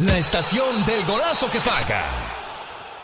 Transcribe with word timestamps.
La 0.00 0.18
estación 0.18 0.84
del 0.84 1.04
golazo 1.04 1.48
que 1.48 1.58
paga. 1.60 2.04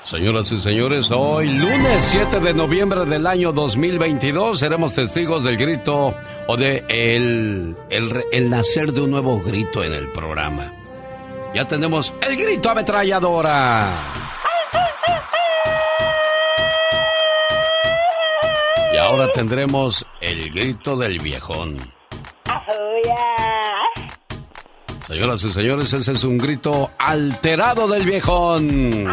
Señoras 0.04 0.51
y 0.52 0.59
señores, 0.59 1.09
hoy 1.10 1.48
lunes 1.48 2.05
7 2.10 2.41
de 2.41 2.55
noviembre 2.55 3.05
del 3.05 3.27
año 3.27 3.52
2022 3.52 4.58
seremos 4.58 4.95
testigos 4.95 5.45
del 5.45 5.56
grito 5.56 6.12
o 6.48 6.56
de 6.56 6.85
el, 6.88 7.77
el, 7.88 8.24
el 8.32 8.50
nacer 8.50 8.93
de 8.93 9.00
un 9.00 9.11
nuevo 9.12 9.40
grito 9.40 9.85
en 9.85 9.95
el 9.95 10.08
programa. 10.08 10.72
Ya 11.54 11.66
tenemos 11.66 12.12
el 12.21 12.37
grito 12.37 12.71
ametralladora. 12.71 13.90
Y 18.93 18.96
ahora 18.96 19.29
tendremos 19.29 20.04
el 20.20 20.50
grito 20.50 20.96
del 20.96 21.18
viejón. 21.18 21.77
Señoras 25.07 25.43
y 25.43 25.50
señores, 25.50 25.93
ese 25.93 26.12
es 26.12 26.25
un 26.25 26.39
grito 26.39 26.91
alterado 26.98 27.89
del 27.89 28.05
viejón. 28.05 29.07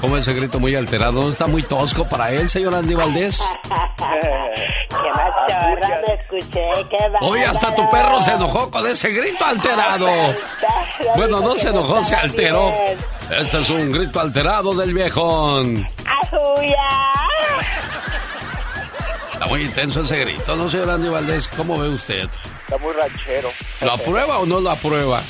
¿Cómo 0.00 0.16
ese 0.16 0.32
grito 0.32 0.58
muy 0.58 0.74
alterado? 0.74 1.20
¿No 1.20 1.30
está 1.30 1.46
muy 1.46 1.62
tosco 1.62 2.08
para 2.08 2.30
él, 2.30 2.48
señor 2.48 2.74
Andy 2.74 2.94
Valdés? 2.94 3.42
¿Qué 6.06 6.12
escuché? 6.14 6.70
Hoy 7.20 7.40
hasta 7.40 7.74
tu 7.74 7.86
perro 7.90 8.20
se 8.22 8.32
enojó 8.32 8.70
con 8.70 8.86
ese 8.86 9.10
grito 9.10 9.44
alterado. 9.44 10.08
Bueno, 11.16 11.40
no 11.40 11.54
se 11.56 11.68
enojó, 11.68 12.02
se 12.02 12.14
alteró. 12.14 12.72
Este 13.30 13.60
es 13.60 13.68
un 13.68 13.92
grito 13.92 14.20
alterado 14.20 14.74
del 14.74 14.94
viejón. 14.94 15.86
Está 19.32 19.46
muy 19.46 19.62
intenso 19.62 20.00
ese 20.00 20.18
grito, 20.20 20.56
¿no, 20.56 20.70
señor 20.70 20.90
Andy 20.90 21.08
Valdés? 21.08 21.48
¿Cómo 21.48 21.78
ve 21.78 21.88
usted? 21.90 22.28
Está 22.70 22.84
muy 22.84 22.92
ranchero. 22.92 23.50
¿Lo 23.80 23.92
aprueba 23.94 24.38
o 24.38 24.46
no 24.46 24.60
lo 24.60 24.70
aprueba? 24.70 25.22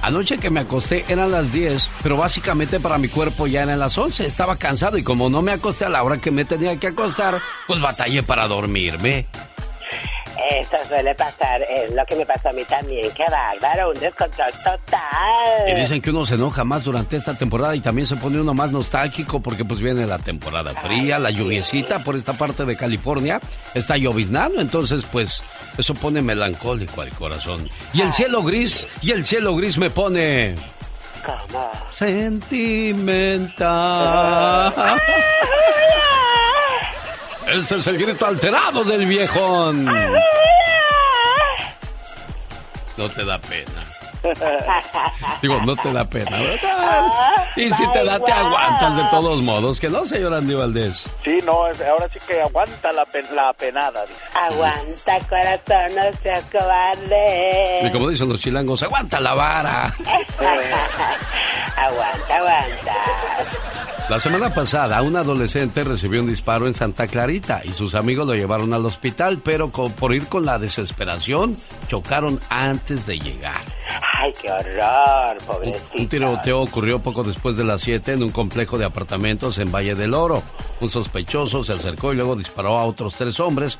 anoche 0.00 0.38
que 0.38 0.48
me 0.48 0.60
acosté 0.60 1.04
eran 1.08 1.32
las 1.32 1.52
10, 1.52 1.90
pero 2.02 2.16
básicamente 2.16 2.78
para 2.78 2.96
mi 2.96 3.08
cuerpo 3.08 3.48
ya 3.48 3.64
eran 3.64 3.80
las 3.80 3.98
11. 3.98 4.26
Estaba 4.26 4.56
cansado 4.56 4.96
y 4.96 5.02
como 5.02 5.28
no 5.28 5.42
me 5.42 5.50
acosté 5.52 5.84
a 5.84 5.88
la 5.88 6.02
hora 6.02 6.18
que 6.18 6.30
me 6.30 6.44
tenía 6.44 6.78
que 6.78 6.86
acostar, 6.86 7.40
pues 7.66 7.80
batallé 7.80 8.22
para 8.22 8.46
dormirme. 8.46 9.26
Eso 10.50 10.76
suele 10.88 11.14
pasar, 11.14 11.62
es 11.62 11.94
lo 11.94 12.04
que 12.06 12.16
me 12.16 12.26
pasó 12.26 12.48
a 12.48 12.52
mí 12.52 12.64
también, 12.64 13.08
qué 13.14 13.24
bárbaro, 13.30 13.90
un 13.90 14.00
descontrol 14.00 14.50
total. 14.64 15.68
Y 15.68 15.80
dicen 15.80 16.02
que 16.02 16.10
uno 16.10 16.26
se 16.26 16.34
enoja 16.34 16.64
más 16.64 16.84
durante 16.84 17.16
esta 17.16 17.34
temporada 17.34 17.74
y 17.74 17.80
también 17.80 18.06
se 18.06 18.16
pone 18.16 18.40
uno 18.40 18.52
más 18.52 18.70
nostálgico 18.72 19.40
porque 19.40 19.64
pues 19.64 19.80
viene 19.80 20.06
la 20.06 20.18
temporada 20.18 20.74
fría, 20.82 21.18
la 21.18 21.30
lluviecita 21.30 22.00
por 22.00 22.16
esta 22.16 22.32
parte 22.34 22.64
de 22.64 22.76
California, 22.76 23.40
está 23.74 23.96
lloviznando, 23.96 24.60
entonces 24.60 25.04
pues 25.10 25.40
eso 25.76 25.94
pone 25.94 26.22
melancólico 26.22 27.00
al 27.02 27.10
corazón. 27.10 27.68
Y 27.92 28.02
el 28.02 28.12
cielo 28.12 28.42
gris, 28.42 28.86
y 29.02 29.12
el 29.12 29.24
cielo 29.24 29.54
gris 29.56 29.78
me 29.78 29.90
pone... 29.90 30.54
¿Cómo? 31.24 31.70
Sentimental. 31.92 33.32
Ese 37.46 37.76
es 37.76 37.86
el 37.86 37.98
grito 37.98 38.26
alterado 38.26 38.84
del 38.84 39.06
viejón. 39.06 39.86
No 42.96 43.08
te 43.08 43.24
da 43.24 43.40
pena. 43.40 43.82
Digo, 45.42 45.60
no 45.60 45.76
te 45.76 45.92
da 45.92 46.04
pena, 46.08 46.38
¿verdad? 46.38 47.46
Y 47.56 47.70
si 47.70 47.86
te 47.92 48.04
da, 48.04 48.18
te 48.18 48.32
aguantas 48.32 48.96
de 48.96 49.04
todos 49.04 49.42
modos. 49.42 49.78
Que 49.78 49.90
no, 49.90 50.06
señor 50.06 50.34
Andy 50.34 50.54
Valdés. 50.54 51.04
Sí, 51.22 51.40
no, 51.44 51.52
ahora 51.52 52.08
sí 52.12 52.18
que 52.26 52.40
aguanta 52.40 52.90
la, 52.92 53.06
la 53.34 53.52
penada. 53.52 54.04
Aguanta, 54.34 55.18
corazón, 55.28 55.94
no 55.94 56.18
seas 56.22 56.44
cobarde. 56.50 57.80
Y 57.86 57.90
como 57.90 58.08
dicen 58.08 58.28
los 58.28 58.40
chilangos, 58.40 58.82
aguanta 58.82 59.20
la 59.20 59.34
vara. 59.34 59.94
aguanta, 61.76 62.36
aguanta. 62.36 62.94
La 64.10 64.20
semana 64.20 64.52
pasada, 64.52 65.00
un 65.00 65.16
adolescente 65.16 65.82
recibió 65.82 66.20
un 66.20 66.26
disparo 66.26 66.66
en 66.66 66.74
Santa 66.74 67.06
Clarita 67.06 67.62
y 67.64 67.72
sus 67.72 67.94
amigos 67.94 68.26
lo 68.26 68.34
llevaron 68.34 68.74
al 68.74 68.84
hospital, 68.84 69.40
pero 69.42 69.70
por 69.70 70.14
ir 70.14 70.26
con 70.26 70.44
la 70.44 70.58
desesperación, 70.58 71.56
chocaron 71.88 72.38
antes 72.50 73.06
de 73.06 73.18
llegar. 73.18 73.62
¡Ay, 74.12 74.32
qué 74.40 74.50
horror, 74.50 75.38
pobrecito! 75.46 75.86
Un, 75.96 76.08
tiroteo 76.08 76.60
ocurrió 76.60 76.98
poco 76.98 77.24
después 77.24 77.56
de 77.56 77.64
las 77.64 77.80
7 77.80 78.12
en 78.12 78.22
un 78.22 78.30
complejo 78.30 78.76
de 78.76 78.84
apartamentos 78.84 79.56
en 79.56 79.72
Valle 79.72 79.94
del 79.94 80.12
Oro. 80.12 80.42
Un 80.80 80.90
sospechoso 80.90 81.64
se 81.64 81.72
acercó 81.72 82.12
y 82.12 82.16
luego 82.16 82.36
disparó 82.36 82.78
a 82.78 82.84
otros 82.84 83.16
tres 83.16 83.40
hombres, 83.40 83.78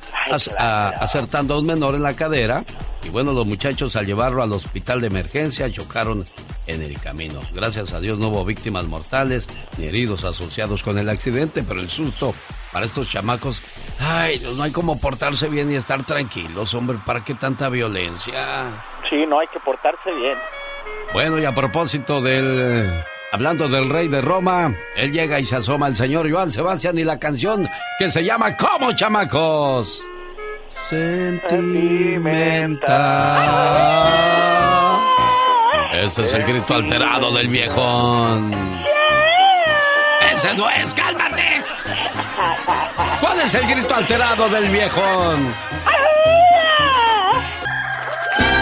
acertando 0.57 1.53
a 1.53 1.59
un 1.59 1.67
menor 1.67 1.93
en 1.93 2.01
la 2.01 2.15
cadera. 2.15 2.65
Y 3.03 3.09
bueno, 3.09 3.31
los 3.31 3.45
muchachos 3.45 3.95
al 3.95 4.07
llevarlo 4.07 4.41
al 4.41 4.51
hospital 4.51 5.01
de 5.01 5.07
emergencia 5.07 5.69
chocaron 5.69 6.25
en 6.67 6.81
el 6.81 6.99
camino. 6.99 7.39
Gracias 7.53 7.93
a 7.93 7.99
Dios 7.99 8.17
no 8.19 8.29
hubo 8.29 8.45
víctimas 8.45 8.85
mortales 8.85 9.47
ni 9.77 9.85
heridos 9.85 10.24
asociados 10.25 10.83
con 10.83 10.97
el 10.97 11.09
accidente, 11.09 11.63
pero 11.63 11.79
el 11.79 11.89
susto 11.89 12.33
para 12.71 12.85
estos 12.85 13.09
chamacos, 13.09 13.61
ay, 14.01 14.41
no 14.57 14.63
hay 14.63 14.71
como 14.71 14.99
portarse 14.99 15.47
bien 15.47 15.71
y 15.71 15.75
estar 15.75 16.03
tranquilos, 16.03 16.73
hombre, 16.73 16.97
¿para 17.05 17.23
qué 17.23 17.33
tanta 17.33 17.69
violencia? 17.69 18.83
Sí, 19.09 19.25
no 19.27 19.39
hay 19.39 19.47
que 19.47 19.59
portarse 19.59 20.11
bien. 20.13 20.37
Bueno, 21.13 21.39
y 21.39 21.45
a 21.45 21.53
propósito 21.53 22.21
del... 22.21 23.03
Hablando 23.31 23.67
del 23.67 23.89
rey 23.89 24.07
de 24.07 24.21
Roma, 24.21 24.73
él 24.95 25.11
llega 25.11 25.39
y 25.39 25.45
se 25.45 25.57
asoma 25.57 25.87
el 25.87 25.95
señor 25.95 26.31
Joan 26.31 26.51
Sebastián 26.51 26.97
y 26.97 27.03
la 27.03 27.19
canción 27.19 27.67
que 27.99 28.09
se 28.09 28.23
llama 28.23 28.55
¿Cómo, 28.55 28.93
chamacos? 28.93 30.01
Sentimental. 30.89 31.65
Este 35.93 36.23
es 36.23 36.33
el 36.33 36.43
grito 36.43 36.75
alterado 36.75 37.33
del 37.33 37.47
viejón. 37.49 38.84
Ese 40.35 40.53
no 40.53 40.69
es, 40.69 40.93
cálmate. 40.93 41.43
¿Cuál 43.21 43.39
es 43.39 43.55
el 43.55 43.67
grito 43.67 43.95
alterado 43.95 44.49
del 44.49 44.67
viejón? 44.69 45.53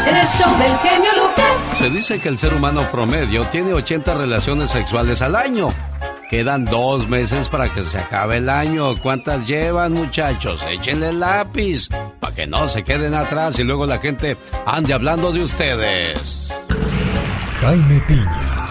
El 0.06 0.28
show 0.28 0.57
del 0.59 0.78
genio 0.78 1.12
Lucas. 1.17 1.78
Se 1.79 1.89
dice 1.89 2.19
que 2.19 2.29
el 2.29 2.38
ser 2.38 2.53
humano 2.53 2.83
promedio 2.91 3.45
tiene 3.47 3.73
80 3.73 4.13
relaciones 4.13 4.69
sexuales 4.69 5.22
al 5.23 5.35
año. 5.35 5.69
Quedan 6.29 6.66
dos 6.66 7.07
meses 7.09 7.50
para 7.50 7.69
que 7.69 7.83
se 7.83 7.97
acabe 7.97 8.38
el 8.38 8.50
año. 8.50 8.95
¿Cuántas 8.97 9.47
llevan, 9.47 9.94
muchachos? 9.94 10.62
Échenle 10.69 11.09
el 11.09 11.19
lápiz 11.19 11.89
para 12.19 12.35
que 12.35 12.45
no 12.45 12.69
se 12.69 12.83
queden 12.83 13.16
atrás 13.16 13.57
y 13.57 13.63
luego 13.63 13.88
la 13.88 13.97
gente 13.97 14.38
ande 14.66 14.94
hablando 14.94 15.31
de 15.31 15.41
ustedes. 15.41 16.50
Jaime 17.62 18.00
Piña, 18.07 18.62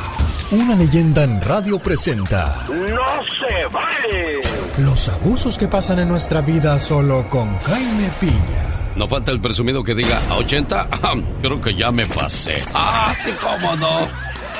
una 0.52 0.75
leyenda 0.75 1.25
en 1.25 1.40
radio 1.40 1.78
presenta. 1.78 2.66
¡No 2.69 3.06
se 3.25 3.66
vale! 3.72 4.40
Los 4.78 5.08
abusos 5.08 5.56
que 5.58 5.66
pasan 5.69 5.99
en 6.00 6.08
nuestra 6.08 6.40
vida 6.43 6.78
solo 6.78 7.28
con 7.31 7.58
Jaime 7.60 8.10
Piña. 8.20 8.93
No 8.96 9.08
falta 9.08 9.31
el 9.31 9.40
presumido 9.40 9.82
que 9.82 9.94
diga, 9.94 10.20
¿a 10.28 10.37
80? 10.37 10.88
creo 11.40 11.60
que 11.60 11.75
ya 11.75 11.90
me 11.90 12.04
pasé. 12.06 12.62
¡Ah, 12.75 13.14
sí, 13.25 13.31
cómo 13.40 13.75
no! 13.76 14.00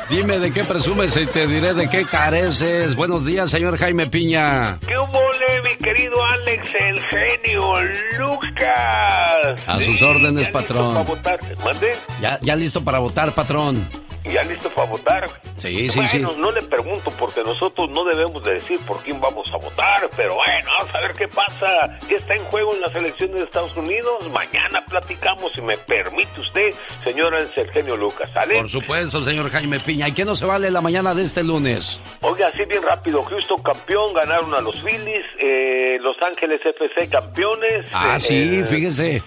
Dime 0.09 0.39
de 0.39 0.51
qué 0.51 0.65
presumes 0.65 1.17
y 1.17 1.27
te 1.27 1.47
diré 1.47 1.75
de 1.75 1.89
qué 1.89 2.05
careces. 2.05 2.95
Buenos 2.97 3.25
días, 3.25 3.51
señor 3.51 3.79
Jaime 3.79 4.07
Piña. 4.07 4.79
¿Qué 4.87 4.95
mole, 4.97 5.63
mi 5.71 5.77
querido 5.77 6.17
Alex, 6.25 6.69
el 6.81 7.01
genio 7.01 7.83
Lucas? 8.19 9.67
A 9.67 9.79
sus 9.81 10.03
órdenes, 10.03 10.47
¿Ya 10.47 10.53
patrón. 10.53 10.89
listo 10.89 10.93
para 10.93 11.05
votar? 11.05 11.39
¿Mande? 11.65 11.97
Ya, 12.21 12.39
ya 12.43 12.57
listo 12.57 12.83
para 12.85 12.99
votar, 12.99 13.33
patrón. 13.33 13.89
Ya 14.31 14.43
listo 14.43 14.71
para 14.71 14.89
votar. 14.89 15.29
Sí, 15.57 15.89
sí, 15.89 15.97
bueno, 15.97 16.31
sí. 16.31 16.41
no 16.41 16.53
le 16.53 16.63
pregunto 16.63 17.11
porque 17.19 17.43
nosotros 17.43 17.91
no 17.91 18.05
debemos 18.05 18.43
de 18.45 18.55
decir 18.55 18.79
por 18.87 18.99
quién 19.03 19.21
vamos 19.21 19.49
a 19.53 19.57
votar, 19.57 20.09
pero 20.17 20.35
bueno, 20.35 20.71
vamos 20.79 20.95
a 20.95 21.01
ver 21.01 21.13
qué 21.13 21.29
pasa. 21.29 21.99
¿Qué 22.09 22.17
está 22.17 22.35
en 22.35 22.43
juego 22.45 22.75
en 22.75 22.81
las 22.81 22.95
elecciones 22.95 23.37
de 23.37 23.45
Estados 23.45 23.77
Unidos? 23.77 24.31
Mañana 24.31 24.85
platicamos, 24.89 25.53
si 25.53 25.63
me 25.63 25.77
permite 25.77 26.41
usted, 26.41 26.71
señor 27.05 27.33
Sergenio 27.55 27.97
Lucas, 27.97 28.31
¿sale? 28.33 28.57
Por 28.57 28.71
supuesto, 28.71 29.23
señor 29.23 29.51
Jaime 29.51 29.81
Piña. 29.81 30.09
¿Y 30.09 30.13
qué 30.13 30.25
no 30.25 30.37
se 30.37 30.45
vale 30.45 30.71
la 30.71 30.81
mañana 30.81 31.15
de 31.15 31.23
este 31.23 31.43
lunes? 31.43 32.01
Oiga, 32.21 32.49
así 32.49 32.65
bien 32.65 32.83
rápido, 32.83 33.23
Houston 33.23 33.63
campeón, 33.63 34.13
ganaron 34.15 34.55
a 34.55 34.61
los 34.61 34.81
Phillies, 34.83 35.25
eh, 35.39 35.99
Los 36.01 36.17
Ángeles 36.23 36.61
FC 36.65 37.09
campeones. 37.09 37.89
Ah, 37.93 38.17
eh, 38.17 38.21
sí, 38.21 38.63
fíjese. 38.69 39.23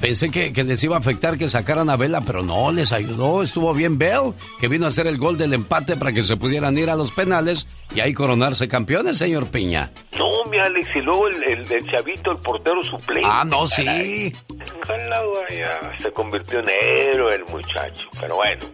Pensé 0.00 0.30
que, 0.30 0.52
que 0.52 0.64
les 0.64 0.82
iba 0.82 0.96
a 0.96 0.98
afectar 0.98 1.36
que 1.36 1.48
sacaran 1.50 1.90
a 1.90 1.96
Vela, 1.96 2.20
pero 2.22 2.42
no, 2.42 2.72
les 2.72 2.90
ayudó. 2.92 3.42
Estuvo 3.42 3.74
bien 3.74 3.98
Bell, 3.98 4.32
que 4.58 4.66
vino 4.68 4.86
a 4.86 4.88
hacer 4.88 5.06
el 5.06 5.18
gol 5.18 5.36
del 5.36 5.52
empate 5.52 5.96
para 5.96 6.10
que 6.12 6.22
se 6.22 6.36
pudieran 6.38 6.78
ir 6.78 6.88
a 6.88 6.94
los 6.96 7.10
penales 7.10 7.66
y 7.94 8.00
ahí 8.00 8.14
coronarse 8.14 8.66
campeones, 8.66 9.18
señor 9.18 9.48
Piña. 9.48 9.90
No, 10.18 10.26
mi 10.50 10.58
Alex, 10.58 10.88
y 10.94 11.00
luego 11.02 11.28
el, 11.28 11.42
el- 11.44 11.70
el 11.72 11.84
chavito, 11.90 12.30
el 12.32 12.38
portero 12.38 12.82
suplente. 12.82 13.28
Ah, 13.30 13.44
no, 13.44 13.64
caray. 13.68 14.32
sí. 14.32 14.36
Se 16.02 16.10
convirtió 16.12 16.60
en 16.60 16.68
héroe 16.70 17.34
el 17.34 17.44
muchacho, 17.52 18.08
pero 18.18 18.36
bueno. 18.36 18.64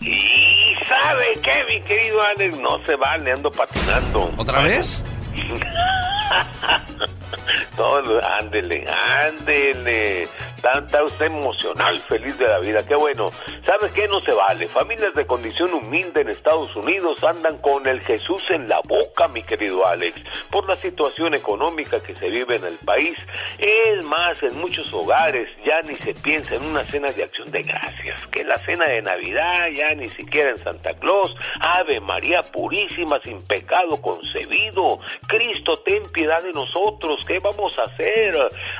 Y 0.00 0.74
sabe 0.88 1.38
qué, 1.42 1.64
mi 1.74 1.80
querido 1.82 2.20
Alex, 2.22 2.58
no 2.58 2.84
se 2.84 2.96
vale, 2.96 3.32
ando 3.32 3.50
patinando. 3.50 4.32
¿Otra 4.36 4.60
vez? 4.62 5.04
Todo, 7.76 8.20
ándele, 8.40 8.84
ándele. 8.88 10.28
Está 10.74 11.04
usted 11.04 11.26
emocional, 11.26 11.98
feliz 12.00 12.36
de 12.38 12.48
la 12.48 12.58
vida. 12.58 12.84
Qué 12.84 12.96
bueno. 12.96 13.30
¿Sabe 13.62 13.90
qué? 13.94 14.08
No 14.08 14.20
se 14.20 14.32
vale. 14.32 14.66
Familias 14.66 15.14
de 15.14 15.24
condición 15.24 15.72
humilde 15.72 16.22
en 16.22 16.30
Estados 16.30 16.74
Unidos 16.74 17.22
andan 17.22 17.58
con 17.58 17.86
el 17.86 18.00
Jesús 18.00 18.42
en 18.50 18.68
la 18.68 18.80
boca, 18.86 19.28
mi 19.28 19.42
querido 19.42 19.86
Alex, 19.86 20.20
por 20.50 20.68
la 20.68 20.76
situación 20.76 21.34
económica 21.34 22.02
que 22.02 22.16
se 22.16 22.28
vive 22.28 22.56
en 22.56 22.64
el 22.64 22.76
país. 22.84 23.16
Es 23.58 24.04
más, 24.04 24.42
en 24.42 24.58
muchos 24.58 24.92
hogares 24.92 25.48
ya 25.64 25.80
ni 25.88 25.94
se 25.94 26.14
piensa 26.14 26.56
en 26.56 26.64
una 26.64 26.82
cena 26.84 27.12
de 27.12 27.22
acción 27.22 27.50
de 27.50 27.62
gracias, 27.62 28.26
que 28.26 28.42
la 28.42 28.58
cena 28.64 28.86
de 28.86 29.02
Navidad 29.02 29.68
ya 29.72 29.94
ni 29.94 30.08
siquiera 30.08 30.50
en 30.50 30.56
Santa 30.56 30.94
Claus. 30.98 31.34
Ave 31.60 32.00
María 32.00 32.40
Purísima, 32.42 33.20
sin 33.22 33.40
pecado 33.42 34.00
concebido. 34.02 34.98
Cristo, 35.28 35.78
ten 35.84 36.02
piedad 36.12 36.42
de 36.42 36.52
nosotros. 36.52 37.15
¿Qué 37.24 37.38
vamos 37.38 37.78
a 37.78 37.82
hacer? 37.82 38.34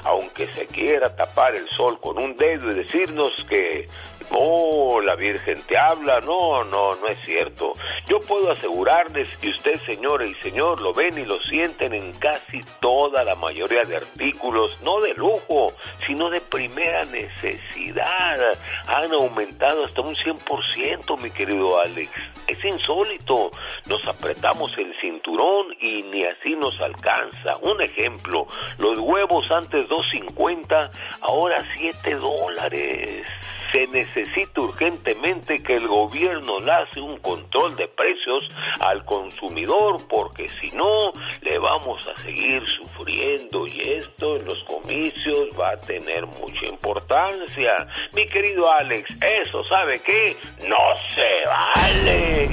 Aunque 0.05 0.47
se 0.53 0.67
quiera 0.67 1.15
tapar 1.15 1.55
el 1.55 1.69
sol 1.71 1.99
con 2.01 2.19
un 2.19 2.37
dedo 2.37 2.71
y 2.71 2.75
decirnos 2.75 3.33
que 3.49 3.89
no, 4.31 5.01
la 5.01 5.15
Virgen 5.15 5.61
te 5.67 5.77
habla. 5.77 6.21
No, 6.21 6.65
no, 6.65 6.97
no 6.97 7.07
es 7.07 7.19
cierto. 7.21 7.73
Yo 8.09 8.21
puedo 8.21 8.51
asegurarles 8.51 9.37
que 9.39 9.49
usted, 9.49 9.77
señora 9.81 10.27
y 10.27 10.35
señor, 10.37 10.81
lo 10.81 10.93
ven 10.93 11.19
y 11.19 11.25
lo 11.25 11.39
sienten 11.39 11.95
en 11.95 12.13
casi 12.15 12.61
toda 12.81 13.25
la 13.25 13.35
mayoría 13.35 13.83
de 13.83 13.97
artículos, 13.97 14.81
no 14.83 15.01
de 15.01 15.15
lujo, 15.15 15.73
sino 16.07 16.31
de 16.31 16.41
primera 16.41 17.05
necesidad. 17.07 18.59
Han 18.87 19.13
aumentado 19.13 19.85
hasta 19.85 20.01
un 20.01 20.15
100%, 20.15 21.21
mi 21.21 21.31
querido 21.31 21.81
Alex. 21.81 22.11
Es 22.47 22.65
insólito. 22.65 23.51
Nos 23.89 24.07
apretamos 24.07 24.71
el 24.79 24.95
cinturón 25.01 25.75
y 25.81 26.03
ni 26.05 26.25
así 26.25 26.55
nos 26.57 26.79
alcanza. 26.81 27.57
Un 27.63 27.81
ejemplo, 27.83 28.47
los 28.79 28.99
huevos 28.99 29.51
antes 29.51 29.89
2.50, 29.89 30.91
ahora 31.21 31.63
7 31.77 32.15
dólares. 32.15 33.27
Se 33.73 33.87
necesita 33.89 34.16
urgentemente 34.57 35.63
que 35.63 35.75
el 35.75 35.87
gobierno 35.87 36.61
le 36.61 36.73
hace 36.73 37.01
un 37.01 37.17
control 37.19 37.77
de 37.77 37.89
precios 37.89 38.45
al 38.81 39.05
consumidor 39.05 39.97
porque 40.09 40.49
si 40.61 40.75
no 40.77 41.13
le 41.43 41.59
vamos 41.59 42.07
a 42.09 42.23
seguir 42.23 42.63
sufriendo 42.67 43.67
y 43.67 43.81
esto 43.99 44.37
en 44.37 44.45
los 44.47 44.63
comicios 44.65 45.49
va 45.59 45.71
a 45.71 45.77
tener 45.77 46.27
mucha 46.27 46.67
importancia. 46.67 47.73
Mi 48.15 48.27
querido 48.27 48.71
Alex, 48.73 49.09
eso 49.21 49.65
sabe 49.65 50.01
qué? 50.01 50.37
No 50.67 50.77
se 51.15 51.49
vale. 51.49 52.49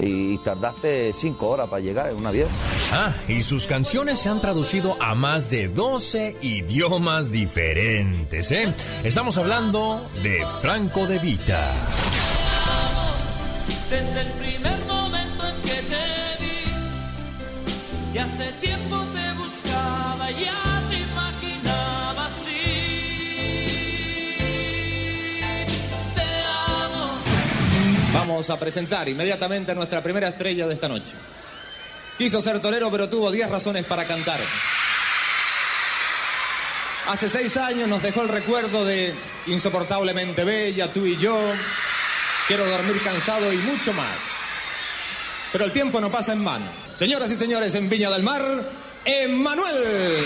Y, 0.00 0.38
tardaste 0.38 1.12
cinco 1.12 1.48
horas 1.48 1.68
para 1.68 1.82
llegar 1.82 2.08
en 2.08 2.16
un 2.16 2.26
avión. 2.26 2.48
Ah, 2.92 3.12
y 3.28 3.42
sus 3.42 3.66
canciones 3.66 4.20
se 4.20 4.28
han 4.28 4.40
traducido 4.40 4.96
a 5.00 5.14
más 5.14 5.50
de 5.50 5.68
12 5.68 6.36
idiomas 6.40 7.30
diferentes, 7.30 8.39
¿eh? 8.48 8.72
Estamos 9.04 9.36
hablando 9.36 10.02
de 10.22 10.42
Franco 10.62 11.06
de 11.06 11.18
Vita. 11.18 11.70
Desde 13.90 14.20
el 14.22 14.28
primer 14.32 14.78
momento 14.86 15.46
en 15.46 15.62
que 15.62 15.82
te 15.82 16.36
vi, 16.40 18.14
y 18.14 18.18
hace 18.18 18.52
tiempo 18.52 18.96
te 19.12 19.32
buscaba, 19.34 20.30
ya 20.30 20.82
te 20.88 20.96
imaginaba 20.96 22.26
así. 22.26 22.62
Te 26.14 26.22
amo. 26.86 27.10
Vamos 28.14 28.48
a 28.48 28.58
presentar 28.58 29.06
inmediatamente 29.06 29.72
a 29.72 29.74
nuestra 29.74 30.02
primera 30.02 30.28
estrella 30.28 30.66
de 30.66 30.72
esta 30.74 30.88
noche. 30.88 31.14
Quiso 32.16 32.40
ser 32.40 32.58
torero, 32.60 32.90
pero 32.90 33.10
tuvo 33.10 33.30
10 33.30 33.50
razones 33.50 33.84
para 33.84 34.04
cantar. 34.04 34.40
Hace 37.08 37.28
seis 37.28 37.56
años 37.56 37.88
nos 37.88 38.02
dejó 38.02 38.22
el 38.22 38.28
recuerdo 38.28 38.84
de 38.84 39.14
Insoportablemente 39.46 40.44
Bella, 40.44 40.92
tú 40.92 41.06
y 41.06 41.16
yo, 41.16 41.36
Quiero 42.50 42.66
dormir 42.66 43.00
cansado 43.04 43.52
y 43.52 43.58
mucho 43.58 43.92
más. 43.92 44.16
Pero 45.52 45.66
el 45.66 45.72
tiempo 45.72 46.00
no 46.00 46.10
pasa 46.10 46.32
en 46.32 46.44
vano. 46.44 46.66
Señoras 46.92 47.30
y 47.30 47.36
señores, 47.36 47.76
en 47.76 47.88
Viña 47.88 48.10
del 48.10 48.24
Mar, 48.24 48.42
Emmanuel. 49.04 50.24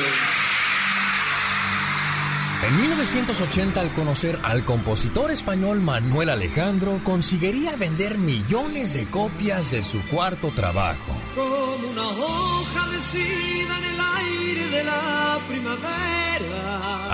En 2.66 2.80
1980, 2.80 3.78
al 3.78 3.90
conocer 3.90 4.38
al 4.42 4.64
compositor 4.64 5.30
español 5.30 5.82
Manuel 5.82 6.30
Alejandro, 6.30 6.98
conseguiría 7.04 7.76
vender 7.76 8.16
millones 8.16 8.94
de 8.94 9.04
copias 9.04 9.70
de 9.70 9.82
su 9.82 10.00
cuarto 10.08 10.48
trabajo. 10.48 11.12
Como 11.34 11.90
una 11.90 12.08
hoja 12.08 12.86
mecida 12.90 13.78
en 13.78 13.84
el 13.84 14.00
aire 14.00 14.66
de 14.68 14.84
la 14.84 15.40
primavera. 15.46 16.24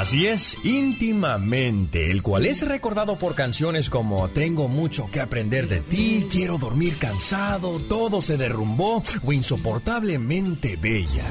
Así 0.00 0.26
es, 0.26 0.56
íntimamente, 0.64 2.10
el 2.10 2.22
cual 2.22 2.46
es 2.46 2.66
recordado 2.66 3.16
por 3.16 3.34
canciones 3.34 3.90
como 3.90 4.30
Tengo 4.30 4.66
mucho 4.66 5.10
que 5.12 5.20
aprender 5.20 5.68
de 5.68 5.80
ti, 5.80 6.26
Quiero 6.30 6.56
dormir 6.56 6.96
cansado, 6.96 7.78
Todo 7.80 8.22
se 8.22 8.38
derrumbó 8.38 9.02
o 9.22 9.32
Insoportablemente 9.32 10.76
bella. 10.76 11.26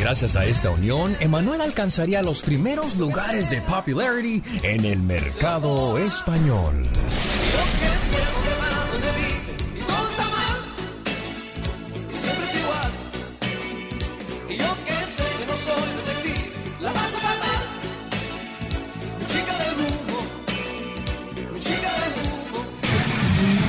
Gracias 0.00 0.36
a 0.36 0.46
esta 0.46 0.70
unión, 0.70 1.14
Emanuel 1.20 1.60
alcanzaría 1.60 2.22
los 2.22 2.40
primeros 2.40 2.96
lugares 2.96 3.50
de 3.50 3.60
popularity 3.66 4.42
en 4.62 4.84
el 4.84 5.02
mercado 5.02 5.98
español. 5.98 6.88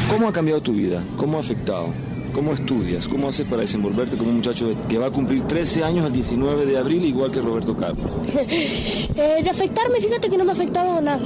¿Cómo 0.09 0.29
ha 0.29 0.31
cambiado 0.31 0.61
tu 0.61 0.73
vida? 0.73 1.03
¿Cómo 1.17 1.37
ha 1.37 1.41
afectado? 1.41 1.93
¿Cómo 2.36 2.51
estudias? 2.54 3.08
¿Cómo 3.08 3.30
haces 3.30 3.48
para 3.48 3.62
desenvolverte 3.62 4.18
como 4.18 4.30
un 4.30 4.36
muchacho 4.38 4.68
que 4.89 4.98
va 4.98 5.08
a 5.08 5.12
cumplir 5.12 5.44
13 5.44 5.86
años 5.86 6.06
el 6.06 6.12
19 6.12 6.65
de 6.65 6.77
abril, 6.77 7.06
igual 7.06 7.32
que 7.32 7.39
Roberto 7.42 7.75
Carlos? 7.75 8.06
Eh, 9.18 9.42
de 9.42 9.50
afectarme, 9.50 10.01
fíjate 10.01 10.30
que 10.30 10.38
no 10.38 10.44
me 10.44 10.50
ha 10.51 10.54
afectado 10.54 11.00
nada. 11.01 11.22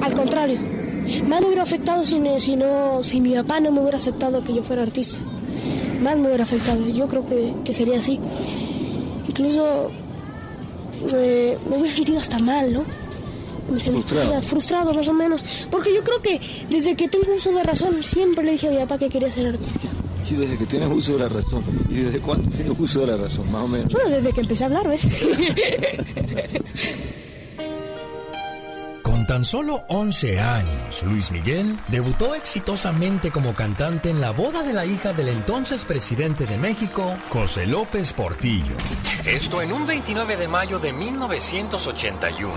Al 0.00 0.14
contrario, 0.14 0.58
más 1.28 1.40
me 1.40 1.46
hubiera 1.46 1.62
afectado 1.62 2.06
si, 2.06 2.18
no, 2.18 2.40
si, 2.40 2.56
no- 2.56 3.04
si 3.04 3.20
mi 3.20 3.34
papá 3.34 3.60
no 3.60 3.70
me 3.70 3.80
hubiera 3.80 3.98
aceptado 3.98 4.42
que 4.42 4.54
yo 4.54 4.62
fuera 4.62 4.82
artista. 4.82 5.20
Más 6.02 6.16
me 6.16 6.28
hubiera 6.28 6.44
afectado. 6.44 6.88
Yo 6.88 7.06
creo 7.08 7.26
que, 7.26 7.52
que 7.64 7.74
sería 7.74 7.98
así. 7.98 8.18
Incluso 9.28 9.90
eh, 11.14 11.58
me 11.68 11.76
hubiera 11.76 11.92
sentido 11.94 12.18
hasta 12.18 12.38
mal, 12.38 12.72
¿no? 12.72 12.84
Me 13.70 13.80
sentía 13.80 14.02
Frustrado. 14.02 14.42
frustrado 14.42 14.94
más 14.94 15.08
o 15.08 15.12
menos. 15.12 15.44
Porque 15.70 15.92
yo 15.94 16.02
creo 16.04 16.20
que 16.22 16.40
desde 16.70 16.94
que 16.96 17.08
tengo 17.08 17.34
uso 17.34 17.52
de 17.52 17.62
razón 17.62 18.02
siempre 18.02 18.44
le 18.44 18.52
dije 18.52 18.68
a 18.68 18.70
mi 18.70 18.78
papá 18.78 18.98
que 18.98 19.08
quería 19.08 19.30
ser 19.30 19.46
artista. 19.48 19.88
Y 20.30 20.34
desde 20.34 20.56
que 20.58 20.66
tienes 20.66 20.88
uso 20.92 21.12
de 21.14 21.18
la 21.20 21.28
razón. 21.28 21.62
¿Y 21.88 21.94
desde 21.98 22.18
cuándo 22.20 22.50
tienes 22.50 22.72
uso 22.78 23.00
de 23.00 23.06
la 23.08 23.16
razón? 23.16 23.50
Más 23.52 23.62
o 23.64 23.68
menos. 23.68 23.92
Bueno, 23.92 24.10
desde 24.10 24.32
que 24.32 24.40
empecé 24.40 24.64
a 24.64 24.66
hablar, 24.66 24.88
¿ves? 24.88 25.06
Con 29.26 29.38
tan 29.38 29.44
solo 29.44 29.82
11 29.88 30.38
años, 30.38 31.02
Luis 31.02 31.32
Miguel 31.32 31.76
debutó 31.88 32.36
exitosamente 32.36 33.32
como 33.32 33.54
cantante 33.54 34.08
en 34.08 34.20
la 34.20 34.30
boda 34.30 34.62
de 34.62 34.72
la 34.72 34.86
hija 34.86 35.12
del 35.12 35.26
entonces 35.26 35.84
presidente 35.84 36.46
de 36.46 36.56
México, 36.56 37.12
José 37.30 37.66
López 37.66 38.12
Portillo. 38.12 38.76
Esto 39.24 39.62
en 39.62 39.72
un 39.72 39.84
29 39.84 40.36
de 40.36 40.46
mayo 40.46 40.78
de 40.78 40.92
1981. 40.92 42.54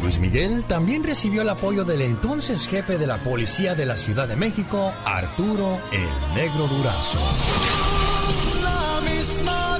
Luis 0.00 0.20
Miguel 0.20 0.62
también 0.64 1.02
recibió 1.02 1.42
el 1.42 1.48
apoyo 1.48 1.84
del 1.84 2.02
entonces 2.02 2.68
jefe 2.68 2.98
de 2.98 3.08
la 3.08 3.18
policía 3.18 3.74
de 3.74 3.86
la 3.86 3.96
Ciudad 3.96 4.28
de 4.28 4.36
México, 4.36 4.92
Arturo 5.04 5.80
el 5.90 6.34
Negro 6.36 6.68
Durazo. 6.68 7.18
La 8.62 9.00
misma 9.00 9.78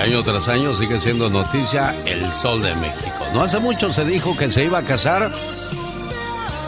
Año 0.00 0.22
tras 0.22 0.48
año 0.48 0.74
sigue 0.76 0.98
siendo 0.98 1.28
noticia 1.28 1.94
el 2.06 2.32
Sol 2.32 2.62
de 2.62 2.74
México. 2.76 3.18
No 3.34 3.42
hace 3.42 3.58
mucho 3.58 3.92
se 3.92 4.06
dijo 4.06 4.34
que 4.34 4.50
se 4.50 4.64
iba 4.64 4.78
a 4.78 4.82
casar 4.82 5.30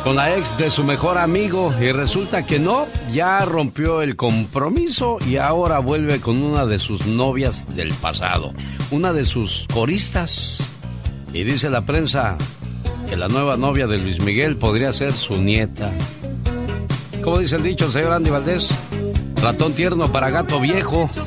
con 0.05 0.17
la 0.17 0.37
ex 0.37 0.59
de 0.59 0.71
su 0.71 0.85
mejor 0.85 1.17
amigo 1.17 1.73
y 1.81 1.93
resulta 1.93 2.45
que 2.45 2.59
no, 2.59 2.87
ya 3.11 3.39
rompió 3.47 4.03
el 4.03 4.17
compromiso 4.17 5.17
y 5.27 5.39
ahora 5.39 5.79
vuelve 5.79 6.21
con 6.21 6.43
una 6.43 6.67
de 6.67 6.79
sus 6.79 7.07
novias 7.07 7.75
del 7.75 7.93
pasado, 7.95 8.53
una 8.91 9.15
de 9.15 9.25
sus 9.25 9.67
coristas. 9.73 10.59
Y 11.33 11.43
dice 11.45 11.71
la 11.71 11.87
prensa 11.87 12.37
que 13.09 13.17
la 13.17 13.29
nueva 13.29 13.57
novia 13.57 13.87
de 13.87 13.99
Luis 13.99 14.21
Miguel 14.23 14.59
podría 14.59 14.93
ser 14.93 15.13
su 15.13 15.37
nieta. 15.37 15.91
¿Cómo 17.25 17.39
dice 17.39 17.57
el 17.57 17.63
dicho, 17.63 17.91
señor 17.91 18.13
Andy 18.13 18.29
Valdés? 18.29 18.69
Ratón 19.43 19.75
tierno 19.75 20.11
para 20.13 20.31
gato 20.31 20.61
viejo. 20.61 21.11
Sí, 21.13 21.25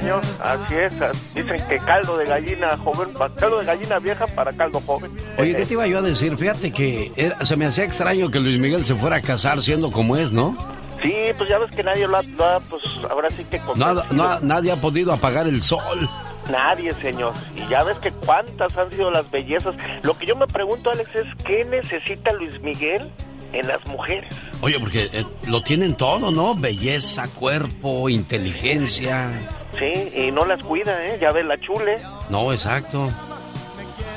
señor, 0.00 0.22
así 0.42 0.74
es. 0.74 0.94
Dicen 1.34 1.62
que 1.68 1.76
caldo 1.78 2.16
de 2.16 2.24
gallina 2.26 2.76
joven, 2.78 3.08
caldo 3.38 3.58
de 3.58 3.66
gallina 3.66 3.98
vieja 3.98 4.26
para 4.26 4.52
caldo 4.52 4.80
joven. 4.80 5.10
Oye, 5.38 5.54
¿qué 5.54 5.66
te 5.66 5.74
iba 5.74 5.86
yo 5.86 5.98
a 5.98 6.02
decir? 6.02 6.36
Fíjate 6.36 6.72
que 6.72 7.12
era- 7.16 7.44
se 7.44 7.56
me 7.56 7.66
hacía 7.66 7.84
extraño 7.84 8.30
que 8.30 8.40
Luis 8.40 8.58
Miguel 8.58 8.84
se 8.84 8.94
fuera 8.94 9.16
a 9.16 9.20
casar 9.20 9.60
siendo 9.62 9.90
como 9.90 10.16
es, 10.16 10.32
¿no? 10.32 10.56
Sí, 11.02 11.14
pues 11.36 11.48
ya 11.50 11.58
ves 11.58 11.70
que 11.76 11.82
nadie 11.82 12.08
lo 12.08 12.16
ha, 12.16 12.22
lo 12.22 12.44
ha, 12.46 12.58
pues 12.60 12.82
ahora 13.10 13.28
sí 13.30 13.44
que 13.50 13.60
Nada, 13.76 14.38
nadie 14.40 14.72
ha 14.72 14.76
podido 14.76 15.12
apagar 15.12 15.46
el 15.46 15.60
sol. 15.60 16.08
Nadie, 16.50 16.92
señor. 16.94 17.34
Y 17.54 17.68
ya 17.68 17.82
ves 17.82 17.98
que 17.98 18.12
cuántas 18.12 18.74
han 18.78 18.88
sido 18.90 19.10
las 19.10 19.30
bellezas. 19.30 19.74
Lo 20.04 20.16
que 20.16 20.24
yo 20.26 20.36
me 20.36 20.46
pregunto, 20.46 20.90
Alex, 20.90 21.14
es 21.14 21.26
¿qué 21.44 21.64
necesita 21.64 22.32
Luis 22.32 22.60
Miguel 22.62 23.10
en 23.60 23.68
las 23.68 23.84
mujeres? 23.86 24.32
Oye, 24.60 24.78
porque 24.80 25.08
eh, 25.12 25.24
lo 25.48 25.62
tienen 25.62 25.94
todo, 25.94 26.30
¿no? 26.30 26.54
Belleza, 26.54 27.24
cuerpo, 27.34 28.08
inteligencia. 28.08 29.48
Sí, 29.78 30.08
y 30.26 30.30
no 30.30 30.44
las 30.44 30.62
cuida, 30.62 31.06
¿eh? 31.06 31.18
Ya 31.20 31.30
ves 31.32 31.44
la 31.44 31.58
chule. 31.58 31.98
No, 32.30 32.52
exacto. 32.52 33.08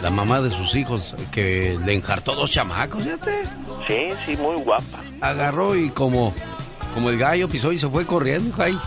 La 0.01 0.09
mamá 0.09 0.39
de 0.41 0.49
sus 0.51 0.75
hijos 0.75 1.13
que 1.31 1.77
le 1.85 1.93
enjartó 1.95 2.33
dos 2.35 2.51
chamacos, 2.51 3.03
fíjate. 3.03 3.43
Sí, 3.87 4.09
sí, 4.25 4.37
muy 4.37 4.55
guapa. 4.61 5.03
Agarró 5.19 5.75
y 5.75 5.89
como, 5.89 6.33
como 6.93 7.09
el 7.09 7.17
gallo 7.17 7.49
pisó 7.49 7.71
y 7.73 7.79
se 7.79 7.89
fue 7.89 8.05
corriendo. 8.05 8.55
Ahí, 8.63 8.77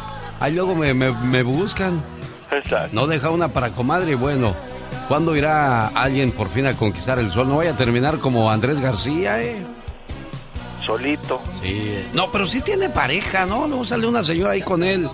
ahí 0.40 0.54
luego 0.54 0.74
me, 0.74 0.94
me- 0.94 1.12
me 1.12 1.42
buscan. 1.42 2.02
Exacto. 2.50 2.90
No 2.92 3.06
deja 3.06 3.28
una 3.30 3.48
para 3.48 3.70
comadre 3.70 4.12
y 4.12 4.14
bueno. 4.14 4.54
¿Cuándo 5.08 5.34
irá 5.36 5.88
alguien 5.88 6.30
por 6.32 6.48
fin 6.48 6.64
a 6.66 6.74
conquistar 6.74 7.18
el 7.18 7.32
sol? 7.32 7.48
No 7.48 7.56
vaya 7.56 7.72
a 7.72 7.76
terminar 7.76 8.18
como 8.18 8.50
Andrés 8.50 8.80
García, 8.80 9.42
¿eh? 9.42 9.56
Solito. 10.84 11.40
Sí. 11.62 12.04
No, 12.12 12.30
pero 12.32 12.46
sí 12.46 12.60
tiene 12.60 12.88
pareja, 12.88 13.46
¿no? 13.46 13.66
Luego 13.66 13.84
sale 13.84 14.06
una 14.06 14.22
señora 14.24 14.52
ahí 14.52 14.62
con 14.62 14.82
él 14.82 15.08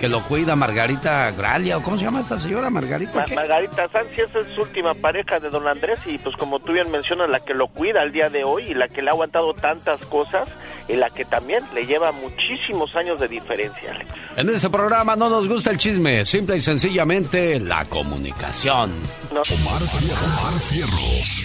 que 0.00 0.08
lo 0.08 0.20
cuida, 0.24 0.56
Margarita 0.56 1.30
Gralia, 1.30 1.76
o 1.78 1.82
¿cómo 1.84 1.96
se 1.96 2.02
llama 2.02 2.22
esta 2.22 2.36
señora? 2.40 2.68
Margarita. 2.70 3.20
Ma- 3.20 3.24
¿qué? 3.24 3.36
Margarita 3.36 3.86
Sánchez 3.88 4.30
es 4.34 4.52
su 4.56 4.62
última 4.62 4.94
pareja 4.94 5.38
de 5.38 5.48
don 5.48 5.68
Andrés 5.68 6.00
y 6.06 6.18
pues 6.18 6.34
como 6.36 6.58
tú 6.58 6.72
bien 6.72 6.90
mencionas, 6.90 7.30
la 7.30 7.38
que 7.38 7.54
lo 7.54 7.68
cuida 7.68 8.00
al 8.02 8.10
día 8.10 8.28
de 8.28 8.42
hoy 8.42 8.64
y 8.72 8.74
la 8.74 8.88
que 8.88 9.00
le 9.00 9.10
ha 9.10 9.12
aguantado 9.12 9.54
tantas 9.54 10.00
cosas 10.06 10.48
y 10.88 10.94
la 10.94 11.08
que 11.10 11.24
también 11.24 11.62
le 11.72 11.86
lleva 11.86 12.10
muchísimos 12.10 12.92
años 12.96 13.20
de 13.20 13.28
diferencia, 13.28 13.92
Alex. 13.92 14.10
En 14.36 14.48
este 14.48 14.68
programa 14.70 15.14
no 15.14 15.30
nos 15.30 15.46
gusta 15.46 15.70
el 15.70 15.76
chisme, 15.76 16.24
simple 16.24 16.56
y 16.56 16.62
sencillamente 16.62 17.60
la 17.60 17.84
comunicación. 17.84 18.90
Omar, 19.30 19.82
Fierros. 19.82 20.40
Omar 20.40 20.54
Fierros. 20.60 21.44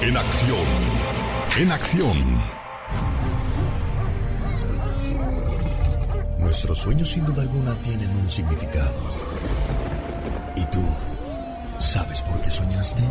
En 0.00 0.16
acción. 0.16 0.66
En 1.58 1.72
acción. 1.72 2.63
Nuestros 6.54 6.78
sueños 6.78 7.10
sin 7.10 7.26
duda 7.26 7.42
alguna 7.42 7.74
tienen 7.82 8.08
un 8.10 8.30
significado. 8.30 9.02
¿Y 10.54 10.64
tú 10.66 10.84
sabes 11.80 12.22
por 12.22 12.40
qué 12.42 12.48
soñaste? 12.48 13.02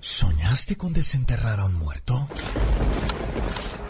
¿Soñaste 0.00 0.76
con 0.78 0.94
desenterrar 0.94 1.60
a 1.60 1.66
un 1.66 1.74
muerto? 1.74 2.26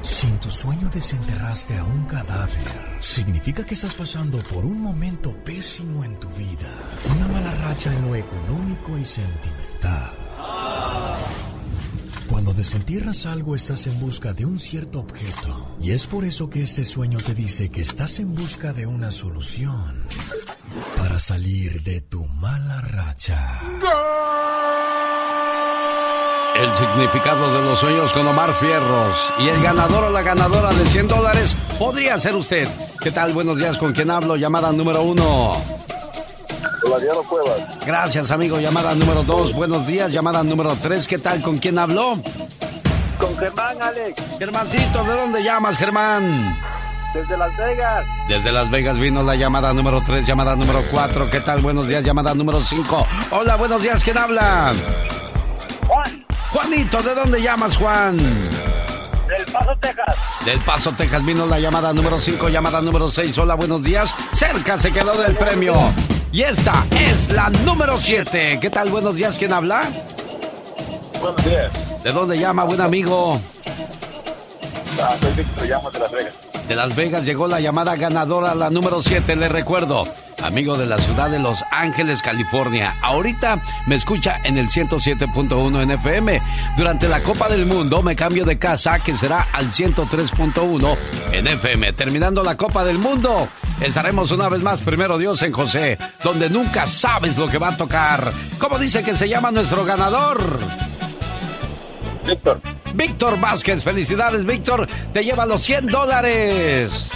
Si 0.03 0.27
en 0.27 0.41
tu 0.41 0.51
sueño 0.51 0.91
desenterraste 0.93 1.79
a 1.79 1.85
un 1.85 2.07
cadáver, 2.07 2.99
significa 2.99 3.65
que 3.65 3.75
estás 3.75 3.95
pasando 3.95 4.39
por 4.53 4.67
un 4.67 4.81
momento 4.83 5.33
pésimo 5.45 6.03
en 6.05 6.19
tu 6.19 6.29
vida. 6.31 6.75
Una 7.15 7.29
mala 7.29 7.55
racha 7.55 7.95
en 7.95 8.03
lo 8.03 8.17
económico 8.17 8.99
y 8.99 9.05
sentimental. 9.05 10.20
Cuando 12.51 12.65
desentierras 12.65 13.27
algo 13.27 13.55
estás 13.55 13.87
en 13.87 14.01
busca 14.01 14.33
de 14.33 14.45
un 14.45 14.59
cierto 14.59 14.99
objeto. 14.99 15.77
Y 15.81 15.93
es 15.93 16.09
por 16.09 16.25
eso 16.25 16.51
que 16.51 16.65
este 16.65 16.83
sueño 16.83 17.21
te 17.25 17.33
dice 17.33 17.71
que 17.71 17.81
estás 17.81 18.19
en 18.19 18.35
busca 18.35 18.73
de 18.73 18.87
una 18.87 19.13
solución 19.13 20.05
para 20.99 21.21
salir 21.21 21.85
de 21.85 22.01
tu 22.01 22.25
mala 22.25 22.81
racha. 22.81 23.61
El 26.57 26.77
significado 26.77 27.55
de 27.55 27.65
los 27.67 27.79
sueños 27.79 28.13
con 28.13 28.27
Omar 28.27 28.59
Fierros. 28.59 29.17
Y 29.39 29.49
el 29.49 29.63
ganador 29.63 30.07
o 30.07 30.11
la 30.11 30.23
ganadora 30.23 30.71
de 30.71 30.85
100 30.87 31.07
dólares 31.07 31.55
podría 31.79 32.19
ser 32.19 32.35
usted. 32.35 32.67
¿Qué 33.01 33.13
tal? 33.13 33.33
Buenos 33.33 33.59
días, 33.59 33.79
¿con 33.79 33.93
quién 33.93 34.11
hablo? 34.11 34.35
Llamada 34.35 34.73
número 34.73 35.03
uno. 35.03 35.53
Cuevas. 37.29 37.87
Gracias, 37.87 38.31
amigo. 38.33 38.59
Llamada 38.59 38.95
número 38.95 39.23
dos. 39.23 39.53
Buenos 39.53 39.87
días. 39.87 40.11
Llamada 40.11 40.43
número 40.43 40.75
tres. 40.83 41.07
¿Qué 41.07 41.19
tal? 41.19 41.41
¿Con 41.41 41.59
quién 41.59 41.79
habló? 41.79 42.21
Con 43.19 43.37
Germán, 43.39 43.81
Alex. 43.81 44.21
Germancito, 44.39 45.05
¿de 45.05 45.13
dónde 45.13 45.43
llamas, 45.43 45.77
Germán? 45.79 46.59
Desde 47.15 47.37
Las 47.37 47.57
Vegas. 47.57 48.07
Desde 48.29 48.51
Las 48.51 48.71
Vegas 48.71 48.99
vino 48.99 49.23
la 49.23 49.37
llamada 49.37 49.73
número 49.73 50.03
3, 50.05 50.27
llamada 50.27 50.57
número 50.57 50.83
4. 50.91 51.31
¿Qué 51.31 51.41
tal? 51.41 51.61
Buenos 51.61 51.87
días, 51.87 52.03
llamada 52.03 52.35
número 52.35 52.61
5. 52.61 53.07
Hola, 53.31 53.57
buenos 53.57 53.83
días, 53.83 54.03
¿quién 54.03 54.19
habla? 54.19 54.73
Juan. 55.87 56.25
Juanito, 56.51 57.03
¿de 57.03 57.15
dónde 57.15 57.41
llamas, 57.43 57.77
Juan? 57.77 58.17
Del 58.17 59.47
Paso, 59.53 59.77
Texas. 59.81 60.17
Del 60.45 60.59
Paso, 60.61 60.93
Texas 60.93 61.25
vino 61.25 61.47
la 61.47 61.61
llamada 61.61 61.93
número 61.93 62.19
5, 62.19 62.49
llamada 62.49 62.81
número 62.81 63.09
6. 63.09 63.39
Hola, 63.39 63.55
buenos 63.55 63.83
días. 63.85 64.13
Cerca 64.33 64.77
se 64.77 64.91
quedó 64.91 65.17
del 65.21 65.37
premio. 65.37 65.75
Y 66.33 66.43
esta 66.43 66.87
es 66.93 67.33
la 67.33 67.51
número 67.51 67.99
7. 67.99 68.59
¿Qué 68.61 68.71
tal? 68.71 68.89
Buenos 68.89 69.17
días, 69.17 69.37
¿quién 69.37 69.53
habla? 69.53 69.83
Buenos 71.21 71.45
días. 71.45 71.71
¿De 72.05 72.13
dónde 72.13 72.39
llama, 72.39 72.65
buen 72.65 72.81
amigo? 72.81 73.41
Ah, 75.01 75.17
soy 75.21 75.33
Víctor, 75.33 75.67
llamo 75.67 75.91
de 75.91 75.99
Las 75.99 76.13
Vegas. 76.13 76.35
De 76.71 76.77
Las 76.77 76.95
Vegas 76.95 77.25
llegó 77.25 77.49
la 77.49 77.59
llamada 77.59 77.97
ganadora, 77.97 78.55
la 78.55 78.71
número 78.71 79.03
7, 79.03 79.35
le 79.35 79.49
recuerdo. 79.49 80.05
Amigo 80.41 80.79
de 80.79 80.87
la 80.87 80.99
ciudad 80.99 81.29
de 81.29 81.41
Los 81.41 81.65
Ángeles, 81.73 82.23
California. 82.23 82.97
Ahorita 83.03 83.61
me 83.89 83.97
escucha 83.97 84.41
en 84.45 84.57
el 84.57 84.69
107.1 84.69 85.83
en 85.83 85.91
FM. 85.91 86.41
Durante 86.77 87.09
la 87.09 87.25
Copa 87.25 87.49
del 87.49 87.67
Mundo 87.67 88.05
me 88.05 88.15
cambio 88.15 88.45
de 88.45 88.57
casa, 88.57 89.01
que 89.01 89.17
será 89.17 89.49
al 89.53 89.73
103.1 89.73 90.97
en 91.33 91.49
FM. 91.49 91.93
Terminando 91.95 92.41
la 92.45 92.57
Copa 92.57 92.85
del 92.85 93.01
Mundo, 93.01 93.49
estaremos 93.81 94.31
una 94.31 94.49
vez 94.49 94.63
más, 94.63 94.81
primero 94.81 95.19
Dios, 95.19 95.43
en 95.43 95.51
José, 95.51 95.99
donde 96.23 96.49
nunca 96.49 96.87
sabes 96.87 97.37
lo 97.37 97.49
que 97.49 97.59
va 97.59 97.71
a 97.71 97.77
tocar. 97.77 98.33
¿Cómo 98.61 98.79
dice 98.79 99.03
que 99.03 99.17
se 99.17 99.29
llama 99.29 99.51
nuestro 99.51 99.85
ganador? 99.85 100.61
Víctor. 102.25 102.61
Víctor 102.95 103.41
Vázquez, 103.41 103.83
felicidades 103.83 104.45
Víctor, 104.45 104.87
te 105.13 105.25
lleva 105.25 105.47
los 105.47 105.63
100 105.63 105.87
dólares. 105.87 107.07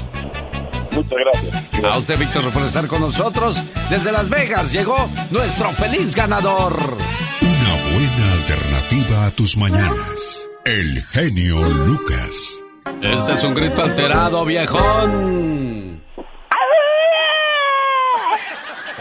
Muchas 0.93 1.19
gracias. 1.19 1.85
A 1.85 1.99
usted 1.99 2.19
Víctor 2.19 2.51
por 2.53 2.63
estar 2.63 2.87
con 2.87 3.01
nosotros. 3.01 3.57
Desde 3.91 4.13
Las 4.13 4.29
Vegas 4.29 4.73
llegó 4.73 5.09
nuestro 5.31 5.73
feliz 5.73 6.15
ganador. 6.15 6.75
Una 6.75 7.75
buena 7.93 8.33
alternativa 8.33 9.27
a 9.27 9.31
tus 9.33 9.57
mañanas. 9.57 10.49
El 10.65 11.03
genio 11.03 11.61
Lucas. 11.61 12.63
Este 13.03 13.33
es 13.33 13.43
un 13.43 13.55
grito 13.55 13.83
alterado, 13.83 14.45
viejón. 14.45 15.64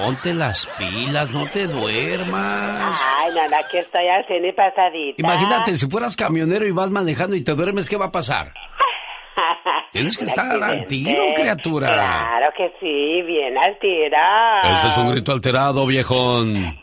Ponte 0.03 0.33
las 0.33 0.67
pilas, 0.77 1.31
no 1.31 1.45
te 1.47 1.65
duermas. 1.65 3.01
Ay, 3.21 3.31
no, 3.33 3.57
aquí 3.57 3.77
estoy 3.77 4.05
al 4.05 4.27
cine 4.27 4.51
pasadita. 4.51 5.15
Imagínate, 5.17 5.77
si 5.77 5.87
fueras 5.87 6.17
camionero 6.17 6.67
y 6.67 6.71
vas 6.71 6.89
manejando 6.89 7.37
y 7.37 7.41
te 7.41 7.53
duermes, 7.53 7.87
¿qué 7.87 7.95
va 7.95 8.07
a 8.07 8.11
pasar? 8.11 8.51
Tienes 9.93 10.17
que 10.17 10.25
estar 10.25 10.61
al 10.61 10.87
tiro, 10.87 11.23
criatura. 11.33 11.87
Claro 11.87 12.51
que 12.57 12.73
sí, 12.81 13.21
bien 13.21 13.57
al 13.57 13.79
tiro. 13.79 14.17
Ese 14.71 14.87
es 14.87 14.97
un 14.97 15.11
grito 15.11 15.31
alterado, 15.31 15.85
viejón. 15.85 16.77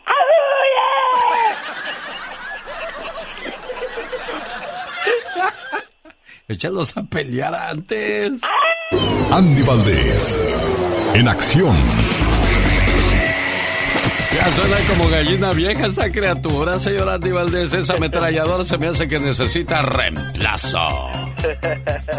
Échalos 6.48 6.96
a 6.96 7.02
pelear 7.02 7.54
antes. 7.54 8.40
Andy 9.30 9.62
Valdés. 9.62 10.88
En 11.14 11.28
acción. 11.28 11.76
Suena 14.48 14.76
como 14.88 15.08
gallina 15.10 15.52
vieja 15.52 15.86
esta 15.86 16.10
criatura, 16.10 16.80
señor 16.80 17.10
Andy 17.10 17.30
Valdés. 17.30 17.74
Esa 17.74 17.94
ametralladora 17.94 18.64
se 18.64 18.78
me 18.78 18.88
hace 18.88 19.06
que 19.06 19.18
necesita 19.18 19.82
reemplazo. 19.82 20.78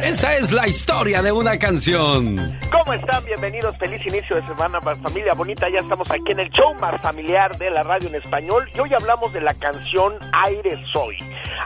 Esta 0.03 0.37
es 0.37 0.51
la 0.51 0.67
historia 0.67 1.23
de 1.23 1.31
una 1.31 1.57
canción. 1.57 2.37
¿Cómo 2.71 2.93
están? 2.93 3.25
Bienvenidos, 3.25 3.75
feliz 3.77 4.01
inicio 4.05 4.35
de 4.35 4.43
semana, 4.43 4.79
familia 4.79 5.33
bonita. 5.33 5.67
Ya 5.69 5.79
estamos 5.79 6.09
aquí 6.11 6.31
en 6.31 6.39
el 6.39 6.49
show 6.51 6.73
más 6.75 7.01
familiar 7.01 7.57
de 7.57 7.71
la 7.71 7.83
radio 7.83 8.07
en 8.07 8.15
español 8.15 8.69
y 8.73 8.79
hoy 8.79 8.93
hablamos 8.93 9.33
de 9.33 9.41
la 9.41 9.55
canción 9.55 10.13
Aire 10.45 10.77
Soy. 10.93 11.17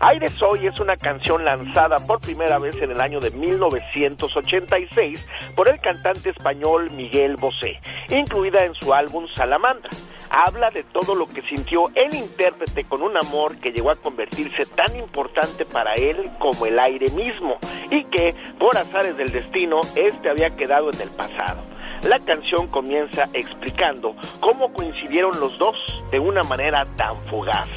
Aire 0.02 0.30
Soy 0.30 0.68
es 0.68 0.80
una 0.80 0.96
canción 0.96 1.44
lanzada 1.44 1.98
por 2.08 2.22
primera 2.22 2.60
vez 2.60 2.76
en 2.82 2.92
el 2.92 3.02
año 3.02 3.20
de 3.20 3.30
1986 3.32 5.26
por 5.56 5.68
el 5.68 5.80
cantante 5.82 6.30
español 6.30 6.90
Miguel 6.92 7.36
Bosé, 7.36 7.80
incluida 8.10 8.64
en 8.64 8.74
su 8.74 8.94
álbum 8.94 9.26
Salamandra 9.36 9.90
habla 10.30 10.70
de 10.72 10.84
todo 10.84 11.16
lo 11.16 11.28
que 11.28 11.42
sintió 11.44 11.90
el 11.96 12.14
intérprete 12.16 12.84
con 12.84 13.02
un 13.02 13.18
amor 13.18 13.58
que 13.58 13.72
llegó 13.72 13.92
a 13.92 13.96
convertirse 13.96 14.66
tan 14.66 14.96
importante 14.96 15.66
para 15.66 15.94
él 15.96 16.30
como 16.40 16.66
el 16.66 16.80
aire 16.80 17.12
mismo 17.12 17.58
y 17.92 18.04
que, 18.06 18.36
por 18.60 18.78
azares 18.78 19.18
del 19.18 19.32
destino, 19.32 19.82
este 19.96 20.30
había 20.30 20.56
quedado 20.56 20.90
en 20.92 21.02
el 21.02 21.10
pasado. 21.10 21.62
La 22.04 22.20
canción 22.20 22.68
comienza 22.68 23.30
explicando 23.34 24.16
cómo 24.40 24.72
coincidieron 24.74 25.40
los 25.40 25.58
dos 25.58 25.76
de 26.12 26.20
una 26.20 26.44
manera 26.44 26.86
tan 26.96 27.18
fugaz 27.26 27.68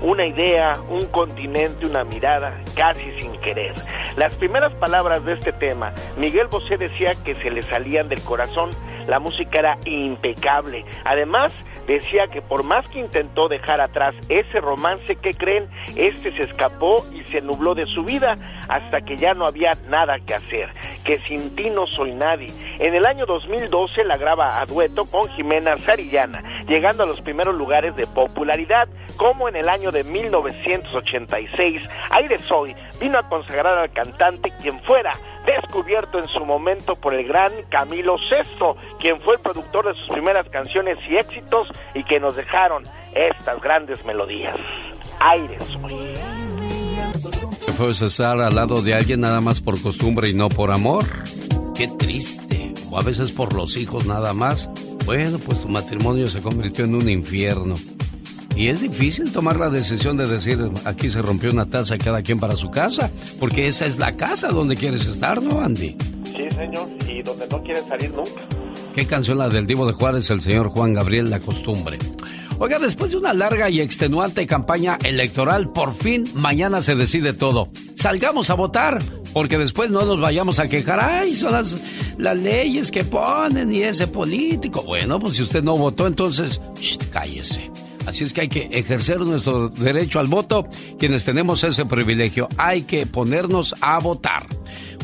una 0.00 0.26
idea, 0.26 0.80
un 0.88 1.06
continente, 1.06 1.86
una 1.86 2.04
mirada, 2.04 2.60
casi 2.76 3.10
sin 3.20 3.32
querer. 3.40 3.74
Las 4.16 4.34
primeras 4.36 4.72
palabras 4.74 5.24
de 5.24 5.34
este 5.34 5.52
tema, 5.52 5.92
Miguel 6.16 6.46
Bosé 6.48 6.76
decía 6.76 7.12
que 7.24 7.34
se 7.36 7.50
le 7.50 7.62
salían 7.62 8.08
del 8.08 8.22
corazón, 8.22 8.70
la 9.06 9.18
música 9.18 9.58
era 9.58 9.78
impecable. 9.86 10.84
Además, 11.04 11.52
decía 11.88 12.28
que 12.28 12.42
por 12.42 12.62
más 12.62 12.88
que 12.88 13.00
intentó 13.00 13.48
dejar 13.48 13.80
atrás 13.80 14.14
ese 14.28 14.60
romance 14.60 15.16
que 15.16 15.32
creen, 15.32 15.68
este 15.96 16.30
se 16.36 16.42
escapó 16.42 17.04
y 17.12 17.24
se 17.24 17.40
nubló 17.40 17.74
de 17.74 17.86
su 17.86 18.04
vida 18.04 18.34
hasta 18.68 19.00
que 19.00 19.16
ya 19.16 19.34
no 19.34 19.46
había 19.46 19.70
nada 19.88 20.18
que 20.24 20.34
hacer, 20.34 20.68
que 21.04 21.18
sin 21.18 21.56
ti 21.56 21.70
no 21.70 21.86
soy 21.86 22.12
nadie. 22.12 22.48
En 22.78 22.94
el 22.94 23.06
año 23.06 23.24
2012 23.26 24.04
la 24.04 24.18
graba 24.18 24.60
a 24.60 24.66
dueto 24.66 25.04
con 25.06 25.28
Jimena 25.30 25.76
Sarillana, 25.78 26.42
llegando 26.68 27.04
a 27.04 27.06
los 27.06 27.20
primeros 27.22 27.54
lugares 27.54 27.96
de 27.96 28.06
popularidad, 28.06 28.88
como 29.16 29.48
en 29.48 29.56
el 29.56 29.68
año 29.68 29.90
de 29.90 30.04
1986, 30.04 31.82
Aire 32.10 32.38
Soy 32.40 32.76
vino 33.00 33.18
a 33.18 33.28
consagrar 33.28 33.78
al 33.78 33.90
cantante 33.92 34.52
quien 34.60 34.78
fuera 34.82 35.12
descubierto 35.48 36.18
en 36.18 36.26
su 36.26 36.44
momento 36.44 36.96
por 36.96 37.14
el 37.14 37.26
gran 37.26 37.52
Camilo 37.70 38.16
Sesto, 38.28 38.76
quien 38.98 39.20
fue 39.22 39.36
el 39.36 39.40
productor 39.40 39.86
de 39.86 39.94
sus 40.00 40.08
primeras 40.08 40.48
canciones 40.50 40.98
y 41.08 41.16
éxitos 41.16 41.68
y 41.94 42.04
que 42.04 42.20
nos 42.20 42.36
dejaron 42.36 42.82
estas 43.14 43.60
grandes 43.60 44.04
melodías. 44.04 44.56
Aire 45.20 45.58
Soy. 45.60 46.14
¿Puedes 47.76 48.02
estar 48.02 48.40
al 48.40 48.54
lado 48.54 48.82
de 48.82 48.94
alguien 48.94 49.20
nada 49.20 49.40
más 49.40 49.60
por 49.60 49.80
costumbre 49.80 50.28
y 50.28 50.34
no 50.34 50.48
por 50.48 50.70
amor? 50.70 51.04
Qué 51.76 51.88
triste. 51.98 52.74
O 52.90 52.98
a 52.98 53.02
veces 53.02 53.30
por 53.30 53.54
los 53.54 53.76
hijos 53.76 54.06
nada 54.06 54.32
más. 54.32 54.68
Bueno, 55.06 55.38
pues 55.38 55.62
tu 55.62 55.68
matrimonio 55.68 56.26
se 56.26 56.42
convirtió 56.42 56.84
en 56.84 56.96
un 56.96 57.08
infierno. 57.08 57.74
Y 58.58 58.66
es 58.66 58.80
difícil 58.80 59.30
tomar 59.30 59.56
la 59.56 59.70
decisión 59.70 60.16
de 60.16 60.26
decir, 60.26 60.58
aquí 60.84 61.08
se 61.10 61.22
rompió 61.22 61.52
una 61.52 61.66
taza 61.66 61.96
cada 61.96 62.22
quien 62.22 62.40
para 62.40 62.56
su 62.56 62.72
casa, 62.72 63.08
porque 63.38 63.68
esa 63.68 63.86
es 63.86 63.98
la 63.98 64.16
casa 64.16 64.48
donde 64.48 64.74
quieres 64.74 65.06
estar, 65.06 65.40
¿no, 65.40 65.60
Andy? 65.60 65.96
Sí, 66.24 66.50
señor, 66.50 66.88
y 67.08 67.22
donde 67.22 67.46
no 67.46 67.62
quieres 67.62 67.84
salir 67.86 68.10
nunca. 68.10 68.42
¿Qué 68.96 69.06
canción 69.06 69.38
la 69.38 69.48
del 69.48 69.64
Divo 69.64 69.86
de 69.86 69.92
Juárez, 69.92 70.28
el 70.30 70.40
señor 70.40 70.70
Juan 70.70 70.92
Gabriel 70.92 71.30
La 71.30 71.38
Costumbre? 71.38 71.98
Oiga, 72.58 72.80
después 72.80 73.12
de 73.12 73.18
una 73.18 73.32
larga 73.32 73.70
y 73.70 73.80
extenuante 73.80 74.44
campaña 74.44 74.98
electoral, 75.04 75.70
por 75.70 75.94
fin 75.94 76.24
mañana 76.34 76.82
se 76.82 76.96
decide 76.96 77.34
todo. 77.34 77.68
Salgamos 77.94 78.50
a 78.50 78.54
votar, 78.54 78.98
porque 79.32 79.56
después 79.56 79.92
no 79.92 80.04
nos 80.04 80.20
vayamos 80.20 80.58
a 80.58 80.68
quejar. 80.68 80.98
Ay, 80.98 81.36
son 81.36 81.52
las, 81.52 81.76
las 82.16 82.36
leyes 82.36 82.90
que 82.90 83.04
ponen 83.04 83.72
y 83.72 83.82
ese 83.82 84.08
político. 84.08 84.82
Bueno, 84.82 85.20
pues 85.20 85.36
si 85.36 85.42
usted 85.42 85.62
no 85.62 85.76
votó, 85.76 86.08
entonces, 86.08 86.60
cállese. 87.12 87.70
Así 88.08 88.24
es 88.24 88.32
que 88.32 88.40
hay 88.40 88.48
que 88.48 88.70
ejercer 88.72 89.20
nuestro 89.20 89.68
derecho 89.68 90.18
al 90.18 90.28
voto, 90.28 90.66
quienes 90.98 91.26
tenemos 91.26 91.62
ese 91.62 91.84
privilegio. 91.84 92.48
Hay 92.56 92.82
que 92.82 93.04
ponernos 93.04 93.74
a 93.82 93.98
votar. 93.98 94.44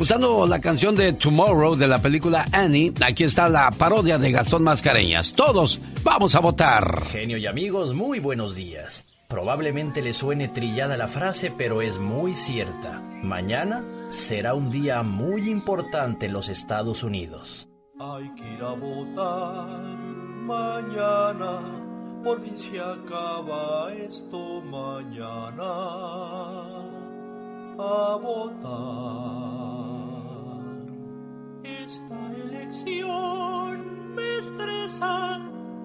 Usando 0.00 0.46
la 0.46 0.58
canción 0.58 0.94
de 0.94 1.12
Tomorrow 1.12 1.76
de 1.76 1.86
la 1.86 1.98
película 1.98 2.46
Annie, 2.50 2.94
aquí 3.04 3.24
está 3.24 3.50
la 3.50 3.70
parodia 3.70 4.16
de 4.16 4.32
Gastón 4.32 4.62
Mascareñas. 4.62 5.34
Todos 5.34 5.80
vamos 6.02 6.34
a 6.34 6.40
votar. 6.40 7.04
Genio 7.08 7.36
y 7.36 7.46
amigos, 7.46 7.92
muy 7.92 8.20
buenos 8.20 8.54
días. 8.54 9.04
Probablemente 9.28 10.00
le 10.00 10.14
suene 10.14 10.48
trillada 10.48 10.96
la 10.96 11.08
frase, 11.08 11.50
pero 11.50 11.82
es 11.82 11.98
muy 11.98 12.34
cierta. 12.34 13.02
Mañana 13.22 13.84
será 14.08 14.54
un 14.54 14.70
día 14.70 15.02
muy 15.02 15.50
importante 15.50 16.24
en 16.24 16.32
los 16.32 16.48
Estados 16.48 17.02
Unidos. 17.02 17.68
Hay 18.00 18.30
que 18.34 18.54
ir 18.54 18.62
a 18.62 18.72
votar 18.72 19.82
mañana 20.46 21.83
por 22.24 22.40
fin 22.40 22.56
se 22.56 22.80
acaba 22.80 23.92
esto 23.92 24.62
mañana 24.62 25.74
a 27.78 28.16
votar. 28.16 28.64
Esta 31.62 32.18
elección 32.44 34.14
me 34.14 34.38
estresa, 34.38 35.38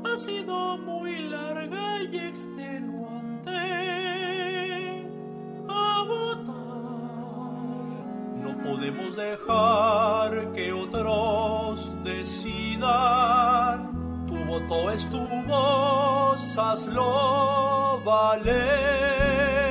ha 0.05 0.17
sido 0.17 0.77
muy 0.77 1.19
larga 1.27 2.03
y 2.03 2.17
extenuante. 2.17 3.51
A 5.67 6.03
votar. 6.07 6.55
No 8.45 8.51
podemos 8.63 9.17
dejar 9.17 10.53
que 10.53 10.71
otros 10.71 12.03
decidan 12.05 13.98
tu 14.49 14.59
voto 14.59 14.91
es 14.91 15.07
tu 15.09 15.19
hazlo 16.57 18.01
valer. 18.03 19.68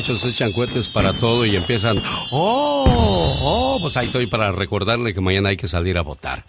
Gabachos 0.00 0.24
echan 0.24 0.52
cohetes 0.52 0.88
para 0.88 1.12
todo 1.12 1.44
y 1.44 1.56
empiezan, 1.56 2.02
oh, 2.30 2.84
oh, 3.42 3.78
pues 3.82 3.96
ahí 3.98 4.06
estoy 4.06 4.26
para 4.26 4.50
recordarle 4.50 5.12
que 5.12 5.20
mañana 5.20 5.50
hay 5.50 5.58
que 5.58 5.68
salir 5.68 5.98
a 5.98 6.02
votar. 6.02 6.42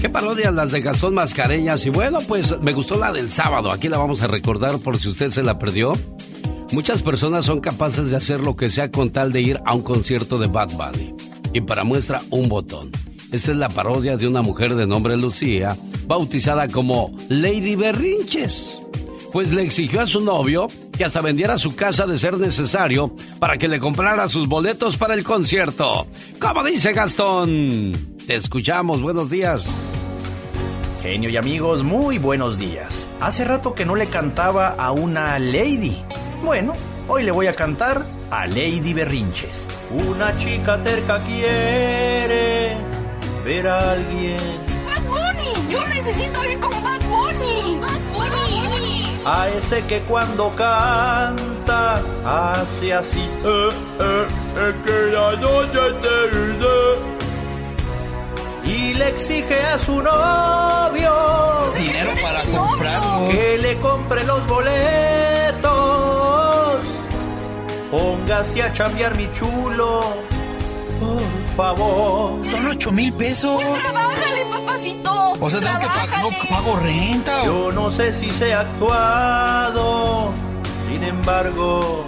Qué 0.00 0.08
parodias 0.08 0.54
las 0.54 0.72
de 0.72 0.80
Gastón 0.80 1.12
Mascareñas. 1.12 1.84
Y 1.84 1.90
bueno, 1.90 2.18
pues 2.26 2.58
me 2.60 2.72
gustó 2.72 2.98
la 2.98 3.12
del 3.12 3.30
sábado. 3.30 3.70
Aquí 3.70 3.90
la 3.90 3.98
vamos 3.98 4.22
a 4.22 4.28
recordar 4.28 4.78
por 4.78 4.98
si 4.98 5.08
usted 5.08 5.30
se 5.30 5.42
la 5.42 5.58
perdió. 5.58 5.92
Muchas 6.72 7.02
personas 7.02 7.44
son 7.44 7.60
capaces 7.60 8.10
de 8.10 8.16
hacer 8.16 8.40
lo 8.40 8.56
que 8.56 8.70
sea 8.70 8.90
con 8.90 9.10
tal 9.10 9.30
de 9.30 9.42
ir 9.42 9.60
a 9.66 9.74
un 9.74 9.82
concierto 9.82 10.38
de 10.38 10.46
Bad 10.46 10.70
Bunny. 10.72 11.14
Y 11.52 11.60
para 11.60 11.84
muestra, 11.84 12.20
un 12.30 12.48
botón. 12.48 12.90
Esta 13.30 13.50
es 13.50 13.56
la 13.58 13.68
parodia 13.68 14.16
de 14.16 14.26
una 14.26 14.40
mujer 14.40 14.74
de 14.74 14.86
nombre 14.86 15.18
Lucía, 15.18 15.76
bautizada 16.06 16.66
como 16.68 17.14
Lady 17.28 17.76
Berrinches. 17.76 18.78
Pues 19.36 19.52
le 19.52 19.64
exigió 19.64 20.00
a 20.00 20.06
su 20.06 20.20
novio 20.20 20.66
que 20.96 21.04
hasta 21.04 21.20
vendiera 21.20 21.58
su 21.58 21.76
casa 21.76 22.06
de 22.06 22.16
ser 22.16 22.38
necesario 22.38 23.14
para 23.38 23.58
que 23.58 23.68
le 23.68 23.78
comprara 23.78 24.30
sus 24.30 24.48
boletos 24.48 24.96
para 24.96 25.12
el 25.12 25.24
concierto. 25.24 26.06
¿Cómo 26.40 26.64
dice 26.64 26.94
Gastón? 26.94 27.92
Te 28.26 28.34
escuchamos, 28.34 29.02
buenos 29.02 29.28
días. 29.28 29.66
Genio 31.02 31.28
y 31.28 31.36
amigos, 31.36 31.84
muy 31.84 32.16
buenos 32.16 32.56
días. 32.56 33.10
Hace 33.20 33.44
rato 33.44 33.74
que 33.74 33.84
no 33.84 33.94
le 33.94 34.06
cantaba 34.06 34.68
a 34.68 34.92
una 34.92 35.38
lady. 35.38 35.98
Bueno, 36.42 36.72
hoy 37.06 37.22
le 37.22 37.30
voy 37.30 37.48
a 37.48 37.54
cantar 37.54 38.06
a 38.30 38.46
Lady 38.46 38.94
Berrinches. 38.94 39.68
Una 39.90 40.34
chica 40.38 40.82
terca 40.82 41.22
quiere 41.24 42.78
ver 43.44 43.68
a 43.68 43.92
alguien. 43.92 44.38
¡Bad 44.86 45.02
Bunny! 45.02 45.70
¡Yo 45.70 45.86
necesito 45.88 46.42
ir 46.50 46.58
con 46.58 46.72
Bad 46.82 47.02
Bunny! 47.02 47.78
¡Bad 47.82 47.88
Bunny! 47.90 48.05
A 49.28 49.48
ese 49.48 49.82
que 49.86 49.98
cuando 50.02 50.50
canta 50.54 52.00
hace 52.24 52.94
así. 52.94 53.28
Eh, 53.44 53.70
eh, 54.00 54.26
es 54.68 54.74
que 54.86 54.98
la 55.12 55.34
noche 55.36 55.80
te 56.02 56.16
iré. 56.52 56.80
Y 58.64 58.94
le 58.94 59.08
exige 59.08 59.60
a 59.62 59.78
su 59.80 60.00
novio 60.00 61.12
dinero 61.76 62.12
para 62.22 62.42
comprarlos. 62.44 63.34
que 63.34 63.58
le 63.58 63.76
compre 63.78 64.24
los 64.24 64.46
boletos. 64.46 65.72
Póngase 67.90 68.62
a 68.62 68.72
chambear 68.72 69.16
mi 69.16 69.28
chulo, 69.32 70.00
por 71.00 71.56
favor. 71.56 72.46
Son 72.46 72.66
ocho 72.68 72.92
mil 72.92 73.12
pesos. 73.12 73.60
Papacito. 74.60 75.32
O 75.40 75.50
sea, 75.50 75.60
tengo 75.60 75.80
que 75.80 75.86
pagar, 75.86 76.22
no 76.22 76.30
pago 76.48 76.76
renta. 76.76 77.44
Yo 77.44 77.72
no 77.72 77.92
sé 77.92 78.12
si 78.14 78.30
se 78.30 78.54
ha 78.54 78.60
actuado, 78.60 80.32
sin 80.88 81.04
embargo. 81.04 82.04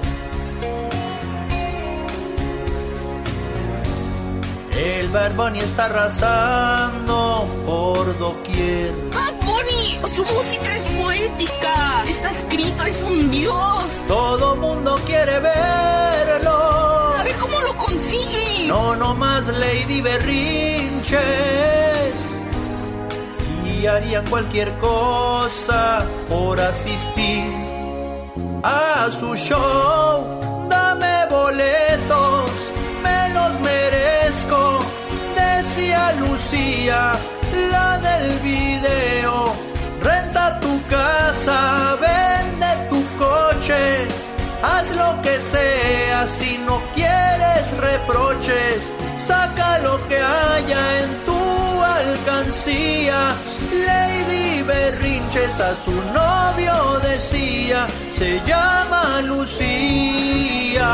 El 4.73 5.09
Bad 5.09 5.35
Bunny 5.35 5.59
está 5.59 5.87
arrasando 5.87 7.47
por 7.67 8.17
doquier. 8.19 8.93
Bad 9.13 9.35
Bunny, 9.45 9.99
su 10.15 10.25
música 10.25 10.77
es 10.77 10.87
poética. 10.87 12.05
Está 12.09 12.31
escrito, 12.31 12.85
es 12.85 13.03
un 13.03 13.31
dios. 13.31 13.85
Todo 14.07 14.57
mundo 14.57 14.99
quiere 15.05 15.41
verlo. 15.41 17.15
A 17.19 17.23
ver 17.25 17.35
cómo 17.37 17.61
lo 17.61 17.77
consigue. 17.77 18.69
No, 18.69 18.95
no 18.95 19.15
más 19.15 19.47
Lady 19.49 20.01
Berrinches. 20.01 21.19
Y 23.81 23.87
harían 23.87 24.27
cualquier 24.27 24.77
cosa 24.79 26.05
por 26.29 26.61
asistir 26.61 27.53
a 28.65 29.09
su 29.21 29.37
show. 29.37 30.69
Dame 30.69 31.27
boletos, 31.31 32.51
me 33.05 33.35
los 33.35 33.61
merezco. 33.61 34.81
Decía 35.37 36.13
Lucía, 36.15 37.13
la 37.71 37.99
del 37.99 38.39
video. 38.41 39.55
Renta 40.03 40.59
tu 40.59 40.81
casa, 40.89 41.97
vende 42.01 42.89
tu 42.91 43.01
coche. 43.17 44.09
Haz 44.61 44.91
lo 44.91 45.23
que 45.23 45.39
sea 45.41 46.27
si 46.27 46.59
no 46.67 46.83
quieres 46.97 47.71
reproches. 47.79 48.83
Saca 49.25 49.79
lo 49.79 50.05
que 50.09 50.17
haya 50.17 51.01
en 51.03 51.25
tu 51.25 51.83
alcancía. 51.83 53.37
Lady 53.73 54.63
Berrinches 54.63 55.61
a 55.61 55.75
su 55.85 55.93
novio 56.13 56.99
decía, 57.01 57.87
se 58.19 58.41
llama 58.45 59.21
Lucía. 59.23 60.89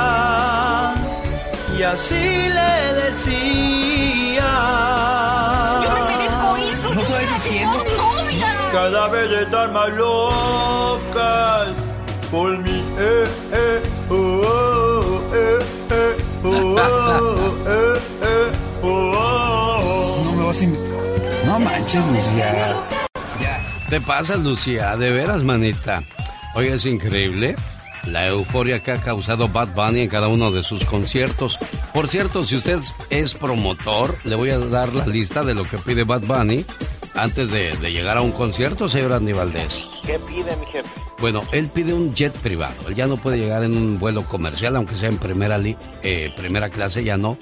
Y 1.79 1.83
así 1.83 2.49
le 2.49 2.95
decía. 3.03 4.51
Yo 5.83 5.91
me 5.95 6.01
merezco 6.11 6.57
eso. 6.57 6.95
No 6.95 7.01
estoy 7.01 7.27
diciendo. 7.27 7.85
Cada 8.73 9.09
vez 9.09 9.31
están 9.43 9.73
más 9.73 9.91
locas 9.91 11.69
por 12.31 12.59
mi 12.59 12.83
eh, 12.99 13.29
eh, 13.53 13.83
oh, 14.11 14.15
oh, 14.15 15.21
eh, 15.33 15.59
eh, 15.91 16.17
oh, 16.45 16.77
oh, 16.77 17.55
eh, 17.69 17.94
No 21.55 21.61
manches, 21.61 22.05
Lucía. 22.09 22.75
¿Te 23.89 24.01
pasa, 24.01 24.35
Lucía? 24.35 24.97
De 24.97 25.13
veras, 25.13 25.45
manita. 25.45 26.03
Oye, 26.57 26.75
es 26.75 26.85
increíble 26.85 27.55
la 28.09 28.27
euforia 28.27 28.81
que 28.81 28.91
ha 28.91 28.97
causado 29.01 29.47
Bad 29.47 29.69
Bunny 29.77 30.01
en 30.01 30.09
cada 30.09 30.27
uno 30.27 30.51
de 30.51 30.65
sus 30.65 30.85
conciertos. 30.85 31.57
Por 31.93 32.09
cierto, 32.09 32.43
si 32.43 32.57
usted 32.57 32.81
es 33.11 33.35
promotor, 33.35 34.17
le 34.25 34.35
voy 34.35 34.51
a 34.51 34.59
dar 34.59 34.93
la 34.95 35.07
lista 35.07 35.45
de 35.45 35.55
lo 35.55 35.63
que 35.63 35.79
pide 35.79 36.03
Bad 36.03 36.23
Bunny 36.23 36.65
antes 37.15 37.53
de, 37.53 37.71
de 37.77 37.93
llegar 37.93 38.17
a 38.19 38.23
un 38.23 38.33
concierto, 38.33 38.89
señor 38.89 39.13
Andy 39.13 39.33
Valdés. 39.33 39.87
¿Qué 40.05 40.19
pide 40.27 40.57
mi 40.57 40.67
jefe? 40.67 40.89
Bueno, 41.21 41.41
él 41.53 41.69
pide 41.69 41.95
un 41.95 42.13
jet 42.17 42.33
privado. 42.33 42.75
Él 42.89 42.97
ya 42.97 43.07
no 43.07 43.17
puede 43.17 43.39
llegar 43.39 43.63
en 43.63 43.77
un 43.77 44.01
vuelo 44.01 44.25
comercial, 44.25 44.75
aunque 44.75 44.97
sea 44.97 45.09
en 45.09 45.19
primera, 45.19 45.57
li- 45.57 45.77
eh, 46.03 46.33
primera 46.37 46.69
clase, 46.69 47.05
ya 47.05 47.17
no. 47.17 47.39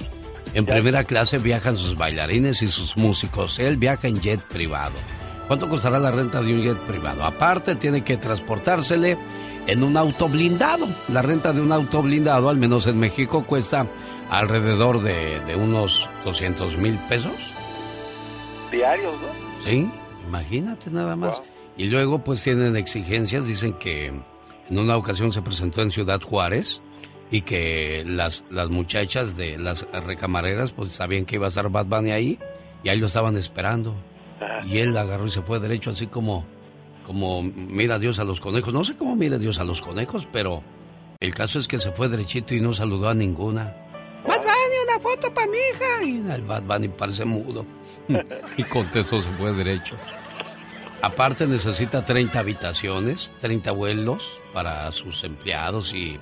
En 0.55 0.67
primera 0.67 1.05
clase 1.05 1.39
viajan 1.39 1.77
sus 1.77 1.97
bailarines 1.97 2.61
y 2.61 2.67
sus 2.67 2.97
músicos. 2.97 3.59
Él 3.59 3.79
viaja 3.79 4.09
en 4.09 4.21
jet 4.21 4.41
privado. 4.43 4.93
¿Cuánto 5.49 5.69
costará 5.69 5.99
la 5.99 6.11
renta 6.11 6.43
de 6.43 6.53
un 6.53 6.63
jet 6.63 6.79
privado? 6.81 7.25
Aparte, 7.25 7.75
tiene 7.75 8.05
que 8.05 8.19
transportársele 8.19 9.17
en 9.67 9.83
un 9.83 9.97
auto 9.97 10.29
blindado. 10.29 10.87
La 11.09 11.23
renta 11.23 11.53
de 11.53 11.61
un 11.63 11.73
auto 11.73 12.03
blindado, 12.03 12.51
al 12.51 12.59
menos 12.59 12.87
en 12.87 12.99
México, 12.99 13.47
cuesta 13.47 13.87
alrededor 14.29 15.03
de, 15.03 15.41
de 15.41 15.57
unos 15.57 16.09
200 16.25 16.77
mil 16.77 16.99
pesos. 17.09 17.33
Diarios, 18.71 19.15
¿no? 19.21 19.63
Sí, 19.65 19.91
imagínate 20.27 20.91
nada 20.91 21.17
más. 21.17 21.43
Y 21.79 21.85
luego 21.85 22.23
pues 22.23 22.43
tienen 22.43 22.77
exigencias, 22.77 23.47
dicen 23.47 23.73
que 23.75 24.07
en 24.07 24.79
una 24.79 24.97
ocasión 24.97 25.33
se 25.33 25.41
presentó 25.41 25.81
en 25.81 25.91
Ciudad 25.91 26.21
Juárez 26.21 26.83
y 27.33 27.41
que 27.41 28.05
las, 28.07 28.45
las 28.51 28.69
muchachas 28.69 29.37
de 29.39 29.59
las 29.59 29.87
recamareras 29.91 30.73
pues 30.73 30.93
sabían 30.93 31.25
que 31.25 31.37
iba 31.37 31.47
a 31.47 31.49
estar 31.49 31.69
Bad 31.71 31.87
Bunny 31.87 32.13
ahí 32.13 32.39
y 32.85 32.91
ahí 32.91 32.99
lo 32.99 33.07
estaban 33.07 33.37
esperando. 33.39 33.97
Y 34.67 34.79
él 34.79 34.97
agarró 34.97 35.27
y 35.27 35.31
se 35.31 35.41
fue 35.41 35.59
derecho 35.59 35.91
así 35.91 36.07
como, 36.09 36.45
como 37.07 37.43
mira 37.43 37.99
Dios 37.99 38.19
a 38.19 38.25
los 38.25 38.39
conejos. 38.39 38.75
No 38.75 38.85
sé 38.85 38.97
cómo 38.97 39.17
mira 39.17 39.39
Dios 39.39 39.59
a 39.59 39.65
los 39.65 39.81
conejos, 39.81 40.29
pero 40.31 40.63
el 41.21 41.35
caso 41.35 41.59
es 41.59 41.67
que 41.67 41.79
se 41.79 41.91
fue 41.93 42.11
derechito 42.11 42.55
y 42.55 42.61
no 42.61 42.75
saludó 42.75 43.09
a 43.09 43.15
ninguna. 43.15 43.75
Bad 44.29 44.41
Bunny, 44.41 44.77
una 44.87 45.01
foto 45.01 45.33
para 45.33 45.47
mi 45.47 45.57
hija. 45.57 46.05
Y 46.05 46.31
el 46.31 46.43
Bad 46.43 46.65
Bunny 46.65 46.89
parece 46.89 47.25
mudo. 47.25 47.65
y 48.59 48.63
contestó, 48.65 49.23
se 49.23 49.31
fue 49.31 49.55
derecho. 49.55 49.97
Aparte 51.01 51.47
necesita 51.47 52.05
30 52.05 52.39
habitaciones, 52.39 53.33
30 53.41 53.73
vuelos 53.73 54.39
para 54.53 54.93
sus 54.93 55.25
empleados 55.25 55.95
y 55.95 56.21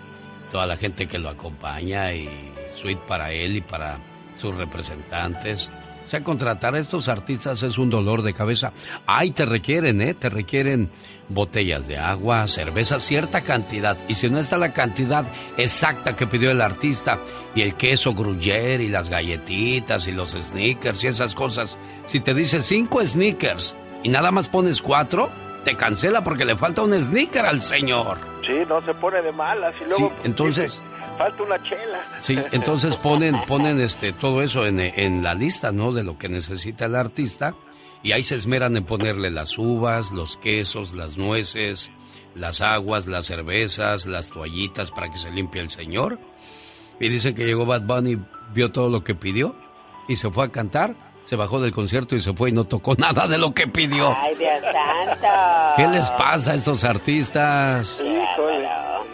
toda 0.51 0.67
la 0.67 0.77
gente 0.77 1.07
que 1.07 1.19
lo 1.19 1.29
acompaña 1.29 2.13
y 2.13 2.29
suite 2.77 3.03
para 3.07 3.33
él 3.33 3.57
y 3.57 3.61
para 3.61 3.99
sus 4.37 4.55
representantes. 4.55 5.71
O 6.05 6.09
sea, 6.11 6.25
contratar 6.25 6.75
a 6.75 6.81
estos 6.81 7.09
artistas 7.09 7.63
es 7.63 7.79
un 7.79 7.89
dolor 7.89 8.23
de 8.23 8.33
cabeza. 8.33 8.73
Ay, 9.07 9.31
te 9.31 9.45
requieren, 9.45 10.01
¿eh? 10.01 10.15
Te 10.15 10.29
requieren 10.29 10.91
botellas 11.29 11.87
de 11.87 11.99
agua, 11.99 12.49
cerveza, 12.49 12.99
cierta 12.99 13.43
cantidad. 13.43 13.97
Y 14.09 14.17
si 14.17 14.29
no 14.29 14.39
está 14.41 14.59
la 14.59 14.73
cantidad 14.73 15.31
exacta 15.57 16.17
que 16.17 16.27
pidió 16.27 16.51
el 16.51 16.63
artista, 16.63 17.21
y 17.55 17.63
el 17.63 17.75
queso 17.75 18.13
gruyere, 18.13 18.83
y 18.85 18.89
las 18.89 19.09
galletitas, 19.09 20.09
y 20.09 20.13
los 20.13 20.33
sneakers, 20.33 21.05
y 21.05 21.09
esas 21.09 21.35
cosas, 21.35 21.79
si 22.07 22.19
te 22.19 22.35
dice 22.35 22.63
cinco 22.65 23.05
sneakers 23.05 23.77
y 24.03 24.09
nada 24.09 24.33
más 24.33 24.49
pones 24.49 24.83
cuatro, 24.83 25.31
te 25.65 25.77
cancela 25.77 26.23
porque 26.25 26.45
le 26.45 26.57
falta 26.57 26.83
un 26.83 26.93
sneaker 26.95 27.45
al 27.47 27.63
señor. 27.63 28.19
Sí, 28.47 28.55
no 28.69 28.85
se 28.85 28.95
pone 28.95 29.23
de 29.23 29.33
malas 29.33 29.75
y 29.81 29.85
luego. 29.85 29.97
Sí, 29.97 30.15
entonces- 30.25 30.73
dice, 30.81 30.83
falta 31.19 31.43
una 31.43 31.63
chela. 31.63 32.01
Sí, 32.21 32.37
entonces 32.53 32.97
ponen, 32.97 33.37
ponen 33.47 33.81
este, 33.81 34.13
todo 34.13 34.43
eso 34.43 34.67
en, 34.67 34.81
en 34.81 35.23
la 35.23 35.35
lista, 35.35 35.73
¿no? 35.73 35.93
De 35.93 36.03
lo 36.03 36.17
que 36.19 36.29
necesita 36.29 36.87
el 36.87 36.95
artista. 36.95 37.55
Y 38.03 38.13
ahí 38.13 38.25
se 38.25 38.37
esmeran 38.37 38.77
en 38.77 38.85
ponerle 38.85 39.31
las 39.31 39.59
uvas, 39.59 40.11
los 40.11 40.39
quesos, 40.39 40.95
las 40.95 41.19
nueces, 41.19 41.91
las 42.35 42.63
aguas, 42.63 43.07
las 43.07 43.27
cervezas, 43.27 44.07
las 44.07 44.31
toallitas 44.31 44.91
para 44.91 45.11
que 45.11 45.19
se 45.19 45.31
limpie 45.31 45.61
el 45.61 45.69
señor. 45.69 46.19
Y 46.99 47.09
dicen 47.11 47.35
que 47.35 47.45
llegó 47.45 47.67
Bad 47.67 47.83
Bunny, 47.83 48.17
vio 48.55 48.73
todo 48.73 48.89
lo 48.89 49.05
que 49.05 49.15
pidió 49.15 49.55
y 50.09 50.17
se 50.17 50.31
fue 50.31 50.47
a 50.47 50.49
cantar, 50.51 50.95
se 51.31 51.37
bajó 51.37 51.61
del 51.61 51.71
concierto 51.71 52.17
y 52.17 52.21
se 52.21 52.33
fue 52.33 52.49
y 52.49 52.53
no 52.53 52.65
tocó 52.65 52.95
nada 52.99 53.29
de 53.29 53.39
lo 53.39 53.55
que 53.55 53.69
pidió. 53.69 54.13
Ay, 54.21 54.35
Dios 54.35 54.51
santo. 54.63 55.29
¿Qué 55.77 55.87
les 55.87 56.11
pasa 56.11 56.51
a 56.51 56.55
estos 56.57 56.83
artistas? 56.83 58.01
Claro. 58.03 59.07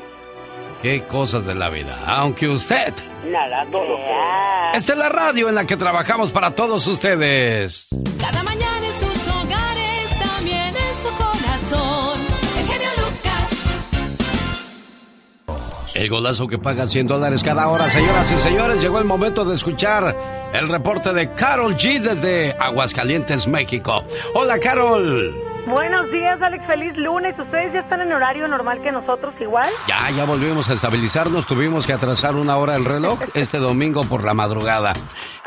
Qué 0.80 1.02
cosas 1.02 1.44
de 1.44 1.54
la 1.54 1.68
vida. 1.68 2.02
Aunque 2.06 2.48
usted... 2.48 2.94
No 3.22 3.46
lo. 3.70 3.98
Esta 4.72 4.92
es 4.94 4.98
la 4.98 5.10
radio 5.10 5.50
en 5.50 5.56
la 5.56 5.66
que 5.66 5.76
trabajamos 5.76 6.32
para 6.32 6.54
todos 6.54 6.86
ustedes. 6.86 7.88
Cada 8.18 8.42
mañana 8.44 8.75
El 15.94 16.08
golazo 16.08 16.46
que 16.46 16.58
paga 16.58 16.86
100 16.86 17.06
dólares 17.06 17.42
cada 17.42 17.68
hora, 17.68 17.88
señoras 17.88 18.32
y 18.32 18.42
señores. 18.42 18.80
Llegó 18.80 18.98
el 18.98 19.04
momento 19.04 19.44
de 19.44 19.54
escuchar 19.54 20.14
el 20.52 20.68
reporte 20.68 21.12
de 21.12 21.32
Carol 21.32 21.76
G 21.76 22.00
desde 22.00 22.56
Aguascalientes, 22.58 23.46
México. 23.46 24.04
Hola, 24.34 24.58
Carol. 24.58 25.45
Buenos 25.66 26.10
días, 26.12 26.40
Alex. 26.42 26.64
Feliz 26.66 26.96
lunes. 26.96 27.36
¿Ustedes 27.38 27.72
ya 27.72 27.80
están 27.80 28.00
en 28.00 28.12
horario 28.12 28.46
normal 28.46 28.80
que 28.82 28.92
nosotros 28.92 29.34
igual? 29.40 29.68
Ya, 29.88 30.10
ya 30.16 30.24
volvimos 30.24 30.70
a 30.70 30.74
estabilizarnos. 30.74 31.44
Tuvimos 31.46 31.86
que 31.86 31.92
atrasar 31.92 32.36
una 32.36 32.56
hora 32.56 32.76
el 32.76 32.84
reloj 32.84 33.18
este 33.34 33.58
domingo 33.58 34.02
por 34.02 34.22
la 34.22 34.32
madrugada. 34.32 34.92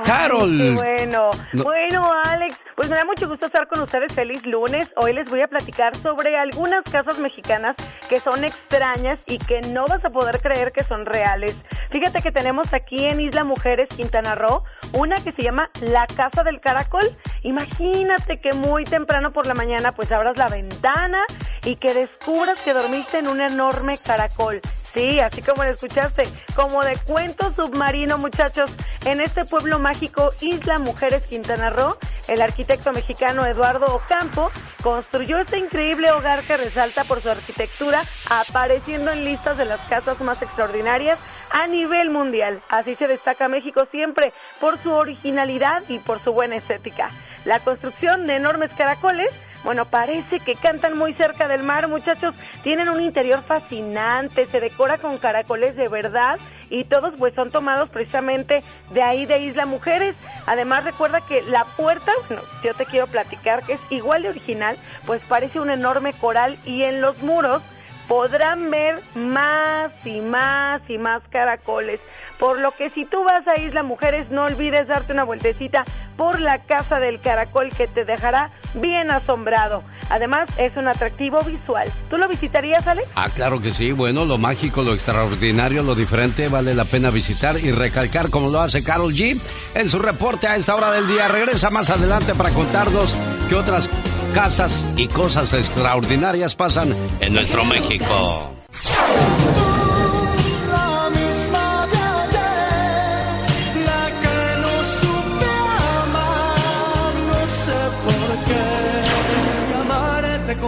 Carol. 0.04 0.62
Qué 0.62 0.72
bueno. 0.72 1.30
No- 1.54 1.64
Bueno, 1.64 2.04
Alex, 2.26 2.58
pues 2.76 2.90
me 2.90 2.98
da 2.98 3.06
mucho 3.06 3.30
gusto 3.30 3.46
estar 3.46 3.68
con 3.68 3.82
ustedes. 3.82 4.14
Feliz 4.14 4.46
lunes. 4.46 4.90
Hoy 4.98 5.14
les 5.14 5.30
voy 5.30 5.42
a 5.42 5.48
platicar 5.48 5.96
sobre 5.98 6.38
algunas 6.38 6.84
casas 6.84 7.18
mexicanas 7.20 7.78
que 8.10 8.20
son 8.20 8.44
extrañas 8.44 9.20
y 9.26 9.38
que 9.38 9.62
no 9.62 9.86
vas 9.88 10.04
a 10.04 10.10
poder 10.10 10.42
creer 10.42 10.74
que 10.74 10.84
son 10.84 11.06
reales. 11.06 11.56
Fíjate 11.92 12.22
que 12.22 12.32
tenemos 12.32 12.74
aquí 12.74 13.06
en 13.06 13.20
Isla 13.22 13.44
Mujeres, 13.44 13.88
Quintana 13.90 14.36
Roo, 14.36 14.64
una 14.94 15.16
que 15.16 15.32
se 15.32 15.44
llama 15.44 15.70
La 15.82 16.06
Casa 16.08 16.44
del 16.44 16.60
Caracol. 16.60 17.16
Imagínate 17.44 18.40
que 18.42 18.52
muy 18.54 18.84
temprano 18.84 19.32
por 19.32 19.48
la 19.48 19.54
mañana 19.54 19.92
pues 19.94 20.09
abras 20.12 20.38
la 20.38 20.48
ventana 20.48 21.24
y 21.64 21.76
que 21.76 21.94
descubras 21.94 22.60
que 22.62 22.74
dormiste 22.74 23.20
en 23.20 23.28
un 23.28 23.42
enorme 23.42 23.98
caracol. 23.98 24.62
Sí, 24.94 25.20
así 25.20 25.42
como 25.44 25.64
escuchaste, 25.64 26.24
como 26.56 26.82
de 26.82 26.98
cuento 27.06 27.54
submarino, 27.54 28.18
muchachos. 28.18 28.72
En 29.06 29.22
este 29.22 29.46
pueblo 29.46 29.78
mágico, 29.78 30.32
Isla 30.42 30.80
Mujeres 30.80 31.22
Quintana 31.24 31.70
Roo, 31.70 31.98
el 32.28 32.42
arquitecto 32.42 32.92
mexicano 32.92 33.46
Eduardo 33.46 33.86
Ocampo 33.86 34.52
construyó 34.82 35.38
este 35.38 35.60
increíble 35.60 36.12
hogar 36.12 36.44
que 36.44 36.58
resalta 36.58 37.04
por 37.04 37.22
su 37.22 37.30
arquitectura, 37.30 38.04
apareciendo 38.30 39.12
en 39.12 39.26
listas 39.26 39.58
de 39.58 39.66
las 39.66 39.80
casas 39.82 40.20
más 40.22 40.42
extraordinarias 40.42 41.20
a 41.52 41.68
nivel 41.68 42.10
mundial. 42.10 42.60
Así 42.70 42.96
se 42.96 43.08
destaca 43.08 43.48
México 43.48 43.88
siempre 43.92 44.34
por 44.60 44.80
su 44.80 44.92
originalidad 44.92 45.84
y 45.88 46.00
por 46.00 46.20
su 46.24 46.34
buena 46.34 46.56
estética. 46.56 47.10
La 47.46 47.60
construcción 47.60 48.28
de 48.28 48.36
enormes 48.36 48.72
caracoles 48.74 49.30
bueno, 49.64 49.86
parece 49.86 50.40
que 50.40 50.56
cantan 50.56 50.98
muy 50.98 51.14
cerca 51.14 51.48
del 51.48 51.64
mar, 51.64 51.88
muchachos. 51.88 52.34
Tienen 52.64 52.90
un 52.90 53.02
interior 53.02 53.44
fascinante, 53.44 54.48
se 54.48 54.60
decora 54.60 54.98
con 54.98 55.18
caracoles 55.18 55.76
de 55.76 55.90
verdad 55.90 56.40
y 56.70 56.86
todos 56.86 57.14
pues 57.18 57.34
son 57.34 57.52
tomados 57.52 57.90
precisamente 57.90 58.64
de 58.92 59.04
ahí 59.04 59.26
de 59.26 59.40
Isla 59.40 59.66
Mujeres. 59.66 60.16
Además 60.46 60.84
recuerda 60.84 61.22
que 61.22 61.42
la 61.42 61.66
puerta, 61.66 62.12
bueno, 62.28 62.44
yo 62.64 62.74
te 62.74 62.86
quiero 62.86 63.08
platicar 63.08 63.64
que 63.64 63.74
es 63.74 63.82
igual 63.90 64.24
de 64.24 64.30
original, 64.30 64.78
pues 65.06 65.22
parece 65.28 65.60
un 65.60 65.70
enorme 65.70 66.14
coral 66.14 66.58
y 66.66 66.84
en 66.84 67.02
los 67.02 67.22
muros 67.22 67.62
podrán 68.08 68.72
ver 68.72 69.02
más 69.14 69.92
y 70.04 70.20
más 70.20 70.82
y 70.90 70.98
más 70.98 71.22
caracoles. 71.30 72.00
Por 72.40 72.60
lo 72.60 72.72
que 72.72 72.90
si 72.92 73.06
tú 73.06 73.24
vas 73.24 73.46
a 73.48 73.60
Isla 73.60 73.84
Mujeres, 73.84 74.32
no 74.32 74.46
olvides 74.46 74.88
darte 74.88 75.12
una 75.12 75.26
vueltecita 75.26 75.84
por 76.16 76.40
la 76.40 76.60
Casa 76.60 77.00
del 77.00 77.20
Caracol 77.20 77.70
que 77.70 77.88
te 77.88 78.06
dejará 78.06 78.52
bien 78.76 79.12
asombrado. 79.12 79.84
Además, 80.10 80.50
es 80.58 80.76
un 80.78 80.88
atractivo 80.88 81.42
visual. 81.42 81.92
¿Tú 82.10 82.18
lo 82.18 82.28
visitarías, 82.28 82.88
Alex? 82.88 83.08
Ah, 83.16 83.30
claro 83.34 83.62
que 83.62 83.72
sí. 83.72 83.92
Bueno, 83.92 84.26
lo 84.26 84.38
mágico, 84.38 84.82
lo 84.82 84.94
extraordinario, 84.94 85.84
lo 85.84 85.96
diferente 85.96 86.48
vale 86.48 86.74
la 86.74 86.86
pena 86.86 87.10
visitar 87.10 87.58
y 87.60 87.72
recalcar 87.72 88.30
como 88.30 88.50
lo 88.50 88.62
hace 88.62 88.84
Carol 88.84 89.14
G 89.14 89.40
en 89.76 89.90
su 89.90 90.00
reporte 90.00 90.48
a 90.48 90.56
esta 90.56 90.76
hora 90.76 90.92
del 90.92 91.08
día. 91.08 91.28
Regresa 91.28 91.70
más 91.70 91.90
adelante 91.90 92.34
para 92.36 92.52
contarnos 92.52 93.14
qué 93.50 93.56
otras 93.56 93.90
casas 94.34 94.86
y 94.96 95.08
cosas 95.08 95.54
extraordinarias 95.54 96.56
pasan 96.56 96.96
en 97.20 97.34
nuestro 97.34 97.66
México. 97.66 98.54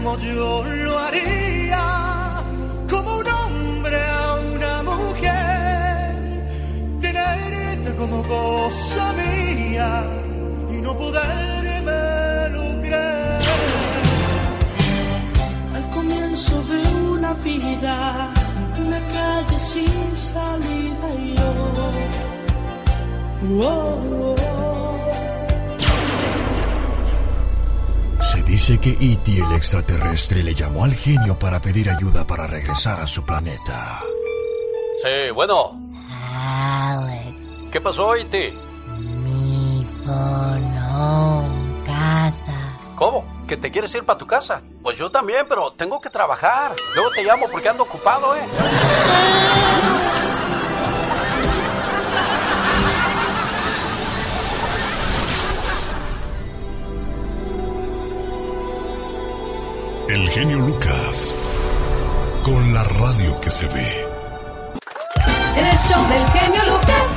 Como 0.03 0.17
yo 0.17 0.63
lo 0.63 0.97
haría, 0.97 2.43
como 2.89 3.17
un 3.17 3.27
hombre 3.27 3.97
a 4.01 4.35
una 4.55 4.83
mujer. 4.83 6.15
Tenerte 6.99 7.95
como 7.99 8.23
cosa 8.23 9.13
mía 9.13 10.03
y 10.71 10.81
no 10.81 10.97
poderme 10.97 12.49
lo. 12.49 13.39
Al 15.75 15.89
comienzo 15.91 16.63
de 16.63 16.81
una 17.11 17.33
vida, 17.35 18.33
una 18.83 18.99
calle 19.15 19.59
sin 19.59 20.17
salida 20.17 21.07
y 21.19 21.35
yo. 21.35 21.51
oh, 23.61 24.35
oh. 24.39 25.00
Se 28.31 28.43
dice 28.43 28.79
que 28.79 28.91
E.T. 28.91 29.37
el 29.37 29.51
extraterrestre 29.55 30.41
le 30.43 30.53
llamó 30.53 30.85
al 30.85 30.93
genio 30.93 31.37
para 31.37 31.59
pedir 31.59 31.89
ayuda 31.89 32.25
para 32.25 32.47
regresar 32.47 32.99
a 33.01 33.07
su 33.07 33.25
planeta. 33.25 33.99
Sí, 35.03 35.31
bueno. 35.33 35.71
Alex, 36.33 37.35
¿Qué 37.71 37.81
pasó, 37.81 38.15
Iti? 38.15 38.53
mi 38.97 39.85
phone 40.05 40.75
casa. 41.85 42.53
¿Cómo? 42.95 43.25
¿Que 43.47 43.57
te 43.57 43.69
quieres 43.69 43.93
ir 43.95 44.03
para 44.05 44.17
tu 44.17 44.25
casa? 44.25 44.61
Pues 44.81 44.97
yo 44.97 45.11
también, 45.11 45.45
pero 45.49 45.71
tengo 45.71 45.99
que 45.99 46.09
trabajar. 46.09 46.73
Luego 46.95 47.11
te 47.11 47.23
llamo 47.23 47.47
porque 47.51 47.67
ando 47.69 47.83
ocupado, 47.83 48.35
¿eh? 48.35 48.41
El 60.11 60.29
genio 60.29 60.59
Lucas. 60.59 61.33
Con 62.43 62.73
la 62.73 62.83
radio 62.83 63.39
que 63.39 63.49
se 63.49 63.65
ve. 63.67 64.05
El 65.55 65.77
show 65.77 66.09
del 66.09 66.27
genio 66.31 66.61
Lucas. 66.65 67.07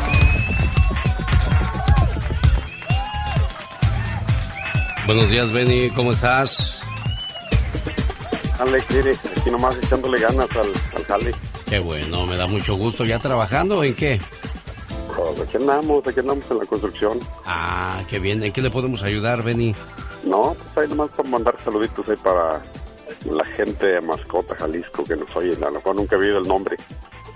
Buenos 5.07 5.29
días, 5.29 5.51
Benny. 5.51 5.91
¿Cómo 5.91 6.13
estás? 6.13 6.81
Alex, 8.61 8.89
mire, 8.93 9.17
aquí 9.39 9.51
nomás 9.51 9.77
echándole 9.79 10.21
ganas 10.21 10.49
al, 10.53 10.73
al 10.95 11.05
jale. 11.05 11.35
Qué 11.69 11.81
bueno, 11.81 12.25
me 12.27 12.37
da 12.37 12.47
mucho 12.47 12.77
gusto. 12.77 13.05
¿Ya 13.05 13.19
trabajando 13.19 13.81
o 13.81 13.83
en 13.83 13.97
qué? 13.97 14.21
Pues 15.17 15.41
aquí 15.41 15.57
andamos, 15.57 16.07
aquí 16.07 16.21
andamos 16.21 16.45
en 16.49 16.59
la 16.59 16.67
construcción. 16.67 17.19
Ah, 17.45 18.01
qué 18.09 18.21
bien. 18.21 18.45
¿En 18.45 18.53
qué 18.53 18.63
le 18.63 18.71
podemos 18.71 19.03
ayudar, 19.03 19.43
Benny? 19.43 19.75
No, 20.23 20.55
pues 20.55 20.79
ahí 20.79 20.89
nomás 20.89 21.11
para 21.11 21.29
mandar 21.29 21.57
saluditos 21.65 22.09
ahí 22.09 22.17
para 22.17 22.63
la 23.31 23.45
gente 23.45 23.87
de 23.87 24.01
Mascota, 24.01 24.55
Jalisco, 24.57 25.05
que 25.05 25.17
nos 25.17 25.35
oye. 25.37 25.53
A 25.57 25.67
lo 25.67 25.73
mejor 25.73 25.97
nunca 25.97 26.17
he 26.17 26.19
oído 26.19 26.39
el 26.39 26.47
nombre. 26.49 26.77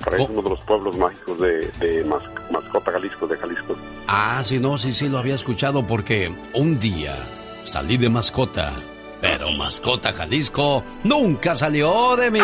Pero 0.04 0.16
es 0.22 0.28
uno 0.28 0.42
de 0.42 0.50
los 0.50 0.60
pueblos 0.60 0.96
mágicos 0.96 1.40
de, 1.40 1.68
de 1.80 2.04
Mas- 2.04 2.22
Mascota, 2.50 2.92
Jalisco, 2.92 3.26
de 3.26 3.36
Jalisco. 3.36 3.76
Ah, 4.06 4.40
sí, 4.44 4.58
no, 4.58 4.78
sí, 4.78 4.92
sí, 4.92 5.08
lo 5.08 5.18
había 5.18 5.34
escuchado 5.34 5.86
porque 5.86 6.32
un 6.54 6.78
día 6.78 7.16
salí 7.64 7.96
de 7.96 8.08
mascota, 8.08 8.72
pero 9.20 9.50
mascota 9.52 10.12
Jalisco 10.12 10.84
nunca 11.04 11.54
salió 11.56 12.14
de 12.16 12.30
mí. 12.30 12.40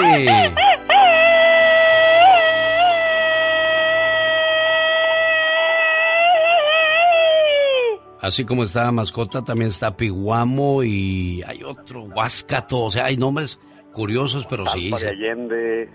Así 8.25 8.47
como 8.47 8.63
está 8.63 8.91
mascota, 8.91 9.45
también 9.45 9.69
está 9.69 9.95
Piguamo 9.95 10.83
y 10.83 11.43
hay 11.47 11.63
otro, 11.63 12.05
Huáscato, 12.05 12.85
o 12.85 12.91
sea, 12.91 13.05
hay 13.05 13.19
nombres 13.19 13.59
curiosos, 13.93 14.47
pero 14.49 14.67
sí, 14.67 14.91
Alfa 14.91 15.05
de 15.05 15.13
sí, 15.13 15.23
Allende, 15.23 15.91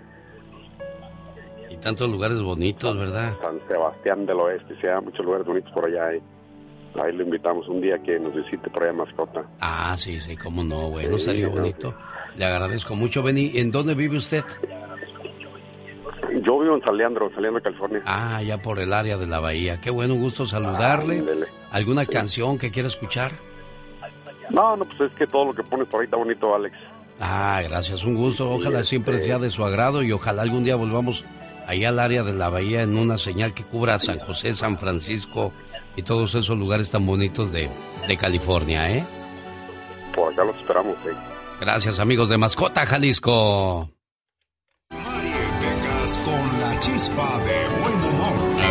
y 1.70 1.76
tantos 1.78 2.08
lugares 2.08 2.40
bonitos, 2.40 2.96
¿verdad? 2.96 3.36
San 3.42 3.58
Sebastián 3.66 4.26
del 4.26 4.38
Oeste, 4.38 4.76
sí, 4.80 4.86
hay 4.86 5.02
muchos 5.02 5.24
lugares 5.24 5.44
bonitos 5.44 5.72
por 5.72 5.86
allá. 5.86 6.12
¿eh? 6.12 6.22
Ahí 7.02 7.16
le 7.16 7.24
invitamos 7.24 7.66
un 7.66 7.80
día 7.80 7.98
que 7.98 8.20
nos 8.20 8.32
visite 8.32 8.70
por 8.70 8.84
allá 8.84 8.92
mascota. 8.92 9.44
Ah, 9.58 9.96
sí, 9.98 10.20
sí, 10.20 10.36
cómo 10.36 10.62
no, 10.62 10.88
bueno, 10.88 11.18
Sí, 11.18 11.24
sería 11.24 11.48
bonito. 11.48 11.96
Le 12.36 12.44
agradezco 12.44 12.94
mucho, 12.94 13.24
Benny. 13.24 13.50
¿En 13.56 13.72
dónde 13.72 13.96
vive 13.96 14.18
usted? 14.18 14.44
Yo 16.46 16.60
vivo 16.60 16.76
en 16.76 16.82
Saliandro, 16.82 17.28
Saliandro, 17.34 17.60
California. 17.60 18.02
Ah, 18.06 18.40
ya 18.40 18.58
por 18.58 18.78
el 18.78 18.92
área 18.92 19.16
de 19.16 19.26
la 19.26 19.40
bahía. 19.40 19.80
Qué 19.80 19.90
bueno, 19.90 20.14
un 20.14 20.20
gusto 20.20 20.46
saludarle. 20.46 21.18
Ándele. 21.18 21.59
¿Alguna 21.70 22.06
canción 22.06 22.58
que 22.58 22.70
quiera 22.70 22.88
escuchar? 22.88 23.32
No, 24.50 24.76
no, 24.76 24.84
pues 24.84 25.12
es 25.12 25.16
que 25.16 25.26
todo 25.26 25.46
lo 25.46 25.54
que 25.54 25.62
pones 25.62 25.86
por 25.88 26.00
ahí 26.00 26.06
está 26.06 26.16
bonito, 26.16 26.54
Alex. 26.54 26.76
Ah, 27.20 27.60
gracias, 27.62 28.02
un 28.04 28.16
gusto. 28.16 28.50
Ojalá 28.50 28.82
siempre 28.82 29.20
sea 29.20 29.38
de 29.38 29.50
su 29.50 29.64
agrado 29.64 30.02
y 30.02 30.10
ojalá 30.10 30.42
algún 30.42 30.64
día 30.64 30.74
volvamos 30.74 31.24
ahí 31.66 31.84
al 31.84 32.00
área 32.00 32.24
de 32.24 32.32
la 32.32 32.48
bahía 32.48 32.82
en 32.82 32.96
una 32.96 33.18
señal 33.18 33.54
que 33.54 33.62
cubra 33.62 33.98
San 33.98 34.18
José, 34.18 34.54
San 34.54 34.78
Francisco 34.78 35.52
y 35.96 36.02
todos 36.02 36.34
esos 36.34 36.58
lugares 36.58 36.90
tan 36.90 37.06
bonitos 37.06 37.52
de, 37.52 37.70
de 38.08 38.16
California, 38.16 38.90
¿eh? 38.90 39.06
Por 40.14 40.32
acá 40.32 40.44
los 40.44 40.56
esperamos, 40.56 40.96
sí. 41.04 41.10
Gracias, 41.60 42.00
amigos 42.00 42.28
de 42.28 42.38
Mascota, 42.38 42.86
Jalisco. 42.86 43.90
Pecas 44.88 46.22
con 46.24 46.60
la 46.60 46.80
chispa 46.80 47.38
de 47.38 47.80
buen. 47.80 48.09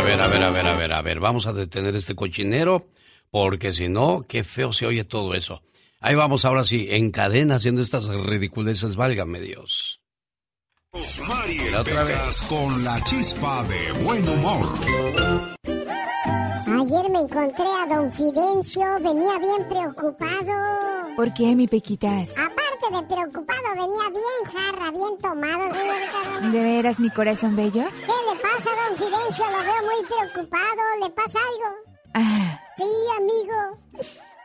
A 0.00 0.02
ver, 0.02 0.18
a 0.18 0.28
ver, 0.28 0.42
a 0.42 0.50
ver, 0.50 0.66
a 0.66 0.74
ver, 0.76 0.92
a 0.94 1.02
ver. 1.02 1.20
Vamos 1.20 1.46
a 1.46 1.52
detener 1.52 1.94
este 1.94 2.14
cochinero 2.14 2.88
porque 3.30 3.74
si 3.74 3.88
no, 3.88 4.24
qué 4.26 4.44
feo 4.44 4.72
se 4.72 4.86
oye 4.86 5.04
todo 5.04 5.34
eso. 5.34 5.62
Ahí 6.00 6.14
vamos 6.14 6.46
ahora 6.46 6.64
sí, 6.64 6.86
en 6.90 7.10
cadena 7.10 7.56
haciendo 7.56 7.82
estas 7.82 8.08
ridiculeces, 8.08 8.96
válgame 8.96 9.40
Dios. 9.40 10.00
Mira 11.46 11.82
otra 11.82 12.04
vez. 12.04 12.40
Con 12.48 12.82
la 12.82 13.04
chispa 13.04 13.62
de 13.64 13.92
buen 14.02 14.26
humor. 14.26 14.68
Ayer 16.66 17.10
me 17.10 17.18
encontré 17.18 17.66
a 17.66 17.94
don 17.94 18.10
Fidencio, 18.10 18.82
venía 19.02 19.38
bien 19.38 19.68
preocupado. 19.68 21.14
¿Por 21.14 21.34
qué, 21.34 21.54
mi 21.54 21.68
Pequitas? 21.68 22.30
Aparte 22.38 22.69
de 22.88 23.02
preocupado, 23.06 23.62
venía 23.74 24.08
bien 24.10 24.52
jarra, 24.52 24.90
bien 24.90 25.18
tomado, 25.20 25.74
señorita. 25.74 26.48
¿De 26.50 26.62
veras, 26.62 27.00
mi 27.00 27.10
corazón 27.10 27.54
bello? 27.56 27.84
¿Qué 27.90 28.06
le 28.06 28.40
pasa, 28.40 28.70
don 28.70 28.96
Fidencio? 28.96 29.44
Lo 29.50 29.58
veo 29.58 29.82
muy 29.84 30.06
preocupado. 30.06 30.82
¿Le 31.02 31.10
pasa 31.10 31.38
algo? 31.38 31.76
Ah, 32.14 32.60
Sí, 32.76 32.84
amigo. 33.18 33.78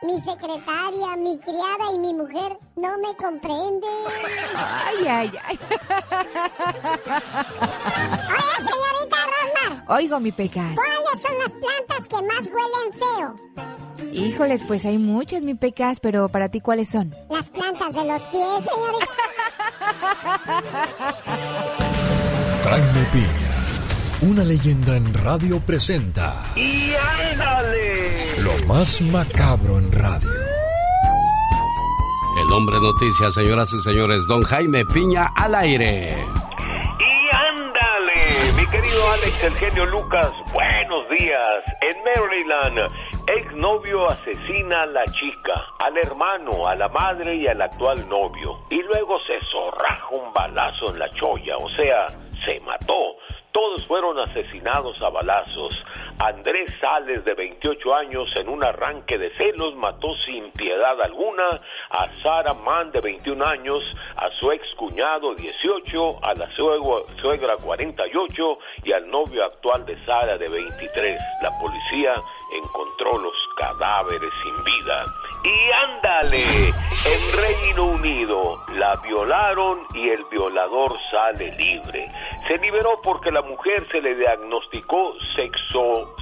Mi 0.02 0.20
secretaria, 0.20 1.16
mi 1.18 1.38
criada 1.38 1.92
y 1.94 1.98
mi 1.98 2.12
mujer 2.14 2.58
no 2.76 2.98
me 2.98 3.16
comprenden. 3.16 3.90
ay, 4.54 5.06
ay, 5.08 5.32
ay. 5.44 5.58
Oye, 8.28 8.58
señorita 8.58 9.16
Rosmar, 9.26 9.84
Oigo, 9.88 10.20
mi 10.20 10.32
Pecas. 10.32 10.74
¿cuáles 10.74 11.22
son 11.22 11.38
las 11.38 11.52
plantas 11.54 12.08
que 12.08 12.16
más 12.16 12.46
huelen 12.46 12.92
feo? 12.92 13.36
Híjoles, 14.12 14.62
pues 14.64 14.84
hay 14.84 14.98
muchas, 14.98 15.42
mi 15.42 15.54
Pecas, 15.54 15.98
pero 16.00 16.28
para 16.28 16.50
ti, 16.50 16.60
¿cuáles 16.60 16.90
son? 16.90 17.14
Las 17.30 17.48
plantas 17.48 17.94
de 17.94 18.04
los 18.04 18.22
pies, 18.24 18.64
señorita. 18.64 19.12
Jaime 22.64 23.06
Piña, 23.12 23.65
una 24.22 24.44
leyenda 24.44 24.96
en 24.96 25.12
radio 25.12 25.60
presenta 25.60 26.34
¡Y 26.56 26.92
ándale! 27.32 28.14
lo 28.42 28.66
más 28.66 29.00
macabro 29.02 29.78
en 29.78 29.92
radio. 29.92 30.30
El 32.38 32.52
hombre 32.52 32.78
noticias, 32.80 33.34
señoras 33.34 33.72
y 33.72 33.80
señores, 33.82 34.20
don 34.28 34.42
Jaime 34.42 34.84
Piña 34.84 35.28
al 35.36 35.54
aire. 35.54 36.10
¡Y 36.10 37.34
ándale! 37.34 38.52
Mi 38.56 38.66
querido 38.66 39.10
Alex, 39.12 39.42
el 39.42 39.54
genio 39.54 39.86
Lucas, 39.86 40.30
buenos 40.52 41.08
días. 41.18 41.64
En 41.80 41.96
Maryland, 42.04 42.92
exnovio 43.26 44.06
asesina 44.10 44.80
a 44.82 44.86
la 44.86 45.04
chica, 45.06 45.54
al 45.80 45.96
hermano, 45.96 46.68
a 46.68 46.74
la 46.74 46.88
madre 46.88 47.36
y 47.36 47.46
al 47.46 47.62
actual 47.62 48.06
novio. 48.08 48.58
Y 48.70 48.82
luego 48.82 49.18
se 49.18 49.38
zorraja 49.50 50.08
un 50.10 50.32
balazo 50.32 50.92
en 50.92 50.98
la 50.98 51.08
cholla, 51.10 51.56
o 51.56 51.68
sea, 51.70 52.06
se 52.44 52.60
mató. 52.60 53.16
Todos 53.56 53.86
fueron 53.86 54.18
asesinados 54.18 55.02
a 55.02 55.08
balazos. 55.08 55.82
Andrés 56.18 56.70
Sales, 56.78 57.24
de 57.24 57.32
28 57.32 57.94
años, 57.94 58.28
en 58.36 58.50
un 58.50 58.62
arranque 58.62 59.16
de 59.16 59.30
celos, 59.30 59.74
mató 59.76 60.08
sin 60.26 60.50
piedad 60.50 61.00
alguna 61.00 61.48
a 61.88 62.22
Sara 62.22 62.52
Mann, 62.52 62.92
de 62.92 63.00
21 63.00 63.42
años, 63.42 63.82
a 64.16 64.28
su 64.38 64.52
ex 64.52 64.74
cuñado, 64.74 65.34
18, 65.34 66.22
a 66.22 66.34
la 66.34 66.50
suegra, 66.54 67.54
48, 67.56 68.52
y 68.84 68.92
al 68.92 69.10
novio 69.10 69.42
actual 69.42 69.86
de 69.86 69.96
Sara, 70.00 70.36
de 70.36 70.50
23. 70.50 71.18
La 71.40 71.58
policía 71.58 72.12
encontró 72.50 73.18
los 73.18 73.34
cadáveres 73.56 74.32
sin 74.42 74.64
vida. 74.64 75.04
Y 75.44 75.70
ándale, 75.72 76.38
en 76.38 77.40
Reino 77.40 77.84
Unido 77.84 78.64
la 78.74 78.94
violaron 79.02 79.86
y 79.94 80.08
el 80.08 80.24
violador 80.30 80.92
sale 81.10 81.52
libre. 81.56 82.06
Se 82.48 82.58
liberó 82.58 83.00
porque 83.02 83.30
la 83.30 83.42
mujer 83.42 83.86
se 83.90 84.00
le 84.00 84.14
diagnosticó 84.14 85.14
sexo, 85.34 86.16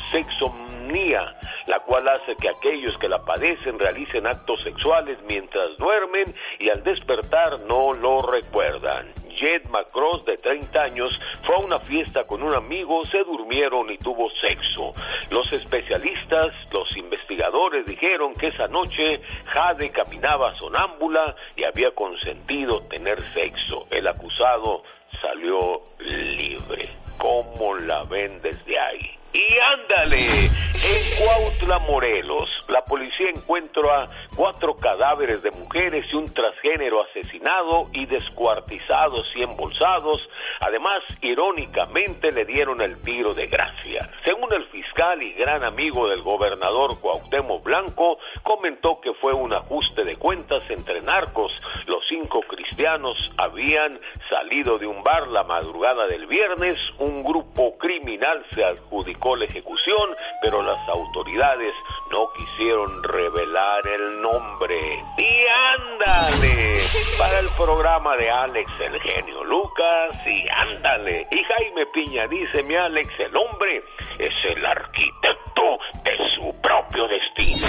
la 1.67 1.81
cual 1.81 2.09
hace 2.09 2.37
que 2.37 2.49
aquellos 2.49 2.97
que 2.99 3.09
la 3.09 3.19
padecen 3.25 3.79
realicen 3.79 4.27
actos 4.27 4.61
sexuales 4.63 5.19
mientras 5.27 5.77
duermen 5.79 6.35
y 6.59 6.69
al 6.69 6.83
despertar 6.85 7.61
no 7.67 7.93
lo 7.95 8.21
recuerdan. 8.23 9.24
Jed 9.35 9.65
Macross, 9.71 10.25
de 10.25 10.37
30 10.37 10.83
años, 10.83 11.21
fue 11.43 11.57
a 11.57 11.59
una 11.59 11.79
fiesta 11.81 12.25
con 12.25 12.43
un 12.43 12.55
amigo, 12.55 13.05
se 13.05 13.19
durmieron 13.25 13.91
y 13.91 13.99
tuvo 13.99 14.31
sexo. 14.41 14.95
Los 15.31 15.53
especialistas, 15.53 16.53
los 16.73 16.97
investigadores 16.97 17.87
dijeron 17.87 18.35
que 18.35 18.49
esa 18.49 18.69
noche 18.69 19.21
Jade 19.47 19.91
caminaba 19.91 20.53
sonámbula 20.55 21.35
y 21.57 21.65
había 21.65 21.91
consentido 21.93 22.81
tener 22.89 23.19
sexo. 23.33 23.87
El 23.91 24.07
acusado 24.07 24.83
salió 25.21 25.83
libre. 25.99 26.89
¿Cómo 27.19 27.75
la 27.77 28.05
ven 28.05 28.41
desde 28.43 28.79
ahí? 28.79 29.24
Y 29.35 29.59
ándale, 29.59 30.21
en 30.21 31.19
Cuautla, 31.19 31.81
Morelos, 31.81 32.49
la 32.69 32.85
policía 32.85 33.31
encuentra 33.35 34.07
cuatro 34.37 34.77
cadáveres 34.77 35.43
de 35.43 35.51
mujeres 35.51 36.07
y 36.13 36.15
un 36.15 36.33
transgénero 36.33 37.03
asesinado 37.03 37.89
y 37.93 38.07
descuartizados 38.07 39.27
y 39.35 39.43
embolsados. 39.43 40.23
Además, 40.61 41.03
irónicamente 41.21 42.31
le 42.31 42.45
dieron 42.45 42.81
el 42.81 43.03
tiro 43.03 43.35
de 43.35 43.49
gracia. 43.49 44.09
Según 44.25 44.53
el 44.53 44.67
fiscal 44.67 45.21
y 45.21 45.33
gran 45.33 45.65
amigo 45.65 46.09
del 46.09 46.23
gobernador 46.23 47.01
Cuauhtémoc 47.01 47.65
Blanco, 47.65 48.19
comentó 48.45 49.01
que 49.01 49.15
fue 49.15 49.33
un 49.33 49.53
ajuste 49.53 50.05
de 50.05 50.15
cuentas 50.15 50.63
entre 50.71 51.01
narcos. 51.01 51.53
Los 51.89 52.05
cinco 52.09 52.41
cristianos 52.43 53.17
habían 53.37 53.99
salido 54.31 54.79
de 54.79 54.87
un 54.87 55.03
bar 55.03 55.27
la 55.27 55.43
madrugada 55.43 56.07
del 56.07 56.27
viernes. 56.27 56.79
Un 56.99 57.25
grupo 57.25 57.77
criminal 57.79 58.47
se 58.55 58.65
adjudicó 58.65 59.24
la 59.35 59.47
ejecución, 59.47 60.15
pero 60.43 60.63
las 60.63 60.87
autoridades 60.89 61.73
no 62.11 62.31
quisieron 62.37 63.03
revelar 63.03 63.89
el 63.89 64.21
nombre. 64.21 65.03
Y 65.17 65.47
ándale, 65.81 66.79
para 67.17 67.39
el 67.39 67.49
programa 67.57 68.17
de 68.17 68.31
Alex 68.31 68.71
el 68.81 69.01
genio 69.01 69.43
Lucas, 69.45 70.17
y 70.27 70.47
ándale. 70.51 71.27
Y 71.31 71.43
Jaime 71.43 71.87
Piña 71.95 72.27
dice, 72.29 72.63
mi 72.65 72.77
Alex, 72.77 73.09
el 73.19 73.35
hombre 73.37 73.83
es 74.19 74.35
el 74.55 74.67
arquitecto 74.67 75.79
de 76.05 76.19
su 76.37 76.55
propio 76.61 77.09
destino. 77.09 77.67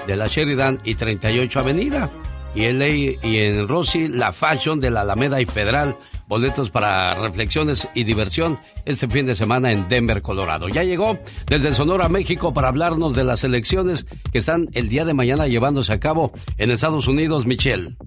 de 0.08 0.16
la 0.16 0.26
Sheridan 0.26 0.80
y 0.84 0.96
38 0.96 1.60
Avenida. 1.60 2.10
Y 2.56 2.66
en, 2.66 2.80
Ley- 2.80 3.20
y 3.22 3.38
en 3.38 3.68
Rossi, 3.68 4.08
la 4.08 4.32
Fashion 4.32 4.80
de 4.80 4.90
la 4.90 5.02
Alameda 5.02 5.40
y 5.40 5.46
Federal. 5.46 5.96
Boletos 6.30 6.70
para 6.70 7.16
reflexiones 7.16 7.90
y 7.96 8.04
diversión 8.04 8.60
este 8.86 9.10
fin 9.10 9.26
de 9.26 9.34
semana 9.34 9.72
en 9.72 9.90
Denver, 9.90 10.22
Colorado. 10.22 10.70
Ya 10.70 10.84
llegó 10.84 11.18
desde 11.48 11.72
Sonora, 11.72 12.08
México, 12.08 12.54
para 12.54 12.68
hablarnos 12.68 13.16
de 13.16 13.24
las 13.24 13.44
elecciones 13.44 14.06
que 14.32 14.38
están 14.38 14.70
el 14.74 14.90
día 14.90 15.06
de 15.06 15.16
mañana 15.16 15.48
llevándose 15.48 15.92
a 15.92 16.00
cabo 16.00 16.32
en 16.60 16.70
Estados 16.70 17.08
Unidos, 17.08 17.48
Michelle. 17.48 17.98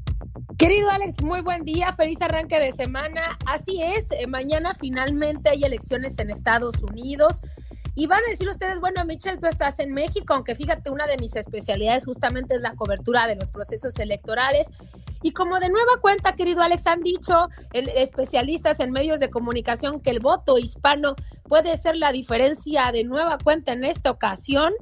Querido 0.57 0.89
Alex, 0.91 1.21
muy 1.21 1.41
buen 1.41 1.65
día, 1.65 1.93
feliz 1.93 2.23
arranque 2.23 2.61
de 2.61 2.71
semana. 2.71 3.37
Así 3.45 3.83
es, 3.83 4.13
eh, 4.13 4.29
mañana 4.29 4.73
finalmente 4.73 5.51
hay 5.51 5.65
elecciones 5.65 6.17
en 6.21 6.31
Estados 6.31 6.81
Unidos. 6.81 7.43
Y 7.95 8.07
van 8.07 8.21
a 8.27 8.31
decir 8.31 8.49
ustedes, 8.49 8.81
bueno, 8.81 9.05
Michelle, 9.05 9.39
tú 9.39 9.47
estás 9.47 9.79
en 9.79 9.93
México, 9.93 10.33
aunque 10.35 10.55
fíjate, 10.55 10.91
una 10.91 11.07
de 11.07 11.19
mis 11.19 11.37
especialidades 11.37 12.05
justamente 12.05 12.55
es 12.55 12.61
la 12.63 12.75
cobertura 12.75 13.27
de 13.27 13.37
los 13.37 13.51
procesos 13.51 13.99
electorales. 13.99 14.71
Y 15.21 15.33
como 15.33 15.61
de 15.61 15.69
nueva 15.69 16.01
cuenta, 16.01 16.33
querido 16.35 16.63
Alex, 16.63 16.87
han 16.87 17.03
dicho 17.03 17.49
el- 17.73 17.91
especialistas 17.91 18.81
en 18.81 18.93
medios 18.93 19.21
de 19.21 19.31
comunicación 19.31 20.01
que 20.01 20.11
el 20.11 20.21
voto 20.21 20.59
hispano 20.59 21.15
puede 21.49 21.77
ser 21.77 21.97
la 21.97 22.13
diferencia 22.13 22.91
de 22.93 23.05
nueva 23.05 23.39
cuenta 23.39 23.73
en 23.73 23.85
esta 23.85 24.11
ocasión. 24.11 24.73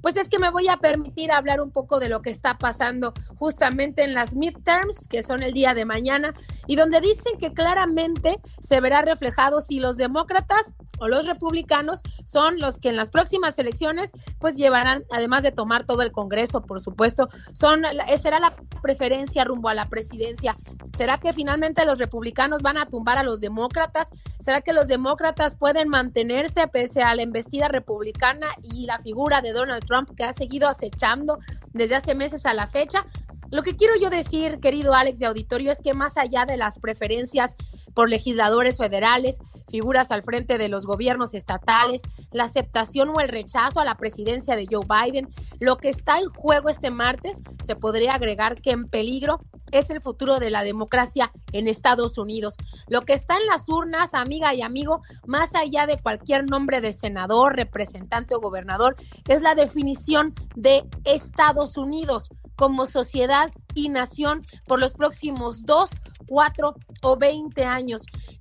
Pues 0.00 0.16
es 0.16 0.28
que 0.28 0.38
me 0.38 0.50
voy 0.50 0.68
a 0.68 0.76
permitir 0.78 1.32
hablar 1.32 1.60
un 1.60 1.70
poco 1.70 1.98
de 2.00 2.08
lo 2.08 2.22
que 2.22 2.30
está 2.30 2.58
pasando 2.58 3.12
justamente 3.36 4.04
en 4.04 4.14
las 4.14 4.34
midterms, 4.36 5.08
que 5.08 5.22
son 5.22 5.42
el 5.42 5.52
día 5.52 5.74
de 5.74 5.84
mañana, 5.84 6.34
y 6.66 6.76
donde 6.76 7.00
dicen 7.00 7.32
que 7.38 7.52
claramente 7.52 8.38
se 8.60 8.80
verá 8.80 9.02
reflejado 9.02 9.60
si 9.60 9.80
los 9.80 9.96
demócratas 9.96 10.74
o 11.00 11.08
los 11.08 11.26
republicanos 11.26 12.02
son 12.24 12.58
los 12.58 12.78
que 12.80 12.88
en 12.88 12.96
las 12.96 13.10
próximas 13.10 13.58
elecciones 13.58 14.12
pues 14.40 14.56
llevarán, 14.56 15.04
además 15.10 15.42
de 15.42 15.52
tomar 15.52 15.84
todo 15.84 16.02
el 16.02 16.12
Congreso, 16.12 16.60
por 16.62 16.80
supuesto, 16.80 17.28
son 17.54 17.82
la- 17.82 18.18
será 18.18 18.38
la 18.40 18.56
preferencia 18.82 19.44
rumbo 19.44 19.68
a 19.68 19.74
la 19.74 19.88
presidencia. 19.88 20.56
¿Será 20.94 21.18
que 21.18 21.32
finalmente 21.32 21.84
los 21.84 21.98
republicanos 21.98 22.62
van 22.62 22.78
a 22.78 22.86
tumbar 22.86 23.18
a 23.18 23.22
los 23.22 23.40
demócratas? 23.40 24.10
¿Será 24.40 24.62
que 24.62 24.72
los 24.72 24.88
demócratas 24.88 25.54
pueden 25.54 25.88
mantenerse 25.88 26.66
pese 26.68 27.02
a 27.02 27.14
la 27.14 27.22
embestida 27.22 27.68
republicana 27.68 28.48
y 28.62 28.86
la 28.86 28.98
figura 29.00 29.40
de 29.40 29.52
Donald 29.52 29.84
Trump 29.88 30.10
que 30.16 30.24
ha 30.24 30.32
seguido 30.32 30.68
acechando 30.68 31.38
desde 31.72 31.96
hace 31.96 32.14
meses 32.14 32.46
a 32.46 32.54
la 32.54 32.66
fecha? 32.66 33.04
Lo 33.50 33.62
que 33.62 33.76
quiero 33.76 33.94
yo 33.98 34.10
decir, 34.10 34.60
querido 34.60 34.92
Alex 34.92 35.18
de 35.18 35.26
Auditorio, 35.26 35.72
es 35.72 35.80
que 35.80 35.94
más 35.94 36.18
allá 36.18 36.44
de 36.44 36.58
las 36.58 36.78
preferencias 36.78 37.56
por 37.98 38.10
legisladores 38.10 38.76
federales, 38.76 39.40
figuras 39.68 40.12
al 40.12 40.22
frente 40.22 40.56
de 40.56 40.68
los 40.68 40.86
gobiernos 40.86 41.34
estatales, 41.34 42.02
la 42.30 42.44
aceptación 42.44 43.08
o 43.08 43.18
el 43.18 43.28
rechazo 43.28 43.80
a 43.80 43.84
la 43.84 43.96
presidencia 43.96 44.54
de 44.54 44.68
Joe 44.70 44.86
Biden, 44.86 45.28
lo 45.58 45.78
que 45.78 45.88
está 45.88 46.20
en 46.20 46.28
juego 46.28 46.68
este 46.68 46.92
martes, 46.92 47.42
se 47.60 47.74
podría 47.74 48.14
agregar 48.14 48.62
que 48.62 48.70
en 48.70 48.88
peligro 48.88 49.40
es 49.72 49.90
el 49.90 50.00
futuro 50.00 50.38
de 50.38 50.50
la 50.50 50.62
democracia 50.62 51.32
en 51.50 51.66
Estados 51.66 52.18
Unidos. 52.18 52.54
Lo 52.86 53.00
que 53.00 53.14
está 53.14 53.36
en 53.36 53.46
las 53.46 53.68
urnas, 53.68 54.14
amiga 54.14 54.54
y 54.54 54.62
amigo, 54.62 55.02
más 55.26 55.56
allá 55.56 55.86
de 55.86 55.98
cualquier 55.98 56.46
nombre 56.46 56.80
de 56.80 56.92
senador, 56.92 57.56
representante 57.56 58.36
o 58.36 58.40
gobernador, 58.40 58.94
es 59.26 59.42
la 59.42 59.56
definición 59.56 60.34
de 60.54 60.84
Estados 61.02 61.76
Unidos 61.76 62.28
como 62.54 62.86
sociedad 62.86 63.50
y 63.74 63.88
nación 63.88 64.44
por 64.66 64.80
los 64.80 64.94
próximos 64.94 65.64
dos, 65.64 65.90
cuatro 66.26 66.74
o 67.02 67.16
veinte 67.16 67.64
años. 67.64 67.87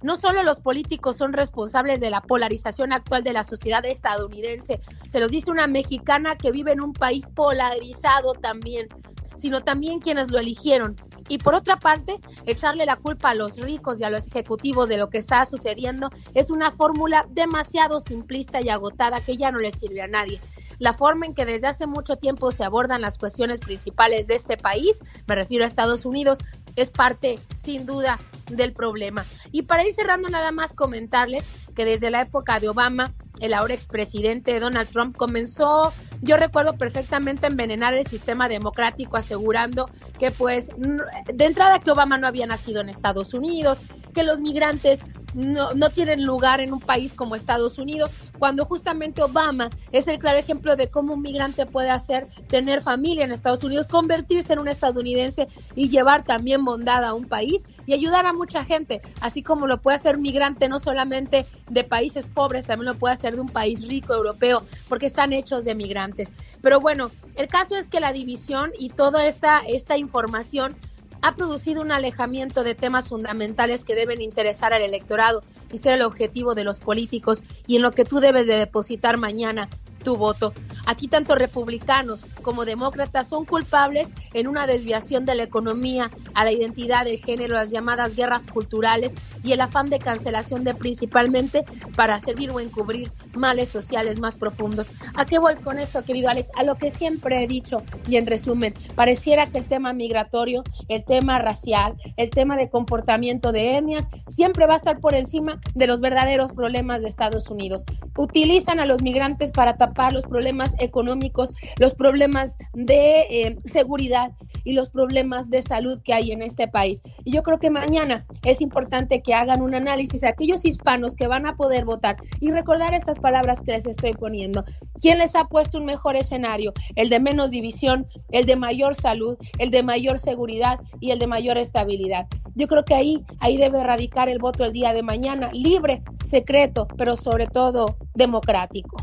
No 0.01 0.15
solo 0.15 0.43
los 0.43 0.59
políticos 0.59 1.17
son 1.17 1.33
responsables 1.33 1.99
de 1.99 2.09
la 2.09 2.21
polarización 2.21 2.93
actual 2.93 3.23
de 3.23 3.33
la 3.33 3.43
sociedad 3.43 3.85
estadounidense, 3.85 4.81
se 5.07 5.19
los 5.19 5.31
dice 5.31 5.51
una 5.51 5.67
mexicana 5.67 6.35
que 6.35 6.51
vive 6.51 6.71
en 6.71 6.81
un 6.81 6.93
país 6.93 7.27
polarizado 7.35 8.33
también, 8.33 8.87
sino 9.35 9.61
también 9.61 9.99
quienes 9.99 10.31
lo 10.31 10.39
eligieron. 10.39 10.95
Y 11.29 11.39
por 11.39 11.55
otra 11.55 11.77
parte, 11.77 12.19
echarle 12.45 12.85
la 12.85 12.95
culpa 12.95 13.31
a 13.31 13.35
los 13.35 13.57
ricos 13.57 13.99
y 13.99 14.03
a 14.03 14.09
los 14.09 14.27
ejecutivos 14.27 14.87
de 14.87 14.97
lo 14.97 15.09
que 15.09 15.17
está 15.17 15.45
sucediendo 15.45 16.09
es 16.33 16.49
una 16.49 16.71
fórmula 16.71 17.25
demasiado 17.29 17.99
simplista 17.99 18.61
y 18.61 18.69
agotada 18.69 19.19
que 19.19 19.35
ya 19.35 19.51
no 19.51 19.59
le 19.59 19.71
sirve 19.71 20.01
a 20.01 20.07
nadie 20.07 20.39
la 20.79 20.93
forma 20.93 21.25
en 21.25 21.33
que 21.33 21.45
desde 21.45 21.67
hace 21.67 21.87
mucho 21.87 22.17
tiempo 22.17 22.51
se 22.51 22.63
abordan 22.63 23.01
las 23.01 23.17
cuestiones 23.17 23.59
principales 23.59 24.27
de 24.27 24.35
este 24.35 24.57
país, 24.57 25.01
me 25.27 25.35
refiero 25.35 25.63
a 25.63 25.67
Estados 25.67 26.05
Unidos, 26.05 26.39
es 26.77 26.91
parte 26.91 27.39
sin 27.57 27.85
duda 27.85 28.17
del 28.49 28.71
problema. 28.71 29.25
Y 29.51 29.63
para 29.63 29.85
ir 29.85 29.93
cerrando 29.93 30.29
nada 30.29 30.53
más 30.53 30.73
comentarles 30.73 31.45
que 31.75 31.83
desde 31.83 32.09
la 32.09 32.21
época 32.21 32.59
de 32.59 32.69
Obama, 32.69 33.13
el 33.39 33.53
ahora 33.53 33.73
expresidente 33.73 34.59
Donald 34.59 34.89
Trump 34.89 35.15
comenzó, 35.15 35.91
yo 36.21 36.37
recuerdo 36.37 36.77
perfectamente, 36.77 37.47
envenenar 37.47 37.93
el 37.93 38.05
sistema 38.05 38.47
democrático 38.47 39.17
asegurando 39.17 39.89
que 40.17 40.31
pues 40.31 40.69
de 40.77 41.45
entrada 41.45 41.79
que 41.79 41.91
Obama 41.91 42.17
no 42.17 42.27
había 42.27 42.45
nacido 42.45 42.81
en 42.81 42.89
Estados 42.89 43.33
Unidos, 43.33 43.79
que 44.13 44.23
los 44.23 44.39
migrantes 44.39 45.01
no, 45.33 45.73
no 45.73 45.89
tienen 45.89 46.25
lugar 46.25 46.61
en 46.61 46.73
un 46.73 46.79
país 46.79 47.13
como 47.13 47.35
Estados 47.35 47.77
Unidos, 47.77 48.13
cuando 48.39 48.65
justamente 48.65 49.21
Obama 49.21 49.69
es 49.91 50.07
el 50.07 50.19
claro 50.19 50.37
ejemplo 50.37 50.75
de 50.75 50.87
cómo 50.87 51.13
un 51.13 51.21
migrante 51.21 51.65
puede 51.65 51.89
hacer 51.89 52.27
tener 52.49 52.81
familia 52.81 53.25
en 53.25 53.31
Estados 53.31 53.63
Unidos, 53.63 53.87
convertirse 53.87 54.53
en 54.53 54.59
un 54.59 54.67
estadounidense 54.67 55.47
y 55.75 55.89
llevar 55.89 56.23
también 56.23 56.65
bondad 56.65 57.03
a 57.03 57.13
un 57.13 57.25
país 57.25 57.67
y 57.85 57.93
ayudar 57.93 58.25
a 58.25 58.33
mucha 58.33 58.63
gente, 58.63 59.01
así 59.21 59.43
como 59.43 59.67
lo 59.67 59.79
puede 59.81 59.95
hacer 59.95 60.15
un 60.15 60.23
migrante 60.23 60.67
no 60.67 60.79
solamente 60.79 61.45
de 61.69 61.83
países 61.83 62.27
pobres, 62.27 62.65
también 62.65 62.91
lo 62.91 62.97
puede 62.97 63.13
hacer 63.13 63.35
de 63.35 63.41
un 63.41 63.49
país 63.49 63.87
rico 63.87 64.13
europeo, 64.13 64.63
porque 64.89 65.05
están 65.05 65.33
hechos 65.33 65.65
de 65.65 65.75
migrantes. 65.75 66.33
Pero 66.61 66.79
bueno, 66.79 67.11
el 67.35 67.47
caso 67.47 67.75
es 67.75 67.87
que 67.87 67.99
la 67.99 68.13
división 68.13 68.71
y 68.79 68.89
toda 68.89 69.25
esta, 69.25 69.59
esta 69.59 69.97
información 69.97 70.75
ha 71.21 71.35
producido 71.35 71.81
un 71.81 71.91
alejamiento 71.91 72.63
de 72.63 72.75
temas 72.75 73.09
fundamentales 73.09 73.83
que 73.85 73.95
deben 73.95 74.21
interesar 74.21 74.73
al 74.73 74.81
electorado 74.81 75.43
y 75.71 75.77
ser 75.77 75.93
el 75.93 76.01
objetivo 76.01 76.55
de 76.55 76.63
los 76.63 76.79
políticos 76.79 77.41
y 77.65 77.75
en 77.77 77.81
lo 77.81 77.91
que 77.91 78.05
tú 78.05 78.19
debes 78.19 78.47
de 78.47 78.57
depositar 78.57 79.17
mañana 79.17 79.69
tu 80.07 80.15
voto. 80.15 80.53
Aquí 80.85 81.09
tanto 81.09 81.35
republicanos 81.35 82.23
como 82.41 82.63
demócratas 82.63 83.27
son 83.27 83.43
culpables 83.43 84.13
en 84.33 84.47
una 84.47 84.65
desviación 84.65 85.25
de 85.25 85.35
la 85.35 85.43
economía 85.43 86.09
a 86.33 86.45
la 86.45 86.53
identidad 86.53 87.03
del 87.03 87.17
género, 87.17 87.55
las 87.55 87.71
llamadas 87.71 88.15
guerras 88.15 88.47
culturales 88.47 89.15
y 89.43 89.51
el 89.51 89.59
afán 89.59 89.89
de 89.89 89.99
cancelación 89.99 90.63
de 90.63 90.73
principalmente 90.75 91.65
para 91.97 92.21
servir 92.21 92.51
o 92.51 92.61
encubrir 92.61 93.11
males 93.35 93.67
sociales 93.67 94.17
más 94.17 94.37
profundos. 94.37 94.93
¿A 95.15 95.25
qué 95.25 95.39
voy 95.39 95.57
con 95.57 95.77
esto, 95.77 96.05
querido 96.05 96.29
Alex? 96.29 96.51
A 96.55 96.63
lo 96.63 96.75
que 96.75 96.89
siempre 96.89 97.43
he 97.43 97.47
dicho 97.47 97.83
y 98.07 98.15
en 98.15 98.25
resumen, 98.25 98.73
pareciera 98.95 99.47
que 99.47 99.57
el 99.57 99.65
tema 99.65 99.91
migratorio, 99.91 100.63
el 100.87 101.03
tema 101.03 101.39
racial, 101.39 101.97
el 102.15 102.29
tema 102.29 102.55
de 102.55 102.69
comportamiento 102.69 103.51
de 103.51 103.77
etnias 103.77 104.09
siempre 104.29 104.67
va 104.67 104.75
a 104.75 104.77
estar 104.77 105.01
por 105.01 105.15
encima 105.15 105.59
de 105.75 105.87
los 105.87 105.99
verdaderos 105.99 106.53
problemas 106.53 107.01
de 107.01 107.09
Estados 107.09 107.49
Unidos. 107.49 107.83
Utilizan 108.15 108.79
a 108.79 108.85
los 108.85 109.01
migrantes 109.01 109.51
para 109.51 109.75
tapar 109.75 109.96
los 110.11 110.25
problemas 110.25 110.75
económicos, 110.79 111.53
los 111.79 111.93
problemas 111.93 112.57
de 112.73 113.21
eh, 113.29 113.57
seguridad 113.65 114.31
y 114.63 114.73
los 114.73 114.89
problemas 114.89 115.49
de 115.49 115.61
salud 115.61 115.99
que 116.03 116.13
hay 116.13 116.31
en 116.31 116.41
este 116.41 116.67
país. 116.67 117.01
Y 117.25 117.31
yo 117.31 117.43
creo 117.43 117.59
que 117.59 117.69
mañana 117.69 118.25
es 118.43 118.61
importante 118.61 119.21
que 119.21 119.33
hagan 119.33 119.61
un 119.61 119.75
análisis 119.75 120.23
a 120.23 120.29
aquellos 120.29 120.65
hispanos 120.65 121.15
que 121.15 121.27
van 121.27 121.45
a 121.45 121.55
poder 121.55 121.85
votar 121.85 122.17
y 122.39 122.51
recordar 122.51 122.93
estas 122.93 123.19
palabras 123.19 123.61
que 123.61 123.71
les 123.71 123.85
estoy 123.85 124.13
poniendo. 124.13 124.63
¿Quién 125.01 125.17
les 125.17 125.35
ha 125.35 125.45
puesto 125.45 125.77
un 125.77 125.85
mejor 125.85 126.15
escenario? 126.15 126.73
El 126.95 127.09
de 127.09 127.19
menos 127.19 127.51
división, 127.51 128.07
el 128.31 128.45
de 128.45 128.55
mayor 128.55 128.95
salud, 128.95 129.37
el 129.59 129.71
de 129.71 129.83
mayor 129.83 130.19
seguridad 130.19 130.79
y 130.99 131.11
el 131.11 131.19
de 131.19 131.27
mayor 131.27 131.57
estabilidad. 131.57 132.27
Yo 132.55 132.67
creo 132.67 132.83
que 132.83 132.95
ahí, 132.95 133.23
ahí 133.39 133.57
debe 133.57 133.83
radicar 133.83 134.29
el 134.29 134.39
voto 134.39 134.65
el 134.65 134.73
día 134.73 134.93
de 134.93 135.03
mañana, 135.03 135.51
libre, 135.53 136.01
secreto, 136.23 136.87
pero 136.97 137.15
sobre 137.15 137.47
todo 137.47 137.97
democrático. 138.15 138.97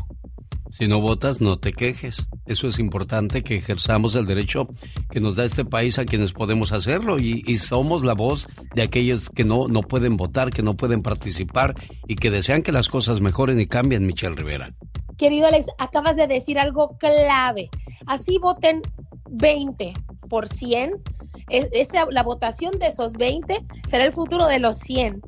Si 0.77 0.87
no 0.87 0.99
votas, 0.99 1.39
no 1.39 1.57
te 1.57 1.71
quejes. 1.71 2.27
Eso 2.45 2.67
es 2.67 2.79
importante 2.79 3.43
que 3.43 3.55
ejerzamos 3.55 4.13
el 4.15 4.25
derecho 4.25 4.67
que 5.09 5.21
nos 5.21 5.37
da 5.37 5.45
este 5.45 5.63
país 5.63 5.97
a 5.99 6.03
quienes 6.03 6.33
podemos 6.33 6.73
hacerlo 6.73 7.17
y, 7.17 7.57
somos 7.59 8.03
la 8.03 8.13
voz 8.13 8.45
de 8.73 8.81
aquellos 8.81 9.29
que 9.29 9.45
no, 9.45 9.69
no 9.69 9.83
pueden 9.83 10.17
votar, 10.17 10.49
que 10.51 10.63
no 10.63 10.75
pueden 10.75 11.01
participar 11.01 11.75
y 12.09 12.17
que 12.17 12.29
desean 12.29 12.61
que 12.61 12.73
las 12.73 12.89
cosas 12.89 13.21
mejoren 13.21 13.57
y 13.61 13.67
cambien, 13.67 14.05
Michelle 14.05 14.35
Rivera. 14.35 14.73
Querido 15.17 15.47
Alex, 15.47 15.67
acabas 15.77 16.17
de 16.17 16.27
decir 16.27 16.59
algo 16.59 16.97
clave. 16.97 17.69
Así 18.05 18.37
voten 18.37 18.81
20 19.29 19.93
por 20.29 20.49
100. 20.49 20.91
Es- 21.47 21.69
esa, 21.71 22.05
la 22.11 22.23
votación 22.23 22.79
de 22.79 22.87
esos 22.87 23.13
20 23.13 23.65
será 23.85 24.03
el 24.03 24.11
futuro 24.11 24.45
de 24.47 24.59
los 24.59 24.77
100. 24.79 25.21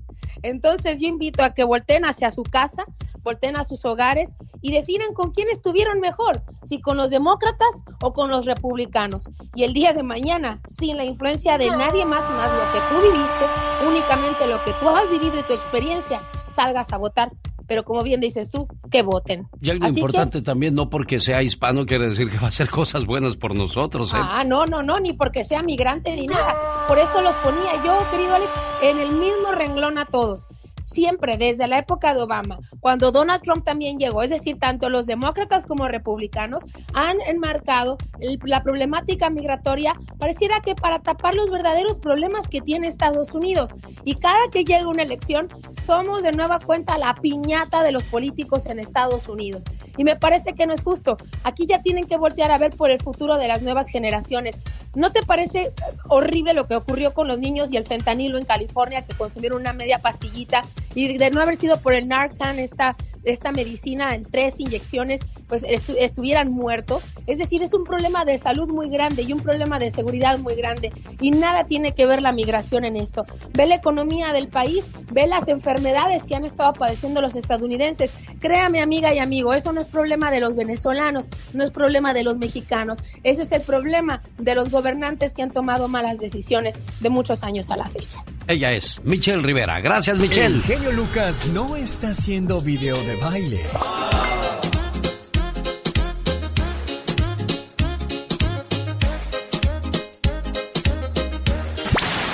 Entonces 0.44 1.00
yo 1.00 1.08
invito 1.08 1.44
a 1.44 1.54
que 1.54 1.64
volteen 1.64 2.06
hacia 2.06 2.32
su 2.32 2.44
casa, 2.44 2.84
volteen 3.24 3.56
a 3.56 3.64
sus 3.64 3.86
hogares 3.86 4.36
y 4.62 4.72
definan 4.72 5.14
con 5.14 5.32
quién 5.32 5.48
estuvieron 5.50 6.00
mejor, 6.00 6.42
si 6.64 6.82
con 6.82 6.98
los 6.98 7.12
demócratas 7.12 7.84
o 8.02 8.14
con 8.14 8.30
los 8.30 8.46
republicanos. 8.46 9.30
Y 9.56 9.64
el 9.64 9.74
día 9.74 9.94
de 9.94 10.04
mañana, 10.04 10.62
sin 10.66 10.98
la 10.98 11.06
influencia 11.06 11.58
de 11.58 11.70
nadie 11.72 12.06
más 12.06 12.30
más 12.30 12.52
lo 12.54 12.70
que 12.72 12.82
tú 12.82 13.02
viviste, 13.02 13.50
únicamente 13.80 14.48
lo 14.48 14.62
que 14.62 14.74
tú 14.74 14.90
has 14.90 15.10
vivido 15.10 15.40
y 15.40 15.44
tu 15.44 15.54
experiencia, 15.54 16.22
salgas 16.50 16.92
a 16.94 16.98
votar 16.98 17.32
pero 17.68 17.84
como 17.84 18.02
bien 18.04 18.20
dices 18.22 18.50
tú, 18.50 18.68
que 18.90 19.02
voten. 19.04 19.48
Y 19.62 19.70
algo 19.70 19.86
Así 19.86 19.96
que- 19.96 20.00
importante 20.02 20.42
también, 20.42 20.74
no 20.74 20.90
porque 20.90 21.20
sea 21.20 21.44
hispano 21.44 21.86
quiere 21.86 22.10
decir 22.10 22.30
que 22.32 22.38
va 22.38 22.46
a 22.46 22.50
hacer 22.50 22.70
cosas 22.70 23.06
buenas 23.06 23.36
por 23.36 23.56
nosotros. 23.56 24.14
¿eh? 24.14 24.18
Ah, 24.20 24.44
no, 24.46 24.66
no, 24.66 24.82
no, 24.84 25.00
ni 25.00 25.14
porque 25.14 25.44
sea 25.44 25.62
migrante 25.62 26.16
ni 26.16 26.28
nada. 26.28 26.86
Por 26.88 26.98
eso 26.98 27.22
los 27.22 27.36
ponía 27.36 27.84
yo, 27.86 28.00
querido 28.12 28.34
Alex, 28.36 28.52
en 28.82 29.00
el 29.00 29.12
mismo 29.12 29.52
renglón 29.52 29.98
a 29.98 30.06
todos. 30.06 30.48
Siempre, 30.88 31.38
desde 31.38 31.68
la 31.68 31.80
época 31.80 32.14
de 32.14 32.22
Obama, 32.22 32.60
cuando 32.80 33.12
Donald 33.12 33.42
Trump 33.42 33.66
también 33.66 33.98
llegó, 33.98 34.24
es 34.24 34.30
decir, 34.30 34.58
tanto 34.58 34.90
los 34.90 35.06
demócratas 35.06 35.66
como 35.66 35.86
republicanos 35.90 36.66
han 36.94 37.20
enmarcado 37.28 37.98
la 38.46 38.64
problemática 38.64 39.30
migratoria, 39.30 39.96
pareciera 40.18 40.62
que 40.62 40.76
para 40.76 41.00
tapar 41.00 41.36
los 41.36 41.52
verdaderos 41.52 42.00
problemas 42.00 42.48
que 42.48 42.62
tiene 42.62 42.88
Estados 42.88 43.34
Unidos. 43.34 43.72
Y 44.06 44.16
cada 44.16 44.48
que 44.50 44.64
llega 44.64 44.88
una 44.88 45.04
elección, 45.04 45.50
somos 45.72 46.24
de 46.24 46.32
nueva 46.32 46.60
cuenta 46.60 46.98
la 46.98 47.16
piñata 47.16 47.84
de 47.84 47.92
los 47.92 48.06
políticos 48.06 48.66
en 48.66 48.80
Estados 48.80 49.28
Unidos. 49.28 49.66
Y 49.98 50.06
me 50.06 50.16
parece 50.16 50.54
que 50.54 50.68
no 50.68 50.74
es 50.74 50.84
justo. 50.84 51.18
Aquí 51.44 51.68
ya 51.68 51.82
tienen 51.82 52.06
que 52.06 52.18
voltear 52.18 52.50
a 52.50 52.58
ver 52.58 52.72
por 52.78 52.92
el 52.92 53.02
futuro 53.02 53.38
de 53.38 53.50
las 53.50 53.62
nuevas 53.62 53.90
generaciones. 53.90 54.58
¿No 54.96 55.12
te 55.12 55.22
parece 55.22 55.74
horrible 56.08 56.54
lo 56.54 56.66
que 56.68 56.78
ocurrió 56.78 57.14
con 57.14 57.28
los 57.28 57.40
niños 57.40 57.74
y 57.74 57.78
el 57.78 57.86
fentanilo 57.86 58.38
en 58.38 58.46
California 58.46 59.06
que 59.06 59.16
consumieron 59.16 59.60
una 59.60 59.74
media 59.74 60.00
pastillita 60.00 60.62
y 60.96 61.18
de 61.18 61.30
no 61.32 61.42
haber 61.42 61.56
sido 61.56 61.80
por 61.80 61.94
el 61.94 62.08
Narcan, 62.08 62.60
esta, 62.60 62.96
esta 63.24 63.52
medicina 63.52 64.16
en 64.16 64.24
tres 64.24 64.60
inyecciones, 64.60 65.22
pues 65.48 65.64
estu- 65.64 65.96
estuvieran 66.00 66.52
muertos? 66.52 67.04
Es 67.26 67.38
decir, 67.38 67.64
es 67.64 67.74
un 67.74 67.84
problema 67.84 68.26
de 68.26 68.38
salud 68.38 68.68
muy 68.70 68.90
grande 68.90 69.24
y 69.24 69.34
un 69.34 69.40
problema 69.40 69.80
de 69.80 69.90
seguridad 69.90 70.38
muy 70.40 70.56
grande 70.56 70.92
y 71.22 71.32
nada 71.32 71.66
tiene 71.66 71.94
que 71.94 72.06
ver 72.06 72.22
la 72.22 72.32
migración 72.32 72.86
en 72.86 72.96
esto. 72.96 73.26
Ve 73.54 73.66
la 73.66 73.76
economía 73.76 74.34
del 74.34 74.48
país, 74.48 74.92
ve 75.12 75.28
las 75.28 75.48
enfermedades 75.48 76.26
que 76.26 76.36
han 76.36 76.46
estado 76.46 76.74
padeciendo 76.74 77.22
los 77.22 77.36
estadounidenses. 77.36 78.12
Créame, 78.40 78.82
amiga 78.82 79.14
y 79.14 79.20
amigo, 79.20 79.54
eso 79.54 79.72
no 79.72 79.82
es 79.82 79.88
problema 79.88 80.32
de 80.32 80.40
los 80.40 80.56
venezolanos, 80.56 81.28
no 81.54 81.64
es 81.64 81.72
problema 81.72 82.14
de 82.14 82.24
los 82.24 82.38
mexicanos, 82.38 83.00
ese 83.24 83.44
es 83.44 83.52
el 83.52 83.62
problema 83.62 84.22
de 84.38 84.56
los 84.56 84.70
gobernantes 84.70 85.34
que 85.34 85.42
han 85.44 85.52
tomado 85.52 85.88
malas 85.88 86.20
decisiones 86.20 86.80
de 87.00 87.10
muchos 87.10 87.44
años 87.44 87.70
a 87.72 87.78
la 87.78 87.86
fecha. 87.88 88.24
Ella 88.48 88.72
es 88.72 89.04
Michelle 89.04 89.42
Rivera. 89.42 89.82
Gracias, 89.82 90.18
Michelle. 90.18 90.56
El 90.56 90.62
genio 90.64 90.92
Lucas 90.94 91.48
no 91.54 91.76
está 91.76 92.10
haciendo 92.10 92.62
video 92.62 92.96
de 93.08 93.16
baile. 93.16 93.66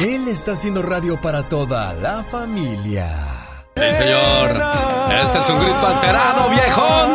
Él 0.01 0.27
está 0.27 0.53
haciendo 0.53 0.81
radio 0.81 1.21
para 1.21 1.43
toda 1.47 1.93
la 1.93 2.23
familia. 2.23 3.07
Sí, 3.75 3.83
señor. 3.83 4.63
Este 5.11 5.39
es 5.39 5.49
un 5.49 5.59
grito 5.59 5.87
alterado, 5.87 6.49
viejón. 6.49 7.09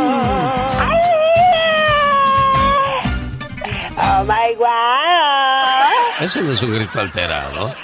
Oh 4.00 4.24
my 4.24 4.54
god. 4.56 6.24
Eso 6.24 6.40
no 6.42 6.52
es 6.52 6.62
un 6.62 6.74
grito 6.74 7.00
alterado. 7.00 7.74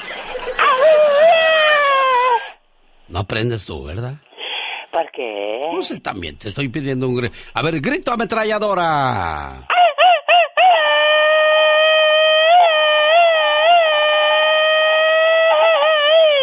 No 3.09 3.19
aprendes 3.19 3.65
tú, 3.65 3.83
¿verdad? 3.85 4.15
¿Por 4.95 5.11
qué? 5.11 5.71
No 5.75 5.83
sé, 5.83 5.99
también 6.01 6.37
te 6.39 6.49
estoy 6.49 6.69
pidiendo 6.69 7.09
un. 7.09 7.29
A 7.53 7.63
ver, 7.63 7.81
grito 7.81 8.13
ametralladora. 8.13 9.67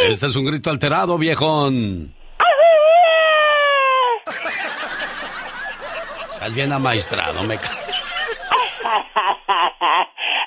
Este 0.07 0.25
es 0.27 0.35
un 0.35 0.45
grito 0.45 0.69
alterado, 0.69 1.17
viejón. 1.17 2.13
Bien 6.53 6.73
amaestrado, 6.73 7.43
me 7.43 7.55
ca- 7.57 7.69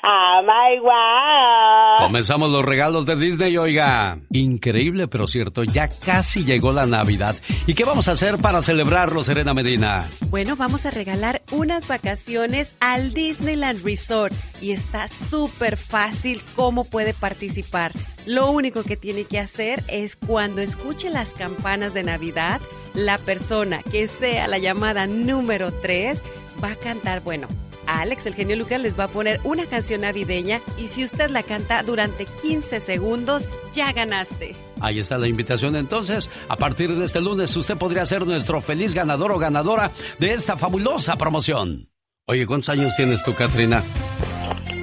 Oh 0.06 0.42
my 0.42 0.78
god. 0.80 2.04
Comenzamos 2.04 2.50
los 2.50 2.62
regalos 2.62 3.06
de 3.06 3.16
Disney, 3.16 3.56
oiga. 3.56 4.18
Increíble, 4.32 5.08
pero 5.08 5.26
cierto, 5.26 5.64
ya 5.64 5.88
casi 6.04 6.44
llegó 6.44 6.72
la 6.72 6.84
Navidad. 6.84 7.34
¿Y 7.66 7.72
qué 7.72 7.84
vamos 7.84 8.08
a 8.08 8.12
hacer 8.12 8.36
para 8.36 8.60
celebrarlo, 8.60 9.24
Serena 9.24 9.54
Medina? 9.54 10.04
Bueno, 10.28 10.56
vamos 10.56 10.84
a 10.84 10.90
regalar 10.90 11.40
unas 11.52 11.88
vacaciones 11.88 12.74
al 12.80 13.14
Disneyland 13.14 13.82
Resort 13.82 14.34
y 14.60 14.72
está 14.72 15.08
súper 15.08 15.78
fácil 15.78 16.38
cómo 16.54 16.84
puede 16.84 17.14
participar. 17.14 17.92
Lo 18.26 18.50
único 18.50 18.82
que 18.82 18.98
tiene 18.98 19.24
que 19.24 19.38
hacer 19.38 19.82
es 19.88 20.16
cuando 20.16 20.60
escuche 20.60 21.08
las 21.08 21.32
campanas 21.32 21.94
de 21.94 22.02
Navidad, 22.02 22.60
la 22.92 23.16
persona 23.16 23.82
que 23.82 24.06
sea 24.08 24.48
la 24.48 24.58
llamada 24.58 25.06
número 25.06 25.72
3 25.72 26.20
va 26.62 26.72
a 26.72 26.76
cantar, 26.76 27.22
bueno, 27.22 27.48
Alex, 27.86 28.26
el 28.26 28.34
genio 28.34 28.56
Lucas, 28.56 28.80
les 28.80 28.98
va 28.98 29.04
a 29.04 29.08
poner 29.08 29.40
una 29.44 29.66
canción 29.66 30.02
navideña 30.02 30.60
y 30.78 30.88
si 30.88 31.04
usted 31.04 31.30
la 31.30 31.42
canta 31.42 31.82
durante 31.82 32.26
15 32.42 32.80
segundos, 32.80 33.48
ya 33.72 33.92
ganaste. 33.92 34.54
Ahí 34.80 34.98
está 34.98 35.18
la 35.18 35.28
invitación 35.28 35.76
entonces. 35.76 36.28
A 36.48 36.56
partir 36.56 36.94
de 36.94 37.04
este 37.04 37.20
lunes 37.20 37.56
usted 37.56 37.76
podría 37.76 38.06
ser 38.06 38.26
nuestro 38.26 38.60
feliz 38.60 38.94
ganador 38.94 39.32
o 39.32 39.38
ganadora 39.38 39.90
de 40.18 40.32
esta 40.32 40.56
fabulosa 40.56 41.16
promoción. 41.16 41.88
Oye, 42.26 42.46
¿cuántos 42.46 42.70
años 42.70 42.94
tienes 42.96 43.22
tú, 43.22 43.34
Katrina? 43.34 43.82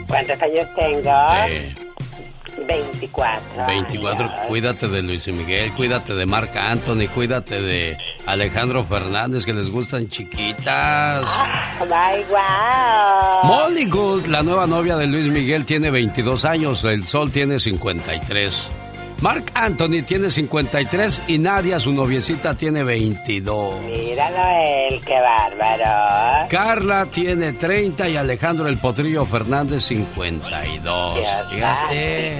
¿Cuántos 0.07 0.41
años 0.41 0.67
tengo? 0.75 1.11
Eh, 1.47 1.75
24. 2.67 3.65
24. 3.67 4.25
años. 4.25 4.47
Cuídate 4.47 4.87
de 4.87 5.01
Luis 5.01 5.27
Miguel, 5.27 5.71
cuídate 5.73 6.13
de 6.13 6.25
Marc 6.25 6.55
Anthony, 6.55 7.07
cuídate 7.13 7.61
de 7.61 7.97
Alejandro 8.25 8.83
Fernández, 8.83 9.45
que 9.45 9.53
les 9.53 9.69
gustan 9.69 10.09
chiquitas. 10.09 11.25
Oh 11.79 11.85
my 11.85 12.23
god. 12.29 13.43
Molly 13.43 13.85
Gould, 13.85 14.27
la 14.27 14.43
nueva 14.43 14.67
novia 14.67 14.97
de 14.97 15.07
Luis 15.07 15.27
Miguel, 15.27 15.65
tiene 15.65 15.91
22 15.91 16.45
años, 16.45 16.83
El 16.83 17.05
Sol 17.05 17.31
tiene 17.31 17.59
53. 17.59 18.80
Marc 19.21 19.51
Anthony 19.53 20.01
tiene 20.03 20.31
53 20.31 21.25
y 21.27 21.37
Nadia, 21.37 21.79
su 21.79 21.93
noviecita, 21.93 22.55
tiene 22.55 22.83
22. 22.83 23.83
Míralo 23.83 24.47
él, 24.89 24.99
qué 25.05 25.21
bárbaro. 25.21 26.47
Carla 26.49 27.05
tiene 27.05 27.53
30 27.53 28.09
y 28.09 28.15
Alejandro 28.17 28.67
el 28.67 28.77
Potrillo 28.79 29.23
Fernández 29.25 29.85
52. 29.85 31.15
Dios 31.15 31.27
Fíjate. 31.51 32.39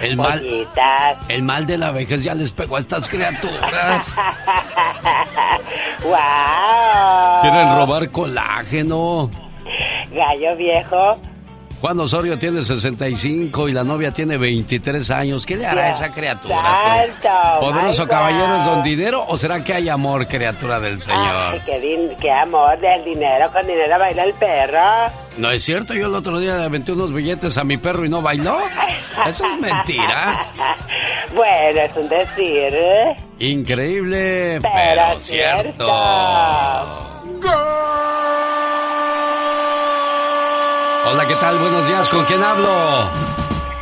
El 0.00 0.16
mal, 0.16 0.38
Pollitas. 0.38 1.16
el 1.28 1.42
mal 1.42 1.66
de 1.66 1.78
la 1.78 1.90
vejez 1.90 2.22
ya 2.22 2.34
les 2.34 2.52
pegó 2.52 2.76
a 2.76 2.80
estas 2.80 3.08
criaturas. 3.08 4.14
wow. 6.04 7.40
Quieren 7.42 7.74
robar 7.74 8.08
colágeno. 8.10 9.30
Gallo 10.12 10.56
viejo. 10.56 11.18
Juan 11.80 12.00
Osorio 12.00 12.36
tiene 12.38 12.62
65 12.64 13.68
y 13.68 13.72
la 13.72 13.84
novia 13.84 14.10
tiene 14.10 14.36
23 14.36 15.10
años. 15.12 15.46
¿Qué 15.46 15.56
le 15.56 15.64
hará 15.64 15.84
a 15.84 15.90
esa 15.92 16.10
criatura? 16.10 16.56
Santo, 16.60 17.60
¿Poderoso 17.60 18.08
caballero 18.08 18.56
es 18.56 18.64
don 18.64 18.82
dinero 18.82 19.24
o 19.28 19.38
será 19.38 19.62
que 19.62 19.74
hay 19.74 19.88
amor, 19.88 20.26
criatura 20.26 20.80
del 20.80 21.00
Señor? 21.00 21.52
Ay, 21.52 21.60
qué, 21.64 21.80
din- 21.80 22.16
qué 22.20 22.32
amor 22.32 22.80
del 22.80 23.04
dinero. 23.04 23.48
Con 23.52 23.64
dinero 23.64 23.96
baila 23.96 24.24
el 24.24 24.34
perro. 24.34 25.12
¿No 25.36 25.52
es 25.52 25.62
cierto? 25.64 25.94
Yo 25.94 26.08
el 26.08 26.14
otro 26.16 26.40
día 26.40 26.56
le 26.56 26.64
aventé 26.64 26.90
unos 26.90 27.12
billetes 27.14 27.56
a 27.56 27.62
mi 27.62 27.76
perro 27.76 28.04
y 28.04 28.08
no 28.08 28.22
bailó. 28.22 28.58
Eso 29.28 29.44
es 29.46 29.60
mentira. 29.60 30.46
Bueno, 31.34 31.80
es 31.80 31.94
un 31.94 32.08
decir. 32.08 32.68
¿eh? 32.72 33.14
Increíble, 33.38 34.58
pero, 34.62 35.02
Pero 35.06 35.20
cierto. 35.20 35.86
Hola, 41.10 41.26
¿qué 41.26 41.36
tal? 41.36 41.58
Buenos 41.58 41.86
días, 41.88 42.06
¿con 42.10 42.24
quién 42.26 42.42
hablo? 42.42 43.08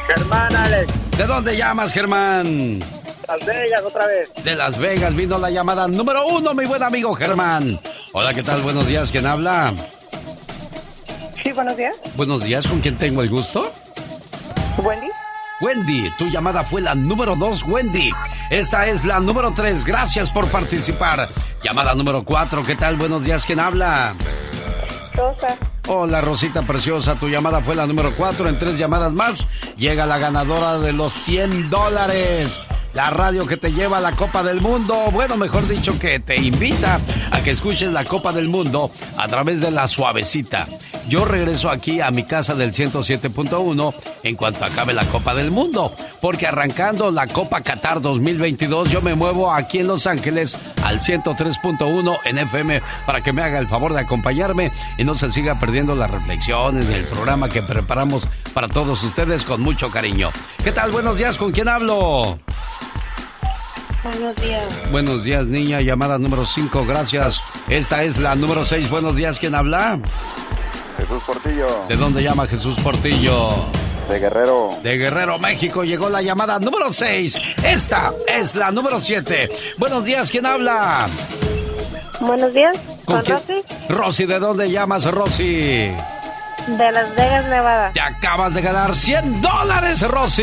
Germán 0.06 0.54
Alex, 0.54 0.92
¿De 1.18 1.26
dónde 1.26 1.56
llamas, 1.56 1.92
Germán? 1.92 2.78
Las 3.26 3.44
Vegas 3.44 3.82
otra 3.84 4.06
vez. 4.06 4.44
De 4.44 4.54
Las 4.54 4.78
Vegas 4.78 5.14
vino 5.16 5.36
la 5.36 5.50
llamada 5.50 5.88
número 5.88 6.24
uno, 6.26 6.54
mi 6.54 6.64
buen 6.66 6.84
amigo 6.84 7.12
Germán. 7.14 7.80
Hola, 8.12 8.32
¿qué 8.32 8.44
tal? 8.44 8.60
Buenos 8.60 8.86
días, 8.86 9.10
¿quién 9.10 9.26
habla? 9.26 9.74
Sí, 11.42 11.50
buenos 11.50 11.76
días. 11.76 11.96
Buenos 12.14 12.44
días, 12.44 12.64
¿con 12.64 12.80
quién 12.80 12.96
tengo 12.96 13.22
el 13.22 13.28
gusto? 13.28 13.72
Wendy. 14.78 15.08
Wendy, 15.60 16.10
tu 16.18 16.26
llamada 16.26 16.64
fue 16.64 16.80
la 16.80 16.94
número 16.94 17.34
dos, 17.34 17.64
Wendy. 17.64 18.12
Esta 18.50 18.86
es 18.86 19.04
la 19.04 19.18
número 19.18 19.52
tres, 19.52 19.84
gracias 19.84 20.30
por 20.30 20.46
participar. 20.46 21.28
Llamada 21.60 21.92
número 21.96 22.22
cuatro, 22.24 22.62
¿qué 22.64 22.76
tal? 22.76 22.94
Buenos 22.94 23.24
días, 23.24 23.44
¿quién 23.44 23.58
habla? 23.58 24.14
Hola, 25.88 26.20
Rosita 26.20 26.62
Preciosa, 26.62 27.14
tu 27.14 27.28
llamada 27.28 27.60
fue 27.60 27.74
la 27.74 27.86
número 27.86 28.12
cuatro. 28.16 28.48
En 28.48 28.58
tres 28.58 28.76
llamadas 28.78 29.12
más 29.12 29.46
llega 29.76 30.04
la 30.04 30.18
ganadora 30.18 30.78
de 30.78 30.92
los 30.92 31.12
100 31.12 31.70
dólares. 31.70 32.60
La 32.96 33.10
radio 33.10 33.46
que 33.46 33.58
te 33.58 33.74
lleva 33.74 33.98
a 33.98 34.00
la 34.00 34.12
Copa 34.12 34.42
del 34.42 34.62
Mundo. 34.62 35.10
Bueno, 35.12 35.36
mejor 35.36 35.68
dicho, 35.68 35.98
que 35.98 36.18
te 36.18 36.40
invita 36.40 36.98
a 37.30 37.42
que 37.42 37.50
escuches 37.50 37.92
la 37.92 38.06
Copa 38.06 38.32
del 38.32 38.48
Mundo 38.48 38.90
a 39.18 39.28
través 39.28 39.60
de 39.60 39.70
la 39.70 39.86
suavecita. 39.86 40.66
Yo 41.06 41.26
regreso 41.26 41.68
aquí 41.68 42.00
a 42.00 42.10
mi 42.10 42.24
casa 42.24 42.54
del 42.54 42.72
107.1 42.72 43.94
en 44.22 44.34
cuanto 44.34 44.64
acabe 44.64 44.94
la 44.94 45.04
Copa 45.04 45.34
del 45.34 45.50
Mundo, 45.50 45.94
porque 46.22 46.46
arrancando 46.46 47.10
la 47.10 47.26
Copa 47.26 47.60
Qatar 47.60 48.00
2022, 48.00 48.90
yo 48.90 49.02
me 49.02 49.14
muevo 49.14 49.52
aquí 49.52 49.80
en 49.80 49.88
Los 49.88 50.06
Ángeles 50.06 50.56
al 50.82 51.00
103.1 51.00 52.18
en 52.24 52.38
FM 52.38 52.80
para 53.04 53.22
que 53.22 53.34
me 53.34 53.42
haga 53.42 53.58
el 53.58 53.68
favor 53.68 53.92
de 53.92 54.00
acompañarme 54.00 54.72
y 54.96 55.04
no 55.04 55.14
se 55.14 55.30
siga 55.30 55.60
perdiendo 55.60 55.94
las 55.94 56.10
reflexiones 56.10 56.88
del 56.88 57.04
programa 57.04 57.50
que 57.50 57.60
preparamos 57.60 58.26
para 58.54 58.68
todos 58.68 59.02
ustedes 59.04 59.42
con 59.42 59.60
mucho 59.60 59.90
cariño. 59.90 60.30
¿Qué 60.64 60.72
tal? 60.72 60.92
Buenos 60.92 61.18
días, 61.18 61.36
¿con 61.36 61.52
quién 61.52 61.68
hablo? 61.68 62.38
Buenos 64.06 64.36
días. 64.36 64.90
Buenos 64.92 65.24
días, 65.24 65.46
niña. 65.46 65.80
Llamada 65.80 66.18
número 66.18 66.46
5, 66.46 66.84
gracias. 66.86 67.40
Esta 67.68 68.04
es 68.04 68.18
la 68.18 68.34
número 68.34 68.64
6. 68.64 68.88
Buenos 68.88 69.16
días, 69.16 69.38
¿quién 69.38 69.54
habla? 69.54 69.98
Jesús 70.96 71.22
Portillo. 71.26 71.66
¿De 71.88 71.96
dónde 71.96 72.22
llama 72.22 72.46
Jesús 72.46 72.76
Portillo? 72.82 73.48
De 74.08 74.18
Guerrero. 74.20 74.70
De 74.82 74.96
Guerrero, 74.96 75.38
México. 75.38 75.82
Llegó 75.84 76.08
la 76.08 76.22
llamada 76.22 76.58
número 76.60 76.92
6. 76.92 77.36
Esta 77.64 78.12
es 78.28 78.54
la 78.54 78.70
número 78.70 79.00
7. 79.00 79.50
Buenos 79.78 80.04
días, 80.04 80.30
¿quién 80.30 80.46
habla? 80.46 81.08
Buenos 82.20 82.54
días. 82.54 82.78
¿Con 83.04 83.16
¿Con 83.16 83.24
quién? 83.24 83.36
Rosy? 83.38 83.62
Rosy, 83.88 84.26
¿de 84.26 84.38
dónde 84.38 84.70
llamas, 84.70 85.04
Rosy? 85.04 85.90
De 86.66 86.92
Las 86.92 87.14
Vegas, 87.14 87.44
Nevada. 87.48 87.92
Te 87.92 88.00
acabas 88.00 88.52
de 88.54 88.62
ganar 88.62 88.96
100 88.96 89.40
dólares, 89.40 90.02
Rosy. 90.02 90.42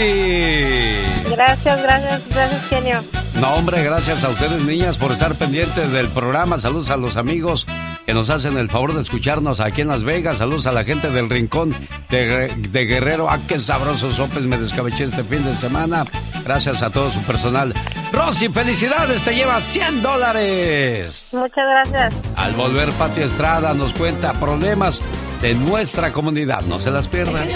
Gracias, 1.29 1.83
gracias, 1.83 2.21
gracias, 2.29 2.65
genio. 2.69 3.03
No, 3.41 3.55
hombre, 3.55 3.83
gracias 3.83 4.23
a 4.23 4.29
ustedes, 4.29 4.61
niñas, 4.63 4.97
por 4.97 5.11
estar 5.11 5.35
pendientes 5.35 5.91
del 5.91 6.07
programa. 6.07 6.59
Saludos 6.59 6.89
a 6.89 6.97
los 6.97 7.17
amigos 7.17 7.65
que 8.05 8.13
nos 8.13 8.29
hacen 8.29 8.57
el 8.57 8.69
favor 8.69 8.93
de 8.93 9.01
escucharnos 9.01 9.59
aquí 9.59 9.81
en 9.81 9.87
Las 9.87 10.03
Vegas. 10.03 10.37
Saludos 10.37 10.67
a 10.67 10.71
la 10.71 10.83
gente 10.83 11.09
del 11.09 11.29
Rincón 11.29 11.73
de, 12.09 12.47
de 12.69 12.85
Guerrero. 12.85 13.29
Ah, 13.29 13.39
qué 13.47 13.59
sabrosos 13.59 14.15
sopes 14.15 14.43
me 14.43 14.57
descabeché 14.57 15.05
este 15.05 15.23
fin 15.23 15.43
de 15.43 15.53
semana. 15.55 16.05
Gracias 16.43 16.81
a 16.81 16.89
todo 16.89 17.11
su 17.11 17.21
personal. 17.23 17.73
Rosy, 18.11 18.49
felicidades, 18.49 19.23
te 19.23 19.33
lleva 19.33 19.59
100 19.59 20.01
dólares. 20.01 21.27
Muchas 21.31 21.65
gracias. 21.65 22.37
Al 22.37 22.53
volver, 22.53 22.91
Pati 22.91 23.21
Estrada 23.21 23.73
nos 23.73 23.93
cuenta 23.93 24.33
problemas 24.33 25.01
de 25.41 25.55
nuestra 25.55 26.13
comunidad. 26.13 26.61
No 26.61 26.79
se 26.79 26.89
las 26.91 27.07
pierdan. 27.07 27.49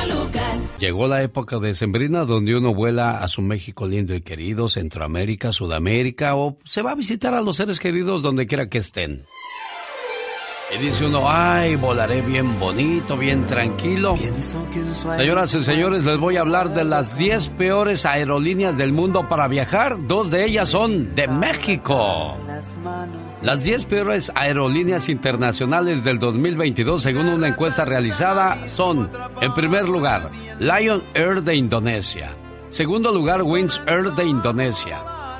Llegó 0.79 1.07
la 1.07 1.21
época 1.21 1.59
de 1.59 1.73
Sembrina 1.73 2.25
donde 2.25 2.55
uno 2.55 2.73
vuela 2.73 3.19
a 3.19 3.27
su 3.27 3.41
México 3.41 3.87
lindo 3.87 4.13
y 4.13 4.21
querido, 4.21 4.67
Centroamérica, 4.67 5.51
Sudamérica 5.51 6.35
o 6.35 6.57
se 6.65 6.81
va 6.81 6.91
a 6.91 6.95
visitar 6.95 7.33
a 7.33 7.41
los 7.41 7.57
seres 7.57 7.79
queridos 7.79 8.21
donde 8.21 8.45
quiera 8.45 8.67
que 8.67 8.79
estén. 8.79 9.25
Y 10.69 10.77
dice 10.79 11.05
uno, 11.05 11.23
ay, 11.25 11.77
volaré 11.77 12.21
bien 12.21 12.59
bonito, 12.59 13.15
bien 13.15 13.45
tranquilo. 13.45 14.17
Señoras 15.17 15.53
y 15.53 15.63
señores, 15.63 16.03
les 16.03 16.17
voy 16.17 16.35
a 16.35 16.41
hablar 16.41 16.73
de 16.73 16.83
las 16.83 17.17
10 17.17 17.47
peores 17.49 18.05
aerolíneas 18.05 18.77
del 18.77 18.91
mundo 18.91 19.29
para 19.29 19.47
viajar. 19.47 19.95
Dos 20.07 20.29
de 20.29 20.43
ellas 20.43 20.67
son 20.67 21.15
de 21.15 21.29
México. 21.29 22.35
Las 23.41 23.63
10 23.63 23.85
peores 23.85 24.29
aerolíneas 24.35 25.07
internacionales 25.07 26.03
del 26.03 26.19
2022, 26.19 27.01
según 27.01 27.27
una 27.27 27.47
encuesta 27.47 27.85
realizada, 27.85 28.57
son, 28.67 29.09
en 29.39 29.53
primer 29.53 29.87
lugar, 29.87 30.31
Lion 30.59 31.01
Air 31.13 31.43
de 31.43 31.55
Indonesia. 31.55 32.31
Segundo 32.67 33.13
lugar, 33.13 33.41
Wings 33.43 33.79
Air 33.87 34.11
de 34.11 34.25
Indonesia. 34.25 34.97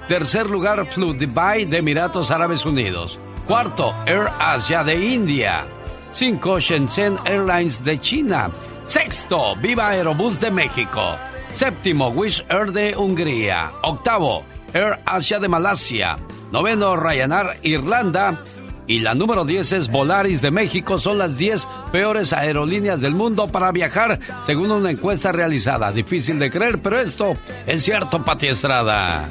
Tercer 0.07 0.47
lugar, 0.49 0.86
Fludubai 0.88 1.65
de 1.65 1.80
Emiratos 1.80 2.32
Árabes 2.32 2.65
Unidos. 2.65 3.19
Cuarto, 3.48 3.95
Air 4.06 4.28
Asia 4.39 4.84
de 4.84 4.93
India. 5.14 5.66
Cinco, 6.12 6.60
Shenzhen 6.60 7.18
Airlines 7.24 7.82
de 7.82 7.98
China. 7.98 8.52
Sexto, 8.86 9.56
Viva 9.56 9.88
Aerobús 9.88 10.38
de 10.41 10.52
México. 10.52 11.16
Séptimo, 11.54 12.10
Wish 12.10 12.43
Air 12.50 12.74
de 12.74 12.98
Hungría. 12.98 13.72
Octavo, 13.84 14.43
Air 14.74 15.00
Asia 15.06 15.39
de 15.39 15.48
Malasia. 15.48 16.18
Noveno, 16.52 16.98
Ryanair 16.98 17.58
Irlanda. 17.64 18.38
Y 18.86 19.00
la 19.00 19.16
número 19.16 19.45
10 19.45 19.72
es 19.72 19.88
Volaris 19.89 20.41
de 20.41 20.52
México. 20.52 21.00
Son 21.00 21.18
las 21.18 21.38
10 21.38 21.66
peores 21.93 22.34
aerolíneas 22.34 23.00
del 23.00 23.14
mundo 23.16 23.48
para 23.48 23.72
viajar, 23.72 24.20
según 24.45 24.72
una 24.72 24.91
encuesta 24.91 25.32
realizada. 25.32 25.93
Difícil 25.93 26.38
de 26.38 26.52
creer, 26.52 26.80
pero 26.80 27.00
esto 27.00 27.38
es 27.66 27.82
cierto, 27.82 28.22
Pati 28.26 28.48
Estrada. 28.48 29.30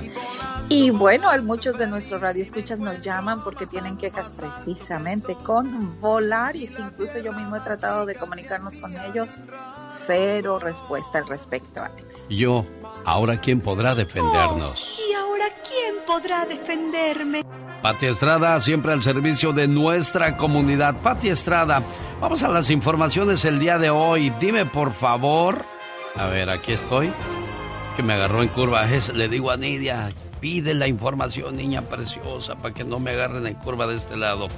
Y 0.69 0.91
bueno, 0.91 1.31
muchos 1.45 1.79
de 1.79 1.87
nuestros 1.87 2.21
radioescuchas 2.21 2.81
nos 2.81 3.01
llaman 3.01 3.43
porque 3.45 3.67
tienen 3.67 3.97
quejas 3.97 4.35
precisamente 4.37 5.35
con 5.45 5.99
Volaris. 6.01 6.77
Incluso 6.79 7.19
yo 7.21 7.33
mismo 7.33 7.57
he 7.57 7.61
tratado 7.61 8.05
de 8.05 8.17
comunicarnos 8.17 8.75
con 8.75 8.93
ellos. 8.99 9.31
Cero 10.07 10.59
respuesta 10.59 11.19
al 11.19 11.29
respecto, 11.29 11.83
Alex. 11.83 12.27
Yo, 12.29 12.67
ahora 13.05 13.41
quién 13.41 13.61
podrá 13.61 13.95
defendernos. 13.95 14.97
¿Y 15.09 15.12
ahora 15.14 15.45
quién 15.67 15.95
podrá 16.05 16.45
defenderme? 16.47 17.43
Pati 17.81 18.07
Estrada, 18.07 18.59
siempre 18.59 18.93
al 18.93 19.05
servicio 19.05 19.53
de 19.53 19.69
nuestra 19.69 20.37
comunidad. 20.37 20.97
Pati 20.97 21.29
Estrada, 21.29 21.81
vamos 22.21 22.43
a 22.43 22.49
las 22.49 22.71
informaciones 22.71 23.45
el 23.45 23.61
día 23.61 23.79
de 23.79 23.91
hoy. 23.91 24.31
Dime, 24.41 24.67
por 24.67 24.93
favor. 24.93 25.64
A 26.17 26.27
ver, 26.27 26.51
aquí 26.51 26.73
estoy. 26.73 27.12
Que 27.97 28.03
me 28.03 28.14
agarró 28.14 28.43
en 28.43 28.49
curva. 28.49 28.91
Es- 28.91 29.14
le 29.14 29.29
digo 29.29 29.51
a 29.53 29.57
Nidia, 29.57 30.11
pide 30.41 30.74
la 30.74 30.87
información, 30.87 31.57
niña 31.57 31.82
preciosa, 31.82 32.57
para 32.57 32.74
que 32.74 32.84
no 32.84 32.99
me 32.99 33.11
agarren 33.11 33.47
en 33.47 33.55
curva 33.55 33.87
de 33.87 33.97
este 33.97 34.16
lado. 34.16 34.49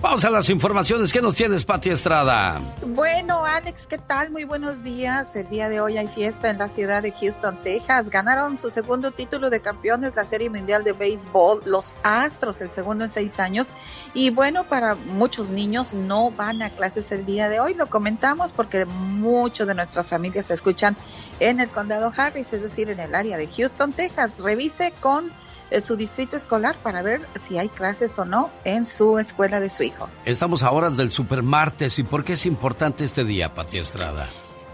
Vamos 0.00 0.24
a 0.24 0.30
las 0.30 0.50
informaciones. 0.50 1.12
¿Qué 1.12 1.22
nos 1.22 1.34
tienes, 1.34 1.64
Pati 1.64 1.90
Estrada? 1.90 2.60
Bueno, 2.86 3.44
Alex, 3.44 3.86
¿qué 3.86 3.98
tal? 3.98 4.30
Muy 4.30 4.44
buenos 4.44 4.82
días. 4.82 5.34
El 5.34 5.48
día 5.48 5.68
de 5.68 5.80
hoy 5.80 5.96
hay 5.96 6.08
fiesta 6.08 6.50
en 6.50 6.58
la 6.58 6.68
ciudad 6.68 7.02
de 7.02 7.12
Houston, 7.12 7.56
Texas. 7.62 8.10
Ganaron 8.10 8.58
su 8.58 8.70
segundo 8.70 9.12
título 9.12 9.50
de 9.50 9.60
campeones, 9.60 10.14
la 10.14 10.24
Serie 10.24 10.50
Mundial 10.50 10.84
de 10.84 10.92
Béisbol, 10.92 11.62
los 11.64 11.94
Astros, 12.02 12.60
el 12.60 12.70
segundo 12.70 13.04
en 13.04 13.10
seis 13.10 13.40
años. 13.40 13.72
Y 14.12 14.30
bueno, 14.30 14.64
para 14.64 14.94
muchos 14.94 15.50
niños 15.50 15.94
no 15.94 16.30
van 16.30 16.60
a 16.62 16.70
clases 16.70 17.10
el 17.12 17.24
día 17.24 17.48
de 17.48 17.60
hoy. 17.60 17.74
Lo 17.74 17.86
comentamos 17.86 18.52
porque 18.52 18.84
muchos 18.84 19.66
de 19.66 19.74
nuestras 19.74 20.06
familias 20.06 20.46
te 20.46 20.54
escuchan 20.54 20.96
en 21.40 21.60
el 21.60 21.68
condado 21.68 22.12
Harris, 22.14 22.52
es 22.52 22.62
decir, 22.62 22.90
en 22.90 23.00
el 23.00 23.14
área 23.14 23.36
de 23.38 23.46
Houston, 23.46 23.92
Texas. 23.92 24.40
Revise 24.40 24.92
con 25.00 25.32
su 25.80 25.96
distrito 25.96 26.36
escolar 26.36 26.76
para 26.82 27.02
ver 27.02 27.20
si 27.38 27.58
hay 27.58 27.68
clases 27.68 28.18
o 28.18 28.24
no 28.24 28.50
en 28.64 28.86
su 28.86 29.18
escuela 29.18 29.60
de 29.60 29.70
su 29.70 29.82
hijo. 29.82 30.08
Estamos 30.24 30.62
a 30.62 30.70
horas 30.70 30.96
del 30.96 31.10
supermartes. 31.10 31.98
¿Y 31.98 32.02
por 32.02 32.24
qué 32.24 32.34
es 32.34 32.46
importante 32.46 33.04
este 33.04 33.24
día, 33.24 33.54
Pati 33.54 33.78
Estrada? 33.78 34.28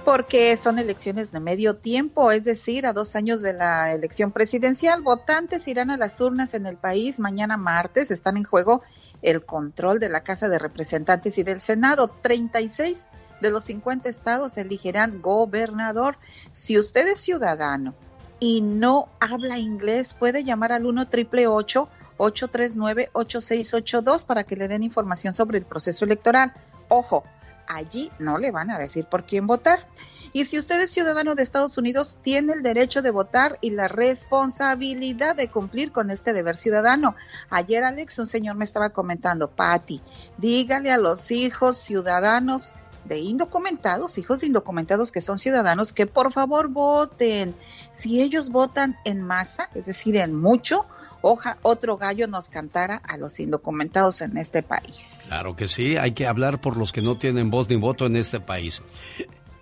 Porque 0.04 0.56
son 0.56 0.78
elecciones 0.78 1.30
de 1.30 1.40
medio 1.40 1.76
tiempo, 1.76 2.32
es 2.32 2.42
decir, 2.42 2.86
a 2.86 2.92
dos 2.92 3.16
años 3.16 3.42
de 3.42 3.52
la 3.52 3.92
elección 3.92 4.32
presidencial. 4.32 5.02
Votantes 5.02 5.68
irán 5.68 5.90
a 5.90 5.96
las 5.96 6.20
urnas 6.20 6.54
en 6.54 6.66
el 6.66 6.76
país 6.76 7.18
mañana 7.18 7.56
martes. 7.56 8.10
Están 8.10 8.36
en 8.36 8.44
juego 8.44 8.82
el 9.22 9.44
control 9.44 10.00
de 10.00 10.08
la 10.08 10.22
Casa 10.22 10.48
de 10.48 10.58
Representantes 10.58 11.36
y 11.38 11.42
del 11.42 11.60
Senado. 11.60 12.08
36 12.22 13.06
de 13.40 13.50
los 13.50 13.64
50 13.64 14.08
estados 14.08 14.56
elegirán 14.56 15.20
gobernador. 15.20 16.16
Si 16.52 16.78
usted 16.78 17.06
es 17.06 17.18
ciudadano 17.18 17.94
y 18.40 18.62
no 18.62 19.08
habla 19.20 19.58
inglés, 19.58 20.14
puede 20.14 20.42
llamar 20.42 20.72
al 20.72 20.86
1 20.86 21.08
triple 21.08 21.46
839 21.46 23.10
8682 23.12 24.24
para 24.24 24.44
que 24.44 24.56
le 24.56 24.66
den 24.66 24.82
información 24.82 25.32
sobre 25.32 25.58
el 25.58 25.64
proceso 25.64 26.04
electoral. 26.04 26.52
Ojo, 26.88 27.22
allí 27.68 28.10
no 28.18 28.38
le 28.38 28.50
van 28.50 28.70
a 28.70 28.78
decir 28.78 29.04
por 29.04 29.24
quién 29.24 29.46
votar. 29.46 29.86
Y 30.32 30.44
si 30.44 30.58
usted 30.58 30.80
es 30.80 30.92
ciudadano 30.92 31.34
de 31.34 31.42
Estados 31.42 31.76
Unidos, 31.76 32.18
tiene 32.22 32.52
el 32.52 32.62
derecho 32.62 33.02
de 33.02 33.10
votar 33.10 33.58
y 33.60 33.70
la 33.70 33.88
responsabilidad 33.88 35.34
de 35.34 35.48
cumplir 35.48 35.90
con 35.90 36.10
este 36.10 36.32
deber 36.32 36.56
ciudadano. 36.56 37.16
Ayer, 37.50 37.82
Alex, 37.82 38.18
un 38.20 38.26
señor 38.26 38.54
me 38.54 38.64
estaba 38.64 38.90
comentando, 38.90 39.50
Patti, 39.50 40.00
dígale 40.38 40.92
a 40.92 40.98
los 40.98 41.30
hijos 41.32 41.78
ciudadanos 41.78 42.72
de 43.04 43.18
indocumentados, 43.18 44.18
hijos 44.18 44.40
de 44.40 44.46
indocumentados 44.46 45.10
que 45.10 45.20
son 45.20 45.38
ciudadanos, 45.38 45.92
que 45.92 46.06
por 46.06 46.32
favor 46.32 46.68
voten. 46.68 47.54
Si 48.00 48.22
ellos 48.22 48.48
votan 48.48 48.96
en 49.04 49.22
masa, 49.22 49.68
es 49.74 49.84
decir, 49.84 50.16
en 50.16 50.34
mucho, 50.34 50.86
oja, 51.20 51.58
otro 51.60 51.98
gallo 51.98 52.26
nos 52.28 52.48
cantara 52.48 52.96
a 52.96 53.18
los 53.18 53.38
indocumentados 53.40 54.22
en 54.22 54.38
este 54.38 54.62
país. 54.62 55.24
Claro 55.26 55.54
que 55.54 55.68
sí, 55.68 55.98
hay 55.98 56.12
que 56.12 56.26
hablar 56.26 56.62
por 56.62 56.78
los 56.78 56.92
que 56.92 57.02
no 57.02 57.18
tienen 57.18 57.50
voz 57.50 57.68
ni 57.68 57.76
voto 57.76 58.06
en 58.06 58.16
este 58.16 58.40
país. 58.40 58.82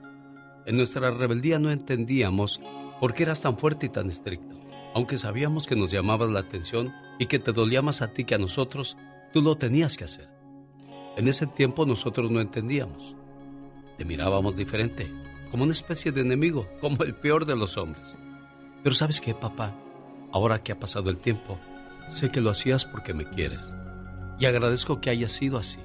En 0.65 0.79
nuestra 0.79 1.11
rebeldía 1.11 1.59
no 1.59 1.71
entendíamos 1.71 2.59
por 3.01 3.13
qué 3.13 3.25
eras 3.25 3.43
tan 3.43 3.59
fuerte 3.59 3.85
y 3.85 3.91
tan 3.91 4.09
estricto. 4.09 4.59
Aunque 4.95 5.19
sabíamos 5.19 5.67
que 5.67 5.77
nos 5.77 5.91
llamabas 5.91 6.31
la 6.31 6.41
atención 6.41 6.91
y 7.19 7.27
que 7.27 7.39
te 7.39 7.53
dolía 7.53 7.83
más 7.83 8.01
a 8.01 8.15
ti 8.15 8.25
que 8.25 8.37
a 8.37 8.39
nosotros, 8.39 8.97
tú 9.31 9.43
lo 9.43 9.59
tenías 9.59 9.95
que 9.99 10.05
hacer. 10.05 10.31
En 11.19 11.29
ese 11.29 11.47
tiempo 11.47 11.85
nosotros 11.85 12.31
no 12.31 12.41
entendíamos. 12.41 13.15
Te 13.99 14.07
mirábamos 14.07 14.57
diferente, 14.57 15.07
como 15.51 15.65
una 15.65 15.75
especie 15.75 16.13
de 16.13 16.23
enemigo, 16.23 16.67
como 16.81 17.05
el 17.05 17.15
peor 17.15 17.45
de 17.45 17.57
los 17.57 17.77
hombres. 17.77 18.17
Pero 18.83 18.95
sabes 18.95 19.21
qué, 19.21 19.35
papá, 19.35 19.75
ahora 20.33 20.63
que 20.63 20.73
ha 20.73 20.79
pasado 20.79 21.11
el 21.11 21.19
tiempo, 21.19 21.59
sé 22.09 22.31
que 22.31 22.41
lo 22.41 22.51
hacías 22.51 22.85
porque 22.85 23.15
me 23.15 23.25
quieres. 23.25 23.63
Y 24.39 24.47
agradezco 24.47 25.01
que 25.01 25.11
haya 25.11 25.29
sido 25.29 25.59
así. 25.59 25.81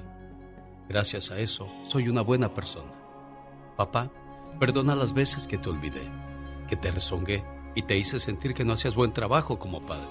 Gracias 0.88 1.30
a 1.30 1.38
eso, 1.38 1.68
soy 1.84 2.08
una 2.08 2.22
buena 2.22 2.54
persona. 2.54 2.92
Papá, 3.76 4.10
perdona 4.58 4.94
las 4.94 5.12
veces 5.12 5.46
que 5.46 5.58
te 5.58 5.68
olvidé, 5.68 6.08
que 6.68 6.76
te 6.76 6.90
rezongué 6.90 7.44
y 7.74 7.82
te 7.82 7.98
hice 7.98 8.20
sentir 8.20 8.54
que 8.54 8.64
no 8.64 8.72
hacías 8.72 8.94
buen 8.94 9.12
trabajo 9.12 9.58
como 9.58 9.84
padre. 9.84 10.08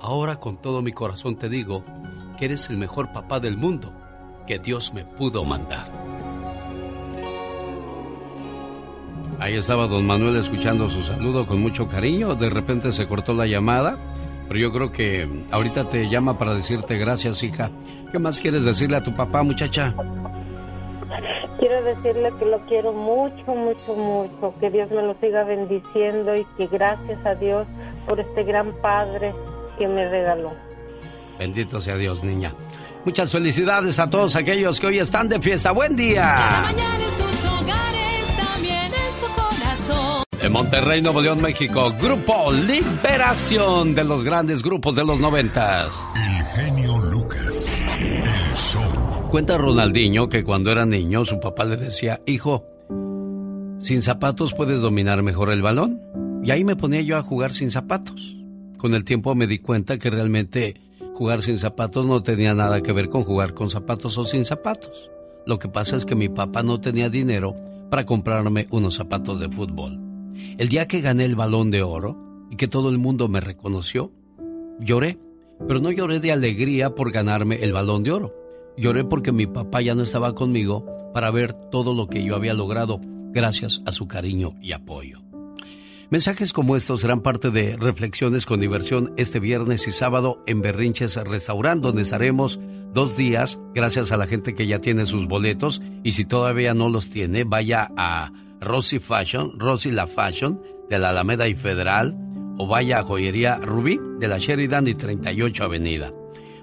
Ahora 0.00 0.36
con 0.36 0.58
todo 0.58 0.82
mi 0.82 0.92
corazón 0.92 1.36
te 1.36 1.48
digo 1.48 1.82
que 2.38 2.44
eres 2.44 2.68
el 2.68 2.76
mejor 2.76 3.12
papá 3.12 3.40
del 3.40 3.56
mundo 3.56 3.92
que 4.46 4.58
Dios 4.58 4.92
me 4.92 5.04
pudo 5.04 5.44
mandar. 5.44 6.13
Ahí 9.44 9.56
estaba 9.56 9.86
don 9.86 10.06
Manuel 10.06 10.36
escuchando 10.36 10.88
su 10.88 11.02
saludo 11.02 11.46
con 11.46 11.60
mucho 11.60 11.86
cariño. 11.86 12.34
De 12.34 12.48
repente 12.48 12.92
se 12.92 13.06
cortó 13.06 13.34
la 13.34 13.46
llamada, 13.46 13.98
pero 14.48 14.58
yo 14.58 14.72
creo 14.72 14.90
que 14.90 15.28
ahorita 15.50 15.86
te 15.90 16.08
llama 16.08 16.38
para 16.38 16.54
decirte 16.54 16.96
gracias, 16.96 17.42
hija. 17.42 17.70
¿Qué 18.10 18.18
más 18.18 18.40
quieres 18.40 18.64
decirle 18.64 18.96
a 18.96 19.04
tu 19.04 19.14
papá, 19.14 19.42
muchacha? 19.42 19.92
Quiero 21.58 21.84
decirle 21.84 22.32
que 22.38 22.46
lo 22.46 22.58
quiero 22.64 22.94
mucho, 22.94 23.54
mucho, 23.54 23.94
mucho. 23.94 24.54
Que 24.60 24.70
Dios 24.70 24.90
me 24.90 25.02
lo 25.02 25.14
siga 25.20 25.44
bendiciendo 25.44 26.34
y 26.34 26.46
que 26.56 26.66
gracias 26.66 27.18
a 27.26 27.34
Dios 27.34 27.66
por 28.08 28.18
este 28.20 28.44
gran 28.44 28.72
padre 28.80 29.34
que 29.78 29.86
me 29.86 30.08
regaló. 30.08 30.54
Bendito 31.38 31.82
sea 31.82 31.98
Dios, 31.98 32.24
niña. 32.24 32.54
Muchas 33.04 33.30
felicidades 33.30 33.98
a 33.98 34.08
todos 34.08 34.36
aquellos 34.36 34.80
que 34.80 34.86
hoy 34.86 35.00
están 35.00 35.28
de 35.28 35.38
fiesta. 35.38 35.70
Buen 35.72 35.96
día. 35.96 36.34
De 40.44 40.50
Monterrey, 40.50 41.00
Nuevo 41.00 41.22
León, 41.22 41.40
México, 41.40 41.90
Grupo 41.98 42.52
Liberación 42.52 43.94
de 43.94 44.04
los 44.04 44.22
grandes 44.22 44.62
grupos 44.62 44.94
de 44.94 45.02
los 45.02 45.18
noventas. 45.18 45.94
El 46.14 46.44
genio 46.44 46.98
Lucas, 46.98 47.82
el 47.98 48.54
show. 48.54 49.30
Cuenta 49.30 49.56
Ronaldinho 49.56 50.28
que 50.28 50.44
cuando 50.44 50.70
era 50.70 50.84
niño 50.84 51.24
su 51.24 51.40
papá 51.40 51.64
le 51.64 51.78
decía, 51.78 52.20
hijo, 52.26 52.62
sin 53.78 54.02
zapatos 54.02 54.52
puedes 54.52 54.82
dominar 54.82 55.22
mejor 55.22 55.50
el 55.50 55.62
balón. 55.62 56.02
Y 56.44 56.50
ahí 56.50 56.62
me 56.62 56.76
ponía 56.76 57.00
yo 57.00 57.16
a 57.16 57.22
jugar 57.22 57.54
sin 57.54 57.70
zapatos. 57.70 58.36
Con 58.76 58.92
el 58.92 59.04
tiempo 59.04 59.34
me 59.34 59.46
di 59.46 59.60
cuenta 59.60 59.98
que 59.98 60.10
realmente 60.10 60.74
jugar 61.14 61.40
sin 61.40 61.56
zapatos 61.56 62.04
no 62.04 62.22
tenía 62.22 62.52
nada 62.52 62.82
que 62.82 62.92
ver 62.92 63.08
con 63.08 63.24
jugar 63.24 63.54
con 63.54 63.70
zapatos 63.70 64.18
o 64.18 64.26
sin 64.26 64.44
zapatos. 64.44 65.10
Lo 65.46 65.58
que 65.58 65.70
pasa 65.70 65.96
es 65.96 66.04
que 66.04 66.14
mi 66.14 66.28
papá 66.28 66.62
no 66.62 66.82
tenía 66.82 67.08
dinero 67.08 67.56
para 67.88 68.04
comprarme 68.04 68.66
unos 68.70 68.96
zapatos 68.96 69.40
de 69.40 69.48
fútbol. 69.48 70.13
El 70.58 70.68
día 70.68 70.86
que 70.86 71.00
gané 71.00 71.24
el 71.24 71.36
balón 71.36 71.70
de 71.70 71.82
oro 71.82 72.46
y 72.50 72.56
que 72.56 72.68
todo 72.68 72.90
el 72.90 72.98
mundo 72.98 73.28
me 73.28 73.40
reconoció, 73.40 74.12
lloré, 74.80 75.18
pero 75.66 75.80
no 75.80 75.90
lloré 75.90 76.20
de 76.20 76.32
alegría 76.32 76.94
por 76.94 77.12
ganarme 77.12 77.56
el 77.56 77.72
balón 77.72 78.02
de 78.02 78.12
oro. 78.12 78.34
Lloré 78.76 79.04
porque 79.04 79.32
mi 79.32 79.46
papá 79.46 79.82
ya 79.82 79.94
no 79.94 80.02
estaba 80.02 80.34
conmigo 80.34 80.84
para 81.12 81.30
ver 81.30 81.54
todo 81.70 81.94
lo 81.94 82.08
que 82.08 82.24
yo 82.24 82.34
había 82.34 82.54
logrado 82.54 83.00
gracias 83.32 83.82
a 83.86 83.92
su 83.92 84.08
cariño 84.08 84.54
y 84.60 84.72
apoyo. 84.72 85.24
Mensajes 86.10 86.52
como 86.52 86.76
estos 86.76 87.00
serán 87.00 87.22
parte 87.22 87.50
de 87.50 87.76
Reflexiones 87.76 88.46
con 88.46 88.60
Diversión 88.60 89.12
este 89.16 89.40
viernes 89.40 89.88
y 89.88 89.92
sábado 89.92 90.42
en 90.46 90.60
Berrinches 90.60 91.16
Restaurant, 91.16 91.82
donde 91.82 92.02
estaremos 92.02 92.60
dos 92.92 93.16
días 93.16 93.58
gracias 93.74 94.12
a 94.12 94.16
la 94.16 94.26
gente 94.26 94.54
que 94.54 94.66
ya 94.66 94.78
tiene 94.78 95.06
sus 95.06 95.26
boletos 95.26 95.82
y 96.02 96.12
si 96.12 96.24
todavía 96.24 96.74
no 96.74 96.88
los 96.88 97.10
tiene, 97.10 97.44
vaya 97.44 97.90
a 97.96 98.32
Rosy 98.64 98.98
Fashion, 98.98 99.58
Rosy 99.58 99.90
La 99.90 100.06
Fashion 100.06 100.60
de 100.88 100.98
la 100.98 101.10
Alameda 101.10 101.46
y 101.46 101.54
Federal 101.54 102.16
o 102.58 102.66
vaya 102.66 103.00
a 103.00 103.04
Joyería 103.04 103.56
Rubí 103.56 104.00
de 104.18 104.28
la 104.28 104.38
Sheridan 104.38 104.86
y 104.86 104.94
38 104.94 105.64
Avenida. 105.64 106.14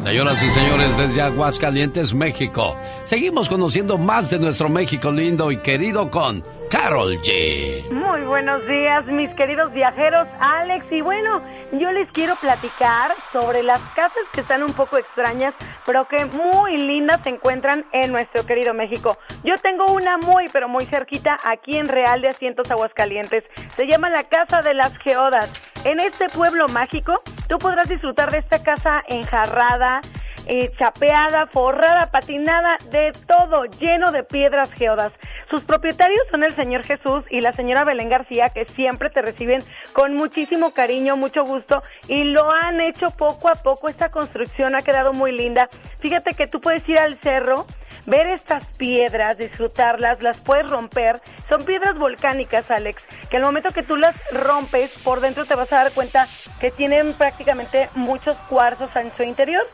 Señoras 0.00 0.42
y 0.42 0.48
señores, 0.48 0.96
desde 0.96 1.22
Aguascalientes, 1.22 2.14
México, 2.14 2.76
seguimos 3.04 3.48
conociendo 3.48 3.98
más 3.98 4.30
de 4.30 4.38
nuestro 4.38 4.68
México 4.68 5.10
lindo 5.10 5.50
y 5.50 5.56
querido 5.58 6.08
con 6.08 6.44
Carol 6.70 7.18
G. 7.22 7.90
Muy 7.90 8.20
buenos 8.22 8.66
días, 8.66 9.06
mis 9.06 9.30
queridos 9.30 9.72
viajeros, 9.72 10.28
Alex. 10.38 10.84
Y 10.92 11.00
bueno, 11.00 11.40
yo 11.72 11.90
les 11.92 12.10
quiero 12.12 12.36
platicar 12.36 13.10
sobre 13.32 13.62
las 13.62 13.80
casas 13.94 14.22
que 14.32 14.42
están 14.42 14.62
un 14.62 14.74
poco 14.74 14.98
extrañas, 14.98 15.54
pero 15.86 16.06
que 16.06 16.26
muy 16.26 16.76
lindas 16.76 17.22
se 17.22 17.30
encuentran 17.30 17.86
en 17.92 18.12
nuestro 18.12 18.44
querido 18.44 18.74
México. 18.74 19.16
Yo 19.44 19.54
tengo 19.62 19.86
una 19.86 20.18
muy, 20.18 20.46
pero 20.52 20.68
muy 20.68 20.84
cerquita 20.84 21.38
aquí 21.44 21.78
en 21.78 21.88
Real 21.88 22.20
de 22.20 22.28
Asientos, 22.28 22.70
Aguascalientes. 22.70 23.44
Se 23.74 23.86
llama 23.86 24.10
la 24.10 24.24
Casa 24.24 24.60
de 24.60 24.74
las 24.74 24.96
Geodas. 24.98 25.50
En 25.84 26.00
este 26.00 26.26
pueblo 26.28 26.68
mágico, 26.68 27.22
tú 27.48 27.56
podrás 27.58 27.88
disfrutar 27.88 28.30
de 28.30 28.38
esta 28.38 28.62
casa 28.62 29.02
enjarrada, 29.08 30.00
eh, 30.48 30.70
chapeada, 30.78 31.46
forrada, 31.46 32.10
patinada, 32.10 32.78
de 32.90 33.12
todo, 33.26 33.64
lleno 33.78 34.10
de 34.12 34.24
piedras 34.24 34.72
geodas. 34.72 35.12
Sus 35.50 35.62
propietarios 35.62 36.22
son 36.30 36.42
el 36.42 36.54
señor 36.56 36.84
Jesús 36.84 37.24
y 37.30 37.40
la 37.42 37.52
señora 37.52 37.84
Belén 37.84 38.08
García, 38.08 38.50
que 38.52 38.64
siempre 38.64 39.10
te 39.10 39.22
reciben 39.22 39.60
con 39.92 40.14
muchísimo 40.14 40.72
cariño, 40.72 41.16
mucho 41.16 41.44
gusto, 41.44 41.82
y 42.08 42.24
lo 42.24 42.50
han 42.50 42.80
hecho 42.80 43.10
poco 43.10 43.48
a 43.48 43.62
poco. 43.62 43.88
Esta 43.88 44.10
construcción 44.10 44.74
ha 44.74 44.80
quedado 44.80 45.12
muy 45.12 45.32
linda. 45.32 45.68
Fíjate 46.00 46.34
que 46.34 46.46
tú 46.46 46.60
puedes 46.60 46.86
ir 46.88 46.98
al 46.98 47.18
cerro, 47.20 47.66
ver 48.06 48.26
estas 48.28 48.64
piedras, 48.78 49.36
disfrutarlas, 49.36 50.22
las 50.22 50.40
puedes 50.40 50.70
romper. 50.70 51.20
Son 51.50 51.64
piedras 51.64 51.98
volcánicas, 51.98 52.70
Alex, 52.70 53.04
que 53.30 53.36
al 53.36 53.42
momento 53.42 53.68
que 53.70 53.82
tú 53.82 53.96
las 53.96 54.16
rompes, 54.32 54.90
por 55.04 55.20
dentro 55.20 55.44
te 55.44 55.54
vas 55.54 55.70
a 55.72 55.76
dar 55.76 55.92
cuenta 55.92 56.26
que 56.58 56.70
tienen 56.70 57.12
prácticamente 57.12 57.90
muchos 57.94 58.36
cuarzos 58.48 58.94
en 58.96 59.14
su 59.14 59.22
interior. 59.22 59.66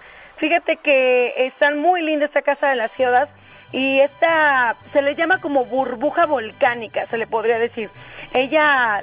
Fíjate 0.44 0.76
que 0.76 1.46
están 1.46 1.78
muy 1.78 2.02
lindas 2.02 2.28
esta 2.28 2.42
casa 2.42 2.68
de 2.68 2.76
las 2.76 2.92
ciudades 2.92 3.30
y 3.72 4.00
esta 4.00 4.76
se 4.92 5.00
le 5.00 5.14
llama 5.14 5.40
como 5.40 5.64
burbuja 5.64 6.26
volcánica, 6.26 7.06
se 7.06 7.16
le 7.16 7.26
podría 7.26 7.58
decir. 7.58 7.88
Ella 8.34 9.00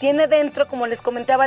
tiene 0.00 0.26
dentro, 0.26 0.66
como 0.66 0.88
les 0.88 1.00
comentaba, 1.00 1.44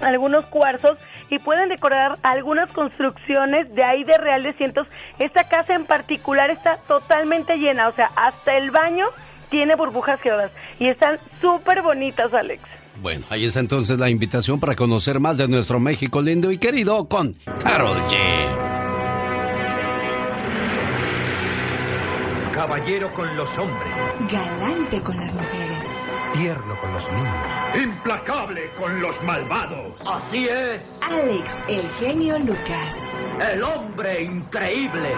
algunos 0.00 0.46
cuarzos 0.46 0.98
y 1.28 1.38
pueden 1.38 1.68
decorar 1.68 2.16
algunas 2.24 2.72
construcciones 2.72 3.72
de 3.72 3.84
ahí 3.84 4.02
de 4.02 4.18
Real 4.18 4.42
de 4.42 4.52
Cientos. 4.54 4.88
Esta 5.20 5.44
casa 5.44 5.74
en 5.74 5.86
particular 5.86 6.50
está 6.50 6.78
totalmente 6.88 7.56
llena, 7.56 7.86
o 7.86 7.92
sea, 7.92 8.10
hasta 8.16 8.56
el 8.56 8.72
baño 8.72 9.06
tiene 9.48 9.76
burbujas 9.76 10.20
geodas 10.20 10.50
y 10.80 10.88
están 10.88 11.20
súper 11.40 11.82
bonitas, 11.82 12.34
Alex. 12.34 12.64
Bueno, 13.02 13.24
ahí 13.30 13.46
está 13.46 13.60
entonces 13.60 13.98
la 13.98 14.10
invitación 14.10 14.60
para 14.60 14.76
conocer 14.76 15.20
más 15.20 15.38
de 15.38 15.48
nuestro 15.48 15.80
México 15.80 16.20
lindo 16.20 16.50
y 16.50 16.58
querido 16.58 17.08
con 17.08 17.34
Carol 17.62 17.96
G. 18.08 18.70
Caballero 22.52 23.10
con 23.14 23.34
los 23.36 23.48
hombres. 23.56 23.92
Galante 24.30 25.00
con 25.02 25.16
las 25.16 25.34
mujeres. 25.34 25.84
Tierno 26.34 26.78
con 26.78 26.92
los 26.92 27.04
niños. 27.10 27.82
Implacable 27.82 28.70
con 28.78 29.00
los 29.00 29.22
malvados. 29.22 29.94
Así 30.04 30.46
es. 30.46 30.84
Alex, 31.00 31.56
el 31.68 31.88
genio 31.88 32.38
Lucas. 32.38 32.96
El 33.50 33.62
hombre 33.62 34.24
increíble. 34.24 35.08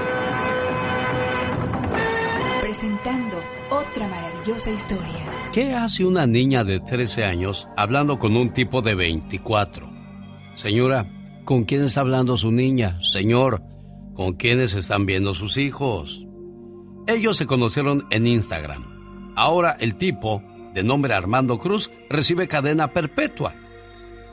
Presentando 2.61 3.43
otra 3.71 4.07
maravillosa 4.07 4.71
historia. 4.71 5.42
¿Qué 5.53 5.75
hace 5.75 6.07
una 6.07 6.27
niña 6.27 6.65
de 6.65 6.81
13 6.81 7.25
años 7.25 7.69
hablando 7.77 8.19
con 8.19 8.39
un 8.39 8.55
tipo 8.55 8.81
de 8.81 8.95
24? 8.95 9.87
Señora, 10.55 11.07
¿con 11.45 11.65
quién 11.65 11.83
está 11.83 12.01
hablando 12.01 12.39
su 12.39 12.51
niña? 12.51 12.99
Señor, 13.03 13.63
¿con 14.15 14.33
quiénes 14.33 14.73
están 14.73 15.05
viendo 15.05 15.35
sus 15.35 15.59
hijos? 15.59 16.25
Ellos 17.07 17.37
se 17.37 17.45
conocieron 17.45 18.07
en 18.09 18.27
Instagram. 18.27 19.35
Ahora 19.37 19.77
el 19.79 19.97
tipo, 19.97 20.43
de 20.73 20.83
nombre 20.83 21.13
Armando 21.13 21.59
Cruz, 21.59 21.91
recibe 22.09 22.49
cadena 22.49 22.95
perpetua. 22.95 23.55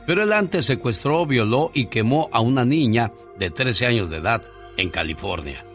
Pero 0.06 0.22
él 0.22 0.32
antes 0.32 0.64
secuestró, 0.64 1.26
violó 1.26 1.70
y 1.74 1.88
quemó 1.88 2.30
a 2.32 2.40
una 2.40 2.64
niña 2.64 3.12
de 3.38 3.50
13 3.50 3.86
años 3.86 4.08
de 4.08 4.16
edad 4.16 4.42
en 4.78 4.88
California. 4.88 5.66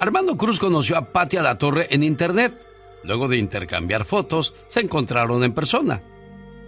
Armando 0.00 0.36
Cruz 0.36 0.58
conoció 0.58 0.96
a 0.96 1.12
Patia 1.12 1.42
La 1.42 1.58
Torre 1.58 1.86
en 1.90 2.02
internet. 2.02 2.73
Luego 3.04 3.28
de 3.28 3.36
intercambiar 3.36 4.04
fotos, 4.04 4.54
se 4.68 4.80
encontraron 4.80 5.44
en 5.44 5.52
persona. 5.52 6.02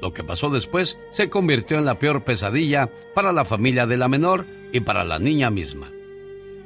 Lo 0.01 0.13
que 0.13 0.23
pasó 0.23 0.51
después 0.51 0.99
se 1.11 1.31
convirtió 1.31 1.79
en 1.79 1.87
la 1.87 1.99
peor 1.99 2.23
pesadilla 2.23 2.91
para 3.15 3.33
la 3.33 3.45
familia 3.45 3.87
de 3.87 3.97
la 3.97 4.09
menor 4.09 4.47
y 4.73 4.81
para 4.81 5.05
la 5.05 5.19
niña 5.19 5.51
misma. 5.51 5.91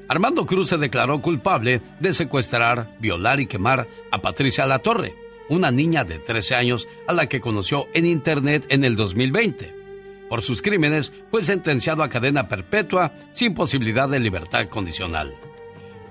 Armando 0.09 0.45
Cruz 0.45 0.71
se 0.71 0.77
declaró 0.77 1.23
culpable 1.23 1.81
de 2.01 2.13
secuestrar, 2.13 2.97
violar 2.99 3.39
y 3.39 3.47
quemar 3.47 3.87
a 4.11 4.21
Patricia 4.21 4.67
La 4.67 4.81
Torre, 4.81 5.15
una 5.49 5.71
niña 5.71 6.03
de 6.05 6.19
13 6.19 6.57
años 6.57 6.89
a 7.07 7.13
la 7.13 7.29
que 7.29 7.41
conoció 7.41 7.87
en 7.95 8.07
Internet 8.07 8.67
en 8.71 8.85
el 8.85 8.97
2020. 8.97 9.73
Por 10.29 10.43
sus 10.43 10.63
crímenes 10.63 11.13
fue 11.31 11.45
sentenciado 11.45 12.03
a 12.03 12.09
cadena 12.09 12.49
perpetua 12.49 13.13
sin 13.33 13.55
posibilidad 13.55 14.09
de 14.09 14.19
libertad 14.19 14.69
condicional. 14.69 15.35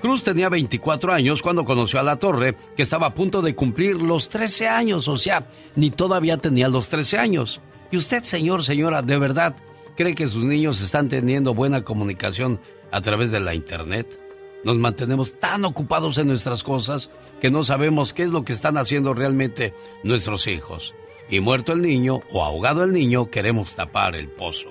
Cruz 0.01 0.23
tenía 0.23 0.47
24 0.47 1.11
años 1.11 1.41
cuando 1.41 1.65
conoció 1.65 1.99
a 1.99 2.03
La 2.03 2.15
Torre, 2.15 2.55
que 2.75 2.83
estaba 2.83 3.07
a 3.07 3.13
punto 3.13 3.41
de 3.41 3.53
cumplir 3.53 3.97
los 3.97 4.29
13 4.29 4.67
años, 4.67 5.09
o 5.09 5.17
sea, 5.17 5.47
ni 5.75 5.91
todavía 5.91 6.37
tenía 6.37 6.69
los 6.69 6.87
13 6.87 7.17
años. 7.17 7.59
¿Y 7.91 7.97
usted, 7.97 8.23
señor, 8.23 8.63
señora, 8.63 9.01
de 9.01 9.17
verdad 9.17 9.57
cree 9.97 10.15
que 10.15 10.27
sus 10.27 10.45
niños 10.45 10.81
están 10.81 11.09
teniendo 11.09 11.53
buena 11.53 11.83
comunicación 11.83 12.61
a 12.91 13.01
través 13.01 13.31
de 13.31 13.41
la 13.41 13.53
Internet? 13.53 14.17
Nos 14.63 14.77
mantenemos 14.77 15.37
tan 15.37 15.65
ocupados 15.65 16.17
en 16.17 16.27
nuestras 16.27 16.63
cosas 16.63 17.09
que 17.41 17.49
no 17.49 17.65
sabemos 17.65 18.13
qué 18.13 18.23
es 18.23 18.31
lo 18.31 18.45
que 18.45 18.53
están 18.53 18.77
haciendo 18.77 19.13
realmente 19.13 19.73
nuestros 20.03 20.47
hijos. 20.47 20.95
Y 21.29 21.41
muerto 21.41 21.73
el 21.73 21.81
niño 21.81 22.21
o 22.31 22.45
ahogado 22.45 22.85
el 22.85 22.93
niño, 22.93 23.29
queremos 23.29 23.75
tapar 23.75 24.15
el 24.15 24.29
pozo. 24.29 24.69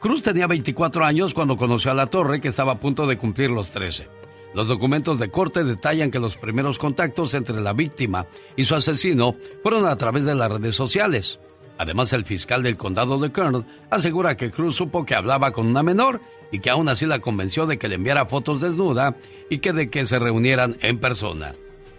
Cruz 0.00 0.22
tenía 0.22 0.46
24 0.46 1.04
años 1.04 1.34
cuando 1.34 1.56
conoció 1.56 1.90
a 1.90 1.94
La 1.94 2.06
Torre, 2.06 2.40
que 2.40 2.48
estaba 2.48 2.72
a 2.72 2.80
punto 2.80 3.06
de 3.06 3.18
cumplir 3.18 3.50
los 3.50 3.70
13. 3.70 4.15
Los 4.56 4.68
documentos 4.68 5.18
de 5.18 5.28
corte 5.28 5.64
detallan 5.64 6.10
que 6.10 6.18
los 6.18 6.38
primeros 6.38 6.78
contactos 6.78 7.34
entre 7.34 7.60
la 7.60 7.74
víctima 7.74 8.26
y 8.56 8.64
su 8.64 8.74
asesino 8.74 9.36
fueron 9.62 9.84
a 9.84 9.96
través 9.96 10.24
de 10.24 10.34
las 10.34 10.50
redes 10.50 10.74
sociales. 10.74 11.38
Además, 11.76 12.10
el 12.14 12.24
fiscal 12.24 12.62
del 12.62 12.78
condado 12.78 13.18
de 13.18 13.30
Kern 13.30 13.66
asegura 13.90 14.34
que 14.34 14.50
Cruz 14.50 14.76
supo 14.76 15.04
que 15.04 15.14
hablaba 15.14 15.52
con 15.52 15.66
una 15.66 15.82
menor 15.82 16.22
y 16.50 16.60
que 16.60 16.70
aún 16.70 16.88
así 16.88 17.04
la 17.04 17.18
convenció 17.18 17.66
de 17.66 17.76
que 17.76 17.86
le 17.86 17.96
enviara 17.96 18.24
fotos 18.24 18.62
desnuda 18.62 19.18
y 19.50 19.58
que 19.58 19.74
de 19.74 19.90
que 19.90 20.06
se 20.06 20.18
reunieran 20.18 20.78
en 20.80 21.00
persona. 21.00 21.54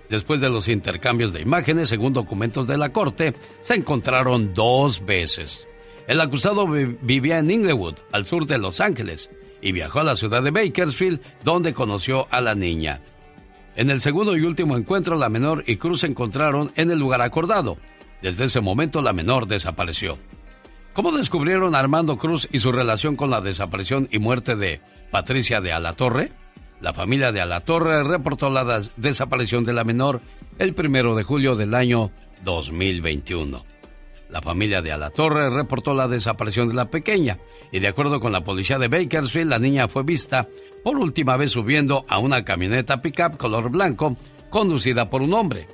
Después 0.10 0.41
de 0.41 0.49
los 0.49 0.68
intercambios 0.68 1.34
de 1.34 1.41
imágenes, 1.41 1.89
según 1.89 2.14
documentos 2.14 2.66
de 2.66 2.80
la 2.80 2.91
corte, 2.91 3.36
se 3.62 3.76
encontraron 3.76 4.55
dos 4.55 5.05
veces. 5.05 5.68
El 6.08 6.20
acusado 6.22 6.66
vivía 6.68 7.38
en 7.38 7.51
Inglewood, 7.51 7.97
al 8.12 8.26
sur 8.26 8.47
de 8.47 8.58
Los 8.58 8.82
Ángeles, 8.82 9.30
y 9.62 9.72
viajó 9.72 9.99
a 9.99 10.03
la 10.03 10.16
ciudad 10.16 10.43
de 10.43 10.51
Bakersfield, 10.51 11.22
donde 11.43 11.74
conoció 11.74 12.28
a 12.32 12.41
la 12.41 12.55
niña. 12.55 13.01
En 13.76 13.89
el 13.89 14.01
segundo 14.01 14.36
y 14.36 14.41
último 14.41 14.76
encuentro, 14.76 15.16
la 15.16 15.30
menor 15.30 15.64
y 15.68 15.78
Cruz 15.78 16.01
se 16.01 16.08
encontraron 16.08 16.72
en 16.76 16.89
el 16.91 16.99
lugar 16.99 17.22
acordado. 17.22 17.78
Desde 18.22 18.45
ese 18.45 18.62
momento, 18.62 19.01
la 19.01 19.14
menor 19.14 19.47
desapareció. 19.47 20.18
¿Cómo 20.93 21.12
descubrieron 21.12 21.76
a 21.76 21.80
Armando 21.80 22.18
Cruz 22.18 22.49
y 22.51 22.58
su 22.58 22.72
relación 22.72 23.16
con 23.16 23.30
la 23.30 23.39
desaparición 23.39 24.10
y 24.12 24.18
muerte 24.18 24.55
de 24.55 24.82
Patricia 25.12 25.62
de 25.62 25.72
Alatorre? 25.72 26.32
La 26.82 26.93
familia 26.93 27.32
de 27.32 27.41
Alatorre 27.41 28.03
reportó 28.03 28.49
la 28.49 28.82
desaparición 28.95 29.64
de 29.64 29.74
la 29.74 29.84
menor 29.84 30.22
el 30.58 30.74
primero 30.74 31.16
de 31.16 31.24
julio 31.24 31.55
del 31.55 31.76
año 31.76 32.12
2021. 32.43 33.76
La 34.30 34.41
familia 34.41 34.82
de 34.82 34.91
Alatorre 34.91 35.49
reportó 35.49 35.93
la 35.93 36.07
desaparición 36.07 36.67
de 36.67 36.75
la 36.75 36.89
pequeña 36.89 37.39
y 37.71 37.80
de 37.80 37.88
acuerdo 37.88 38.19
con 38.19 38.34
la 38.34 38.43
policía 38.43 38.78
de 38.78 38.89
Bakersfield, 38.89 39.49
la 39.49 39.59
niña 39.59 39.88
fue 39.88 40.03
vista 40.03 40.47
por 40.84 40.97
última 40.97 41.38
vez 41.38 41.51
subiendo 41.51 42.05
a 42.07 42.19
una 42.19 42.43
camioneta 42.43 43.01
pickup 43.01 43.38
color 43.38 43.69
blanco 43.69 44.17
conducida 44.49 45.09
por 45.09 45.21
un 45.21 45.34
hombre. 45.34 45.67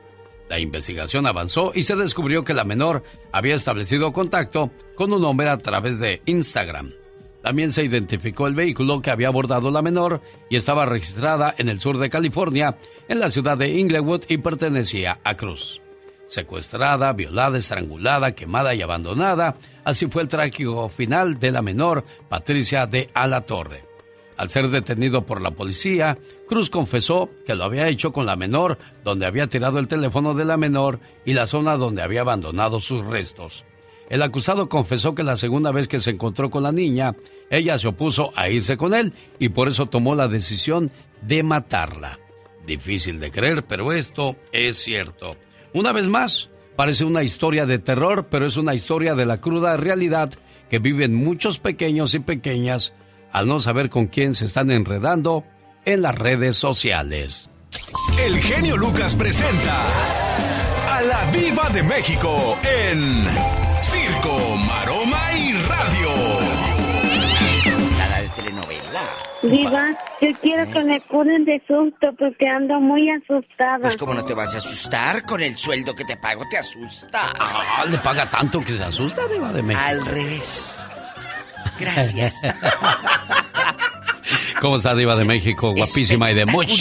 La 0.50 0.60
investigación 0.60 1.26
avanzó 1.26 1.72
y 1.74 1.84
se 1.84 1.96
descubrió 1.96 2.44
que 2.44 2.54
la 2.54 2.64
menor 2.64 3.04
había 3.32 3.56
establecido 3.56 4.14
contacto 4.14 4.72
con 4.96 5.12
un 5.14 5.24
hombre 5.26 5.50
a 5.50 5.58
través 5.58 6.00
de 6.00 6.22
Instagram. 6.26 6.92
También 7.42 7.74
se 7.74 7.84
identificó 7.84 8.48
el 8.48 8.56
vehículo 8.56 9.02
que 9.02 9.10
había 9.10 9.28
abordado 9.28 9.72
la 9.72 9.82
menor 9.82 10.22
y 10.50 10.56
estaba 10.56 10.86
registrada 10.86 11.54
en 11.58 11.70
el 11.70 11.80
sur 11.80 11.98
de 11.98 12.10
California, 12.10 12.78
en 13.08 13.20
la 13.20 13.32
ciudad 13.32 13.58
de 13.58 13.70
Inglewood 13.70 14.24
y 14.30 14.38
pertenecía 14.38 15.20
a 15.24 15.36
Cruz 15.36 15.83
secuestrada, 16.28 17.14
violada, 17.14 17.58
estrangulada, 17.58 18.34
quemada 18.34 18.74
y 18.74 18.82
abandonada. 18.82 19.56
Así 19.84 20.08
fue 20.08 20.24
el 20.24 20.28
trágico 20.28 20.90
final 20.90 21.40
de 21.40 21.52
la 21.52 21.62
menor 21.62 22.04
Patricia 22.30 22.88
de 22.88 23.10
Alatorre. 23.14 23.86
Al 24.36 24.50
ser 24.50 24.70
detenido 24.70 25.26
por 25.26 25.42
la 25.42 25.52
policía, 25.52 26.18
Cruz 26.48 26.70
confesó 26.70 27.30
que 27.46 27.56
lo 27.56 27.64
había 27.64 27.88
hecho 27.88 28.12
con 28.12 28.26
la 28.26 28.36
menor, 28.36 28.78
donde 29.04 29.26
había 29.26 29.48
tirado 29.48 29.80
el 29.80 29.88
teléfono 29.88 30.34
de 30.34 30.46
la 30.46 30.58
menor 30.58 31.00
y 31.24 31.34
la 31.34 31.48
zona 31.48 31.78
donde 31.78 32.02
había 32.02 32.22
abandonado 32.22 32.80
sus 32.80 33.06
restos. 33.06 33.64
El 34.10 34.22
acusado 34.22 34.70
confesó 34.70 35.16
que 35.16 35.24
la 35.24 35.38
segunda 35.38 35.72
vez 35.72 35.88
que 35.88 36.00
se 36.00 36.12
encontró 36.12 36.50
con 36.50 36.64
la 36.64 36.72
niña, 36.72 37.16
ella 37.50 37.78
se 37.78 37.88
opuso 37.88 38.32
a 38.36 38.50
irse 38.50 38.76
con 38.76 38.94
él 38.94 39.14
y 39.40 39.50
por 39.50 39.68
eso 39.68 39.86
tomó 39.86 40.16
la 40.16 40.28
decisión 40.28 40.92
de 41.22 41.44
matarla. 41.44 42.20
Difícil 42.66 43.20
de 43.20 43.32
creer, 43.32 43.64
pero 43.66 43.92
esto 43.92 44.36
es 44.52 44.78
cierto. 44.78 45.36
Una 45.74 45.92
vez 45.92 46.08
más, 46.08 46.50
parece 46.76 47.04
una 47.04 47.24
historia 47.24 47.66
de 47.66 47.80
terror, 47.80 48.28
pero 48.30 48.46
es 48.46 48.58
una 48.58 48.76
historia 48.76 49.16
de 49.16 49.26
la 49.26 49.42
cruda 49.42 49.76
realidad 49.76 50.32
que 50.70 50.80
viven 50.80 51.16
muchos 51.16 51.60
pequeños 51.60 52.14
y 52.14 52.20
pequeñas 52.20 52.94
al 53.32 53.48
no 53.48 53.60
saber 53.60 53.90
con 53.90 54.08
quién 54.08 54.36
se 54.36 54.46
están 54.46 54.70
enredando 54.70 55.44
en 55.86 56.04
las 56.04 56.16
redes 56.16 56.58
sociales. 56.58 57.50
El 58.20 58.38
genio 58.38 58.78
Lucas 58.78 59.16
presenta 59.16 59.88
a 60.90 61.02
la 61.02 61.32
Viva 61.32 61.70
de 61.70 61.82
México 61.82 62.58
en 62.64 63.26
Circo, 63.82 64.53
Viva, 69.44 69.90
yo 70.22 70.30
quiero 70.42 70.72
que 70.72 70.84
me 70.84 71.02
curen 71.02 71.44
de 71.44 71.62
susto 71.68 72.08
porque 72.18 72.48
ando 72.48 72.80
muy 72.80 73.10
asustada. 73.10 73.80
Pues 73.82 73.98
cómo 73.98 74.14
no 74.14 74.24
te 74.24 74.34
vas 74.34 74.56
a 74.56 74.60
asustar 74.60 75.26
con 75.26 75.42
el 75.42 75.58
sueldo 75.58 75.94
que 75.94 76.06
te 76.06 76.16
pago, 76.16 76.44
te 76.50 76.58
asusta. 76.58 77.34
Ah, 77.40 77.84
le 77.90 77.98
paga 77.98 78.30
tanto 78.30 78.62
que 78.62 78.72
se 78.72 78.84
asusta, 78.84 79.28
Diva 79.28 79.52
de 79.52 79.62
México. 79.62 79.86
Al 79.86 80.06
revés. 80.06 80.88
Gracias. 81.80 82.42
¿Cómo 84.62 84.78
está 84.78 84.96
Diva 84.96 85.16
de 85.16 85.26
México? 85.26 85.74
Guapísima 85.76 86.32
y 86.32 86.36
de 86.36 86.46
mucho 86.46 86.74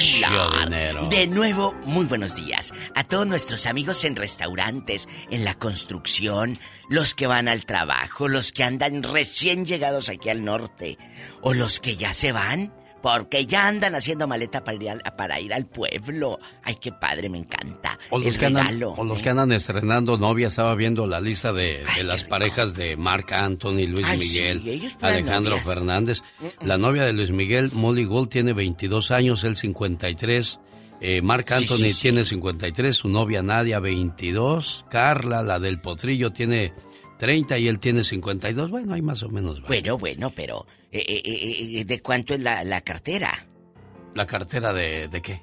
dinero. 0.64 1.08
De 1.08 1.26
nuevo, 1.26 1.74
muy 1.84 2.04
buenos 2.06 2.34
días 2.34 2.72
a 2.94 3.04
todos 3.04 3.26
nuestros 3.26 3.66
amigos 3.66 4.04
en 4.04 4.16
restaurantes, 4.16 5.08
en 5.30 5.44
la 5.44 5.54
construcción, 5.54 6.58
los 6.88 7.14
que 7.14 7.26
van 7.26 7.48
al 7.48 7.66
trabajo, 7.66 8.28
los 8.28 8.52
que 8.52 8.64
andan 8.64 9.02
recién 9.02 9.66
llegados 9.66 10.08
aquí 10.08 10.28
al 10.28 10.44
norte, 10.44 10.98
o 11.40 11.54
los 11.54 11.80
que 11.80 11.96
ya 11.96 12.12
se 12.12 12.32
van 12.32 12.72
Porque 13.02 13.46
ya 13.46 13.66
andan 13.66 13.94
haciendo 13.94 14.28
maleta 14.28 14.62
para 14.62 14.76
ir 14.76 14.90
al, 14.90 15.00
para 15.16 15.40
ir 15.40 15.52
al 15.52 15.66
pueblo. 15.66 16.38
Ay, 16.62 16.76
qué 16.80 16.92
padre, 16.92 17.28
me 17.28 17.38
encanta. 17.38 17.98
O 18.10 18.18
los, 18.18 18.28
el 18.28 18.38
que 18.38 18.46
andan, 18.46 18.66
regalo. 18.66 18.92
o 18.92 19.04
los 19.04 19.18
¿eh? 19.18 19.22
que 19.22 19.28
andan 19.30 19.52
estrenando 19.52 20.18
novia, 20.18 20.48
estaba 20.48 20.74
viendo 20.74 21.06
la 21.06 21.20
lista 21.20 21.52
de, 21.52 21.84
de 21.96 22.04
las 22.04 22.24
parejas 22.24 22.74
de 22.74 22.96
Marc 22.96 23.32
Anthony, 23.32 23.86
Luis 23.88 24.06
Ay, 24.06 24.18
Miguel, 24.18 24.60
sí, 24.62 24.88
Alejandro 25.00 25.56
novias. 25.56 25.68
Fernández. 25.68 26.22
La 26.64 26.78
novia 26.78 27.04
de 27.04 27.12
Luis 27.12 27.30
Miguel, 27.30 27.70
Molly 27.72 28.04
Gould, 28.04 28.28
tiene 28.28 28.52
22 28.52 29.10
años, 29.10 29.42
él 29.44 29.56
53. 29.56 30.60
Eh, 31.00 31.20
Marc 31.20 31.50
Anthony 31.50 31.76
sí, 31.76 31.92
sí. 31.92 32.02
tiene 32.02 32.24
53, 32.24 32.94
su 32.94 33.08
novia 33.08 33.42
Nadia 33.42 33.80
22. 33.80 34.86
Carla, 34.88 35.42
la 35.42 35.58
del 35.58 35.80
potrillo, 35.80 36.32
tiene 36.32 36.72
30 37.18 37.58
y 37.58 37.66
él 37.68 37.80
tiene 37.80 38.04
52. 38.04 38.70
Bueno, 38.70 38.94
hay 38.94 39.02
más 39.02 39.22
o 39.24 39.28
menos. 39.28 39.60
¿va? 39.60 39.66
Bueno, 39.66 39.98
bueno, 39.98 40.32
pero 40.34 40.64
eh, 41.00 41.22
eh, 41.24 41.78
eh, 41.80 41.84
¿de 41.84 42.02
cuánto 42.02 42.34
es 42.34 42.40
la, 42.40 42.64
la 42.64 42.80
cartera? 42.82 43.46
¿La 44.14 44.26
cartera 44.26 44.72
de, 44.72 45.08
de 45.08 45.22
qué? 45.22 45.42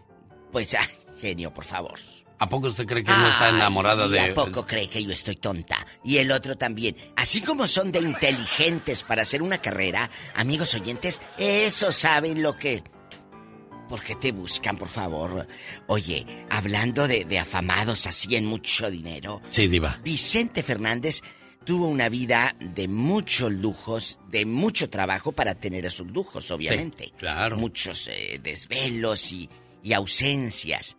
Pues, 0.52 0.74
ah, 0.76 0.88
genio, 1.20 1.54
por 1.54 1.66
favor. 1.66 2.00
¿A 2.41 2.47
poco 2.47 2.68
usted 2.68 2.86
cree 2.86 3.04
que 3.04 3.12
no 3.12 3.28
está 3.28 3.50
enamorada 3.50 4.06
¿y 4.06 4.12
de...? 4.12 4.20
¿A 4.22 4.34
poco 4.34 4.66
cree 4.66 4.88
que 4.88 5.04
yo 5.04 5.12
estoy 5.12 5.36
tonta? 5.36 5.86
Y 6.06 6.18
el 6.18 6.32
otro 6.32 6.56
también. 6.56 6.95
Así 7.18 7.41
como 7.41 7.68
son 7.68 7.91
de 7.91 8.00
inteligentes 8.00 9.04
para 9.04 9.24
hacer 9.24 9.41
una 9.41 9.58
carrera, 9.58 10.10
amigos 10.36 10.74
oyentes, 10.74 11.22
eso 11.38 11.91
saben 11.91 12.41
lo 12.41 12.56
que... 12.56 12.82
¿Por 13.89 14.02
qué 14.04 14.16
te 14.16 14.32
buscan, 14.32 14.78
por 14.78 14.88
favor? 14.88 15.47
Oye, 15.88 16.24
hablando 16.52 17.08
de, 17.08 17.26
de 17.26 17.39
afamados 17.39 18.06
así 18.06 18.36
en 18.36 18.45
mucho 18.45 18.89
dinero, 18.91 19.41
Sí, 19.50 19.68
diva. 19.68 20.00
Vicente 20.04 20.62
Fernández 20.62 21.22
tuvo 21.66 21.88
una 21.88 22.10
vida 22.10 22.55
de 22.60 22.88
muchos 22.88 23.51
lujos, 23.51 24.20
de 24.30 24.45
mucho 24.45 24.89
trabajo 24.89 25.32
para 25.32 25.55
tener 25.55 25.86
esos 25.86 26.07
lujos, 26.07 26.49
obviamente. 26.51 27.14
claro. 27.18 27.57
Muchos 27.57 28.07
eh, 28.07 28.39
desvelos 28.41 29.32
y, 29.32 29.49
y 29.84 29.93
ausencias. 29.93 30.97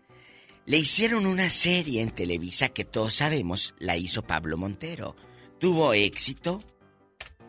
Le 0.67 0.79
hicieron 0.79 1.27
una 1.27 1.51
serie 1.51 2.03
en 2.03 2.11
Televisa 2.11 2.69
que 2.69 2.85
todos 2.85 3.15
sabemos 3.15 3.75
la 3.79 3.97
hizo 3.97 4.23
Pablo 4.23 4.57
Montero. 4.57 5.17
Tuvo 5.59 5.93
éxito, 5.95 6.63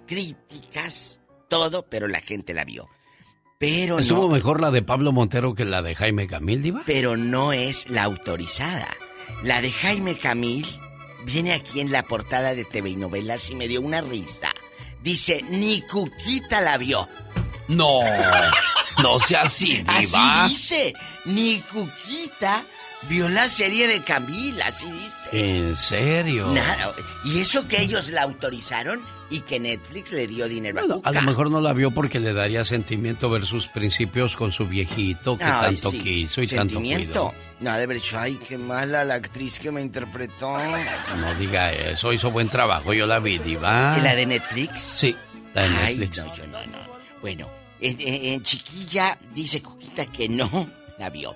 críticas, 0.08 1.20
todo, 1.48 1.86
pero 1.88 2.08
la 2.08 2.22
gente 2.22 2.54
la 2.54 2.64
vio. 2.66 2.90
Pero 3.60 4.00
¿Estuvo 4.00 4.24
no, 4.24 4.30
mejor 4.30 4.60
la 4.60 4.72
de 4.72 4.82
Pablo 4.82 5.12
Montero 5.12 5.54
que 5.54 5.66
la 5.66 5.84
de 5.84 5.94
Jaime 5.94 6.26
Camil, 6.26 6.64
diva? 6.64 6.82
pero 6.86 7.16
no 7.16 7.54
es 7.54 7.88
la 7.90 8.04
autorizada. 8.04 8.88
La 9.44 9.62
de 9.62 9.72
Jaime 9.72 10.18
Camil 10.18 10.66
viene 11.26 11.54
aquí 11.54 11.80
en 11.80 11.92
la 11.92 12.04
portada 12.04 12.54
de 12.54 12.66
TV 12.66 12.92
y 12.92 12.96
novelas 12.96 13.50
y 13.50 13.56
me 13.56 13.68
dio 13.68 13.82
una 13.82 14.02
risa. 14.02 14.52
Dice, 15.02 15.44
ni 15.50 15.82
Cuquita 15.82 16.62
la 16.62 16.78
vio. 16.78 17.08
No, 17.68 18.02
no 19.02 19.20
sea 19.20 19.42
así, 19.46 19.78
diva. 19.78 20.44
Así 20.44 20.54
dice, 20.54 20.94
ni 21.26 21.62
Cuquita 21.62 22.64
vio 23.10 23.30
la 23.30 23.48
serie 23.50 23.88
de 23.88 24.04
Camil, 24.04 24.62
así 24.62 24.92
dice. 24.92 25.30
¿En 25.32 25.76
serio? 25.76 26.48
Nada. 26.52 26.94
Y 27.26 27.40
eso 27.40 27.68
que 27.68 27.82
ellos 27.82 28.10
la 28.10 28.24
autorizaron 28.24 29.04
y 29.32 29.42
que 29.42 29.60
Netflix 29.60 30.12
le 30.12 30.28
dio 30.28 30.48
dinero 30.48 30.80
a 30.82 30.88
Cuca. 30.96 31.10
A 31.10 31.12
lo 31.14 31.22
mejor 31.24 31.50
no 31.50 31.60
la 31.62 31.74
vio 31.74 31.90
porque 31.90 32.20
le 32.20 32.34
daría 32.34 32.64
sentimiento 32.66 33.30
ver 33.30 33.46
sus 33.46 33.68
principios 33.68 34.36
con 34.36 34.52
su 34.52 34.68
viejito 34.68 35.38
que 35.38 35.44
Ay, 35.46 35.74
tanto 35.76 35.90
sí. 35.90 36.00
quiso 36.00 36.42
y 36.42 36.48
tanto 36.48 36.74
Sentimiento. 36.76 37.28
cuidó. 37.30 37.34
No, 37.62 37.76
de 37.78 37.84
haber 37.84 37.98
dicho, 37.98 38.20
ay, 38.20 38.38
qué 38.48 38.58
mala 38.58 39.04
la 39.06 39.16
actriz 39.16 39.60
que 39.60 39.72
me 39.72 39.82
interpretó. 39.82 40.56
No 41.18 41.34
diga 41.40 41.72
eso, 41.74 42.12
hizo 42.14 42.30
buen 42.30 42.50
trabajo, 42.50 42.94
yo 42.94 43.06
la 43.06 43.20
vi, 43.20 43.38
diva. 43.40 43.96
¿Y 43.98 44.02
la 44.02 44.14
de 44.16 44.26
Netflix? 44.26 44.82
Sí, 44.82 45.16
la 45.54 45.64
de 45.64 45.68
Ay, 45.78 45.98
Netflix. 45.98 46.18
no, 46.26 46.34
yo 46.36 46.48
no, 46.48 46.66
no. 46.68 46.78
Bueno, 47.22 47.50
en, 47.80 47.98
en- 48.00 48.44
Chiquilla 48.44 49.18
dice 49.34 49.62
Cuquita 49.62 50.06
que 50.08 50.28
no 50.28 50.68
la 51.00 51.10
vio. 51.10 51.34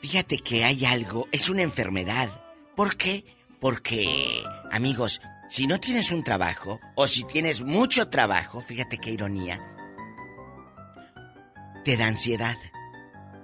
Fíjate 0.00 0.38
que 0.38 0.64
hay 0.64 0.84
algo, 0.84 1.28
es 1.30 1.48
una 1.48 1.62
enfermedad. 1.62 2.28
¿Por 2.74 2.96
qué? 2.96 3.24
Porque, 3.60 4.42
amigos, 4.72 5.20
si 5.52 5.66
no 5.66 5.78
tienes 5.78 6.10
un 6.12 6.24
trabajo, 6.24 6.80
o 6.94 7.06
si 7.06 7.24
tienes 7.24 7.60
mucho 7.60 8.08
trabajo, 8.08 8.62
fíjate 8.62 8.96
qué 8.96 9.10
ironía, 9.10 9.60
te 11.84 11.96
da 11.96 12.06
ansiedad. 12.06 12.56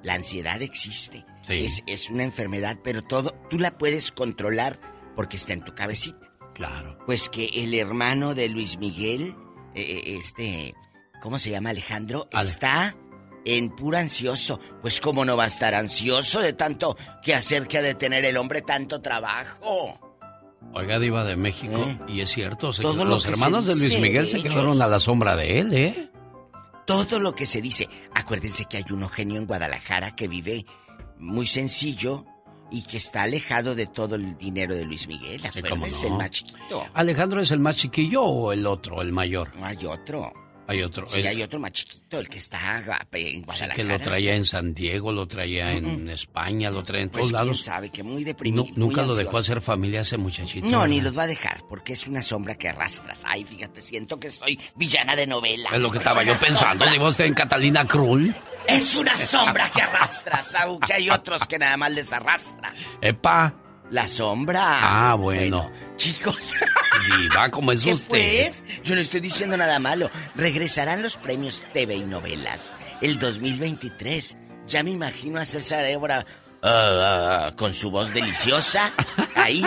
La 0.03 0.15
ansiedad 0.15 0.63
existe. 0.63 1.27
Sí. 1.43 1.65
Es, 1.65 1.83
es 1.87 2.09
una 2.09 2.23
enfermedad, 2.23 2.79
pero 2.83 3.03
todo, 3.03 3.31
tú 3.51 3.59
la 3.59 3.77
puedes 3.77 4.13
controlar 4.13 4.79
porque 5.17 5.37
está 5.37 5.53
en 5.53 5.63
tu 5.65 5.75
cabecita. 5.75 6.33
Claro. 6.55 6.99
Pues 7.05 7.29
que 7.29 7.47
el 7.47 7.75
hermano 7.75 8.35
de 8.35 8.49
Luis 8.49 8.79
Miguel, 8.79 9.35
eh, 9.75 9.83
eh, 9.83 10.17
este, 10.19 10.75
¿cómo 11.21 11.39
se 11.39 11.51
llama 11.51 11.71
Alejandro? 11.71 12.29
Ale- 12.33 12.49
Está 12.49 12.97
en 13.45 13.71
puro 13.75 13.99
ansioso. 13.99 14.59
Pues 14.81 15.01
cómo 15.01 15.25
no 15.25 15.37
va 15.37 15.45
a 15.45 15.49
estar 15.49 15.75
ansioso 15.75 16.41
de 16.41 16.53
tanto 16.55 16.97
que 17.23 17.35
hacer 17.35 17.67
que 17.69 17.79
ha 17.79 17.83
de 17.83 17.95
tener 17.95 18.25
el 18.25 18.37
hombre 18.37 18.63
tanto 18.63 19.03
trabajo. 19.03 20.08
Oiga, 20.75 20.99
diva 20.99 21.25
de 21.25 21.37
México, 21.37 21.87
y 22.09 22.21
es 22.21 22.31
cierto, 22.31 22.73
se- 22.73 22.83
¿Eh? 22.83 22.85
Todo 22.85 23.05
lo 23.05 23.13
los 23.17 23.27
hermanos 23.27 23.65
de 23.67 23.75
Luis 23.77 23.99
Miguel 24.01 24.25
de 24.27 24.31
se 24.33 24.37
ellos. 24.39 24.53
quedaron 24.55 24.81
a 24.83 24.87
la 24.87 24.99
sombra 24.99 25.35
de 25.37 25.61
él, 25.61 25.73
¿eh? 25.75 26.11
Todo 26.85 27.21
lo 27.21 27.35
que 27.35 27.47
se 27.47 27.61
dice. 27.61 27.89
Acuérdense 28.15 28.65
que 28.67 28.79
hay 28.79 28.85
uno 28.91 29.09
genio 29.09 29.39
en 29.39 29.47
Guadalajara 29.47 30.15
que 30.17 30.27
vive 30.29 30.65
muy 31.19 31.47
sencillo 31.47 32.25
y 32.71 32.83
que 32.83 32.97
está 32.99 33.23
alejado 33.23 33.75
de 33.75 33.87
todo 33.87 34.15
el 34.17 34.37
dinero 34.37 34.75
de 34.75 34.85
Luis 34.85 35.07
Miguel. 35.09 35.45
Acuérdense, 35.47 36.07
no. 36.09 36.15
el 36.15 36.19
más 36.19 36.31
chiquito. 36.31 36.85
¿Alejandro 36.95 37.41
es 37.41 37.51
el 37.51 37.61
más 37.61 37.77
chiquillo 37.77 38.23
o 38.23 38.53
el 38.53 38.67
otro, 38.67 39.01
el 39.03 39.13
mayor? 39.13 39.51
Hay 39.63 39.85
otro. 39.87 40.33
Hay 40.71 40.83
otro. 40.83 41.09
Sí, 41.09 41.21
el- 41.21 41.27
hay 41.29 41.43
otro 41.43 41.59
más 41.59 41.73
chiquito, 41.73 42.21
el 42.21 42.29
que 42.29 42.37
está 42.39 42.79
en 42.79 42.85
sí, 42.85 43.41
Guadalajara. 43.41 43.75
que 43.75 43.85
lo 43.85 43.99
traía 43.99 44.35
en 44.37 44.45
San 44.45 44.75
Diego, 44.75 45.11
lo 45.13 45.27
traía 45.27 45.73
en 45.73 46.09
España, 46.11 46.71
lo 46.71 46.83
traía 46.83 47.05
en 47.05 47.09
Pues 47.11 47.23
todos 47.23 47.33
quién 47.33 47.47
lados. 47.47 47.63
sabe, 47.63 47.91
que 47.91 48.03
muy 48.03 48.23
deprimido. 48.23 48.67
nunca 48.77 49.01
muy 49.01 49.09
lo 49.09 49.15
dejó 49.17 49.39
hacer 49.39 49.63
familia 49.63 50.03
ese 50.03 50.19
muchachito. 50.19 50.67
No, 50.69 50.87
ni 50.87 51.01
los 51.01 51.17
va 51.17 51.23
a 51.23 51.27
dejar, 51.27 51.63
porque 51.69 51.95
es 51.95 52.07
una 52.07 52.23
sombra 52.23 52.55
que 52.57 52.69
arrastras. 52.69 53.23
Ay, 53.27 53.45
fíjate, 53.45 53.81
siento 53.81 54.21
que 54.21 54.31
soy 54.31 54.61
villana 54.77 55.17
de 55.17 55.27
novela. 55.27 55.71
Es 55.73 55.81
lo 55.81 55.91
que 55.91 55.99
estaba 55.99 56.23
yo 56.23 56.37
pensando. 56.37 56.85
Digo 56.91 57.09
usted 57.09 57.25
en 57.25 57.35
Catalina 57.35 57.87
Krull. 57.89 58.35
Es 58.67 58.95
una 58.95 59.17
sombra 59.17 59.71
que 59.71 59.81
arrastras, 59.81 60.55
aunque 60.57 60.93
hay 60.93 61.09
otros 61.09 61.47
que 61.49 61.59
nada 61.59 61.79
más 61.79 61.91
les 61.93 62.13
arrastra. 62.13 62.75
Epa. 63.01 63.55
La 63.91 64.07
sombra. 64.07 65.11
Ah, 65.11 65.15
bueno. 65.15 65.71
chicos. 65.97 66.55
Diva, 67.21 67.51
¿cómo 67.51 67.73
es 67.73 67.83
¿Qué 67.83 67.93
usted? 67.95 68.09
pues? 68.09 68.65
Yo 68.85 68.95
no 68.95 69.01
estoy 69.01 69.21
diciendo 69.21 69.57
nada 69.57 69.79
malo. 69.79 70.11
Regresarán 70.35 71.03
los 71.03 71.17
premios 71.17 71.65
TV 71.73 71.97
y 71.97 72.05
novelas 72.05 72.73
el 73.01 73.19
2023. 73.19 74.37
Ya 74.67 74.83
me 74.83 74.91
imagino 74.91 75.41
a 75.41 75.45
César 75.45 75.85
Évora 75.87 76.27
ah, 76.63 77.47
ah, 77.49 77.57
con 77.57 77.73
su 77.73 77.91
voz 77.91 78.13
deliciosa 78.13 78.93
ahí 79.35 79.65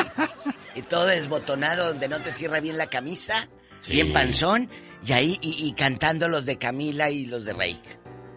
y 0.75 0.81
todo 0.83 1.05
desbotonado 1.07 1.87
donde 1.87 2.07
no 2.07 2.19
te 2.21 2.31
cierra 2.31 2.59
bien 2.59 2.77
la 2.77 2.87
camisa, 2.87 3.49
Sí. 3.79 3.93
bien 3.93 4.13
panzón 4.13 4.69
y 5.03 5.13
ahí 5.13 5.39
y, 5.41 5.65
y 5.67 5.73
cantando 5.73 6.29
los 6.29 6.45
de 6.45 6.59
Camila 6.59 7.09
y 7.09 7.25
los 7.25 7.45
de 7.45 7.53
Reik. 7.53 7.81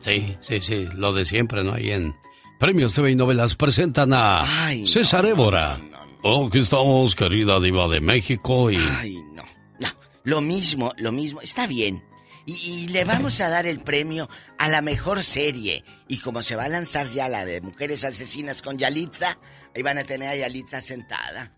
Sí, 0.01 0.37
sí, 0.41 0.61
sí, 0.63 0.89
lo 0.95 1.13
de 1.13 1.27
siempre, 1.27 1.63
¿no? 1.65 1.75
Ahí 1.75 1.91
en 1.91 2.15
Premios 2.59 2.95
TV 2.95 3.11
y 3.11 3.17
Novelas 3.17 3.57
presentan 3.57 4.13
a 4.13 4.67
Ay, 4.67 4.83
no, 4.83 4.87
César 4.87 5.27
Évora. 5.27 5.79
Oh, 6.23 6.47
aquí 6.47 6.61
estamos, 6.61 7.15
querida 7.15 7.61
diva 7.61 7.89
de 7.89 8.01
México 8.01 8.71
y... 8.71 8.77
Ay, 8.77 9.17
no, 9.35 9.43
no. 9.81 9.89
Lo 10.23 10.41
mismo, 10.41 10.93
lo 10.97 11.13
mismo. 11.13 11.41
Está 11.41 11.67
bien. 11.67 12.03
Y, 12.47 12.53
y 12.53 12.89
le 12.89 13.05
vamos 13.05 13.41
a 13.41 13.49
dar 13.49 13.67
el 13.67 13.81
premio 13.81 14.29
a 14.59 14.69
la 14.69 14.81
mejor 14.81 15.23
serie. 15.23 15.85
Y 16.09 16.19
como 16.19 16.43
se 16.43 16.57
va 16.57 16.65
a 16.65 16.69
lanzar 16.69 17.07
ya 17.09 17.29
la 17.29 17.45
de 17.45 17.61
Mujeres 17.61 18.05
Asesinas 18.05 18.63
con 18.63 18.79
Yalitza, 18.79 19.39
ahí 19.75 19.83
van 19.83 19.99
a 19.99 20.05
tener 20.05 20.29
a 20.29 20.37
Yalitza 20.37 20.81
sentada. 20.81 21.53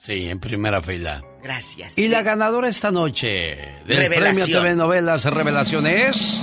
Sí, 0.00 0.28
en 0.28 0.40
primera 0.40 0.80
fila. 0.80 1.22
Gracias. 1.42 1.98
Y 1.98 2.08
la 2.08 2.22
ganadora 2.22 2.68
esta 2.68 2.90
noche 2.90 3.28
del 3.86 3.98
Revelación. 3.98 4.46
Premio 4.46 4.60
TV 4.60 4.74
Novelas 4.74 5.24
Revelación 5.26 5.86
es... 5.86 6.42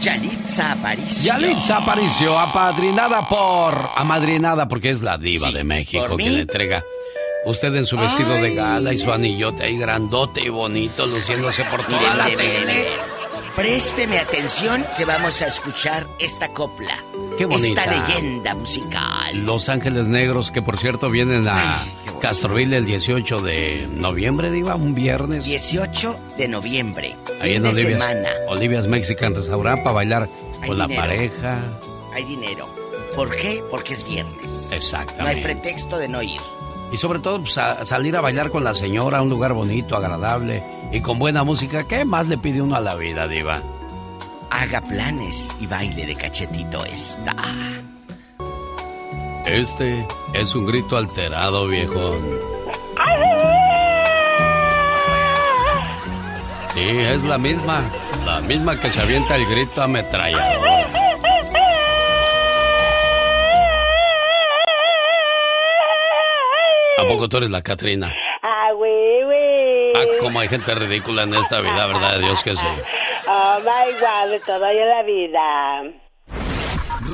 Yalitza 0.00 0.72
Aparicio. 0.72 1.32
Yalitza 1.32 1.76
Aparicio, 1.78 2.38
apadrinada 2.38 3.28
por... 3.28 3.90
Amadrinada 3.96 4.66
porque 4.66 4.90
es 4.90 5.02
la 5.02 5.18
diva 5.18 5.52
de 5.52 5.62
México 5.64 6.06
¿por 6.08 6.16
que 6.16 6.30
le 6.30 6.40
entrega... 6.40 6.82
Usted 7.44 7.74
en 7.74 7.86
su 7.86 7.96
vestido 7.96 8.34
de 8.34 8.54
gala 8.54 8.92
y 8.92 8.98
su 8.98 9.10
anillote 9.10 9.64
ahí 9.64 9.78
grandote 9.78 10.42
y 10.42 10.50
bonito, 10.50 11.06
luciéndose 11.06 11.64
por 11.64 11.82
toda 11.84 11.98
Mire, 11.98 12.16
la 12.16 12.36
tele. 12.36 12.88
Présteme 13.56 14.18
atención 14.18 14.84
que 14.96 15.06
vamos 15.06 15.40
a 15.40 15.46
escuchar 15.46 16.06
esta 16.18 16.48
copla. 16.48 16.94
Qué 17.38 17.46
bonita. 17.46 17.84
Esta 17.84 18.12
leyenda 18.12 18.54
musical. 18.54 19.44
Los 19.44 19.70
Ángeles 19.70 20.06
Negros, 20.06 20.50
que 20.50 20.60
por 20.60 20.76
cierto 20.76 21.08
vienen 21.08 21.48
a 21.48 21.82
Castroville 22.20 22.76
el 22.76 22.84
18 22.84 23.38
de 23.40 23.88
noviembre, 23.96 24.50
Diva, 24.50 24.74
un 24.74 24.94
viernes. 24.94 25.44
18 25.44 26.18
de 26.36 26.48
noviembre. 26.48 27.16
Ahí 27.40 27.54
en 27.54 27.64
Olivia's, 27.64 27.92
semana. 27.92 28.28
Olivia's 28.48 28.86
Mexican 28.86 29.34
Restaurant 29.34 29.82
para 29.82 29.94
bailar 29.94 30.28
Hay 30.60 30.68
con 30.68 30.78
la 30.78 30.86
dinero. 30.86 31.02
pareja. 31.06 31.58
Hay 32.14 32.24
dinero. 32.24 32.68
¿Por 33.16 33.34
qué? 33.34 33.62
Porque 33.70 33.94
es 33.94 34.04
viernes. 34.04 34.44
No 34.66 34.70
hay 34.72 34.76
Exactamente. 34.76 35.42
pretexto 35.42 35.96
de 35.98 36.08
no 36.08 36.22
ir. 36.22 36.40
y 36.92 36.96
sobre 36.96 37.20
todo 37.20 37.40
pues, 37.40 37.56
a- 37.56 37.86
salir 37.86 38.16
a 38.16 38.20
bailar 38.20 38.50
con 38.50 38.64
la 38.64 38.74
señora 38.74 39.18
a 39.18 39.22
un 39.22 39.28
lugar 39.30 39.52
bonito, 39.52 39.96
agradable 39.96 40.60
y 40.92 41.00
con 41.00 41.18
buena 41.20 41.44
música. 41.44 41.86
¿Qué 41.86 42.04
más 42.04 42.26
le 42.28 42.36
pide 42.36 42.60
uno 42.60 42.74
a 42.76 42.80
la 42.80 42.96
vida, 42.96 43.26
Diva? 43.28 43.62
haga 44.52 44.80
planes 44.82 45.54
y 45.60 45.66
baile 45.68 46.04
de 46.04 46.16
cachetito 46.16 46.84
esta. 46.84 47.34
Este 49.46 50.06
es 50.32 50.54
un 50.54 50.66
grito 50.66 50.96
alterado, 50.96 51.66
viejón. 51.66 52.38
Sí, 56.72 56.88
es 56.88 57.24
la 57.24 57.38
misma. 57.38 57.82
La 58.24 58.40
misma 58.40 58.78
que 58.78 58.90
se 58.90 59.00
avienta 59.00 59.36
el 59.36 59.46
grito 59.46 59.82
ametrallador. 59.82 60.68
¿A 66.98 67.06
poco 67.08 67.28
tú 67.28 67.38
eres 67.38 67.50
la 67.50 67.62
Catrina? 67.62 68.14
Ah, 68.42 68.72
güey, 68.72 69.24
güey. 69.24 69.92
Ah, 69.94 70.06
como 70.20 70.38
hay 70.40 70.48
gente 70.48 70.74
ridícula 70.74 71.22
en 71.22 71.34
esta 71.34 71.60
vida, 71.60 71.86
¿verdad? 71.86 72.18
Dios 72.18 72.42
que 72.42 72.54
sí. 72.54 72.66
Oh, 73.26 73.58
my 73.60 73.92
God, 73.98 74.30
de 74.30 74.40
todo 74.40 74.66
en 74.68 74.88
la 74.88 75.02
vida. 75.02 76.09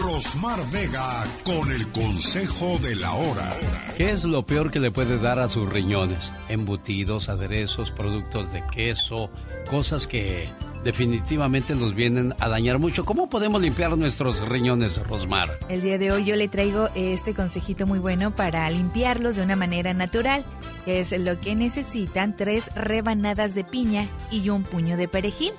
Rosmar 0.01 0.61
Vega 0.71 1.25
con 1.43 1.73
el 1.73 1.89
consejo 1.89 2.79
de 2.79 2.97
la 2.97 3.15
hora. 3.15 3.57
¿Qué 3.97 4.11
es 4.11 4.25
lo 4.25 4.45
peor 4.45 4.71
que 4.71 4.79
le 4.79 4.91
puede 4.91 5.19
dar 5.19 5.39
a 5.39 5.49
sus 5.49 5.69
riñones? 5.71 6.31
Embutidos, 6.49 7.29
aderezos, 7.29 7.91
productos 7.91 8.53
de 8.53 8.63
queso, 8.67 9.31
cosas 9.71 10.07
que 10.07 10.49
definitivamente 10.85 11.75
los 11.75 11.95
vienen 11.95 12.35
a 12.41 12.49
dañar 12.49 12.79
mucho. 12.79 13.05
¿Cómo 13.05 13.29
podemos 13.29 13.61
limpiar 13.61 13.97
nuestros 13.97 14.47
riñones, 14.47 15.05
Rosmar? 15.07 15.59
El 15.69 15.81
día 15.81 15.99
de 15.99 16.13
hoy 16.13 16.25
yo 16.25 16.37
le 16.37 16.49
traigo 16.49 16.91
este 16.95 17.35
consejito 17.35 17.87
muy 17.87 17.99
bueno 17.99 18.37
para 18.37 18.69
limpiarlos 18.71 19.37
de 19.37 19.43
una 19.43 19.57
manera 19.57 19.95
natural, 19.95 20.45
que 20.85 21.01
es 21.01 21.13
lo 21.19 21.41
que 21.41 21.55
necesitan 21.55 22.37
tres 22.37 22.73
rebanadas 22.75 23.55
de 23.55 23.65
piña 23.65 24.09
y 24.31 24.51
un 24.51 24.63
puño 24.63 24.97
de 24.97 25.09
perejil. 25.09 25.53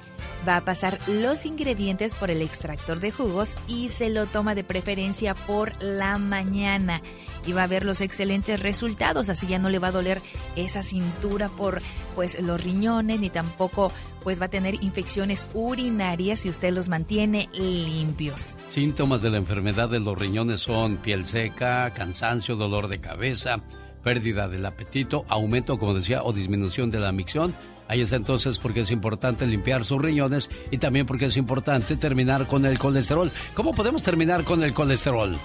Va 0.47 0.57
a 0.57 0.65
pasar 0.65 0.99
los 1.07 1.45
ingredientes 1.45 2.15
por 2.15 2.31
el 2.31 2.41
extractor 2.41 2.99
de 2.99 3.11
jugos 3.11 3.55
y 3.67 3.89
se 3.89 4.09
lo 4.09 4.25
toma 4.25 4.55
de 4.55 4.63
preferencia 4.63 5.35
por 5.35 5.81
la 5.81 6.17
mañana. 6.17 7.01
Y 7.45 7.53
va 7.53 7.63
a 7.63 7.67
ver 7.67 7.85
los 7.85 8.01
excelentes 8.01 8.59
resultados, 8.59 9.29
así 9.29 9.47
ya 9.47 9.59
no 9.59 9.69
le 9.69 9.79
va 9.79 9.89
a 9.89 9.91
doler 9.91 10.21
esa 10.55 10.83
cintura 10.83 11.49
por 11.49 11.81
pues 12.15 12.41
los 12.41 12.63
riñones 12.63 13.19
ni 13.19 13.29
tampoco 13.29 13.91
pues 14.23 14.41
va 14.41 14.45
a 14.45 14.49
tener 14.49 14.83
infecciones 14.83 15.47
urinarias 15.53 16.41
si 16.41 16.49
usted 16.49 16.73
los 16.73 16.89
mantiene 16.89 17.47
limpios. 17.53 18.55
Síntomas 18.69 19.21
de 19.21 19.29
la 19.29 19.37
enfermedad 19.37 19.87
de 19.87 19.99
los 19.99 20.17
riñones 20.17 20.61
son 20.61 20.97
piel 20.97 21.25
seca, 21.25 21.91
cansancio, 21.91 22.57
dolor 22.57 22.89
de 22.89 22.99
cabeza, 22.99 23.61
pérdida 24.03 24.49
del 24.49 24.65
apetito, 24.65 25.25
aumento, 25.29 25.77
como 25.77 25.93
decía, 25.93 26.23
o 26.23 26.33
disminución 26.33 26.91
de 26.91 26.99
la 26.99 27.11
micción. 27.11 27.55
Ahí 27.87 28.01
está 28.01 28.15
entonces 28.15 28.59
porque 28.59 28.81
es 28.81 28.91
importante 28.91 29.47
limpiar 29.47 29.85
sus 29.85 30.01
riñones 30.01 30.49
y 30.71 30.77
también 30.77 31.05
porque 31.05 31.25
es 31.25 31.37
importante 31.37 31.95
terminar 31.95 32.47
con 32.47 32.65
el 32.65 32.77
colesterol. 32.79 33.31
¿Cómo 33.53 33.73
podemos 33.73 34.03
terminar 34.03 34.43
con 34.43 34.63
el 34.63 34.73
colesterol? 34.73 35.37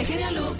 El 0.09 0.15
genio 0.15 0.57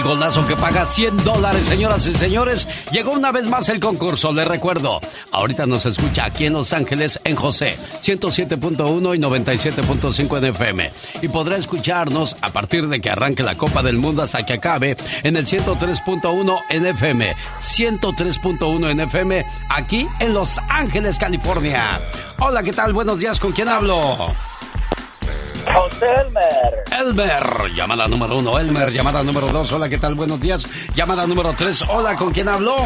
El 0.00 0.06
golazo 0.06 0.46
que 0.46 0.56
paga 0.56 0.86
100 0.86 1.24
dólares, 1.24 1.66
señoras 1.66 2.06
y 2.06 2.12
señores. 2.12 2.66
Llegó 2.90 3.10
una 3.10 3.32
vez 3.32 3.46
más 3.46 3.68
el 3.68 3.80
concurso, 3.80 4.32
les 4.32 4.48
recuerdo. 4.48 4.98
Ahorita 5.30 5.66
nos 5.66 5.84
escucha 5.84 6.24
aquí 6.24 6.46
en 6.46 6.54
Los 6.54 6.72
Ángeles, 6.72 7.20
en 7.22 7.36
José, 7.36 7.76
107.1 8.02 9.14
y 9.14 9.18
97.5 9.18 10.38
en 10.38 10.44
FM. 10.46 10.90
Y 11.20 11.28
podrá 11.28 11.58
escucharnos 11.58 12.34
a 12.40 12.48
partir 12.48 12.88
de 12.88 12.98
que 13.02 13.10
arranque 13.10 13.42
la 13.42 13.56
Copa 13.56 13.82
del 13.82 13.98
Mundo 13.98 14.22
hasta 14.22 14.46
que 14.46 14.54
acabe 14.54 14.96
en 15.22 15.36
el 15.36 15.44
103.1 15.44 16.60
en 16.70 16.86
FM. 16.86 17.36
103.1 17.58 18.90
en 18.90 19.00
FM, 19.00 19.44
aquí 19.68 20.08
en 20.18 20.32
Los 20.32 20.58
Ángeles, 20.70 21.18
California. 21.18 22.00
Hola, 22.38 22.62
¿qué 22.62 22.72
tal? 22.72 22.94
Buenos 22.94 23.18
días, 23.18 23.38
¿con 23.38 23.52
quién 23.52 23.68
hablo? 23.68 24.34
José 25.64 26.06
Elmer. 26.20 26.84
Elmer, 26.98 27.72
llamada 27.74 28.08
número 28.08 28.38
uno. 28.38 28.58
Elmer, 28.58 28.90
llamada 28.92 29.22
número 29.22 29.48
dos. 29.48 29.70
Hola, 29.72 29.88
¿qué 29.88 29.98
tal? 29.98 30.14
Buenos 30.14 30.40
días. 30.40 30.64
Llamada 30.94 31.26
número 31.26 31.52
tres. 31.56 31.82
Hola, 31.88 32.16
¿con 32.16 32.32
quién 32.32 32.48
hablo? 32.48 32.76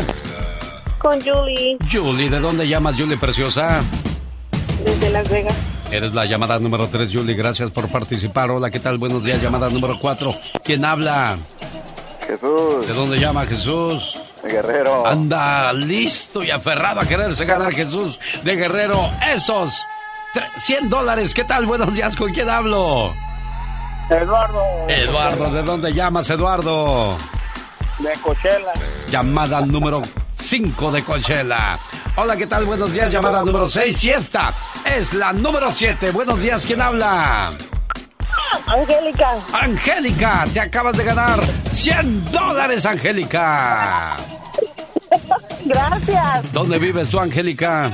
Con 0.99 1.21
Julie, 1.21 1.77
Julie, 1.93 2.31
¿de 2.31 2.41
dónde 2.41 2.67
llamas, 2.67 2.95
Julie 2.99 3.19
Preciosa? 3.19 3.83
desde 4.85 5.11
Las 5.11 5.29
Vegas. 5.31 5.55
Eres 5.91 6.13
la 6.15 6.25
llamada 6.25 6.59
número 6.59 6.89
tres, 6.89 7.11
Julie. 7.13 7.35
Gracias 7.35 7.71
por 7.71 7.89
participar. 7.89 8.51
Hola, 8.51 8.71
¿qué 8.71 8.81
tal? 8.81 8.99
Buenos 8.99 9.23
días. 9.25 9.41
Llamada 9.41 9.69
número 9.71 9.99
cuatro. 10.01 10.35
¿Quién 10.63 10.85
habla? 10.85 11.37
Jesús. 12.27 12.87
¿De 12.87 12.95
dónde 12.95 13.19
llama 13.19 13.47
Jesús? 13.47 14.19
De 14.43 14.51
Guerrero. 14.51 15.07
Anda 15.07 15.73
listo 15.73 16.43
y 16.43 16.51
aferrado 16.51 17.01
a 17.01 17.07
quererse 17.07 17.45
ganar 17.45 17.73
Jesús 17.73 18.19
de 18.43 18.57
Guerrero. 18.57 19.11
Esos 19.33 19.83
100 20.59 20.89
dólares. 20.89 21.35
¿Qué 21.35 21.45
tal? 21.45 21.67
Buenos 21.67 21.95
días. 21.95 22.17
¿Con 22.17 22.33
quién 22.33 22.49
hablo? 22.49 23.13
Eduardo. 24.11 24.63
Eduardo, 24.89 25.51
¿de 25.51 25.63
dónde 25.63 25.93
llamas, 25.93 26.29
Eduardo? 26.31 27.17
De 27.99 28.13
Coachella. 28.23 28.73
Llamada 29.11 29.61
número 29.63 30.03
5 30.37 30.91
de 30.93 31.03
Coachella. 31.03 31.79
Hola, 32.17 32.37
¿qué 32.37 32.47
tal? 32.47 32.65
Buenos 32.65 32.93
días, 32.93 33.11
llamada 33.11 33.43
número 33.43 33.69
6. 33.69 34.05
Y 34.05 34.11
esta 34.11 34.53
es 34.85 35.15
la 35.15 35.33
número 35.33 35.71
7. 35.71 36.11
Buenos 36.11 36.41
días, 36.41 36.67
¿quién 36.67 36.83
habla? 36.83 37.51
Angélica. 38.67 39.39
Angélica, 39.53 40.45
te 40.53 40.61
acabas 40.61 40.97
de 40.97 41.05
ganar 41.05 41.41
100 41.73 42.31
dólares, 42.33 42.85
Angélica. 42.87 44.17
Gracias. 45.65 46.53
¿Dónde 46.53 46.79
vives 46.79 47.09
tú, 47.11 47.21
Angélica? 47.21 47.91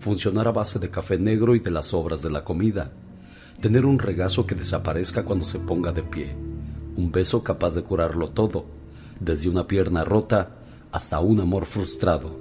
Funcionar 0.00 0.48
a 0.48 0.52
base 0.52 0.78
de 0.78 0.90
café 0.90 1.18
negro 1.18 1.54
y 1.54 1.60
de 1.60 1.70
las 1.70 1.86
sobras 1.86 2.22
de 2.22 2.30
la 2.30 2.44
comida. 2.44 2.90
Tener 3.60 3.86
un 3.86 3.98
regazo 3.98 4.46
que 4.46 4.54
desaparezca 4.54 5.24
cuando 5.24 5.44
se 5.44 5.58
ponga 5.58 5.92
de 5.92 6.02
pie. 6.02 6.34
Un 6.96 7.10
beso 7.10 7.42
capaz 7.42 7.74
de 7.74 7.82
curarlo 7.82 8.30
todo, 8.30 8.66
desde 9.20 9.48
una 9.48 9.66
pierna 9.66 10.04
rota 10.04 10.56
hasta 10.92 11.20
un 11.20 11.40
amor 11.40 11.66
frustrado. 11.66 12.38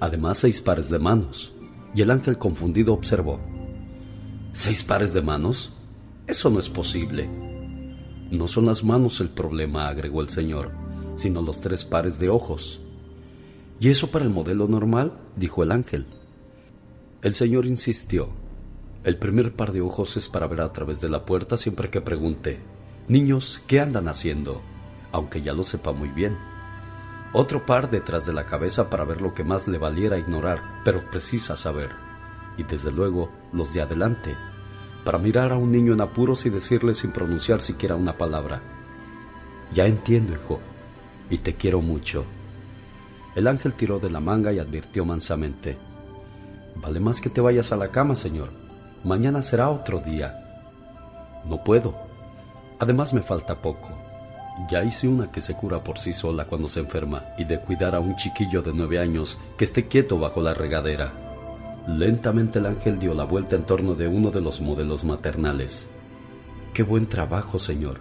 Además, 0.00 0.38
seis 0.38 0.60
pares 0.60 0.88
de 0.88 0.98
manos. 0.98 1.52
Y 1.94 2.02
el 2.02 2.10
ángel 2.10 2.38
confundido 2.38 2.92
observó. 2.92 3.40
¿Seis 4.52 4.82
pares 4.82 5.12
de 5.12 5.22
manos? 5.22 5.72
Eso 6.26 6.50
no 6.50 6.60
es 6.60 6.68
posible. 6.68 7.28
No 8.30 8.48
son 8.48 8.66
las 8.66 8.82
manos 8.82 9.20
el 9.20 9.28
problema, 9.28 9.88
agregó 9.88 10.20
el 10.20 10.28
señor, 10.28 10.72
sino 11.14 11.42
los 11.42 11.60
tres 11.60 11.84
pares 11.84 12.18
de 12.18 12.30
ojos. 12.30 12.80
¿Y 13.80 13.88
eso 13.88 14.10
para 14.10 14.24
el 14.24 14.30
modelo 14.30 14.66
normal? 14.66 15.12
dijo 15.36 15.62
el 15.62 15.72
ángel. 15.72 16.06
El 17.22 17.34
señor 17.34 17.66
insistió. 17.66 18.28
El 19.04 19.18
primer 19.18 19.52
par 19.52 19.72
de 19.72 19.82
ojos 19.82 20.16
es 20.16 20.30
para 20.30 20.46
ver 20.46 20.62
a 20.62 20.72
través 20.72 21.02
de 21.02 21.10
la 21.10 21.26
puerta 21.26 21.58
siempre 21.58 21.90
que 21.90 22.00
pregunte, 22.00 22.58
niños, 23.06 23.60
¿qué 23.66 23.80
andan 23.80 24.08
haciendo? 24.08 24.62
Aunque 25.12 25.42
ya 25.42 25.52
lo 25.52 25.62
sepa 25.62 25.92
muy 25.92 26.08
bien. 26.08 26.38
Otro 27.34 27.66
par 27.66 27.90
detrás 27.90 28.24
de 28.24 28.32
la 28.32 28.46
cabeza 28.46 28.88
para 28.88 29.04
ver 29.04 29.20
lo 29.20 29.34
que 29.34 29.44
más 29.44 29.68
le 29.68 29.76
valiera 29.76 30.16
ignorar, 30.16 30.62
pero 30.86 31.02
precisa 31.10 31.54
saber. 31.54 31.90
Y 32.56 32.62
desde 32.62 32.90
luego 32.90 33.30
los 33.52 33.74
de 33.74 33.82
adelante, 33.82 34.34
para 35.04 35.18
mirar 35.18 35.52
a 35.52 35.58
un 35.58 35.70
niño 35.70 35.92
en 35.92 36.00
apuros 36.00 36.46
y 36.46 36.50
decirle 36.50 36.94
sin 36.94 37.12
pronunciar 37.12 37.60
siquiera 37.60 37.96
una 37.96 38.16
palabra. 38.16 38.62
Ya 39.74 39.84
entiendo, 39.84 40.32
hijo, 40.32 40.60
y 41.28 41.38
te 41.38 41.54
quiero 41.56 41.82
mucho. 41.82 42.24
El 43.34 43.48
ángel 43.48 43.74
tiró 43.74 43.98
de 43.98 44.10
la 44.10 44.20
manga 44.20 44.50
y 44.50 44.60
advirtió 44.60 45.04
mansamente, 45.04 45.76
Vale 46.76 47.00
más 47.00 47.20
que 47.20 47.30
te 47.30 47.40
vayas 47.40 47.70
a 47.70 47.76
la 47.76 47.88
cama, 47.88 48.16
señor. 48.16 48.63
Mañana 49.04 49.42
será 49.42 49.68
otro 49.68 50.00
día. 50.00 50.42
No 51.44 51.62
puedo. 51.62 51.94
Además 52.78 53.12
me 53.12 53.20
falta 53.20 53.54
poco. 53.56 53.90
Ya 54.70 54.82
hice 54.82 55.06
una 55.08 55.30
que 55.30 55.42
se 55.42 55.54
cura 55.54 55.80
por 55.80 55.98
sí 55.98 56.14
sola 56.14 56.46
cuando 56.46 56.68
se 56.68 56.80
enferma 56.80 57.22
y 57.36 57.44
de 57.44 57.58
cuidar 57.58 57.94
a 57.94 58.00
un 58.00 58.16
chiquillo 58.16 58.62
de 58.62 58.72
nueve 58.72 58.98
años 58.98 59.38
que 59.58 59.64
esté 59.64 59.88
quieto 59.88 60.18
bajo 60.18 60.40
la 60.40 60.54
regadera. 60.54 61.12
Lentamente 61.86 62.60
el 62.60 62.66
ángel 62.66 62.98
dio 62.98 63.12
la 63.12 63.24
vuelta 63.24 63.56
en 63.56 63.64
torno 63.64 63.94
de 63.94 64.08
uno 64.08 64.30
de 64.30 64.40
los 64.40 64.62
modelos 64.62 65.04
maternales. 65.04 65.90
Qué 66.72 66.82
buen 66.82 67.06
trabajo, 67.06 67.58
señor. 67.58 68.00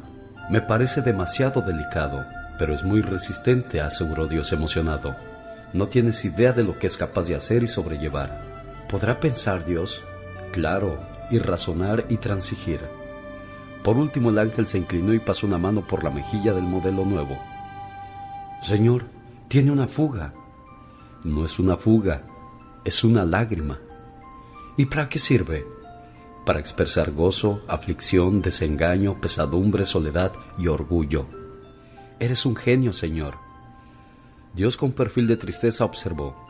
Me 0.49 0.61
parece 0.61 1.01
demasiado 1.01 1.61
delicado, 1.61 2.23
pero 2.57 2.73
es 2.73 2.83
muy 2.83 3.01
resistente, 3.01 3.81
aseguró 3.81 4.27
Dios 4.27 4.53
emocionado. 4.53 5.17
No 5.73 5.87
tienes 5.87 6.23
idea 6.23 6.53
de 6.53 6.63
lo 6.63 6.79
que 6.79 6.87
es 6.87 6.95
capaz 6.95 7.23
de 7.23 7.35
hacer 7.35 7.61
y 7.63 7.67
sobrellevar. 7.67 8.41
¿Podrá 8.87 9.19
pensar 9.19 9.65
Dios? 9.65 10.01
Claro, 10.53 10.99
y 11.31 11.39
razonar 11.39 12.05
y 12.09 12.17
transigir. 12.17 12.79
Por 13.83 13.97
último 13.97 14.29
el 14.29 14.37
ángel 14.37 14.67
se 14.67 14.77
inclinó 14.77 15.11
y 15.15 15.19
pasó 15.19 15.47
una 15.47 15.57
mano 15.57 15.81
por 15.81 16.03
la 16.03 16.11
mejilla 16.11 16.53
del 16.53 16.65
modelo 16.65 17.05
nuevo. 17.05 17.39
Señor, 18.61 19.05
tiene 19.47 19.71
una 19.71 19.87
fuga. 19.87 20.31
No 21.23 21.43
es 21.43 21.57
una 21.57 21.75
fuga, 21.75 22.21
es 22.85 23.03
una 23.03 23.25
lágrima. 23.25 23.79
¿Y 24.77 24.85
para 24.85 25.09
qué 25.09 25.17
sirve? 25.17 25.65
Para 26.45 26.59
expresar 26.59 27.11
gozo, 27.11 27.63
aflicción, 27.67 28.43
desengaño, 28.43 29.19
pesadumbre, 29.19 29.85
soledad 29.85 30.33
y 30.59 30.67
orgullo. 30.67 31.25
Eres 32.19 32.45
un 32.45 32.55
genio, 32.55 32.93
Señor. 32.93 33.33
Dios 34.53 34.77
con 34.77 34.91
perfil 34.91 35.25
de 35.25 35.37
tristeza 35.37 35.83
observó. 35.83 36.45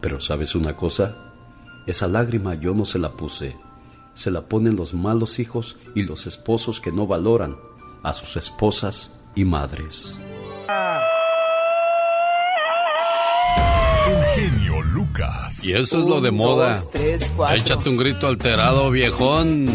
Pero 0.00 0.18
¿sabes 0.20 0.56
una 0.56 0.74
cosa? 0.74 1.25
Esa 1.86 2.08
lágrima 2.08 2.54
yo 2.54 2.74
no 2.74 2.84
se 2.84 2.98
la 2.98 3.12
puse. 3.12 3.56
Se 4.12 4.32
la 4.32 4.42
ponen 4.42 4.74
los 4.74 4.92
malos 4.92 5.38
hijos 5.38 5.76
y 5.94 6.02
los 6.02 6.26
esposos 6.26 6.80
que 6.80 6.90
no 6.90 7.06
valoran 7.06 7.54
a 8.02 8.12
sus 8.12 8.36
esposas 8.36 9.12
y 9.36 9.44
madres. 9.44 10.16
El 14.08 14.24
genio 14.34 14.82
Lucas. 14.82 15.64
Y 15.64 15.74
eso 15.74 16.00
es 16.00 16.06
lo 16.06 16.20
de 16.20 16.32
moda. 16.32 16.82
Échate 17.54 17.88
un 17.88 17.96
grito 17.96 18.26
alterado, 18.26 18.90
viejón. 18.90 19.66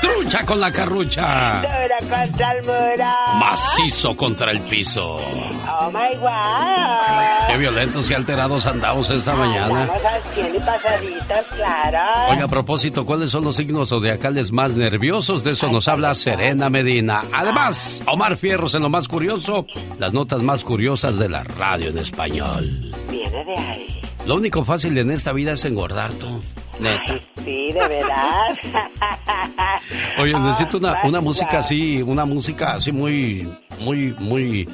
¡Trucha 0.00 0.44
con 0.44 0.60
la 0.60 0.70
carrucha! 0.70 1.81
Contra 2.08 2.52
el 2.52 2.62
muro. 2.64 3.38
Macizo 3.38 4.16
contra 4.16 4.52
el 4.52 4.60
piso. 4.62 5.16
Oh 5.16 5.90
my 5.90 6.18
wow. 6.18 6.30
Qué 7.48 7.56
violentos 7.56 8.10
y 8.10 8.14
alterados 8.14 8.66
andamos 8.66 9.08
esta 9.10 9.34
mañana. 9.34 9.88
Y 10.36 10.58
pasaditos, 10.60 11.46
claro. 11.56 12.30
Oiga, 12.30 12.44
a 12.44 12.48
propósito, 12.48 13.06
¿cuáles 13.06 13.30
son 13.30 13.44
los 13.44 13.56
signos 13.56 13.88
zodiacales 13.88 14.52
más 14.52 14.72
nerviosos? 14.74 15.44
De 15.44 15.52
eso 15.52 15.70
nos 15.70 15.88
habla 15.88 16.14
Serena 16.14 16.68
Medina. 16.68 17.22
Además, 17.32 18.02
Omar 18.06 18.36
Fierros 18.36 18.74
en 18.74 18.82
lo 18.82 18.90
más 18.90 19.08
curioso, 19.08 19.66
las 19.98 20.12
notas 20.12 20.42
más 20.42 20.64
curiosas 20.64 21.18
de 21.18 21.28
la 21.28 21.44
radio 21.44 21.90
en 21.90 21.98
español. 21.98 22.90
Viene 23.10 23.44
de 23.44 23.56
ahí. 23.56 24.00
Lo 24.26 24.36
único 24.36 24.64
fácil 24.64 24.96
en 24.98 25.10
esta 25.10 25.32
vida 25.32 25.52
es 25.52 25.64
engordar 25.64 26.12
tú. 26.12 26.40
Neta. 26.80 27.20
Sí, 27.44 27.72
de 27.72 27.88
verdad. 27.88 28.56
Oye, 30.18 30.38
necesito 30.38 30.78
una, 30.78 31.02
una 31.04 31.20
música 31.20 31.58
así, 31.58 32.02
una 32.02 32.24
música 32.24 32.74
así 32.74 32.92
muy, 32.92 33.48
muy, 33.78 34.14
muy, 34.18 34.68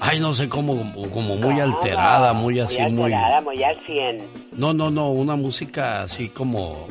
ay, 0.00 0.20
no 0.20 0.34
sé 0.34 0.48
cómo, 0.48 0.92
como 1.12 1.36
muy 1.36 1.60
alterada, 1.60 2.32
muy 2.32 2.60
así, 2.60 2.80
muy. 2.82 2.92
muy. 2.92 3.12
Alterada, 3.12 3.40
muy 3.40 3.62
al 3.62 3.76
100. 3.86 4.18
No, 4.56 4.72
no, 4.72 4.90
no, 4.90 5.10
una 5.10 5.36
música 5.36 6.02
así 6.02 6.28
como, 6.28 6.86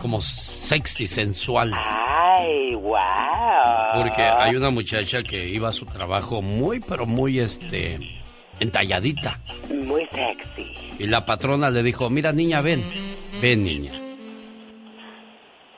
como 0.00 0.20
sexy, 0.22 1.06
sensual. 1.06 1.72
Ay, 1.74 2.74
wow. 2.74 2.98
Porque 3.96 4.22
hay 4.22 4.54
una 4.54 4.70
muchacha 4.70 5.22
que 5.22 5.48
iba 5.48 5.68
a 5.68 5.72
su 5.72 5.86
trabajo 5.86 6.40
muy, 6.42 6.80
pero 6.80 7.06
muy, 7.06 7.40
este, 7.40 7.98
entalladita. 8.60 9.40
Muy 9.84 10.06
sexy. 10.12 10.66
Y 10.98 11.06
la 11.06 11.24
patrona 11.24 11.70
le 11.70 11.82
dijo, 11.82 12.10
mira 12.10 12.32
niña, 12.32 12.60
ven, 12.60 12.82
ven 13.40 13.62
niña. 13.62 13.92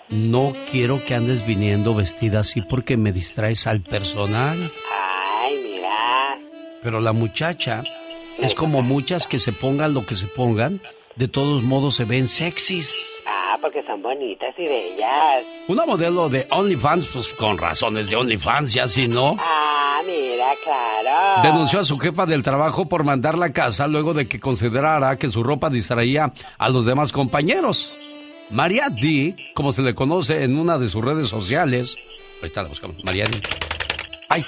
No 0.08 0.52
quiero 0.70 1.04
que 1.04 1.14
andes 1.14 1.46
viniendo 1.46 1.94
vestida 1.94 2.40
así 2.40 2.62
porque 2.62 2.96
me 2.96 3.12
distraes 3.12 3.66
al 3.66 3.80
personal. 3.80 4.58
Ay, 4.92 5.60
mira. 5.62 6.38
Pero 6.82 7.00
la 7.00 7.12
muchacha 7.12 7.84
es 8.38 8.54
como 8.54 8.82
muchas 8.82 9.26
que 9.26 9.38
se 9.38 9.52
pongan 9.52 9.94
lo 9.94 10.04
que 10.06 10.16
se 10.16 10.26
pongan, 10.26 10.80
de 11.16 11.28
todos 11.28 11.62
modos 11.62 11.96
se 11.96 12.04
ven 12.04 12.28
sexys. 12.28 12.96
Ah, 13.26 13.58
porque 13.60 13.82
son 13.84 14.02
bonitas 14.02 14.54
y 14.58 14.64
bellas. 14.64 15.44
Una 15.68 15.84
modelo 15.84 16.28
de 16.28 16.46
OnlyFans, 16.50 17.06
pues 17.12 17.28
con 17.34 17.58
razones 17.58 18.08
de 18.08 18.16
OnlyFans, 18.16 18.72
ya 18.72 18.88
si 18.88 19.06
no. 19.06 19.36
Ah, 19.38 19.59
claro. 20.62 21.42
Denunció 21.42 21.80
a 21.80 21.84
su 21.84 21.98
jefa 21.98 22.26
del 22.26 22.42
trabajo 22.42 22.88
por 22.88 23.04
mandarla 23.04 23.46
a 23.46 23.52
casa 23.52 23.86
luego 23.86 24.14
de 24.14 24.28
que 24.28 24.40
considerara 24.40 25.16
que 25.16 25.30
su 25.30 25.42
ropa 25.42 25.70
distraía 25.70 26.32
a 26.58 26.68
los 26.68 26.84
demás 26.84 27.12
compañeros. 27.12 27.92
María 28.50 28.88
D, 28.90 29.36
como 29.54 29.72
se 29.72 29.82
le 29.82 29.94
conoce 29.94 30.44
en 30.44 30.58
una 30.58 30.78
de 30.78 30.88
sus 30.88 31.04
redes 31.04 31.28
sociales. 31.28 31.96
Ahorita 32.42 32.62
la 32.62 32.68
buscamos. 32.68 32.96
María 33.04 33.26
D. 33.26 33.40
¡Ay! 34.28 34.44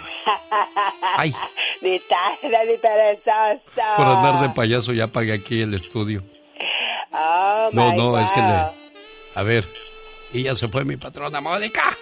¡Ay! 1.16 1.34
Ni 1.82 1.98
tarda 2.00 2.64
ni 2.64 2.76
perezoso. 2.76 3.96
Por 3.96 4.06
andar 4.06 4.40
de 4.42 4.50
payaso 4.50 4.92
ya 4.92 5.08
pagué 5.08 5.32
aquí 5.32 5.62
el 5.62 5.74
estudio. 5.74 6.22
Oh, 7.12 7.68
No, 7.72 7.90
my 7.90 7.96
no, 7.96 8.18
es 8.18 8.30
que 8.30 8.40
le... 8.40 8.46
A 9.34 9.42
ver, 9.42 9.64
y 10.32 10.44
ya 10.44 10.54
se 10.54 10.68
fue 10.68 10.84
mi 10.84 10.96
patrona, 10.96 11.40
Mónica. 11.40 11.96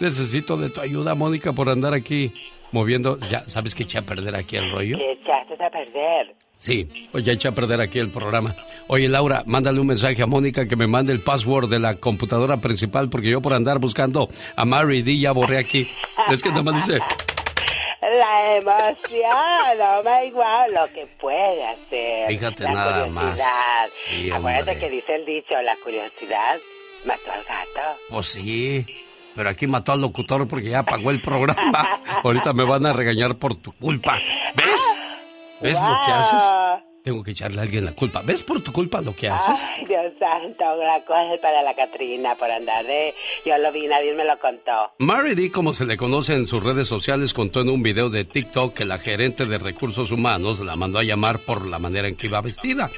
Necesito 0.00 0.56
de 0.56 0.70
tu 0.70 0.80
ayuda, 0.80 1.14
Mónica, 1.16 1.52
por 1.52 1.68
andar 1.68 1.92
aquí 1.94 2.32
moviendo. 2.72 3.18
Ya, 3.30 3.48
¿sabes 3.48 3.74
que 3.74 3.82
eché 3.84 3.98
a 3.98 4.02
perder 4.02 4.34
aquí 4.36 4.56
el 4.56 4.70
rollo? 4.70 4.98
¿Qué 4.98 5.12
echaste 5.12 5.62
a 5.64 5.70
perder? 5.70 6.34
Sí, 6.56 7.08
pues 7.12 7.24
ya 7.24 7.32
eché 7.32 7.48
a 7.48 7.52
perder 7.52 7.80
aquí 7.80 7.98
el 8.00 8.10
programa. 8.10 8.54
Oye, 8.88 9.08
Laura, 9.08 9.42
mándale 9.46 9.78
un 9.80 9.86
mensaje 9.86 10.20
a 10.22 10.26
Mónica 10.26 10.66
que 10.66 10.74
me 10.76 10.86
mande 10.88 11.12
el 11.12 11.20
password 11.20 11.68
de 11.70 11.78
la 11.78 11.94
computadora 11.94 12.56
principal, 12.56 13.08
porque 13.08 13.30
yo 13.30 13.40
por 13.40 13.54
andar 13.54 13.78
buscando 13.78 14.28
a 14.56 14.64
Mary 14.64 15.02
D 15.02 15.18
ya 15.18 15.30
borré 15.32 15.58
aquí. 15.58 15.88
Es 16.30 16.42
que 16.42 16.48
nada 16.50 16.62
más 16.62 16.86
dice, 16.86 16.98
La 18.00 18.56
emoción, 18.56 19.30
oh 19.80 20.02
my 20.02 20.30
lo 20.72 20.86
que 20.94 21.06
puede 21.20 21.64
hacer. 21.66 22.28
Fíjate 22.28 22.62
la 22.64 22.72
nada 22.72 23.06
más. 23.06 23.32
curiosidad. 23.32 23.88
Sí, 24.06 24.30
Acuérdate 24.30 24.70
hombre. 24.72 24.78
que 24.78 24.90
dice 24.90 25.14
el 25.16 25.24
dicho, 25.26 25.60
la 25.62 25.76
curiosidad 25.82 26.56
mató 27.04 27.30
al 27.32 27.44
gato. 27.44 27.98
pues 28.10 28.26
sí, 28.26 28.86
pero 29.38 29.50
aquí 29.50 29.68
mató 29.68 29.92
al 29.92 30.00
locutor 30.00 30.48
porque 30.48 30.70
ya 30.70 30.80
apagó 30.80 31.12
el 31.12 31.20
programa. 31.20 32.00
Ahorita 32.24 32.52
me 32.52 32.64
van 32.64 32.84
a 32.86 32.92
regañar 32.92 33.36
por 33.36 33.54
tu 33.54 33.70
culpa. 33.70 34.18
¿Ves? 34.56 34.96
¿Ves 35.60 35.80
lo 35.80 35.96
que 36.04 36.10
haces? 36.10 36.42
Tengo 37.04 37.22
que 37.22 37.30
echarle 37.30 37.60
a 37.60 37.62
alguien 37.62 37.84
la 37.84 37.92
culpa. 37.92 38.20
¿Ves 38.26 38.42
por 38.42 38.60
tu 38.64 38.72
culpa 38.72 39.00
lo 39.00 39.14
que 39.14 39.28
haces? 39.28 39.64
Ay, 39.76 39.84
Dios 39.86 40.12
santo, 40.18 40.64
la 40.82 41.04
cosa 41.04 41.34
es 41.34 41.40
para 41.40 41.62
la 41.62 41.72
Catrina 41.72 42.34
por 42.34 42.50
andar 42.50 42.84
de... 42.84 43.14
Yo 43.46 43.56
lo 43.58 43.70
vi, 43.70 43.86
nadie 43.86 44.12
me 44.12 44.24
lo 44.24 44.36
contó. 44.40 44.72
Mary 44.98 45.36
D, 45.36 45.52
como 45.52 45.72
se 45.72 45.86
le 45.86 45.96
conoce 45.96 46.34
en 46.34 46.48
sus 46.48 46.60
redes 46.60 46.88
sociales, 46.88 47.32
contó 47.32 47.60
en 47.60 47.68
un 47.68 47.80
video 47.80 48.10
de 48.10 48.24
TikTok 48.24 48.74
que 48.74 48.84
la 48.84 48.98
gerente 48.98 49.46
de 49.46 49.58
recursos 49.58 50.10
humanos 50.10 50.58
la 50.58 50.74
mandó 50.74 50.98
a 50.98 51.04
llamar 51.04 51.38
por 51.46 51.64
la 51.64 51.78
manera 51.78 52.08
en 52.08 52.16
que 52.16 52.26
iba 52.26 52.40
vestida. 52.40 52.90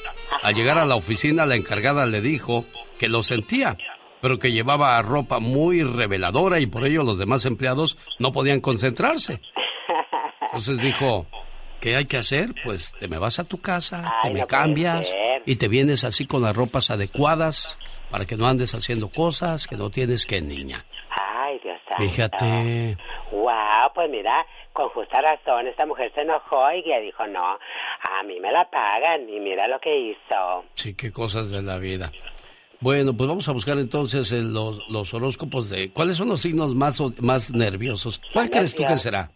Al 0.43 0.55
llegar 0.55 0.79
a 0.79 0.87
la 0.87 0.95
oficina, 0.95 1.45
la 1.45 1.57
encargada 1.57 2.07
le 2.07 2.23
dijo 2.23 2.65
que 2.99 3.09
lo 3.09 3.23
sentía, 3.23 3.77
pero 4.21 4.39
que 4.39 4.53
llevaba 4.53 5.01
ropa 5.03 5.39
muy 5.39 5.83
reveladora 5.83 6.61
y 6.61 6.67
por 6.67 6.87
ello 6.87 7.03
los 7.03 7.19
demás 7.19 7.47
empleados 7.47 7.99
no 8.19 8.33
podían 8.33 8.61
concentrarse. 8.61 9.41
Entonces 10.43 10.81
dijo, 10.81 11.27
¿qué 11.81 11.97
hay 11.97 12.07
que 12.07 12.17
hacer? 12.17 12.55
Pues 12.65 12.93
te 12.99 13.09
me 13.09 13.19
vas 13.19 13.39
a 13.39 13.45
tu 13.45 13.61
casa, 13.61 14.15
te 14.23 14.31
me 14.31 14.47
cambias 14.47 15.15
y 15.47 15.57
te 15.57 15.69
vienes 15.69 16.05
así 16.05 16.27
con 16.27 16.43
las 16.43 16.57
ropas 16.57 16.91
adecuadas 16.91 17.79
para 18.11 18.25
que 18.25 18.37
no 18.37 18.47
andes 18.47 18.75
haciendo 18.75 19.09
cosas 19.09 19.67
que 19.67 19.77
no 19.77 19.91
tienes 19.91 20.27
que, 20.27 20.41
niña. 20.41 20.85
Ay, 21.11 21.61
Dios 21.63 21.79
santo. 21.89 22.03
Fíjate. 22.03 22.97
Wow, 23.31 23.93
pues 23.95 24.11
mira, 24.11 24.45
con 24.73 24.89
justa 24.91 25.21
razón, 25.21 25.69
esta 25.69 25.87
mujer 25.87 26.13
se 26.15 26.23
enojó 26.23 26.73
y 26.73 26.83
ya 26.89 26.99
dijo, 26.99 27.27
no, 27.27 27.45
a 27.45 28.23
mí 28.25 28.41
me 28.41 28.51
la 28.51 28.69
pagan 28.69 29.29
y 29.29 29.39
mira 29.39 29.69
lo 29.69 29.79
que 29.79 29.97
hizo. 29.97 30.65
Sí, 30.75 30.97
qué 30.97 31.13
cosas 31.13 31.51
de 31.51 31.63
la 31.63 31.79
vida. 31.79 32.11
Bueno, 32.81 33.15
pues 33.15 33.29
vamos 33.29 33.49
a 33.49 33.53
buscar 33.53 33.79
entonces 33.79 34.33
el- 34.33 34.53
los, 34.55 34.81
los 34.89 35.13
horóscopos 35.13 35.69
de... 35.69 35.93
¿Cuáles 35.93 36.17
son 36.17 36.29
los 36.29 36.41
signos 36.41 36.75
más, 36.75 37.01
más 37.21 37.51
nerviosos? 37.53 38.21
¿Cuál 38.33 38.49
crees 38.51 38.75
tú 38.75 38.85
que 38.87 38.97
será? 38.97 39.31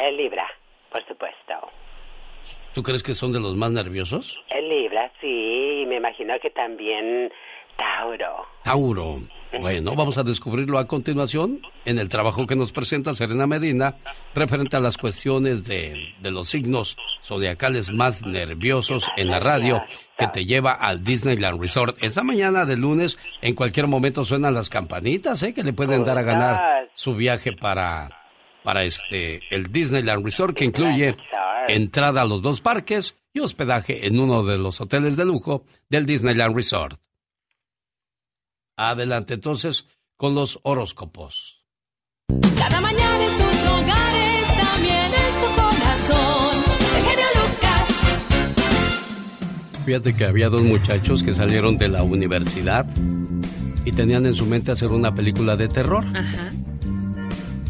El 0.00 0.16
Libra, 0.16 0.46
por 0.90 1.06
supuesto. 1.06 1.54
¿Tú 2.74 2.82
crees 2.82 3.02
que 3.02 3.14
son 3.14 3.32
de 3.32 3.38
los 3.40 3.54
más 3.56 3.70
nerviosos? 3.70 4.40
El 4.50 4.68
Libra, 4.68 5.10
sí, 5.20 5.84
me 5.86 5.96
imagino 5.96 6.34
que 6.40 6.50
también 6.50 7.30
Tauro. 7.76 8.46
Tauro. 8.64 9.20
Bueno, 9.60 9.94
vamos 9.94 10.16
a 10.18 10.22
descubrirlo 10.22 10.78
a 10.78 10.86
continuación 10.86 11.60
en 11.84 11.98
el 11.98 12.08
trabajo 12.08 12.46
que 12.46 12.56
nos 12.56 12.72
presenta 12.72 13.14
Serena 13.14 13.46
Medina 13.46 13.96
referente 14.34 14.76
a 14.76 14.80
las 14.80 14.96
cuestiones 14.96 15.64
de, 15.64 16.14
de 16.20 16.30
los 16.30 16.48
signos 16.48 16.96
zodiacales 17.22 17.92
más 17.92 18.22
nerviosos 18.24 19.06
en 19.16 19.28
la 19.28 19.40
radio 19.40 19.82
que 20.18 20.26
te 20.28 20.46
lleva 20.46 20.72
al 20.72 21.04
Disneyland 21.04 21.60
Resort. 21.60 21.96
Esta 22.02 22.22
mañana 22.22 22.64
de 22.64 22.76
lunes, 22.76 23.18
en 23.40 23.54
cualquier 23.54 23.86
momento 23.86 24.24
suenan 24.24 24.54
las 24.54 24.70
campanitas, 24.70 25.42
¿eh? 25.42 25.52
Que 25.52 25.62
le 25.62 25.72
pueden 25.72 26.02
dar 26.02 26.18
a 26.18 26.22
ganar 26.22 26.88
su 26.94 27.14
viaje 27.14 27.52
para, 27.52 28.08
para 28.62 28.84
este, 28.84 29.42
el 29.50 29.64
Disneyland 29.64 30.24
Resort 30.24 30.56
que 30.56 30.64
incluye 30.64 31.16
entrada 31.68 32.22
a 32.22 32.26
los 32.26 32.42
dos 32.42 32.60
parques 32.60 33.16
y 33.32 33.40
hospedaje 33.40 34.06
en 34.06 34.18
uno 34.18 34.44
de 34.44 34.58
los 34.58 34.80
hoteles 34.80 35.16
de 35.16 35.24
lujo 35.24 35.64
del 35.88 36.06
Disneyland 36.06 36.56
Resort. 36.56 36.98
Adelante 38.76 39.34
entonces 39.34 39.86
con 40.16 40.34
los 40.34 40.58
horóscopos. 40.62 41.64
Cada 42.56 42.80
mañana 42.80 43.24
en 43.24 43.30
sus 43.30 43.40
hogares, 43.68 44.48
también 44.60 45.12
en 45.12 45.34
su 45.40 45.46
corazón. 45.60 46.56
El 46.96 47.02
genio 47.04 47.26
Lucas. 47.34 47.88
Fíjate 49.84 50.16
que 50.16 50.24
había 50.24 50.48
dos 50.48 50.62
muchachos 50.62 51.22
que 51.22 51.34
salieron 51.34 51.76
de 51.76 51.88
la 51.88 52.02
universidad 52.02 52.86
y 53.84 53.92
tenían 53.92 54.26
en 54.26 54.34
su 54.34 54.46
mente 54.46 54.72
hacer 54.72 54.90
una 54.90 55.14
película 55.14 55.56
de 55.56 55.68
terror. 55.68 56.04
Ajá. 56.14 56.52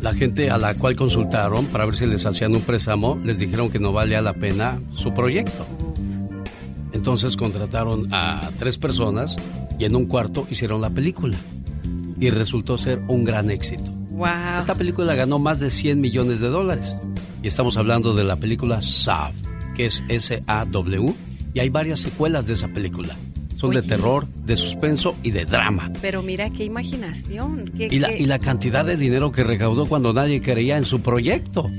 La 0.03 0.13
gente 0.15 0.51
a 0.51 0.59
la 0.59 0.75
cual 0.75 0.97
consultaron 0.97 1.67
para 1.67 1.87
ver 1.87 1.97
si 1.97 2.07
les 2.07 2.27
hacían 2.27 2.57
un 2.57 2.63
préstamo 2.63 3.19
les 3.25 3.39
dijeron 3.39 3.71
que 3.71 3.79
no 3.79 3.93
valía 3.93 4.21
la 4.21 4.35
pena 4.35 4.81
su 4.95 5.15
proyecto. 5.15 5.65
Entonces 6.93 7.37
contrataron 7.37 8.13
a 8.13 8.51
tres 8.59 8.79
personas 8.79 9.37
y 9.79 9.85
en 9.85 9.97
un 9.97 10.07
cuarto 10.07 10.47
hicieron 10.51 10.81
la 10.81 10.91
película. 10.91 11.37
Y 12.21 12.31
resultó 12.31 12.79
ser 12.79 13.01
un 13.09 13.25
gran 13.25 13.51
éxito. 13.51 13.91
Wow. 14.11 14.27
Esta 14.59 14.75
película 14.77 15.15
ganó 15.15 15.39
más 15.39 15.59
de 15.59 15.71
100 15.71 16.01
millones 16.01 16.39
de 16.41 16.49
dólares. 16.49 16.95
Y 17.43 17.49
estamos 17.49 17.77
hablando 17.77 18.15
de 18.15 18.23
la 18.25 18.37
película 18.37 18.81
Saw, 18.83 19.33
que 19.75 19.87
es 19.87 20.03
S-A-W. 20.09 21.15
Y 21.55 21.61
hay 21.61 21.69
varias 21.69 22.01
secuelas 22.01 22.47
de 22.47 22.55
esa 22.55 22.69
película. 22.69 23.17
Son 23.57 23.71
de 23.71 23.83
terror, 23.83 24.27
de 24.45 24.57
suspenso 24.57 25.15
y 25.23 25.31
de 25.31 25.45
drama. 25.45 25.91
Pero 26.01 26.23
mira 26.23 26.51
qué 26.51 26.65
imaginación. 26.65 27.71
qué- 27.77 27.89
Y 27.91 27.99
la, 28.01 28.09
qué- 28.09 28.23
y 28.23 28.27
la 28.27 28.39
cantidad 28.39 28.85
de 28.85 28.97
dinero 28.97 29.31
que 29.33 29.45
recaudó 29.45 29.87
cuando 29.87 30.13
nadie 30.13 30.41
creía 30.43 30.77
en 30.79 30.85
su 30.85 31.01
proyecto. 31.01 31.71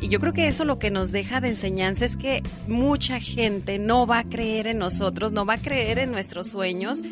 Y 0.00 0.08
yo 0.08 0.20
creo 0.20 0.32
que 0.32 0.48
eso 0.48 0.64
lo 0.64 0.78
que 0.78 0.90
nos 0.90 1.12
deja 1.12 1.40
de 1.40 1.48
enseñanza 1.48 2.04
es 2.04 2.16
que 2.16 2.42
mucha 2.66 3.20
gente 3.20 3.78
no 3.78 4.06
va 4.06 4.18
a 4.18 4.24
creer 4.24 4.66
en 4.66 4.78
nosotros, 4.78 5.32
no 5.32 5.46
va 5.46 5.54
a 5.54 5.58
creer 5.58 5.98
en 5.98 6.10
nuestros 6.10 6.48
sueños, 6.48 7.02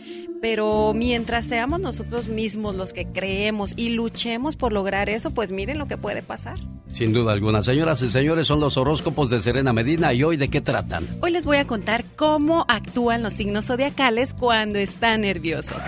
pero 0.43 0.93
mientras 0.95 1.47
seamos 1.47 1.81
nosotros 1.81 2.29
mismos 2.29 2.75
los 2.75 2.93
que 2.93 3.07
creemos 3.07 3.73
y 3.77 3.91
luchemos 3.91 4.57
por 4.57 4.73
lograr 4.73 5.09
eso, 5.09 5.31
pues 5.31 5.53
miren 5.53 5.79
lo 5.79 5.87
que 5.87 5.97
puede 5.97 6.23
pasar. 6.23 6.59
Sin 6.91 7.13
duda 7.13 7.33
alguna. 7.33 7.63
Señoras 7.63 8.03
y 8.03 8.11
señores, 8.11 8.47
son 8.47 8.61
los 8.61 8.77
horóscopos 8.77 9.31
de 9.31 9.39
Serena 9.39 9.73
Medina 9.73 10.13
y 10.13 10.25
hoy 10.25 10.37
de 10.37 10.49
qué 10.49 10.61
tratan. 10.61 11.07
Hoy 11.21 11.31
les 11.31 11.47
voy 11.47 11.57
a 11.57 11.67
contar 11.67 12.05
cómo 12.17 12.67
actúan 12.69 13.23
los 13.23 13.35
signos 13.35 13.67
zodiacales 13.67 14.35
cuando 14.35 14.79
están 14.79 15.23
nerviosos. 15.23 15.85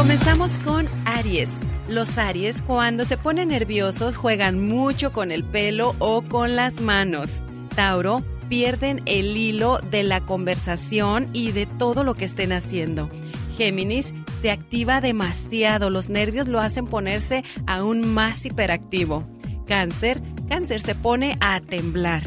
Comenzamos 0.00 0.58
con 0.60 0.88
Aries. 1.04 1.60
Los 1.86 2.16
Aries 2.16 2.62
cuando 2.62 3.04
se 3.04 3.18
ponen 3.18 3.48
nerviosos 3.48 4.16
juegan 4.16 4.66
mucho 4.66 5.12
con 5.12 5.30
el 5.30 5.44
pelo 5.44 5.94
o 5.98 6.22
con 6.22 6.56
las 6.56 6.80
manos. 6.80 7.44
Tauro 7.76 8.22
pierden 8.48 9.02
el 9.04 9.36
hilo 9.36 9.78
de 9.90 10.02
la 10.02 10.22
conversación 10.24 11.28
y 11.34 11.52
de 11.52 11.66
todo 11.66 12.02
lo 12.02 12.14
que 12.14 12.24
estén 12.24 12.50
haciendo. 12.54 13.10
Géminis 13.58 14.14
se 14.40 14.50
activa 14.50 15.02
demasiado, 15.02 15.90
los 15.90 16.08
nervios 16.08 16.48
lo 16.48 16.60
hacen 16.60 16.86
ponerse 16.86 17.44
aún 17.66 18.00
más 18.00 18.46
hiperactivo. 18.46 19.28
Cáncer, 19.66 20.22
cáncer 20.48 20.80
se 20.80 20.94
pone 20.94 21.36
a 21.40 21.60
temblar. 21.60 22.22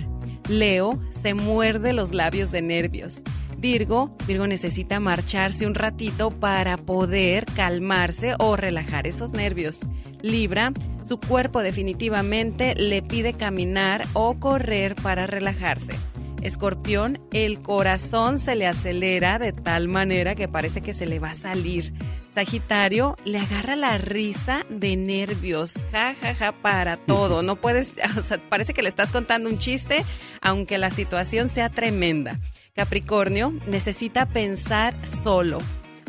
Leo 0.47 1.01
se 1.23 1.33
muerde 1.33 1.91
los 1.91 2.13
labios 2.13 2.51
de 2.51 2.61
nervios. 2.61 3.23
Virgo, 3.63 4.13
Virgo 4.27 4.45
necesita 4.45 4.99
marcharse 4.99 5.65
un 5.65 5.73
ratito 5.73 6.31
para 6.31 6.75
poder 6.75 7.45
calmarse 7.45 8.35
o 8.37 8.57
relajar 8.57 9.07
esos 9.07 9.31
nervios. 9.31 9.79
Libra, 10.21 10.73
su 11.07 11.17
cuerpo 11.17 11.61
definitivamente 11.61 12.75
le 12.75 13.01
pide 13.01 13.35
caminar 13.35 14.05
o 14.11 14.37
correr 14.37 14.95
para 14.95 15.27
relajarse. 15.27 15.93
Escorpión, 16.41 17.21
el 17.31 17.61
corazón 17.61 18.41
se 18.41 18.57
le 18.57 18.67
acelera 18.67 19.39
de 19.39 19.53
tal 19.53 19.87
manera 19.87 20.35
que 20.35 20.49
parece 20.49 20.81
que 20.81 20.93
se 20.93 21.05
le 21.05 21.19
va 21.19 21.29
a 21.29 21.35
salir. 21.35 21.93
Sagitario, 22.35 23.15
le 23.23 23.39
agarra 23.39 23.77
la 23.77 23.97
risa 23.97 24.65
de 24.69 24.97
nervios, 24.97 25.75
ja, 25.89 26.15
ja, 26.19 26.35
ja, 26.35 26.51
para 26.51 26.97
todo. 26.97 27.43
No 27.43 27.55
puedes, 27.55 27.93
o 28.17 28.23
sea, 28.23 28.41
parece 28.49 28.73
que 28.73 28.81
le 28.81 28.89
estás 28.89 29.13
contando 29.13 29.47
un 29.47 29.57
chiste, 29.57 30.03
aunque 30.41 30.77
la 30.77 30.91
situación 30.91 31.47
sea 31.47 31.69
tremenda. 31.69 32.41
Capricornio, 32.75 33.53
necesita 33.67 34.25
pensar 34.25 34.95
solo. 35.05 35.59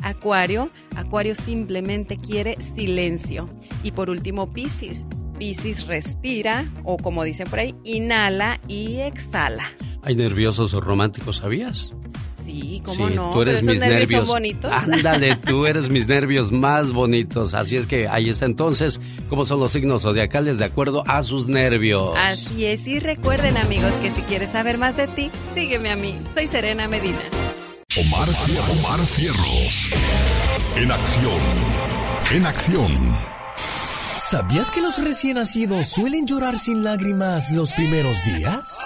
Acuario, 0.03 0.71
Acuario 0.97 1.35
simplemente 1.35 2.17
quiere 2.17 2.61
silencio. 2.63 3.51
Y 3.83 3.93
por 3.93 4.09
último, 4.09 4.51
Piscis. 4.51 5.05
Piscis 5.39 5.87
respira, 5.87 6.73
o 6.83 6.97
como 6.97 7.23
dicen 7.23 7.49
por 7.51 7.59
ahí, 7.59 7.75
inhala 7.85 8.61
y 8.67 9.01
exhala. 9.01 9.65
Hay 10.03 10.17
nerviosos 10.17 10.73
románticos, 10.73 11.37
¿sabías? 11.37 11.93
Sí, 12.55 12.83
cómo 12.85 13.09
Sí, 13.09 13.15
no, 13.15 13.31
tú 13.33 13.43
eres 13.43 13.55
pero 13.55 13.59
esos 13.59 13.69
mis 13.71 13.81
nervios, 13.81 14.01
nervios. 14.01 14.21
son 14.21 14.29
bonitos. 14.29 14.73
Ándale, 14.95 15.37
tú 15.37 15.67
eres 15.67 15.89
mis 15.91 16.07
nervios 16.07 16.53
más 16.53 16.93
bonitos. 16.93 17.53
Así 17.55 17.77
es 17.77 17.87
que 17.87 18.07
ahí 18.09 18.29
está 18.29 18.47
entonces 18.47 19.01
cómo 19.29 19.45
son 19.45 19.59
los 19.61 19.73
signos 19.73 20.03
zodiacales 20.03 20.59
de 20.59 20.65
acuerdo 20.67 21.03
a 21.07 21.23
sus 21.23 21.49
nervios. 21.49 22.17
Así 22.17 22.67
es, 22.67 22.87
y 22.87 23.01
recuerden 23.01 23.57
amigos 23.57 23.93
que 23.95 24.11
si 24.11 24.23
quieres 24.23 24.51
saber 24.51 24.79
más 24.79 24.97
de 24.97 25.09
ti, 25.09 25.31
sígueme 25.55 25.91
a 25.91 25.97
mí. 25.97 26.17
Soy 26.33 26.47
Serena 26.47 26.87
Medina. 26.87 27.19
Omar, 27.97 28.29
Omar 28.79 29.01
Cierros. 29.07 29.89
En 30.77 30.91
acción. 30.93 31.41
En 32.33 32.47
acción. 32.47 33.17
¿Sabías 34.19 34.71
que 34.71 34.81
los 34.81 35.03
recién 35.05 35.35
nacidos 35.35 35.89
suelen 35.89 36.27
llorar 36.27 36.59
sin 36.59 36.83
lágrimas 36.83 37.51
los 37.51 37.73
primeros 37.73 38.17
días? 38.25 38.79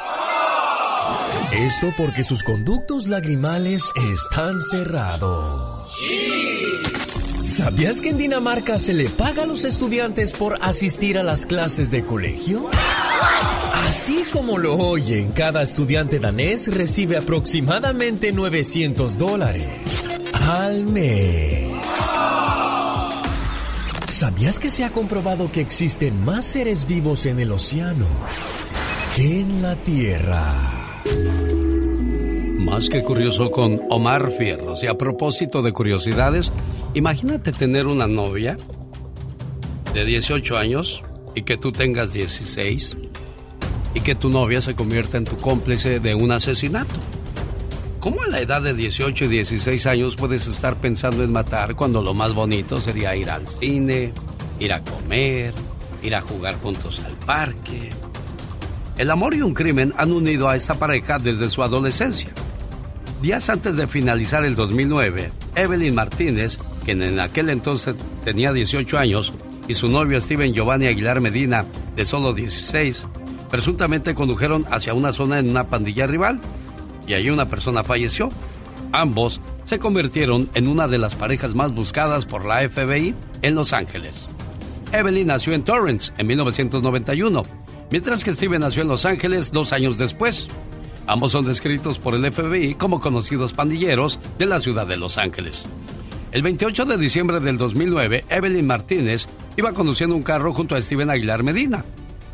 Esto 1.52 1.92
porque 1.96 2.24
sus 2.24 2.42
conductos 2.42 3.06
lagrimales 3.08 3.82
están 4.12 4.62
cerrados. 4.62 5.92
¿Sabías 7.42 8.00
que 8.00 8.10
en 8.10 8.18
Dinamarca 8.18 8.78
se 8.78 8.92
le 8.92 9.08
paga 9.08 9.44
a 9.44 9.46
los 9.46 9.64
estudiantes 9.64 10.32
por 10.32 10.58
asistir 10.60 11.18
a 11.18 11.22
las 11.22 11.46
clases 11.46 11.90
de 11.90 12.04
colegio? 12.04 12.68
Así 13.86 14.24
como 14.32 14.58
lo 14.58 14.74
oyen, 14.74 15.32
cada 15.32 15.62
estudiante 15.62 16.18
danés 16.18 16.68
recibe 16.72 17.16
aproximadamente 17.16 18.32
900 18.32 19.16
dólares 19.16 19.64
al 20.32 20.84
mes. 20.84 21.72
¿Sabías 24.08 24.58
que 24.58 24.68
se 24.68 24.84
ha 24.84 24.90
comprobado 24.90 25.50
que 25.50 25.60
existen 25.60 26.24
más 26.24 26.44
seres 26.44 26.86
vivos 26.86 27.24
en 27.24 27.40
el 27.40 27.52
océano 27.52 28.06
que 29.16 29.40
en 29.40 29.62
la 29.62 29.74
Tierra? 29.76 30.77
Más 32.60 32.88
que 32.88 33.02
curioso 33.02 33.50
con 33.50 33.80
Omar 33.90 34.32
Fierros. 34.36 34.82
Y 34.82 34.86
a 34.86 34.94
propósito 34.94 35.62
de 35.62 35.72
curiosidades, 35.72 36.52
imagínate 36.94 37.52
tener 37.52 37.86
una 37.86 38.06
novia 38.06 38.56
de 39.94 40.04
18 40.04 40.56
años 40.56 41.02
y 41.34 41.42
que 41.42 41.56
tú 41.56 41.72
tengas 41.72 42.12
16 42.12 42.96
y 43.94 44.00
que 44.00 44.14
tu 44.14 44.30
novia 44.30 44.60
se 44.60 44.74
convierta 44.74 45.18
en 45.18 45.24
tu 45.24 45.36
cómplice 45.36 46.00
de 46.00 46.14
un 46.14 46.30
asesinato. 46.30 46.94
¿Cómo 48.00 48.22
a 48.22 48.28
la 48.28 48.40
edad 48.40 48.62
de 48.62 48.74
18 48.74 49.24
y 49.24 49.28
16 49.28 49.86
años 49.86 50.16
puedes 50.16 50.46
estar 50.46 50.76
pensando 50.76 51.24
en 51.24 51.32
matar 51.32 51.74
cuando 51.74 52.00
lo 52.00 52.14
más 52.14 52.32
bonito 52.32 52.80
sería 52.80 53.16
ir 53.16 53.28
al 53.28 53.46
cine, 53.48 54.12
ir 54.60 54.72
a 54.72 54.82
comer, 54.84 55.52
ir 56.02 56.14
a 56.14 56.20
jugar 56.20 56.60
juntos 56.60 57.02
al 57.04 57.14
parque? 57.26 57.90
El 58.98 59.12
amor 59.12 59.32
y 59.32 59.42
un 59.42 59.54
crimen 59.54 59.94
han 59.96 60.10
unido 60.10 60.48
a 60.48 60.56
esta 60.56 60.74
pareja 60.74 61.20
desde 61.20 61.48
su 61.48 61.62
adolescencia. 61.62 62.30
Días 63.22 63.48
antes 63.48 63.76
de 63.76 63.86
finalizar 63.86 64.44
el 64.44 64.56
2009, 64.56 65.30
Evelyn 65.54 65.94
Martínez, 65.94 66.58
quien 66.84 67.02
en 67.02 67.20
aquel 67.20 67.50
entonces 67.50 67.94
tenía 68.24 68.52
18 68.52 68.98
años, 68.98 69.32
y 69.68 69.74
su 69.74 69.86
novio 69.86 70.20
Steven 70.20 70.52
Giovanni 70.52 70.86
Aguilar 70.86 71.20
Medina, 71.20 71.64
de 71.94 72.04
solo 72.04 72.32
16, 72.32 73.06
presuntamente 73.48 74.14
condujeron 74.14 74.64
hacia 74.68 74.94
una 74.94 75.12
zona 75.12 75.38
en 75.38 75.48
una 75.48 75.68
pandilla 75.68 76.08
rival 76.08 76.40
y 77.06 77.14
allí 77.14 77.30
una 77.30 77.48
persona 77.48 77.84
falleció. 77.84 78.28
Ambos 78.90 79.40
se 79.62 79.78
convirtieron 79.78 80.48
en 80.54 80.66
una 80.66 80.88
de 80.88 80.98
las 80.98 81.14
parejas 81.14 81.54
más 81.54 81.72
buscadas 81.72 82.26
por 82.26 82.44
la 82.44 82.68
FBI 82.68 83.14
en 83.42 83.54
Los 83.54 83.72
Ángeles. 83.72 84.26
Evelyn 84.90 85.28
nació 85.28 85.52
en 85.52 85.62
Torrance 85.62 86.12
en 86.18 86.26
1991, 86.26 87.42
mientras 87.90 88.24
que 88.24 88.32
Steven 88.32 88.60
nació 88.60 88.82
en 88.82 88.88
Los 88.88 89.04
Ángeles 89.04 89.52
dos 89.52 89.72
años 89.72 89.98
después. 89.98 90.46
Ambos 91.06 91.32
son 91.32 91.46
descritos 91.46 91.98
por 91.98 92.14
el 92.14 92.30
FBI 92.30 92.74
como 92.74 93.00
conocidos 93.00 93.52
pandilleros 93.52 94.20
de 94.38 94.46
la 94.46 94.60
ciudad 94.60 94.86
de 94.86 94.96
Los 94.96 95.16
Ángeles. 95.16 95.64
El 96.30 96.42
28 96.42 96.84
de 96.84 96.98
diciembre 96.98 97.40
del 97.40 97.56
2009, 97.56 98.24
Evelyn 98.28 98.66
Martínez 98.66 99.26
iba 99.56 99.72
conduciendo 99.72 100.14
un 100.14 100.22
carro 100.22 100.52
junto 100.52 100.74
a 100.74 100.82
Steven 100.82 101.08
Aguilar 101.08 101.42
Medina. 101.42 101.84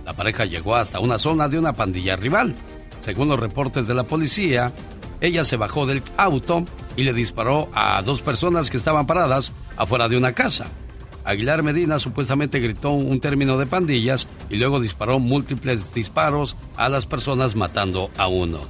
La 0.05 0.13
pareja 0.13 0.45
llegó 0.45 0.75
hasta 0.75 0.99
una 0.99 1.19
zona 1.19 1.49
de 1.49 1.59
una 1.59 1.73
pandilla 1.73 2.17
rival. 2.17 2.55
Según 3.01 3.29
los 3.29 3.39
reportes 3.39 3.87
de 3.87 3.95
la 3.95 4.03
policía, 4.03 4.73
ella 5.21 5.45
se 5.45 5.57
bajó 5.57 5.87
del 5.87 6.03
auto 6.17 6.65
y 6.97 7.05
le 7.05 7.13
disparó 7.13 7.69
a 7.73 8.03
dos 8.03 8.21
personas 8.21 8.71
que 8.71 8.77
estaban 8.77 9.07
paradas 9.07 9.53
afuera 9.77 10.09
de 10.09 10.17
una 10.17 10.33
casa. 10.33 10.67
Aguilar 11.25 11.63
Medina 11.63 11.99
supuestamente 11.99 12.61
gritó 12.61 12.91
un 12.91 13.19
término 13.21 13.57
de 13.59 13.67
pandillas 13.67 14.29
y 14.51 14.57
luego 14.57 14.81
disparó 14.81 15.19
múltiples 15.19 15.93
disparos 15.95 16.57
a 16.77 16.89
las 16.89 17.07
personas 17.07 17.57
matando 17.57 18.11
a 18.19 18.29
uno. 18.29 18.61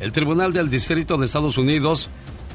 El 0.00 0.12
Tribunal 0.12 0.52
del 0.52 0.70
Distrito 0.70 1.16
de 1.18 1.26
Estados 1.26 1.58
Unidos 1.58 2.08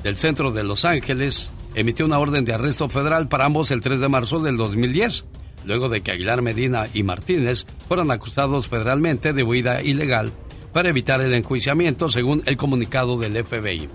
del 0.04 0.18
centro 0.18 0.52
de 0.52 0.64
Los 0.64 0.84
Ángeles 0.84 1.52
emitió 1.76 2.06
una 2.06 2.20
orden 2.20 2.44
de 2.44 2.54
arresto 2.54 2.90
federal 2.90 3.28
para 3.28 3.46
ambos 3.46 3.72
el 3.72 3.82
3 3.82 4.00
de 4.00 4.10
marzo 4.10 4.40
del 4.40 4.58
2010, 4.58 5.26
luego 5.66 5.90
de 5.90 6.02
que 6.02 6.12
Aguilar 6.12 6.42
Medina 6.42 6.88
y 6.94 7.04
Martínez 7.04 7.66
fueron 7.88 8.12
acusados 8.12 8.68
federalmente 8.68 9.34
de 9.34 9.44
huida 9.44 9.82
ilegal 9.82 10.32
para 10.74 10.90
evitar 10.90 11.22
el 11.22 11.34
enjuiciamiento, 11.34 12.10
según 12.10 12.44
el 12.46 12.58
comunicado 12.58 13.18
del 13.18 13.44
FBI. 13.44 13.90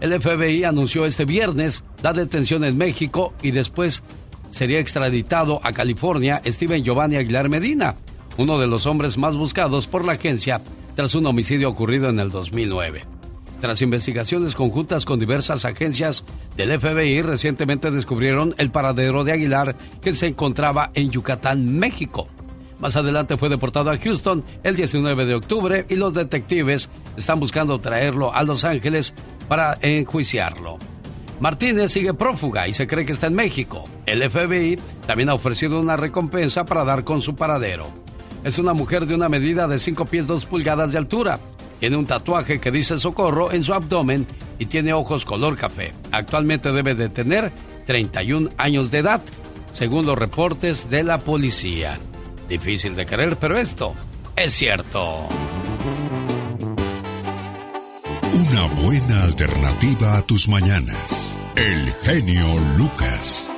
El 0.00 0.20
FBI 0.20 0.64
anunció 0.64 1.04
este 1.04 1.24
viernes 1.24 1.84
la 2.02 2.12
detención 2.12 2.64
en 2.64 2.78
México 2.78 3.34
y 3.42 3.50
después 3.50 4.02
sería 4.50 4.80
extraditado 4.80 5.60
a 5.62 5.72
California 5.72 6.42
Steven 6.46 6.82
Giovanni 6.82 7.16
Aguilar 7.16 7.48
Medina, 7.48 7.96
uno 8.36 8.58
de 8.58 8.66
los 8.66 8.86
hombres 8.86 9.18
más 9.18 9.36
buscados 9.36 9.86
por 9.86 10.04
la 10.04 10.12
agencia 10.12 10.62
tras 10.94 11.14
un 11.14 11.26
homicidio 11.26 11.68
ocurrido 11.68 12.08
en 12.08 12.18
el 12.18 12.30
2009. 12.30 13.04
Tras 13.60 13.82
investigaciones 13.82 14.54
conjuntas 14.54 15.04
con 15.04 15.18
diversas 15.18 15.64
agencias 15.64 16.24
del 16.56 16.78
FBI, 16.78 17.22
recientemente 17.22 17.90
descubrieron 17.90 18.54
el 18.58 18.70
paradero 18.70 19.24
de 19.24 19.32
Aguilar 19.32 19.76
que 20.00 20.12
se 20.12 20.28
encontraba 20.28 20.90
en 20.94 21.10
Yucatán, 21.10 21.76
México. 21.76 22.28
Más 22.78 22.94
adelante 22.94 23.36
fue 23.36 23.48
deportado 23.48 23.90
a 23.90 23.98
Houston 23.98 24.44
el 24.62 24.76
19 24.76 25.26
de 25.26 25.34
octubre 25.34 25.86
y 25.88 25.96
los 25.96 26.14
detectives 26.14 26.88
están 27.16 27.40
buscando 27.40 27.80
traerlo 27.80 28.32
a 28.32 28.44
Los 28.44 28.64
Ángeles 28.64 29.12
para 29.48 29.76
enjuiciarlo. 29.82 30.78
Martínez 31.40 31.92
sigue 31.92 32.14
prófuga 32.14 32.66
y 32.66 32.74
se 32.74 32.86
cree 32.86 33.06
que 33.06 33.12
está 33.12 33.28
en 33.28 33.34
México. 33.34 33.84
El 34.06 34.28
FBI 34.28 34.78
también 35.06 35.30
ha 35.30 35.34
ofrecido 35.34 35.80
una 35.80 35.96
recompensa 35.96 36.64
para 36.64 36.84
dar 36.84 37.04
con 37.04 37.22
su 37.22 37.34
paradero. 37.34 37.86
Es 38.44 38.58
una 38.58 38.72
mujer 38.72 39.06
de 39.06 39.14
una 39.14 39.28
medida 39.28 39.66
de 39.68 39.78
5 39.78 40.04
pies 40.06 40.26
2 40.26 40.46
pulgadas 40.46 40.92
de 40.92 40.98
altura. 40.98 41.38
Tiene 41.80 41.96
un 41.96 42.06
tatuaje 42.06 42.60
que 42.60 42.70
dice 42.70 42.98
socorro 42.98 43.52
en 43.52 43.62
su 43.62 43.72
abdomen 43.72 44.26
y 44.58 44.66
tiene 44.66 44.92
ojos 44.92 45.24
color 45.24 45.56
café. 45.56 45.92
Actualmente 46.10 46.72
debe 46.72 46.94
de 46.94 47.08
tener 47.08 47.52
31 47.86 48.50
años 48.56 48.90
de 48.90 48.98
edad, 48.98 49.20
según 49.72 50.06
los 50.06 50.18
reportes 50.18 50.90
de 50.90 51.04
la 51.04 51.18
policía. 51.18 51.98
Difícil 52.48 52.96
de 52.96 53.06
creer, 53.06 53.36
pero 53.36 53.56
esto 53.56 53.94
es 54.38 54.54
cierto. 54.54 55.28
Una 58.32 58.66
buena 58.82 59.24
alternativa 59.24 60.16
a 60.16 60.22
tus 60.22 60.48
mañanas. 60.48 61.27
El 61.58 61.92
genio 62.04 62.46
Lucas. 62.76 63.50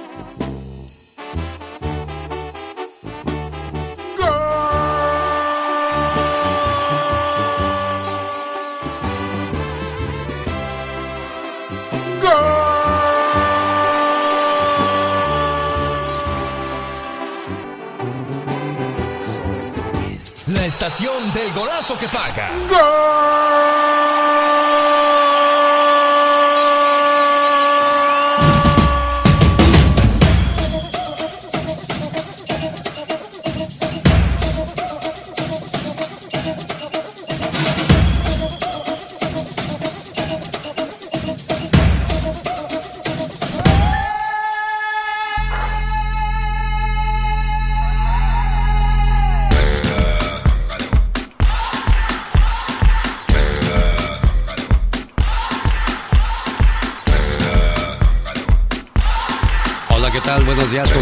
La 20.47 20.65
estación 20.65 21.35
del 21.35 21.53
golazo 21.53 21.99
que 21.99 22.09
paga. 22.09 23.80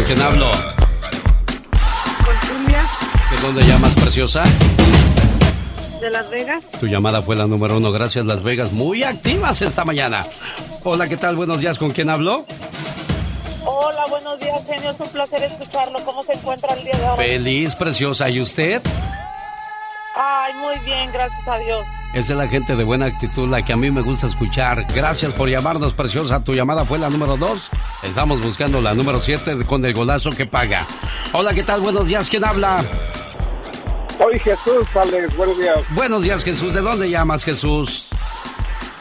Quién 0.09 0.21
hablo? 0.23 0.49
¿De 3.29 3.37
dónde 3.43 3.61
llamas, 3.63 3.93
preciosa? 3.93 4.41
de 6.01 6.09
Las 6.09 6.29
Vegas. 6.31 6.65
Tu 6.79 6.87
llamada 6.87 7.21
fue 7.21 7.35
la 7.35 7.45
número 7.45 7.77
uno, 7.77 7.91
gracias 7.91 8.25
Las 8.25 8.41
Vegas, 8.41 8.71
muy 8.71 9.03
activas 9.03 9.61
esta 9.61 9.85
mañana. 9.85 10.25
Hola, 10.83 11.07
¿qué 11.07 11.17
tal? 11.17 11.35
Buenos 11.35 11.59
días, 11.59 11.77
¿con 11.77 11.91
quién 11.91 12.09
hablo? 12.09 12.45
Hola, 13.65 14.05
buenos 14.09 14.39
días, 14.39 14.65
genio. 14.65 14.89
Es 14.89 14.99
un 14.99 15.09
placer 15.09 15.43
escucharlo. 15.43 15.99
¿Cómo 16.05 16.23
se 16.23 16.33
encuentra 16.33 16.73
el 16.73 16.85
día 16.85 16.97
de 16.97 17.09
hoy? 17.09 17.17
Feliz, 17.17 17.75
preciosa, 17.75 18.29
¿y 18.29 18.39
usted? 18.41 18.81
Ay, 20.15 20.53
muy 20.55 20.79
bien, 20.85 21.11
gracias 21.11 21.47
a 21.47 21.57
Dios. 21.59 21.85
Esa 22.13 22.33
es 22.33 22.39
la 22.39 22.47
gente 22.47 22.75
de 22.75 22.83
buena 22.83 23.05
actitud, 23.05 23.47
la 23.47 23.63
que 23.63 23.71
a 23.71 23.77
mí 23.77 23.91
me 23.91 24.01
gusta 24.01 24.25
escuchar. 24.25 24.85
Gracias 24.95 25.31
por 25.33 25.47
llamarnos, 25.47 25.93
preciosa. 25.93 26.43
Tu 26.43 26.53
llamada 26.53 26.83
fue 26.83 26.97
la 26.97 27.09
número 27.09 27.37
dos. 27.37 27.69
Estamos 28.01 28.41
buscando 28.41 28.81
la 28.81 28.95
número 28.95 29.19
siete 29.19 29.55
con 29.65 29.85
el 29.85 29.93
golazo 29.93 30.31
que 30.31 30.47
paga. 30.47 30.87
Hola, 31.33 31.53
¿qué 31.53 31.61
tal? 31.61 31.81
Buenos 31.81 32.07
días, 32.07 32.27
¿quién 32.27 32.43
habla? 32.43 32.83
Soy 34.17 34.39
Jesús, 34.39 34.87
Alex. 34.95 35.35
Buenos 35.37 35.57
días. 35.57 35.77
Buenos 35.91 36.23
días, 36.23 36.43
Jesús. 36.43 36.73
¿De 36.73 36.81
dónde 36.81 37.09
llamas, 37.09 37.43
Jesús? 37.43 38.07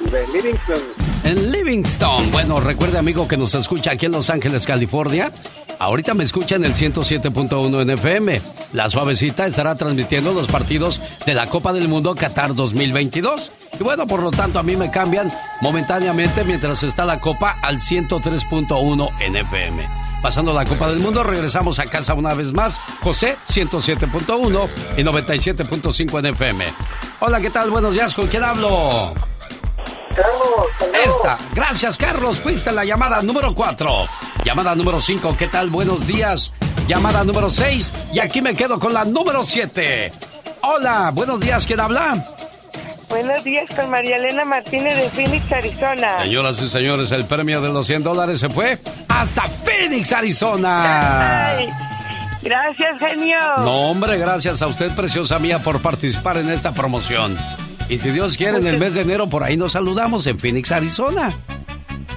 De 0.01 0.27
Livingston. 0.29 0.81
En 1.25 1.51
Livingston. 1.51 2.31
Bueno, 2.31 2.61
recuerde, 2.61 2.99
amigo, 2.99 3.27
que 3.27 3.37
nos 3.39 3.55
escucha 3.55 3.93
aquí 3.93 4.07
en 4.07 4.13
Los 4.13 4.29
Ángeles, 4.29 4.67
California. 4.67 5.33
Ahorita 5.79 6.15
me 6.15 6.25
escucha 6.25 6.57
en 6.57 6.65
el 6.65 6.75
107.1 6.75 7.83
en 7.83 7.91
FM. 7.91 8.41
La 8.73 8.91
suavecita 8.91 9.47
estará 9.47 9.77
transmitiendo 9.77 10.33
los 10.33 10.49
partidos 10.49 11.01
de 11.25 11.35
la 11.35 11.47
Copa 11.47 11.73
del 11.73 11.89
Mundo 11.89 12.15
Qatar 12.15 12.55
2022. 12.55 13.51
Y 13.79 13.85
bueno, 13.85 14.07
por 14.07 14.21
lo 14.21 14.31
tanto, 14.33 14.59
a 14.59 14.65
mí 14.65 14.77
me 14.77 14.91
cambian 14.91 15.33
momentáneamente 15.61 16.43
mientras 16.43 16.83
está 16.83 17.07
la 17.07 17.21
Copa 17.21 17.59
al 17.63 17.79
103.1 17.81 19.11
en 19.21 19.37
FM. 19.37 19.89
Pasando 20.21 20.53
la 20.53 20.65
Copa 20.65 20.89
del 20.89 20.99
Mundo, 20.99 21.23
regresamos 21.23 21.79
a 21.79 21.87
casa 21.87 22.15
una 22.15 22.35
vez 22.35 22.53
más. 22.53 22.81
José, 23.01 23.37
107.1 23.49 24.69
y 24.97 25.03
97.5 25.03 26.19
en 26.19 26.27
FM. 26.27 26.65
Hola, 27.21 27.41
¿qué 27.41 27.51
tal? 27.51 27.71
Buenos 27.71 27.95
días, 27.95 28.15
¿con 28.15 28.27
quién 28.27 28.43
hablo? 28.43 29.15
Esta. 31.05 31.39
Gracias, 31.55 31.97
Carlos. 31.97 32.39
Fuiste 32.39 32.73
la 32.73 32.85
llamada 32.85 33.23
número 33.23 33.55
4. 33.55 34.07
Llamada 34.45 34.75
número 34.75 35.01
5. 35.01 35.37
¿Qué 35.37 35.49
tal? 35.49 35.71
Buenos 35.71 36.07
días. 36.07 36.53
Llamada 36.87 37.25
número 37.25 37.51
6. 37.51 37.95
Y 38.13 38.21
aquí 38.21 38.41
me 38.41 38.55
quedo 38.55 38.79
con 38.79 38.93
la 38.93 39.05
número 39.05 39.45
7. 39.45 40.13
Hola, 40.63 41.11
buenos 41.15 41.41
días, 41.41 41.65
¿quién 41.67 41.81
habla? 41.81 42.25
Buenos 43.09 43.43
días 43.43 43.71
con 43.75 43.89
María 43.91 44.17
Elena 44.17 44.45
Martínez 44.45 44.97
de 44.97 45.09
Phoenix, 45.09 45.51
Arizona. 45.51 46.21
Señoras 46.21 46.61
y 46.61 46.69
señores, 46.69 47.11
el 47.13 47.25
premio 47.25 47.61
de 47.63 47.71
los 47.71 47.87
100 47.87 48.03
dólares 48.03 48.41
se 48.41 48.51
fue 48.51 48.79
hasta 49.09 49.43
Phoenix, 49.43 50.13
Arizona. 50.13 51.49
Ay, 51.57 51.69
gracias, 52.43 52.99
genio. 52.99 53.39
No, 53.59 53.91
hombre, 53.91 54.19
gracias 54.19 54.61
a 54.61 54.67
usted, 54.67 54.95
preciosa 54.95 55.39
mía, 55.39 55.61
por 55.61 55.81
participar 55.81 56.37
en 56.37 56.51
esta 56.51 56.73
promoción. 56.73 57.39
Y 57.89 57.99
si 57.99 58.11
Dios 58.11 58.37
quiere, 58.37 58.59
en 58.59 58.67
el 58.67 58.79
mes 58.79 58.95
de 58.95 59.01
enero 59.01 59.29
por 59.29 59.43
ahí 59.43 59.57
nos 59.57 59.73
saludamos 59.73 60.27
en 60.27 60.39
Phoenix, 60.39 60.71
Arizona. 60.73 61.31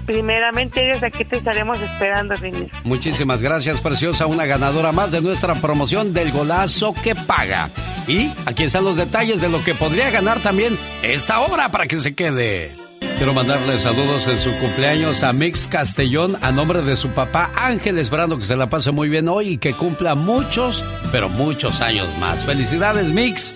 Primeramente, 0.06 0.84
Dios, 0.84 1.02
aquí 1.04 1.24
te 1.24 1.38
estaremos 1.38 1.80
esperando, 1.80 2.36
Phoenix. 2.36 2.72
Muchísimas 2.84 3.42
gracias, 3.42 3.80
preciosa. 3.80 4.26
Una 4.26 4.46
ganadora 4.46 4.92
más 4.92 5.12
de 5.12 5.22
nuestra 5.22 5.56
promoción 5.56 6.14
del 6.14 6.32
golazo 6.32 6.94
que 7.02 7.16
paga. 7.16 7.70
Y 8.08 8.32
aquí 8.46 8.64
están 8.64 8.84
los 8.84 8.98
detalles 8.98 9.40
de 9.40 9.50
lo 9.50 9.64
que 9.64 9.74
podría 9.74 10.10
ganar 10.10 10.40
también 10.40 10.78
esta 11.04 11.40
obra 11.40 11.70
para 11.70 11.88
que 11.88 11.98
se 11.98 12.14
quede. 12.16 12.72
Quiero 13.18 13.34
mandarle 13.34 13.78
saludos 13.78 14.28
en 14.28 14.40
su 14.40 14.52
cumpleaños 14.58 15.22
a 15.24 15.32
Mix 15.32 15.68
Castellón 15.68 16.38
a 16.42 16.52
nombre 16.52 16.82
de 16.82 16.96
su 16.96 17.10
papá 17.10 17.52
Ángel, 17.56 18.00
esperando 18.00 18.40
que 18.40 18.46
se 18.46 18.56
la 18.56 18.68
pase 18.68 18.92
muy 18.92 19.10
bien 19.10 19.30
hoy 19.30 19.50
y 19.50 19.58
que 19.60 19.74
cumpla 19.74 20.16
muchos, 20.16 20.84
pero 21.12 21.30
muchos 21.30 21.82
años 21.82 22.08
más. 22.18 22.44
Felicidades, 22.44 23.12
Mix. 23.12 23.56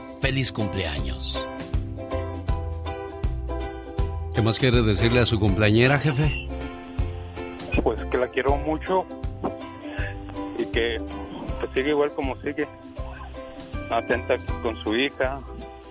Feliz 0.21 0.51
cumpleaños. 0.51 1.43
¿Qué 4.35 4.41
más 4.43 4.59
quiere 4.59 4.83
decirle 4.83 5.19
a 5.19 5.25
su 5.25 5.39
cumpleañera, 5.39 5.97
jefe? 5.97 6.47
Pues 7.81 7.99
que 8.05 8.17
la 8.19 8.27
quiero 8.27 8.55
mucho 8.57 9.03
y 10.59 10.65
que 10.65 11.01
pues, 11.59 11.71
sigue 11.73 11.89
igual 11.89 12.11
como 12.11 12.39
sigue, 12.41 12.67
atenta 13.89 14.35
con 14.61 14.81
su 14.83 14.95
hija, 14.95 15.41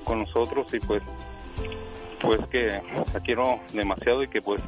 con 0.04 0.20
nosotros 0.20 0.72
y 0.72 0.78
pues 0.78 1.02
pues 2.20 2.40
que 2.50 2.80
la 3.12 3.20
quiero 3.20 3.60
demasiado 3.72 4.22
y 4.22 4.28
que 4.28 4.40
pues 4.40 4.60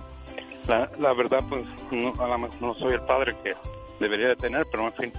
la, 0.66 0.90
la 0.98 1.12
verdad 1.12 1.40
pues 1.48 1.64
no, 1.92 2.12
a 2.20 2.26
lo 2.26 2.38
mejor 2.38 2.62
no 2.62 2.74
soy 2.74 2.94
el 2.94 3.02
padre 3.02 3.36
que 3.44 3.54
debería 4.00 4.28
de 4.28 4.36
tener, 4.36 4.66
pero 4.70 4.86
en 4.86 4.92
fin. 4.94 5.12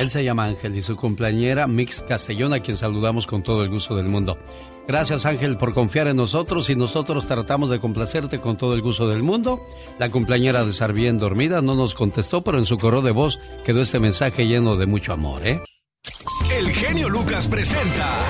Él 0.00 0.10
se 0.10 0.24
llama 0.24 0.46
Ángel 0.46 0.74
y 0.74 0.80
su 0.80 0.96
cumpleañera 0.96 1.66
Mix 1.66 2.00
Castellón, 2.00 2.54
a 2.54 2.60
quien 2.60 2.78
saludamos 2.78 3.26
con 3.26 3.42
todo 3.42 3.62
el 3.62 3.68
gusto 3.68 3.94
del 3.96 4.06
mundo. 4.06 4.38
Gracias 4.88 5.26
Ángel 5.26 5.58
por 5.58 5.74
confiar 5.74 6.08
en 6.08 6.16
nosotros 6.16 6.70
y 6.70 6.74
nosotros 6.74 7.26
tratamos 7.26 7.68
de 7.68 7.80
complacerte 7.80 8.40
con 8.40 8.56
todo 8.56 8.72
el 8.72 8.80
gusto 8.80 9.06
del 9.06 9.22
mundo. 9.22 9.60
La 9.98 10.08
cumpleañera 10.08 10.64
de 10.64 10.70
estar 10.70 10.94
bien 10.94 11.18
dormida 11.18 11.60
no 11.60 11.74
nos 11.74 11.94
contestó, 11.94 12.40
pero 12.40 12.56
en 12.58 12.64
su 12.64 12.78
correo 12.78 13.02
de 13.02 13.10
voz 13.10 13.38
quedó 13.66 13.82
este 13.82 13.98
mensaje 13.98 14.46
lleno 14.46 14.76
de 14.76 14.86
mucho 14.86 15.12
amor, 15.12 15.46
¿eh? 15.46 15.60
El 16.50 16.70
genio 16.70 17.10
Lucas 17.10 17.46
presenta 17.46 18.20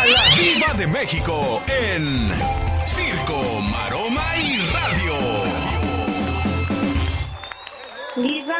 a 0.00 0.06
la 0.06 0.22
Viva 0.40 0.72
de 0.78 0.86
México 0.86 1.62
en 1.68 2.30
Circo, 2.86 3.60
Maroma 3.60 4.38
y 4.38 4.56
Radio. 4.72 5.12
Diva, 8.16 8.56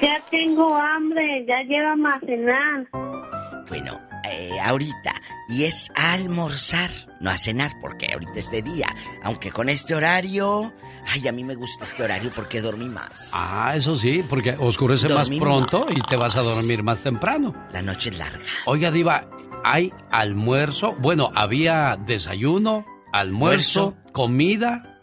ya 0.00 0.22
tengo 0.30 0.74
hambre, 0.74 1.44
ya 1.46 1.62
llévame 1.62 2.08
a 2.08 2.20
cenar. 2.20 2.88
Bueno, 3.68 4.00
eh, 4.24 4.58
ahorita. 4.62 5.14
Y 5.48 5.64
es 5.64 5.90
a 5.94 6.14
almorzar, 6.14 6.90
no 7.20 7.30
a 7.30 7.36
cenar, 7.36 7.72
porque 7.80 8.06
ahorita 8.12 8.38
es 8.38 8.50
de 8.50 8.62
día. 8.62 8.86
Aunque 9.22 9.50
con 9.50 9.68
este 9.68 9.94
horario. 9.94 10.72
Ay, 11.06 11.28
a 11.28 11.32
mí 11.32 11.44
me 11.44 11.54
gusta 11.54 11.84
este 11.84 12.02
horario 12.02 12.30
porque 12.34 12.62
dormí 12.62 12.88
más. 12.88 13.30
Ah, 13.34 13.74
eso 13.76 13.96
sí, 13.98 14.24
porque 14.28 14.56
oscurece 14.58 15.06
más 15.10 15.28
pronto 15.28 15.86
y 15.90 16.00
te 16.00 16.16
vas 16.16 16.34
a 16.36 16.42
dormir 16.42 16.82
más 16.82 17.02
temprano. 17.02 17.54
La 17.72 17.82
noche 17.82 18.08
es 18.08 18.18
larga. 18.18 18.40
Oiga, 18.64 18.90
Diva, 18.90 19.28
hay 19.64 19.92
almuerzo. 20.10 20.94
Bueno, 20.98 21.30
había 21.34 21.98
desayuno, 22.06 22.86
almuerzo, 23.12 23.96
comida, 24.12 25.00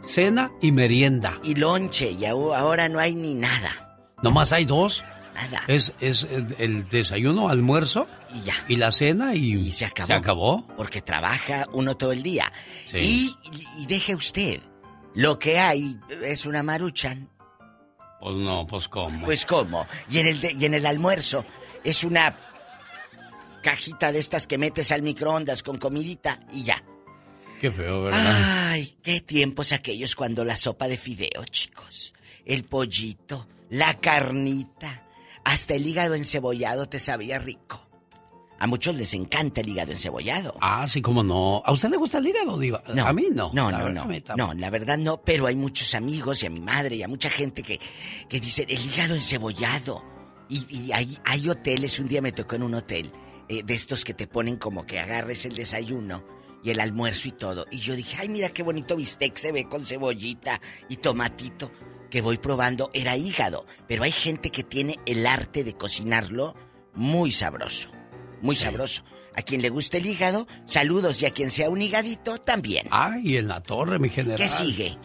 cena 0.00 0.50
y 0.62 0.72
merienda. 0.72 1.38
Y 1.42 1.56
lonche, 1.56 2.12
y 2.12 2.24
ahora 2.24 2.88
no 2.88 2.98
hay 2.98 3.14
ni 3.14 3.34
nada. 3.34 3.83
Nomás 4.24 4.52
hay 4.52 4.64
dos. 4.64 5.04
Nada. 5.34 5.62
Es, 5.66 5.92
es 6.00 6.26
el 6.58 6.88
desayuno, 6.88 7.48
almuerzo. 7.48 8.06
Y 8.34 8.42
ya. 8.42 8.54
Y 8.68 8.76
la 8.76 8.92
cena 8.92 9.34
y, 9.34 9.70
se 9.72 9.84
acabó. 9.84 10.06
Se 10.06 10.12
acabó. 10.14 10.66
Porque 10.76 11.00
trabaja 11.02 11.66
uno 11.72 11.96
todo 11.96 12.12
el 12.12 12.22
día. 12.22 12.52
Sí. 12.86 12.98
Y, 12.98 13.36
y- 13.80 13.82
y 13.82 13.86
deje 13.86 14.14
usted. 14.14 14.60
Lo 15.14 15.38
que 15.38 15.58
hay 15.58 15.98
es 16.22 16.46
una 16.46 16.62
maruchan. 16.62 17.28
Pues 18.20 18.36
no, 18.36 18.66
pues 18.66 18.88
cómo. 18.88 19.24
Pues 19.24 19.44
cómo. 19.44 19.86
Y 20.08 20.18
en 20.18 20.26
el 20.28 20.40
de- 20.40 20.56
y 20.58 20.64
en 20.64 20.74
el 20.74 20.86
almuerzo 20.86 21.44
es 21.82 22.04
una 22.04 22.36
cajita 23.62 24.12
de 24.12 24.18
estas 24.20 24.46
que 24.46 24.58
metes 24.58 24.92
al 24.92 25.02
microondas 25.02 25.62
con 25.62 25.78
comidita 25.78 26.38
y 26.52 26.62
ya. 26.64 26.82
Qué 27.60 27.70
feo, 27.70 28.04
¿verdad? 28.04 28.70
Ay, 28.70 28.96
qué 29.02 29.20
tiempos 29.20 29.72
aquellos 29.72 30.14
cuando 30.14 30.44
la 30.44 30.56
sopa 30.56 30.86
de 30.86 30.96
fideo, 30.98 31.44
chicos. 31.50 32.12
El 32.44 32.64
pollito, 32.64 33.46
la 33.74 33.94
carnita, 33.94 35.02
hasta 35.44 35.74
el 35.74 35.84
hígado 35.84 36.14
encebollado 36.14 36.88
te 36.88 37.00
sabía 37.00 37.40
rico. 37.40 37.80
A 38.60 38.68
muchos 38.68 38.94
les 38.94 39.12
encanta 39.14 39.62
el 39.62 39.68
hígado 39.68 39.90
encebollado. 39.90 40.54
Ah, 40.60 40.86
sí, 40.86 41.02
cómo 41.02 41.24
no. 41.24 41.60
¿A 41.64 41.72
usted 41.72 41.90
le 41.90 41.96
gusta 41.96 42.18
el 42.18 42.28
hígado? 42.28 42.56
No, 42.94 43.04
a 43.04 43.12
mí 43.12 43.26
no. 43.32 43.50
No, 43.52 43.72
no, 43.72 43.88
no. 43.90 44.06
No, 44.36 44.54
la 44.54 44.70
verdad 44.70 44.96
no, 44.96 45.20
pero 45.20 45.48
hay 45.48 45.56
muchos 45.56 45.92
amigos 45.96 46.44
y 46.44 46.46
a 46.46 46.50
mi 46.50 46.60
madre 46.60 46.94
y 46.94 47.02
a 47.02 47.08
mucha 47.08 47.28
gente 47.30 47.64
que, 47.64 47.80
que 48.28 48.38
dicen 48.38 48.66
el 48.68 48.78
hígado 48.78 49.14
encebollado. 49.16 50.04
Y, 50.48 50.66
y 50.72 50.92
hay, 50.92 51.18
hay 51.24 51.48
hoteles, 51.48 51.98
un 51.98 52.06
día 52.06 52.22
me 52.22 52.30
tocó 52.30 52.54
en 52.54 52.62
un 52.62 52.74
hotel, 52.74 53.10
eh, 53.48 53.64
de 53.64 53.74
estos 53.74 54.04
que 54.04 54.14
te 54.14 54.28
ponen 54.28 54.56
como 54.56 54.86
que 54.86 55.00
agarres 55.00 55.46
el 55.46 55.56
desayuno 55.56 56.24
y 56.62 56.70
el 56.70 56.78
almuerzo 56.78 57.26
y 57.26 57.32
todo. 57.32 57.66
Y 57.72 57.78
yo 57.78 57.96
dije, 57.96 58.18
ay, 58.20 58.28
mira 58.28 58.50
qué 58.50 58.62
bonito 58.62 58.94
bistec 58.94 59.36
se 59.36 59.50
ve 59.50 59.68
con 59.68 59.84
cebollita 59.84 60.60
y 60.88 60.98
tomatito. 60.98 61.72
Que 62.10 62.22
voy 62.22 62.38
probando, 62.38 62.90
era 62.94 63.16
hígado. 63.16 63.66
Pero 63.88 64.04
hay 64.04 64.12
gente 64.12 64.50
que 64.50 64.62
tiene 64.62 64.98
el 65.06 65.26
arte 65.26 65.64
de 65.64 65.74
cocinarlo 65.74 66.54
muy 66.94 67.32
sabroso. 67.32 67.88
Muy 68.40 68.56
sabroso. 68.56 69.02
A 69.36 69.42
quien 69.42 69.62
le 69.62 69.68
guste 69.68 69.98
el 69.98 70.06
hígado, 70.06 70.46
saludos. 70.64 71.20
Y 71.20 71.26
a 71.26 71.30
quien 71.30 71.50
sea 71.50 71.68
un 71.68 71.82
higadito, 71.82 72.38
también. 72.38 72.86
Ay, 72.92 73.36
en 73.36 73.48
la 73.48 73.60
torre, 73.60 73.98
mi 73.98 74.08
general. 74.08 74.38
¿Qué 74.38 74.46
sigue? 74.48 74.96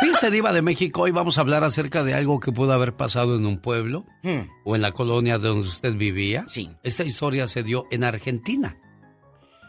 Fíjese, 0.00 0.28
Diva 0.32 0.52
de 0.52 0.60
México, 0.60 1.02
hoy 1.02 1.12
vamos 1.12 1.38
a 1.38 1.42
hablar 1.42 1.62
acerca 1.62 2.02
de 2.02 2.14
algo 2.14 2.40
que 2.40 2.50
pudo 2.50 2.72
haber 2.72 2.96
pasado 2.96 3.36
en 3.36 3.46
un 3.46 3.60
pueblo 3.60 4.04
Hmm. 4.24 4.48
o 4.64 4.74
en 4.74 4.82
la 4.82 4.90
colonia 4.90 5.38
donde 5.38 5.68
usted 5.68 5.94
vivía. 5.94 6.42
Sí. 6.48 6.68
Esta 6.82 7.04
historia 7.04 7.46
se 7.46 7.62
dio 7.62 7.84
en 7.92 8.02
Argentina. 8.02 8.76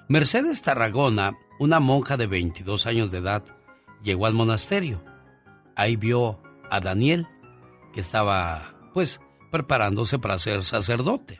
Mercedes 0.09 0.61
Tarragona, 0.63 1.37
una 1.59 1.79
monja 1.79 2.17
de 2.17 2.27
22 2.27 2.87
años 2.87 3.11
de 3.11 3.19
edad, 3.19 3.43
llegó 4.03 4.25
al 4.25 4.33
monasterio. 4.33 5.03
Ahí 5.75 5.95
vio 5.95 6.41
a 6.69 6.79
Daniel, 6.79 7.27
que 7.93 8.01
estaba, 8.01 8.75
pues, 8.93 9.21
preparándose 9.51 10.19
para 10.19 10.37
ser 10.37 10.63
sacerdote. 10.63 11.39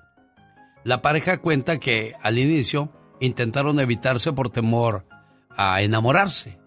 La 0.83 1.01
pareja 1.01 1.39
cuenta 1.39 1.79
que 1.79 2.15
al 2.21 2.37
inicio 2.37 2.91
intentaron 3.19 3.79
evitarse 3.79 4.31
por 4.33 4.49
temor 4.49 5.05
a 5.49 5.81
enamorarse. 5.81 6.59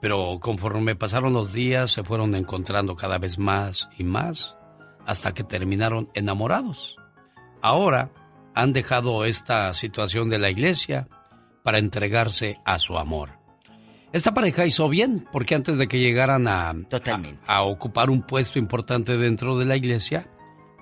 Pero 0.00 0.38
conforme 0.40 0.94
pasaron 0.94 1.32
los 1.32 1.52
días 1.52 1.90
se 1.90 2.04
fueron 2.04 2.34
encontrando 2.34 2.94
cada 2.94 3.18
vez 3.18 3.38
más 3.38 3.88
y 3.98 4.04
más 4.04 4.56
hasta 5.06 5.32
que 5.32 5.44
terminaron 5.44 6.10
enamorados. 6.14 6.96
Ahora 7.62 8.12
han 8.54 8.72
dejado 8.72 9.24
esta 9.24 9.72
situación 9.72 10.28
de 10.28 10.38
la 10.38 10.50
iglesia 10.50 11.08
para 11.62 11.78
entregarse 11.78 12.60
a 12.64 12.78
su 12.78 12.98
amor. 12.98 13.35
Esta 14.12 14.32
pareja 14.32 14.66
hizo 14.66 14.88
bien 14.88 15.26
porque 15.32 15.54
antes 15.54 15.78
de 15.78 15.88
que 15.88 15.98
llegaran 15.98 16.48
a, 16.48 16.70
a, 16.70 16.76
a 17.46 17.62
ocupar 17.64 18.10
un 18.10 18.22
puesto 18.22 18.58
importante 18.58 19.16
dentro 19.16 19.58
de 19.58 19.64
la 19.64 19.76
iglesia, 19.76 20.28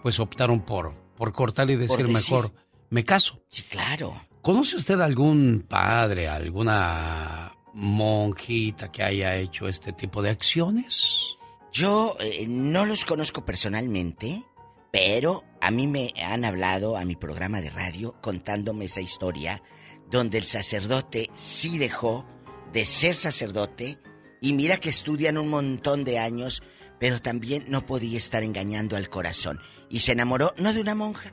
pues 0.02 0.20
optaron 0.20 0.60
por, 0.60 0.94
por 1.16 1.32
cortar 1.32 1.70
y 1.70 1.76
decir, 1.76 2.06
decir. 2.06 2.12
mejor, 2.12 2.52
me 2.90 3.05
caso. 3.05 3.40
Sí, 3.48 3.62
claro. 3.62 4.14
¿Conoce 4.42 4.76
usted 4.76 5.01
algún 5.01 5.64
padre, 5.66 6.28
alguna 6.28 7.56
monjita 7.72 8.92
que 8.92 9.02
haya 9.02 9.36
hecho 9.36 9.66
este 9.68 9.92
tipo 9.92 10.22
de 10.22 10.30
acciones? 10.30 11.36
Yo 11.72 12.14
eh, 12.20 12.46
no 12.46 12.86
los 12.86 13.05
conozco 13.05 13.44
personalmente, 13.44 14.44
pero 14.92 15.44
a 15.60 15.70
mí 15.70 15.86
me 15.86 16.12
han 16.22 16.44
hablado 16.44 16.96
a 16.96 17.05
mi 17.05 17.16
programa 17.16 17.60
de 17.60 17.70
radio 17.70 18.14
contándome 18.20 18.84
esa 18.84 19.01
historia 19.01 19.62
donde 20.10 20.38
el 20.38 20.46
sacerdote 20.46 21.30
sí 21.34 21.78
dejó 21.78 22.26
de 22.74 22.84
ser 22.84 23.14
sacerdote 23.14 23.98
y 24.40 24.52
mira 24.52 24.76
que 24.76 24.90
estudian 24.90 25.38
un 25.38 25.48
montón 25.48 26.05
de 26.05 26.18
años, 26.18 26.62
pero 26.98 27.22
también 27.22 27.64
no 27.68 27.86
podía 27.86 28.18
estar 28.18 28.42
engañando 28.42 28.96
al 28.96 29.09
corazón. 29.09 29.60
Y 29.88 30.01
se 30.01 30.12
enamoró 30.12 30.52
no 30.59 30.74
de 30.74 30.80
una 30.80 30.96
monja, 30.96 31.32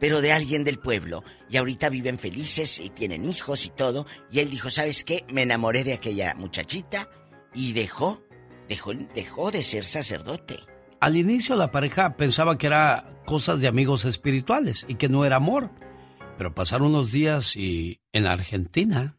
pero 0.00 0.20
de 0.20 0.32
alguien 0.32 0.64
del 0.64 0.80
pueblo. 0.80 1.22
Y 1.48 1.56
ahorita 1.56 1.88
viven 1.88 2.18
felices 2.18 2.80
y 2.80 2.90
tienen 2.90 3.24
hijos 3.24 3.64
y 3.64 3.70
todo. 3.70 4.06
Y 4.30 4.40
él 4.40 4.50
dijo, 4.50 4.68
¿sabes 4.70 5.04
qué? 5.04 5.24
Me 5.32 5.42
enamoré 5.42 5.84
de 5.84 5.94
aquella 5.94 6.34
muchachita 6.34 7.08
y 7.54 7.72
dejó, 7.72 8.22
dejó, 8.68 8.92
dejó 8.92 9.50
de 9.52 9.62
ser 9.62 9.84
sacerdote. 9.84 10.58
Al 11.00 11.16
inicio 11.16 11.54
la 11.54 11.70
pareja 11.70 12.16
pensaba 12.16 12.58
que 12.58 12.66
era 12.66 13.22
cosas 13.24 13.60
de 13.60 13.68
amigos 13.68 14.04
espirituales 14.04 14.84
y 14.88 14.96
que 14.96 15.08
no 15.08 15.24
era 15.24 15.36
amor. 15.36 15.70
Pero 16.36 16.54
pasaron 16.54 16.88
unos 16.88 17.12
días 17.12 17.56
y 17.56 18.00
en 18.12 18.26
Argentina, 18.26 19.16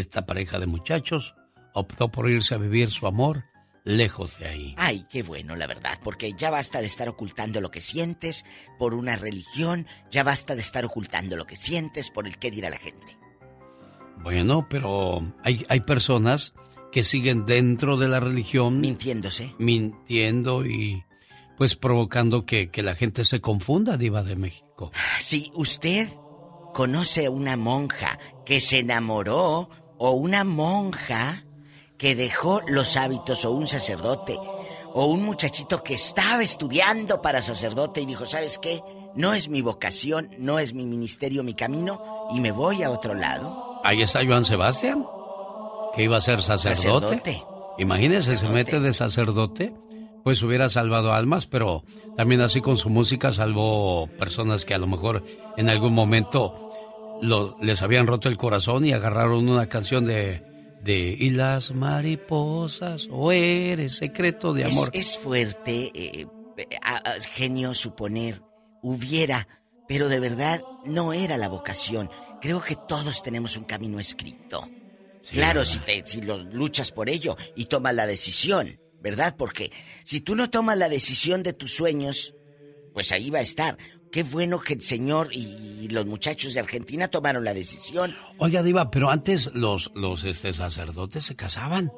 esta 0.00 0.26
pareja 0.26 0.58
de 0.58 0.66
muchachos 0.66 1.34
optó 1.74 2.10
por 2.10 2.30
irse 2.30 2.54
a 2.54 2.58
vivir 2.58 2.90
su 2.90 3.06
amor 3.06 3.44
lejos 3.84 4.38
de 4.38 4.48
ahí. 4.48 4.74
Ay, 4.76 5.06
qué 5.08 5.22
bueno, 5.22 5.56
la 5.56 5.66
verdad, 5.66 5.98
porque 6.02 6.32
ya 6.36 6.50
basta 6.50 6.80
de 6.80 6.86
estar 6.86 7.08
ocultando 7.08 7.60
lo 7.60 7.70
que 7.70 7.80
sientes 7.80 8.44
por 8.78 8.94
una 8.94 9.16
religión, 9.16 9.86
ya 10.10 10.22
basta 10.22 10.54
de 10.54 10.60
estar 10.60 10.84
ocultando 10.84 11.36
lo 11.36 11.46
que 11.46 11.56
sientes 11.56 12.10
por 12.10 12.26
el 12.26 12.38
qué 12.38 12.50
dirá 12.50 12.68
la 12.70 12.78
gente. 12.78 13.16
Bueno, 14.22 14.66
pero 14.68 15.34
hay, 15.42 15.64
hay 15.68 15.80
personas 15.80 16.52
que 16.92 17.02
siguen 17.02 17.46
dentro 17.46 17.96
de 17.96 18.08
la 18.08 18.20
religión. 18.20 18.80
Mintiéndose. 18.80 19.54
Mintiendo 19.58 20.66
y 20.66 21.04
pues 21.56 21.74
provocando 21.74 22.44
que, 22.44 22.70
que 22.70 22.82
la 22.82 22.94
gente 22.94 23.24
se 23.24 23.40
confunda, 23.40 23.96
diva 23.96 24.22
de 24.22 24.36
México. 24.36 24.92
Si 25.18 25.50
usted 25.54 26.08
conoce 26.72 27.26
a 27.26 27.30
una 27.30 27.56
monja 27.56 28.18
que 28.44 28.60
se 28.60 28.78
enamoró 28.78 29.68
o 29.98 30.12
una 30.12 30.44
monja 30.44 31.44
que 31.98 32.14
dejó 32.14 32.60
los 32.68 32.96
hábitos 32.96 33.44
o 33.44 33.50
un 33.50 33.66
sacerdote 33.66 34.38
o 34.94 35.06
un 35.06 35.24
muchachito 35.24 35.82
que 35.82 35.94
estaba 35.94 36.42
estudiando 36.42 37.20
para 37.20 37.42
sacerdote 37.42 38.00
y 38.00 38.06
dijo, 38.06 38.24
¿sabes 38.24 38.58
qué? 38.58 38.80
No 39.14 39.34
es 39.34 39.48
mi 39.48 39.62
vocación, 39.62 40.30
no 40.38 40.58
es 40.58 40.72
mi 40.72 40.86
ministerio, 40.86 41.42
mi 41.42 41.54
camino 41.54 42.28
y 42.34 42.40
me 42.40 42.52
voy 42.52 42.82
a 42.82 42.90
otro 42.90 43.14
lado. 43.14 43.80
Ahí 43.84 44.02
está 44.02 44.24
Joan 44.24 44.44
Sebastián, 44.44 45.04
que 45.94 46.04
iba 46.04 46.16
a 46.16 46.20
ser 46.20 46.42
sacerdote. 46.42 47.06
Sacerdote. 47.06 47.44
Imagínese, 47.78 48.36
se 48.36 48.48
mete 48.48 48.80
de 48.80 48.92
sacerdote, 48.92 49.72
pues 50.24 50.42
hubiera 50.42 50.68
salvado 50.68 51.12
almas, 51.12 51.46
pero 51.46 51.84
también 52.16 52.40
así 52.40 52.60
con 52.60 52.76
su 52.76 52.90
música 52.90 53.32
salvó 53.32 54.08
personas 54.18 54.64
que 54.64 54.74
a 54.74 54.78
lo 54.78 54.86
mejor 54.86 55.24
en 55.56 55.68
algún 55.68 55.94
momento 55.94 56.67
lo- 57.22 57.56
les 57.60 57.82
habían 57.82 58.06
roto 58.06 58.28
el 58.28 58.36
corazón 58.36 58.84
y 58.84 58.92
agarraron 58.92 59.48
una 59.48 59.68
canción 59.68 60.04
de, 60.04 60.42
de 60.82 61.16
Y 61.18 61.30
las 61.30 61.70
mariposas, 61.72 63.06
o 63.10 63.32
eres 63.32 63.96
secreto 63.96 64.52
de 64.52 64.64
amor. 64.64 64.90
Es, 64.92 65.16
fuerte, 65.16 65.90
eh, 65.94 66.26
a- 66.82 66.96
a- 66.96 67.20
genio, 67.20 67.74
suponer, 67.74 68.40
hubiera, 68.82 69.48
pero 69.88 70.08
de 70.08 70.20
verdad 70.20 70.62
no 70.84 71.12
era 71.12 71.36
la 71.38 71.48
vocación. 71.48 72.10
Creo 72.40 72.60
que 72.62 72.76
todos 72.76 73.22
tenemos 73.22 73.56
un 73.56 73.64
camino 73.64 73.98
escrito. 73.98 74.68
claro, 75.30 75.64
si, 75.64 75.78
te, 75.80 76.02
si 76.06 76.22
lo 76.22 76.38
luchas 76.38 76.90
por 76.92 77.08
ello 77.10 77.36
y 77.54 77.66
tomas 77.66 77.94
la 77.94 78.06
decisión, 78.06 78.78
¿verdad? 79.00 79.34
Porque 79.36 79.70
si 80.04 80.20
tú 80.20 80.34
no 80.36 80.48
tomas 80.48 80.78
la 80.78 80.88
decisión 80.88 81.42
de 81.42 81.52
tus 81.52 81.74
sueños, 81.74 82.34
pues 82.94 83.12
ahí 83.12 83.28
va 83.28 83.40
a 83.40 83.42
estar. 83.42 83.76
Qué 84.10 84.22
bueno 84.22 84.58
que 84.60 84.74
el 84.74 84.82
señor 84.82 85.28
y 85.32 85.88
los 85.88 86.06
muchachos 86.06 86.54
de 86.54 86.60
Argentina 86.60 87.08
tomaron 87.08 87.44
la 87.44 87.52
decisión. 87.54 88.14
Oiga, 88.38 88.62
Diva, 88.62 88.90
pero 88.90 89.10
antes 89.10 89.50
los, 89.54 89.90
los 89.94 90.24
este, 90.24 90.52
sacerdotes 90.52 91.24
se 91.24 91.36
casaban. 91.36 91.92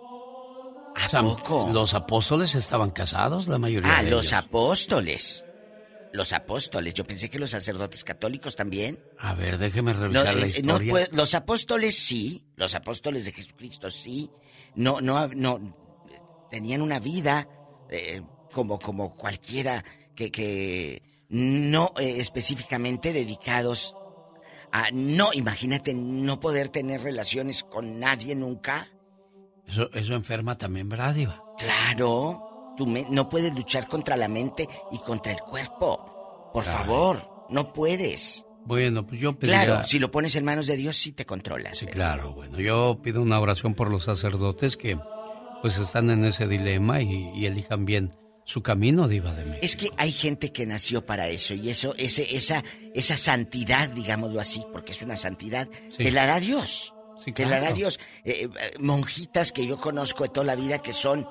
¿A 0.96 1.20
poco? 1.20 1.70
Los 1.72 1.94
apóstoles 1.94 2.54
estaban 2.56 2.90
casados, 2.90 3.46
la 3.46 3.58
mayoría 3.58 3.98
Ah, 3.98 4.02
de 4.02 4.10
los 4.10 4.26
ellos. 4.26 4.32
apóstoles. 4.32 5.44
Los 6.12 6.32
apóstoles. 6.32 6.92
Yo 6.94 7.04
pensé 7.04 7.30
que 7.30 7.38
los 7.38 7.50
sacerdotes 7.50 8.02
católicos 8.02 8.56
también. 8.56 8.98
A 9.18 9.32
ver, 9.34 9.56
déjeme 9.58 9.94
No, 9.94 10.00
revisar 10.00 10.34
la 10.34 10.46
eh, 10.46 10.60
no 10.64 10.82
historia. 10.82 11.08
los 11.12 11.34
apóstoles 11.36 11.96
sí, 11.96 12.44
los 12.56 12.74
apóstoles 12.74 13.24
de 13.24 13.32
Jesucristo 13.32 13.88
sí, 13.90 14.28
no, 14.74 15.00
no, 15.00 15.28
no, 15.28 15.76
tenían 16.50 16.82
una 16.82 16.98
vida 16.98 17.48
eh, 17.88 18.20
como, 18.52 18.80
como 18.80 19.14
cualquiera 19.14 19.84
que, 20.16 20.32
que 20.32 21.00
no 21.30 21.92
eh, 21.98 22.16
específicamente 22.18 23.12
dedicados 23.12 23.94
a, 24.72 24.90
no, 24.92 25.32
imagínate 25.32 25.94
no 25.94 26.38
poder 26.38 26.68
tener 26.68 27.00
relaciones 27.02 27.64
con 27.64 27.98
nadie 27.98 28.34
nunca. 28.36 28.88
Eso, 29.66 29.90
eso 29.92 30.14
enferma 30.14 30.56
también, 30.58 30.88
¿verdad, 30.88 31.14
Diva? 31.14 31.42
Claro, 31.58 32.74
tú 32.76 32.86
me- 32.86 33.06
no 33.08 33.28
puedes 33.28 33.54
luchar 33.54 33.88
contra 33.88 34.16
la 34.16 34.28
mente 34.28 34.68
y 34.90 34.98
contra 34.98 35.32
el 35.32 35.40
cuerpo. 35.40 36.50
Por 36.52 36.64
favor, 36.64 37.46
no 37.48 37.72
puedes. 37.72 38.44
Bueno, 38.64 39.06
pues 39.06 39.20
yo 39.20 39.38
pediría... 39.38 39.64
Claro, 39.64 39.84
si 39.84 39.98
lo 39.98 40.10
pones 40.10 40.34
en 40.36 40.44
manos 40.44 40.66
de 40.66 40.76
Dios 40.76 40.96
sí 40.96 41.12
te 41.12 41.24
controlas. 41.24 41.78
Sí, 41.78 41.86
claro, 41.86 42.32
bueno, 42.34 42.60
yo 42.60 43.00
pido 43.02 43.22
una 43.22 43.40
oración 43.40 43.74
por 43.74 43.90
los 43.90 44.04
sacerdotes 44.04 44.76
que 44.76 44.98
pues 45.62 45.78
están 45.78 46.10
en 46.10 46.24
ese 46.24 46.46
dilema 46.46 47.00
y, 47.02 47.30
y 47.34 47.46
elijan 47.46 47.84
bien 47.84 48.14
su 48.50 48.62
camino, 48.62 49.06
Diva 49.06 49.32
de 49.34 49.44
México. 49.44 49.60
Es 49.64 49.76
que 49.76 49.90
hay 49.96 50.10
gente 50.12 50.50
que 50.52 50.66
nació 50.66 51.06
para 51.06 51.28
eso 51.28 51.54
y 51.54 51.70
eso, 51.70 51.94
ese, 51.96 52.34
esa, 52.36 52.64
esa 52.94 53.16
santidad, 53.16 53.88
digámoslo 53.90 54.40
así, 54.40 54.62
porque 54.72 54.92
es 54.92 55.02
una 55.02 55.16
santidad, 55.16 55.68
Sí. 55.90 56.04
te 56.04 56.10
la 56.10 56.26
da 56.26 56.40
Dios. 56.40 56.92
Sí, 57.24 57.32
Te 57.32 57.44
la 57.46 57.60
da. 57.60 57.72
Dios. 57.72 58.00
Eh, 58.24 58.48
eh, 58.60 58.72
monjitas 58.78 59.52
que 59.52 59.66
yo 59.66 59.78
conozco 59.78 60.22
de 60.24 60.30
toda 60.30 60.46
la 60.46 60.54
vida 60.56 60.78
que 60.82 60.92
son 60.94 61.28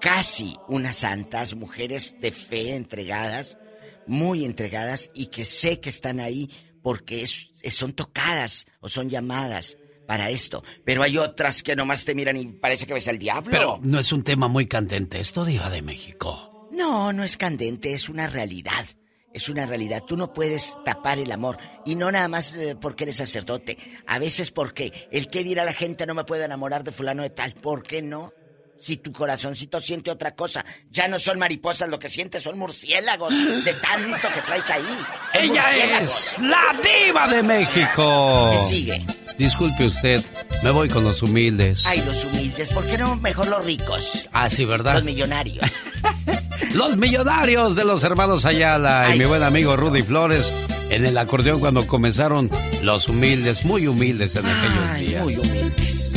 casi 0.00 0.56
unas 0.68 0.96
santas, 0.96 1.54
mujeres 1.54 2.16
de 2.20 2.32
fe 2.32 2.74
entregadas, 2.74 3.58
muy 4.06 4.44
entregadas 4.44 5.10
y 5.14 5.26
que 5.26 5.44
sé 5.44 5.80
que 5.80 5.90
están 5.90 6.18
ahí 6.18 6.50
porque 6.82 7.22
es- 7.22 7.50
es- 7.62 7.74
son 7.76 7.92
tocadas 7.92 8.66
o 8.80 8.88
son 8.88 9.10
llamadas 9.10 9.76
para 10.06 10.30
esto. 10.30 10.64
Pero 10.86 11.02
hay 11.02 11.18
otras 11.18 11.62
que 11.62 11.76
nomás 11.76 12.06
te 12.06 12.14
miran 12.14 12.36
y 12.36 12.46
parece 12.46 12.86
que 12.86 12.94
ves 12.94 13.08
al 13.08 13.18
diablo. 13.18 13.50
Pero 13.50 13.78
no 13.82 13.98
es 13.98 14.10
un 14.12 14.24
tema 14.24 14.48
muy 14.48 14.66
candente 14.66 15.20
esto, 15.20 15.44
Diva 15.44 15.68
de 15.68 15.82
México. 15.82 16.47
No, 16.70 17.12
no 17.12 17.24
es 17.24 17.36
candente, 17.36 17.92
es 17.92 18.08
una 18.08 18.26
realidad. 18.26 18.86
Es 19.32 19.48
una 19.48 19.66
realidad. 19.66 20.02
Tú 20.06 20.16
no 20.16 20.32
puedes 20.32 20.76
tapar 20.84 21.18
el 21.18 21.30
amor. 21.30 21.58
Y 21.84 21.94
no 21.94 22.10
nada 22.10 22.28
más 22.28 22.56
eh, 22.56 22.76
porque 22.80 23.04
eres 23.04 23.16
sacerdote. 23.16 23.76
A 24.06 24.18
veces 24.18 24.50
porque 24.50 25.08
el 25.12 25.28
que 25.28 25.44
dirá 25.44 25.64
la 25.64 25.74
gente 25.74 26.06
no 26.06 26.14
me 26.14 26.24
puede 26.24 26.44
enamorar 26.44 26.82
de 26.82 26.92
fulano 26.92 27.22
de 27.22 27.30
tal. 27.30 27.52
¿Por 27.54 27.82
qué 27.82 28.00
no? 28.00 28.32
Si 28.80 28.98
tu 28.98 29.12
corazoncito 29.12 29.80
siente 29.80 30.10
otra 30.10 30.34
cosa. 30.34 30.64
Ya 30.90 31.08
no 31.08 31.18
son 31.18 31.38
mariposas, 31.38 31.88
lo 31.88 31.98
que 31.98 32.08
sientes 32.08 32.42
son 32.42 32.58
murciélagos. 32.58 33.32
De 33.64 33.74
tanto 33.74 34.28
que 34.34 34.40
traes 34.42 34.70
ahí. 34.70 34.98
Son 35.32 35.42
Ella 35.42 36.00
es 36.00 36.36
la 36.40 36.76
Diva 36.82 37.28
de 37.28 37.42
México. 37.42 38.50
¿Qué 38.52 38.58
sigue? 38.58 39.06
Disculpe 39.38 39.86
usted, 39.86 40.20
me 40.64 40.70
voy 40.70 40.88
con 40.88 41.04
los 41.04 41.22
humildes. 41.22 41.82
Ay, 41.86 42.02
los 42.04 42.24
humildes. 42.24 42.70
¿Por 42.70 42.84
qué 42.86 42.98
no 42.98 43.14
mejor 43.16 43.46
los 43.46 43.64
ricos? 43.64 44.28
Ah, 44.32 44.50
sí, 44.50 44.64
¿verdad? 44.64 44.94
Los 44.94 45.04
millonarios. 45.04 45.64
Los 46.74 46.96
millonarios 46.96 47.76
de 47.76 47.84
los 47.84 48.02
hermanos 48.04 48.44
Ayala 48.44 49.14
y 49.14 49.18
mi 49.18 49.24
buen 49.24 49.42
amigo 49.42 49.74
Rudy 49.74 50.02
Flores 50.02 50.46
en 50.90 51.06
el 51.06 51.16
acordeón 51.16 51.60
cuando 51.60 51.86
comenzaron 51.86 52.50
los 52.82 53.08
humildes, 53.08 53.64
muy 53.64 53.86
humildes 53.86 54.34
en 54.36 54.44
aquellos 54.46 54.98
días. 54.98 55.22
muy 55.24 55.36
humildes. 55.36 56.07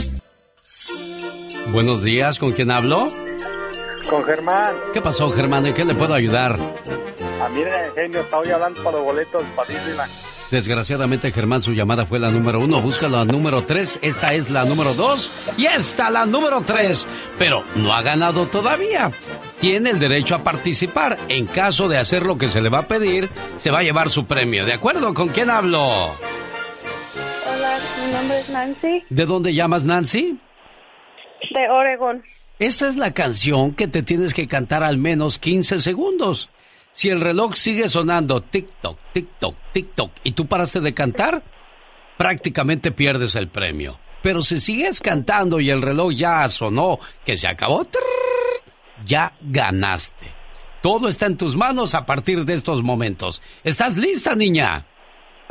Buenos 1.70 2.04
días, 2.04 2.40
¿con 2.40 2.52
quién 2.54 2.72
hablo? 2.72 3.12
Con 4.10 4.24
Germán. 4.26 4.74
¿Qué 4.94 5.02
pasó, 5.02 5.30
Germán? 5.30 5.66
¿En 5.66 5.74
qué 5.74 5.86
le 5.86 5.96
puedo 5.96 6.14
ayudar? 6.14 6.54
A 6.54 7.50
mí, 7.50 7.62
genio, 7.96 8.20
estaba 8.22 8.42
hoy 8.42 8.52
hablando 8.52 8.84
para 8.84 8.98
los 8.98 9.06
boletos 9.06 9.44
para 9.56 9.70
Disneyland. 9.70 10.12
Desgraciadamente, 10.52 11.32
Germán, 11.32 11.62
su 11.62 11.72
llamada 11.72 12.06
fue 12.06 12.20
la 12.20 12.30
número 12.30 12.60
uno. 12.60 12.82
Busca 12.82 13.08
la 13.08 13.24
número 13.24 13.64
tres. 13.64 13.98
Esta 14.02 14.34
es 14.34 14.50
la 14.50 14.66
número 14.66 14.94
dos. 14.94 15.32
Y 15.58 15.66
esta 15.66 16.10
la 16.10 16.26
número 16.26 16.62
tres. 16.62 17.08
Pero 17.40 17.64
no 17.76 17.94
ha 17.94 18.02
ganado 18.02 18.48
todavía. 18.48 19.12
Tiene 19.62 19.92
el 19.92 20.00
derecho 20.00 20.36
a 20.36 20.44
participar. 20.44 21.18
En 21.30 21.46
caso 21.46 21.88
de 21.88 21.98
hacer 21.98 22.26
lo 22.26 22.38
que 22.38 22.50
se 22.50 22.62
le 22.62 22.68
va 22.68 22.80
a 22.80 22.88
pedir, 22.88 23.30
se 23.58 23.72
va 23.72 23.80
a 23.80 23.84
llevar 23.84 24.12
su 24.12 24.26
premio. 24.26 24.66
¿De 24.66 24.74
acuerdo? 24.74 25.14
¿Con 25.14 25.30
quién 25.30 25.50
hablo? 25.50 25.80
Hola, 25.88 27.78
mi 28.06 28.12
nombre 28.14 28.40
es 28.40 28.50
Nancy, 28.50 29.04
¿De 29.10 29.26
dónde 29.26 29.54
llamas, 29.54 29.84
Nancy? 29.84 30.38
De 31.50 31.70
Oregon. 31.70 32.24
Esta 32.60 32.88
es 32.88 32.96
la 32.96 33.12
canción 33.14 33.74
que 33.74 33.88
te 33.88 34.04
tienes 34.04 34.34
que 34.34 34.48
cantar 34.48 34.84
al 34.84 34.98
menos 34.98 35.40
15 35.40 35.82
segundos. 35.82 36.50
Si 36.94 37.10
el 37.10 37.22
reloj 37.22 37.56
sigue 37.56 37.90
sonando 37.90 38.44
tic-toc, 38.44 38.98
tic-toc, 39.14 39.56
tic-toc 39.74 40.12
y 40.24 40.34
tú 40.34 40.46
paraste 40.46 40.80
de 40.80 40.94
cantar, 40.94 41.42
prácticamente 42.18 42.92
pierdes 42.92 43.36
el 43.36 43.48
premio. 43.48 44.00
Pero 44.22 44.42
si 44.42 44.60
sigues 44.60 45.00
cantando 45.00 45.60
y 45.60 45.70
el 45.70 45.82
reloj 45.82 46.14
ya 46.14 46.48
sonó, 46.50 47.00
que 47.26 47.36
se 47.36 47.48
acabó, 47.48 47.88
ya 49.06 49.34
ganaste. 49.42 50.32
Todo 50.82 51.08
está 51.08 51.26
en 51.28 51.38
tus 51.38 51.56
manos 51.56 51.96
a 51.96 52.06
partir 52.06 52.46
de 52.46 52.54
estos 52.54 52.84
momentos. 52.84 53.42
¿Estás 53.64 53.98
lista, 53.98 54.36
niña? 54.36 54.86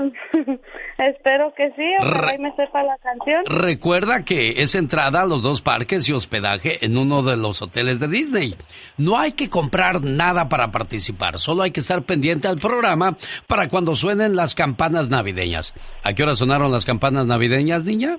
Espero 0.98 1.52
que 1.54 1.70
sí, 1.76 1.84
ojalá 2.00 2.34
y 2.34 2.38
me 2.38 2.54
sepa 2.56 2.82
la 2.82 2.96
canción. 2.98 3.44
Recuerda 3.46 4.24
que 4.24 4.62
es 4.62 4.74
entrada 4.74 5.22
a 5.22 5.26
los 5.26 5.42
dos 5.42 5.62
parques 5.62 6.08
y 6.08 6.12
hospedaje 6.12 6.84
en 6.84 6.96
uno 6.96 7.22
de 7.22 7.36
los 7.36 7.62
hoteles 7.62 8.00
de 8.00 8.08
Disney. 8.08 8.54
No 8.98 9.18
hay 9.18 9.32
que 9.32 9.48
comprar 9.48 10.02
nada 10.02 10.48
para 10.48 10.70
participar, 10.70 11.38
solo 11.38 11.62
hay 11.62 11.70
que 11.70 11.80
estar 11.80 12.02
pendiente 12.02 12.48
al 12.48 12.58
programa 12.58 13.16
para 13.46 13.68
cuando 13.68 13.94
suenen 13.94 14.36
las 14.36 14.54
campanas 14.54 15.08
navideñas. 15.08 15.74
¿A 16.04 16.12
qué 16.12 16.22
hora 16.22 16.34
sonaron 16.34 16.70
las 16.72 16.84
campanas 16.84 17.26
navideñas, 17.26 17.84
niña? 17.84 18.18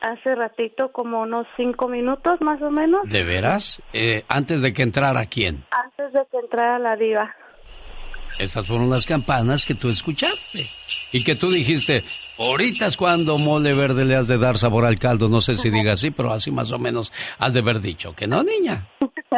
Hace 0.00 0.34
ratito, 0.34 0.90
como 0.90 1.22
unos 1.22 1.46
cinco 1.56 1.86
minutos 1.86 2.40
más 2.40 2.60
o 2.60 2.70
menos, 2.72 3.02
¿De 3.08 3.22
veras? 3.22 3.80
Eh, 3.92 4.24
antes 4.28 4.60
de 4.60 4.72
que 4.72 4.82
entrara 4.82 5.26
quién. 5.26 5.64
antes 5.70 6.12
de 6.12 6.26
que 6.30 6.38
entrara 6.38 6.78
la 6.80 6.96
diva. 6.96 7.36
Esas 8.38 8.66
fueron 8.66 8.90
las 8.90 9.06
campanas 9.06 9.64
que 9.64 9.74
tú 9.74 9.88
escuchaste. 9.88 10.66
Y 11.12 11.24
que 11.24 11.34
tú 11.34 11.50
dijiste, 11.50 12.02
ahorita 12.38 12.86
es 12.86 12.96
cuando 12.96 13.38
mole 13.38 13.74
verde 13.74 14.04
le 14.04 14.16
has 14.16 14.26
de 14.26 14.38
dar 14.38 14.58
sabor 14.58 14.86
al 14.86 14.98
caldo. 14.98 15.28
No 15.28 15.40
sé 15.40 15.54
si 15.54 15.70
diga 15.70 15.92
así, 15.92 16.10
pero 16.10 16.32
así 16.32 16.50
más 16.50 16.72
o 16.72 16.78
menos 16.78 17.12
has 17.38 17.52
de 17.52 17.60
haber 17.60 17.80
dicho. 17.80 18.14
¿Que 18.14 18.26
no, 18.26 18.42
niña? 18.42 18.88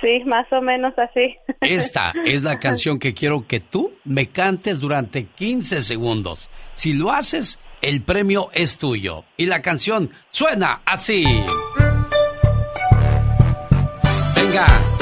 Sí, 0.00 0.22
más 0.26 0.46
o 0.52 0.60
menos 0.60 0.92
así. 0.98 1.36
Esta 1.60 2.12
es 2.24 2.42
la 2.42 2.58
canción 2.58 2.98
que 2.98 3.14
quiero 3.14 3.46
que 3.46 3.60
tú 3.60 3.92
me 4.04 4.26
cantes 4.26 4.78
durante 4.78 5.24
15 5.24 5.82
segundos. 5.82 6.50
Si 6.74 6.92
lo 6.92 7.12
haces, 7.12 7.58
el 7.80 8.02
premio 8.02 8.50
es 8.52 8.78
tuyo. 8.78 9.24
Y 9.36 9.46
la 9.46 9.62
canción 9.62 10.10
suena 10.30 10.82
así. 10.84 11.24
Venga. 14.36 14.95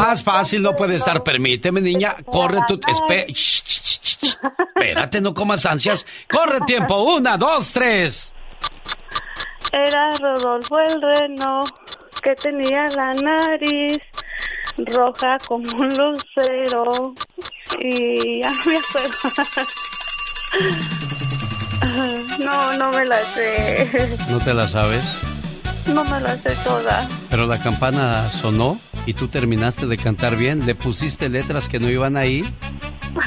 Más 0.00 0.22
fácil 0.22 0.62
no 0.62 0.74
puede 0.74 0.94
estar. 0.96 1.22
Permíteme, 1.22 1.80
niña. 1.80 2.16
Corre 2.24 2.60
tu... 2.66 2.74
espe- 2.80 3.26
Shh. 3.32 4.36
Espérate, 4.74 5.20
no 5.20 5.34
comas 5.34 5.66
ansias. 5.66 6.06
Corre 6.30 6.60
tiempo. 6.66 7.02
Una, 7.02 7.36
dos, 7.36 7.70
tres. 7.72 8.32
Era 9.72 10.16
Rodolfo 10.18 10.78
el 10.80 11.00
reno 11.00 11.64
que 12.22 12.34
tenía 12.36 12.86
la 12.88 13.14
nariz 13.14 14.02
roja 14.78 15.38
como 15.46 15.70
un 15.72 15.96
lucero 15.96 17.14
y 17.78 18.42
ya 18.42 18.50
me 18.66 18.76
acuerdo. 18.78 19.68
No, 22.38 22.72
no 22.76 22.90
me 22.90 23.04
la 23.04 23.18
sé. 23.34 24.18
¿No 24.28 24.38
te 24.38 24.54
la 24.54 24.66
sabes? 24.68 25.04
No 25.86 26.04
me 26.04 26.20
la 26.20 26.36
sé 26.36 26.54
toda. 26.64 27.08
Pero 27.30 27.46
la 27.46 27.58
campana 27.62 28.30
sonó 28.30 28.78
y 29.10 29.12
tú 29.12 29.26
terminaste 29.26 29.86
de 29.86 29.96
cantar 29.96 30.36
bien, 30.36 30.64
le 30.66 30.76
pusiste 30.76 31.28
letras 31.28 31.68
que 31.68 31.80
no 31.80 31.90
iban 31.90 32.16
ahí 32.16 32.44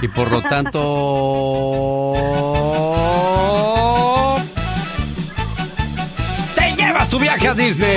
y 0.02 0.08
por 0.08 0.32
lo 0.32 0.42
tanto... 0.42 0.80
¡Te 6.56 6.74
llevas 6.78 7.10
tu 7.10 7.20
viaje 7.20 7.50
a 7.50 7.54
Disney! 7.54 7.90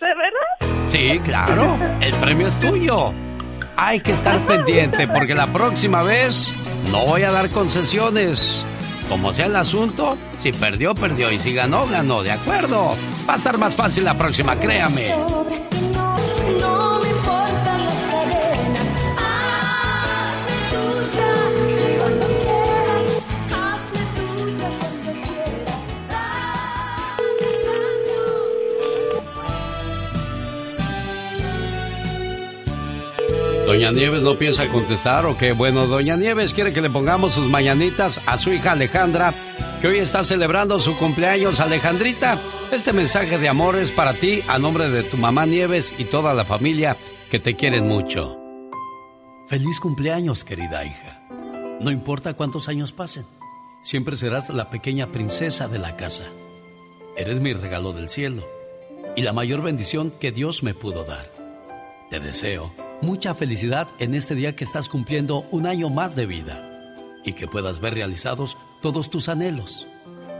¿De 0.00 0.08
verdad? 0.14 0.88
Sí, 0.88 1.20
claro, 1.22 1.76
el 2.00 2.14
premio 2.14 2.46
es 2.46 2.58
tuyo. 2.58 3.12
Hay 3.76 4.00
que 4.00 4.12
estar 4.12 4.38
pendiente 4.46 5.06
porque 5.06 5.34
la 5.34 5.52
próxima 5.52 6.02
vez 6.02 6.48
no 6.90 7.04
voy 7.04 7.24
a 7.24 7.30
dar 7.30 7.50
concesiones. 7.50 8.64
Como 9.10 9.34
sea 9.34 9.46
el 9.46 9.56
asunto, 9.56 10.16
si 10.40 10.52
perdió, 10.52 10.94
perdió 10.94 11.32
y 11.32 11.40
si 11.40 11.52
ganó, 11.52 11.84
ganó, 11.88 12.22
¿de 12.22 12.30
acuerdo? 12.30 12.94
Va 13.28 13.34
a 13.34 13.36
estar 13.36 13.58
más 13.58 13.74
fácil 13.74 14.04
la 14.04 14.16
próxima, 14.16 14.54
créame. 14.54 15.12
No 16.60 17.00
importan 17.04 17.09
Doña 33.70 33.92
Nieves 33.92 34.24
no 34.24 34.34
piensa 34.34 34.66
contestar 34.66 35.26
o 35.26 35.38
qué. 35.38 35.52
Bueno, 35.52 35.86
Doña 35.86 36.16
Nieves 36.16 36.52
quiere 36.52 36.72
que 36.72 36.80
le 36.80 36.90
pongamos 36.90 37.34
sus 37.34 37.48
mañanitas 37.48 38.20
a 38.26 38.36
su 38.36 38.52
hija 38.52 38.72
Alejandra, 38.72 39.32
que 39.80 39.86
hoy 39.86 39.98
está 40.00 40.24
celebrando 40.24 40.80
su 40.80 40.98
cumpleaños. 40.98 41.60
Alejandrita, 41.60 42.40
este 42.72 42.92
mensaje 42.92 43.38
de 43.38 43.48
amor 43.48 43.76
es 43.76 43.92
para 43.92 44.14
ti 44.14 44.42
a 44.48 44.58
nombre 44.58 44.88
de 44.88 45.04
tu 45.04 45.16
mamá 45.16 45.46
Nieves 45.46 45.94
y 45.98 46.04
toda 46.06 46.34
la 46.34 46.44
familia 46.44 46.96
que 47.30 47.38
te 47.38 47.54
quieren 47.54 47.86
mucho. 47.86 48.36
Feliz 49.46 49.78
cumpleaños, 49.78 50.42
querida 50.42 50.84
hija. 50.84 51.22
No 51.78 51.92
importa 51.92 52.34
cuántos 52.34 52.68
años 52.68 52.90
pasen, 52.90 53.24
siempre 53.84 54.16
serás 54.16 54.50
la 54.50 54.68
pequeña 54.68 55.12
princesa 55.12 55.68
de 55.68 55.78
la 55.78 55.96
casa. 55.96 56.24
Eres 57.16 57.38
mi 57.38 57.52
regalo 57.52 57.92
del 57.92 58.08
cielo 58.08 58.44
y 59.14 59.22
la 59.22 59.32
mayor 59.32 59.62
bendición 59.62 60.10
que 60.10 60.32
Dios 60.32 60.64
me 60.64 60.74
pudo 60.74 61.04
dar. 61.04 61.39
Te 62.10 62.18
deseo 62.18 62.72
mucha 63.02 63.36
felicidad 63.36 63.86
en 64.00 64.14
este 64.14 64.34
día 64.34 64.56
que 64.56 64.64
estás 64.64 64.88
cumpliendo 64.88 65.46
un 65.52 65.64
año 65.64 65.90
más 65.90 66.16
de 66.16 66.26
vida 66.26 66.68
y 67.24 67.34
que 67.34 67.46
puedas 67.46 67.78
ver 67.78 67.94
realizados 67.94 68.56
todos 68.82 69.10
tus 69.10 69.28
anhelos 69.28 69.86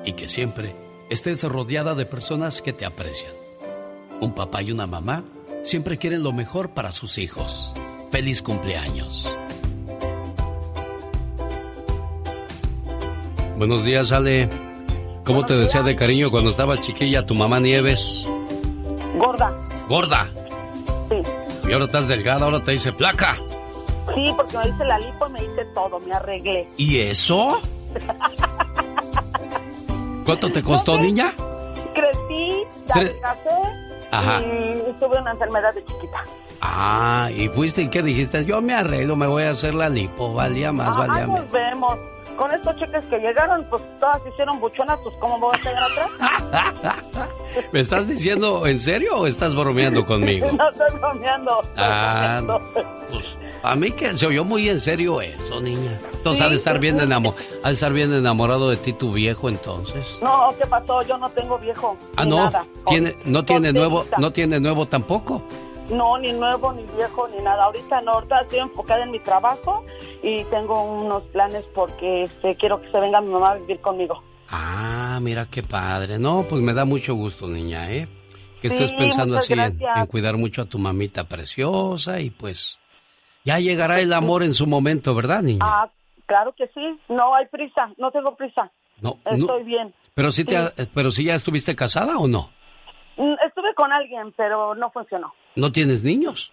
y 0.05 0.15
que 0.15 0.27
siempre 0.27 0.75
estés 1.11 1.45
rodeada 1.45 1.95
de 1.95 2.07
personas 2.07 2.61
que 2.61 2.73
te 2.73 2.85
aprecian. 2.85 3.33
Un 4.21 4.35
papá 4.35 4.63
y 4.63 4.73
una 4.73 4.89
mamá 4.89 5.23
siempre 5.63 5.97
quieren 5.97 6.25
lo 6.25 6.33
mejor 6.33 6.71
para 6.71 6.91
sus 6.91 7.19
hijos. 7.19 7.73
Feliz 8.11 8.43
cumpleaños. 8.43 9.33
Buenos 13.57 13.85
días, 13.85 14.11
Ale. 14.11 14.49
¿Cómo 15.25 15.45
te 15.45 15.55
decía 15.55 15.83
de 15.83 15.95
cariño 15.95 16.33
cuando 16.33 16.51
estabas 16.51 16.81
chiquilla 16.83 17.27
tu 17.27 17.37
mamá 17.37 17.61
Nieves? 17.61 18.25
Gorda. 19.17 19.55
Gorda. 19.89 20.29
Sí. 21.09 21.40
Y 21.71 21.73
ahora 21.73 21.85
estás 21.85 22.09
delgada, 22.09 22.47
ahora 22.47 22.61
te 22.61 22.73
dice 22.73 22.93
placa. 22.93 23.37
Sí, 24.13 24.35
porque 24.37 24.59
me 24.59 24.69
hice 24.69 24.85
la 24.85 24.99
lipo 24.99 25.29
y 25.29 25.31
me 25.33 25.39
hice 25.45 25.65
todo, 25.73 26.01
me 26.01 26.13
arreglé. 26.13 26.69
¿Y 26.77 26.99
eso? 26.99 27.61
¿Cuánto 30.25 30.51
te 30.51 30.63
costó, 30.65 30.99
niña? 30.99 31.33
Crecí, 31.95 32.65
adelgacé 32.89 33.49
Ajá. 34.11 34.41
y 34.43 34.93
tuve 34.99 35.21
una 35.21 35.31
enfermedad 35.31 35.73
de 35.75 35.85
chiquita. 35.85 36.23
Ah, 36.61 37.31
¿y 37.35 37.49
fuiste 37.49 37.83
y 37.83 37.89
qué 37.89 38.03
dijiste? 38.03 38.45
Yo 38.45 38.61
me 38.61 38.75
arreglo, 38.75 39.15
me 39.15 39.27
voy 39.29 39.45
a 39.45 39.51
hacer 39.51 39.75
la 39.75 39.89
lipo, 39.89 40.35
valía 40.35 40.73
más, 40.73 40.89
Ah, 40.89 41.07
valía 41.07 41.27
menos. 41.27 41.43
nos 41.45 41.53
vemos. 41.53 41.99
Con 42.41 42.51
estos 42.53 42.75
cheques 42.77 43.05
que 43.05 43.19
llegaron, 43.19 43.67
pues 43.69 43.83
todas 44.01 44.19
hicieron 44.27 44.59
buchonas, 44.61 44.99
pues 45.03 45.15
¿cómo 45.21 45.35
me 45.37 45.41
voy 45.45 45.57
a 45.59 45.63
quedar 45.63 45.93
atrás? 45.93 47.29
¿Me 47.73 47.81
estás 47.81 48.09
diciendo 48.09 48.67
en 48.67 48.81
serio 48.81 49.19
o 49.19 49.27
estás 49.27 49.55
bromeando 49.55 50.07
conmigo? 50.07 50.47
no 50.57 50.71
estoy 50.71 50.99
bromeando. 50.99 51.61
estoy 51.61 51.75
Ah, 51.77 52.39
bromeando. 52.43 52.73
pues 52.73 53.25
a 53.63 53.75
mí 53.77 53.93
que 53.93 54.17
se 54.17 54.27
oyó 54.27 54.43
muy 54.43 54.71
en 54.71 54.81
serio 54.81 55.21
eso, 55.21 55.61
niña. 55.61 55.99
Entonces 56.15 56.39
Sí, 56.39 56.45
ha 56.45 56.49
de 56.49 56.57
estar 56.57 56.79
bien 56.79 56.99
enamorado, 56.99 57.43
ha 57.63 57.69
de 57.69 57.75
estar 57.75 57.93
bien 57.93 58.11
enamorado 58.15 58.71
de 58.71 58.79
ti 58.79 58.95
tu 58.95 59.13
viejo 59.13 59.51
entonces. 59.51 60.07
No, 60.23 60.49
¿qué 60.59 60.67
pasó? 60.67 61.03
Yo 61.03 61.19
no 61.19 61.29
tengo 61.29 61.59
viejo. 61.59 61.95
Ah, 62.17 62.25
no, 62.25 62.37
nada. 62.37 62.65
tiene, 62.87 63.17
no 63.27 63.45
tiene 63.45 63.71
nuevo, 63.75 64.07
no 64.17 64.31
tiene 64.31 64.59
nuevo 64.61 64.87
tampoco. 64.87 65.43
No, 65.93 66.19
ni 66.19 66.33
nuevo, 66.33 66.73
ni 66.73 66.83
viejo, 66.97 67.29
ni 67.29 67.43
nada. 67.43 67.65
Ahorita 67.65 68.01
no, 68.03 68.13
ahorita 68.13 68.41
estoy 68.43 68.61
enfocada 68.61 69.03
en 69.05 69.11
mi 69.11 69.19
trabajo 69.21 69.85
y 70.23 70.45
tengo 70.45 70.83
unos 70.83 71.23
planes 71.25 71.65
porque 71.75 72.23
este, 72.25 72.55
quiero 72.57 72.81
que 72.81 72.91
se 72.91 73.01
venga 73.01 73.21
mi 73.21 73.31
mamá 73.31 73.53
a 73.53 73.55
vivir 73.57 73.81
conmigo. 73.81 74.23
Ah, 74.49 75.19
mira 75.23 75.47
qué 75.51 75.63
padre. 75.63 76.19
No, 76.19 76.45
pues 76.49 76.61
me 76.63 76.73
da 76.75 76.85
mucho 76.85 77.15
gusto, 77.15 77.47
niña, 77.49 77.91
¿eh? 77.91 78.09
Que 78.61 78.69
Sí, 78.69 78.75
estés 78.75 78.93
pensando 78.93 79.39
así 79.39 79.55
en, 79.55 80.07
cuidar 80.07 80.37
mucho 80.37 80.63
a 80.63 80.67
tu 80.67 80.79
mamita 80.79 81.25
preciosa 81.25 82.21
y 82.21 82.31
pues 82.31 82.79
ya 83.45 83.59
llegará 83.59 84.01
el 84.01 84.13
amor 84.13 84.43
en 84.43 84.53
su 84.55 84.67
momento, 84.67 85.15
¿verdad, 85.15 85.43
niña? 85.43 85.61
Ah, 85.63 85.91
claro 86.27 86.53
que 86.57 86.67
sí. 86.69 87.01
No 87.09 87.35
hay 87.35 87.47
prisa, 87.47 87.91
no 87.97 88.11
tengo 88.11 88.37
prisa. 88.37 88.71
no, 89.01 89.19
no. 89.25 89.33
Estoy 89.47 89.65
bien. 89.65 89.95
Pero 90.15 90.31
sí, 90.33 90.45
te, 90.45 90.57
ha- 90.57 90.73
pero 90.95 91.11
sí 91.11 91.25
ya 91.25 91.35
estuviste 91.35 91.75
casada 91.75 92.19
o 92.19 92.29
no? 92.29 92.51
Mm, 93.23 93.35
Estuve 93.47 93.75
con 93.75 93.93
alguien, 93.93 94.33
pero 94.37 94.75
no 94.75 94.91
funcionó. 94.91 95.35
¿No 95.57 95.71
tienes 95.71 96.03
niños? 96.03 96.53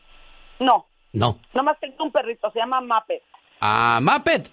No, 0.59 0.85
No. 1.13 1.37
nomás 1.53 1.79
tengo 1.79 2.03
un 2.03 2.11
perrito, 2.11 2.51
se 2.51 2.59
llama 2.59 2.81
Mape. 2.81 3.21
Ah, 3.61 3.99
Mapet. 4.01 4.51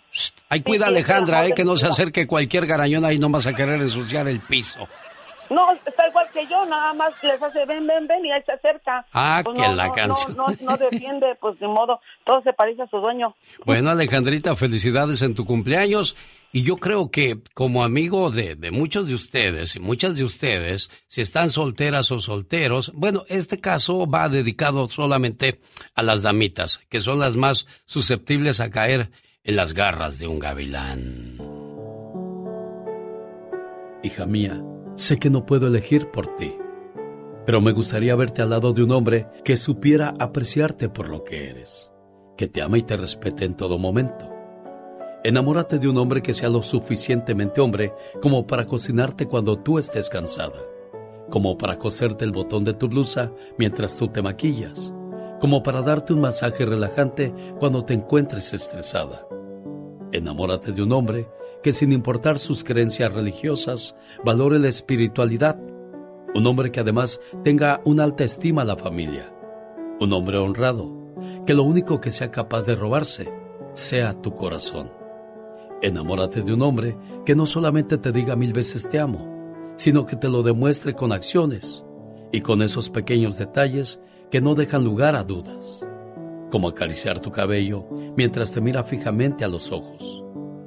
Ahí 0.49 0.63
cuida 0.63 0.87
sí, 0.87 0.93
Alejandra, 0.93 1.47
¿eh? 1.47 1.53
Que 1.55 1.65
no 1.65 1.77
se 1.77 1.87
acerque 1.89 2.27
cualquier 2.27 2.67
garañón 2.67 3.05
ahí 3.05 3.19
nomás 3.19 3.47
a 3.47 3.53
querer 3.55 3.81
ensuciar 3.81 4.29
el 4.29 4.41
piso. 4.41 4.87
No, 5.51 5.73
está 5.73 6.09
igual 6.09 6.27
que 6.33 6.47
yo, 6.47 6.65
nada 6.65 6.95
más 6.95 7.13
les 7.23 7.43
hace 7.43 7.67
ven, 7.67 7.87
ven, 7.87 8.07
ven 8.07 8.25
y 8.25 8.33
ahí 8.33 8.43
se 8.47 8.53
acerca. 8.53 9.05
Ah, 9.13 9.43
Pues 9.45 9.57
que 9.61 9.67
no, 9.69 9.75
la 9.75 9.89
no, 9.89 9.93
canción. 9.93 10.37
No, 10.37 10.47
no, 10.47 10.55
no 10.63 10.77
defiende, 10.79 11.35
pues 11.39 11.59
de 11.59 11.67
modo, 11.69 12.01
todo 12.25 12.41
se 12.43 12.53
parece 12.55 12.83
a 12.83 12.87
su 12.87 12.97
dueño. 12.99 13.35
Bueno, 13.67 13.91
Alejandrita, 13.91 14.57
felicidades 14.57 15.21
en 15.21 15.35
tu 15.35 15.45
cumpleaños. 15.45 16.17
Y 16.55 16.63
yo 16.63 16.77
creo 16.77 17.11
que 17.11 17.43
como 17.53 17.83
amigo 17.83 18.31
de, 18.31 18.55
de, 18.55 18.71
muchos 18.71 19.09
de 19.09 19.15
ustedes 19.15 19.75
y 19.75 19.81
muchas 19.81 20.15
de 20.15 20.23
ustedes, 20.23 20.89
si 21.09 21.21
están 21.21 21.51
solteras 21.51 22.13
o 22.13 22.21
solteros, 22.21 22.93
bueno, 22.95 23.25
este 23.27 23.59
caso 23.61 24.07
va 24.07 24.29
dedicado 24.29 24.89
solamente 24.89 25.59
a 25.97 26.05
las 26.05 26.23
damitas, 26.23 26.79
que 26.89 27.01
son 27.01 27.19
las 27.19 27.35
más 27.35 27.67
susceptibles 27.87 28.61
a 28.61 28.71
caer 28.71 29.11
en 29.43 29.57
las 29.57 29.75
garras 29.75 30.21
de 30.21 30.29
un 30.29 30.39
gavilán. 30.39 31.39
Hija 34.05 34.25
mía, 34.25 34.63
sé 34.95 35.19
que 35.19 35.31
no 35.31 35.47
puedo 35.47 35.67
elegir 35.67 36.13
por 36.13 36.37
ti, 36.37 36.55
pero 37.47 37.61
me 37.61 37.73
gustaría 37.73 38.15
verte 38.15 38.43
al 38.43 38.51
lado 38.51 38.73
de 38.73 38.85
un 38.85 38.93
hombre 38.93 39.27
que 39.45 39.57
supiera 39.57 40.15
apreciarte 40.21 40.89
por 40.89 41.09
lo 41.09 41.25
que 41.25 41.51
eres, 41.51 41.91
que 42.37 42.47
te 42.47 42.63
ama 42.63 42.79
y 42.79 42.85
te 42.85 42.97
respete 42.97 43.45
en 43.45 43.57
todo 43.57 43.77
momento 43.77 44.34
Enamórate 45.27 45.79
de 45.79 45.89
un 45.89 45.97
hombre 45.97 46.21
que 46.21 46.35
sea 46.35 46.51
lo 46.51 46.63
suficientemente 46.63 47.63
hombre 47.63 47.95
como 48.21 48.47
para 48.47 48.67
cocinarte 48.67 49.27
cuando 49.27 49.59
tú 49.59 49.79
estés 49.79 50.11
cansada, 50.11 50.61
como 51.31 51.57
para 51.57 51.79
coserte 51.79 52.27
el 52.27 52.31
botón 52.31 52.63
de 52.63 52.75
tu 52.75 52.89
blusa 52.89 53.33
mientras 53.57 53.97
tú 53.97 54.09
te 54.09 54.21
maquillas, 54.21 54.93
como 55.41 55.63
para 55.63 55.81
darte 55.81 56.13
un 56.13 56.21
masaje 56.21 56.67
relajante 56.67 57.33
cuando 57.59 57.87
te 57.87 57.95
encuentres 57.95 58.53
estresada. 58.53 59.27
Enamórate 60.13 60.73
de 60.73 60.83
un 60.83 60.93
hombre 60.93 61.27
que 61.63 61.73
sin 61.73 61.93
importar 61.93 62.39
sus 62.39 62.63
creencias 62.63 63.11
religiosas, 63.11 63.97
valore 64.27 64.59
la 64.59 64.69
espiritualidad. 64.69 65.59
Un 66.35 66.47
hombre 66.47 66.71
que 66.71 66.81
además 66.81 67.19
tenga 67.43 67.81
una 67.87 68.05
alta 68.05 68.25
estima 68.25 68.61
a 68.61 68.67
la 68.67 68.77
familia. 68.77 69.33
Un 70.01 70.13
hombre 70.13 70.37
honrado, 70.37 70.93
que 71.47 71.55
lo 71.55 71.63
único 71.63 71.99
que 72.03 72.11
sea 72.11 72.31
capaz 72.31 72.67
de 72.67 72.75
robarse 72.75 73.33
sea 73.73 74.21
tu 74.21 74.35
corazón. 74.35 75.04
Enamórate 75.85 76.41
de 76.41 76.55
un 76.55 76.63
hombre 76.63 76.97
que 77.27 77.35
no 77.35 77.45
solamente 77.45 77.99
te 77.99 78.11
diga 78.11 78.37
mil 78.37 78.55
veces 78.55 78.89
te 78.89 78.99
amo, 78.99 79.75
sino 79.77 80.07
que 80.07 80.17
te 80.17 80.31
lo 80.31 80.43
demuestre 80.43 80.95
con 80.95 81.13
acciones 81.13 81.85
y 82.33 82.41
con 82.41 82.63
esos 82.63 82.89
pequeños 82.89 83.37
detalles 83.37 84.01
que 84.31 84.41
no 84.41 84.55
dejan 84.55 84.83
lugar 84.83 85.15
a 85.15 85.25
dudas, 85.25 85.87
como 86.51 86.71
acariciar 86.71 87.21
tu 87.21 87.31
cabello 87.31 87.85
mientras 88.17 88.51
te 88.51 88.63
mira 88.63 88.83
fijamente 88.83 89.45
a 89.45 89.49
los 89.49 89.73
ojos, 89.73 90.25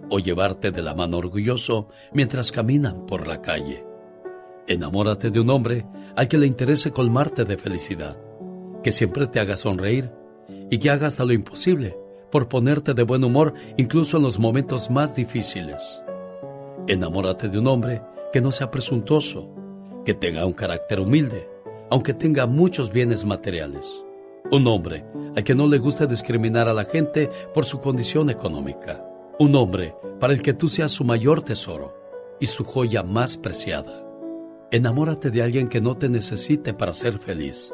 o 0.07 0.19
llevarte 0.19 0.69
de 0.69 0.84
la 0.84 0.94
mano 0.94 1.18
orgulloso 1.18 1.88
mientras 2.14 2.52
caminan 2.52 3.07
por 3.07 3.26
la 3.27 3.41
calle. 3.41 3.84
Enamórate 4.68 5.31
de 5.31 5.39
un 5.39 5.49
hombre 5.49 5.88
al 6.15 6.27
que 6.27 6.38
le 6.38 6.45
interese 6.45 6.91
colmarte 6.91 7.44
de 7.44 7.57
felicidad, 7.57 8.19
que 8.84 8.91
siempre 8.91 9.26
te 9.26 9.39
haga 9.39 9.57
sonreír 9.57 10.11
y 10.69 10.77
que 10.77 10.91
haga 10.91 11.07
hasta 11.07 11.26
lo 11.26 11.34
imposible 11.34 11.98
por 12.32 12.48
ponerte 12.48 12.94
de 12.94 13.04
buen 13.04 13.24
humor 13.24 13.54
incluso 13.78 14.18
en 14.18 14.24
los 14.24 14.40
momentos 14.40 14.90
más 14.90 15.16
difíciles. 15.16 16.02
Enamórate 16.88 17.49
de 17.49 17.60
un 17.60 17.68
hombre 17.68 18.02
que 18.32 18.41
no 18.41 18.52
sea 18.52 18.72
presuntuoso, 18.72 19.49
que 20.06 20.14
tenga 20.14 20.45
un 20.45 20.54
carácter 20.54 20.99
humilde, 20.99 21.49
aunque 21.90 22.14
tenga 22.14 22.45
muchos 22.48 22.91
bienes 22.91 23.26
materiales. 23.26 24.04
Un 24.52 24.68
hombre 24.68 25.06
al 25.36 25.44
que 25.44 25.56
no 25.56 25.68
le 25.68 25.78
guste 25.78 26.08
discriminar 26.08 26.68
a 26.68 26.74
la 26.74 26.86
gente 26.86 27.30
por 27.54 27.66
su 27.66 27.80
condición 27.80 28.30
económica. 28.30 29.04
Un 29.40 29.56
hombre 29.56 29.95
para 30.20 30.34
el 30.34 30.41
que 30.41 30.54
tú 30.54 30.70
seas 30.70 30.91
su 30.91 31.04
mayor 31.04 31.44
tesoro 31.44 31.94
y 32.40 32.45
su 32.45 32.64
joya 32.64 33.04
más 33.04 33.38
preciada. 33.38 34.04
Enamórate 34.72 35.32
de 35.32 35.41
alguien 35.41 35.68
que 35.68 35.82
no 35.82 35.98
te 35.98 36.10
necesite 36.10 36.74
para 36.74 36.94
ser 36.94 37.20
feliz 37.20 37.74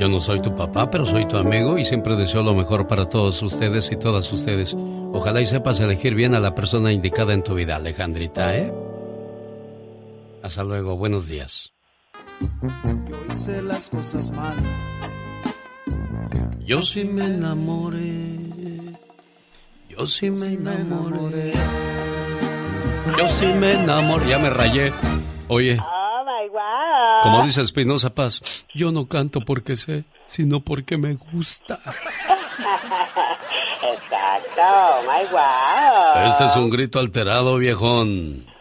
Yo 0.00 0.08
no 0.08 0.18
soy 0.18 0.40
tu 0.40 0.54
papá, 0.54 0.90
pero 0.90 1.04
soy 1.04 1.28
tu 1.28 1.36
amigo 1.36 1.76
y 1.76 1.84
siempre 1.84 2.16
deseo 2.16 2.42
lo 2.42 2.54
mejor 2.54 2.86
para 2.86 3.06
todos 3.10 3.42
ustedes 3.42 3.92
y 3.92 3.96
todas 3.96 4.32
ustedes. 4.32 4.74
Ojalá 5.12 5.42
y 5.42 5.46
sepas 5.46 5.78
elegir 5.78 6.14
bien 6.14 6.34
a 6.34 6.40
la 6.40 6.54
persona 6.54 6.90
indicada 6.90 7.34
en 7.34 7.42
tu 7.42 7.54
vida, 7.54 7.76
Alejandrita, 7.76 8.56
¿eh? 8.56 8.72
Hasta 10.42 10.64
luego, 10.64 10.96
buenos 10.96 11.28
días. 11.28 11.74
Yo 12.40 13.16
hice 13.30 13.60
las 13.60 13.90
cosas 13.90 14.30
mal. 14.30 14.54
Yo 16.60 16.78
sí 16.78 17.04
me 17.04 17.26
enamoré. 17.26 18.38
Yo 19.90 20.06
sí 20.06 20.30
me 20.30 20.46
enamoré. 20.46 21.52
Yo 23.18 23.28
sí 23.32 23.46
me 23.48 23.74
enamoré. 23.74 24.28
Ya 24.28 24.38
me 24.38 24.48
rayé. 24.48 24.94
Oye. 25.48 25.78
Como 27.22 27.42
dice 27.44 27.62
Espinosa 27.62 28.10
Paz, 28.10 28.40
yo 28.74 28.90
no 28.92 29.06
canto 29.06 29.40
porque 29.40 29.76
sé, 29.76 30.04
sino 30.26 30.60
porque 30.60 30.96
me 30.96 31.14
gusta. 31.14 31.78
Exacto, 33.82 34.62
my 35.02 35.26
wow. 35.30 36.26
Este 36.26 36.44
es 36.44 36.56
un 36.56 36.70
grito 36.70 36.98
alterado, 36.98 37.56
viejón. 37.56 38.46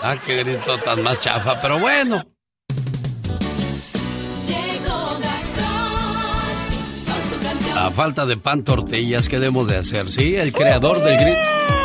Ah, 0.00 0.16
qué 0.24 0.36
grito 0.44 0.78
tan 0.78 1.02
más 1.02 1.20
chafa, 1.20 1.60
pero 1.60 1.80
bueno. 1.80 2.22
A 7.76 7.90
falta 7.90 8.24
de 8.24 8.36
pan 8.36 8.62
tortillas, 8.62 9.28
¿qué 9.28 9.40
debemos 9.40 9.66
de 9.66 9.76
hacer? 9.76 10.08
Sí, 10.10 10.36
el 10.36 10.52
creador 10.52 11.00
del 11.00 11.16
grito. 11.16 11.77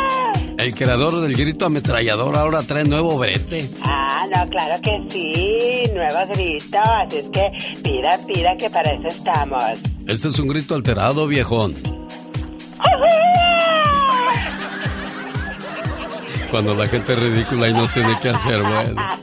El 0.64 0.74
creador 0.74 1.20
del 1.20 1.34
grito 1.34 1.66
ametrallador 1.66 2.34
ahora 2.38 2.62
trae 2.62 2.84
nuevo 2.84 3.18
brete. 3.18 3.68
Ah, 3.82 4.24
no, 4.34 4.48
claro 4.48 4.80
que 4.82 4.98
sí, 5.10 5.82
nuevo 5.92 6.26
grito. 6.32 6.78
Así 6.78 7.18
es 7.18 7.26
que 7.26 7.52
pida, 7.82 8.18
pida, 8.26 8.56
que 8.56 8.70
para 8.70 8.92
eso 8.92 9.08
estamos. 9.08 9.62
Este 10.06 10.28
es 10.28 10.38
un 10.38 10.48
grito 10.48 10.74
alterado, 10.74 11.26
viejón. 11.26 11.74
Cuando 16.50 16.74
la 16.74 16.86
gente 16.86 17.12
es 17.12 17.18
ridícula 17.18 17.68
y 17.68 17.74
no 17.74 17.86
tiene 17.88 18.18
que 18.22 18.30
hacer, 18.30 18.62
bueno. 18.62 19.06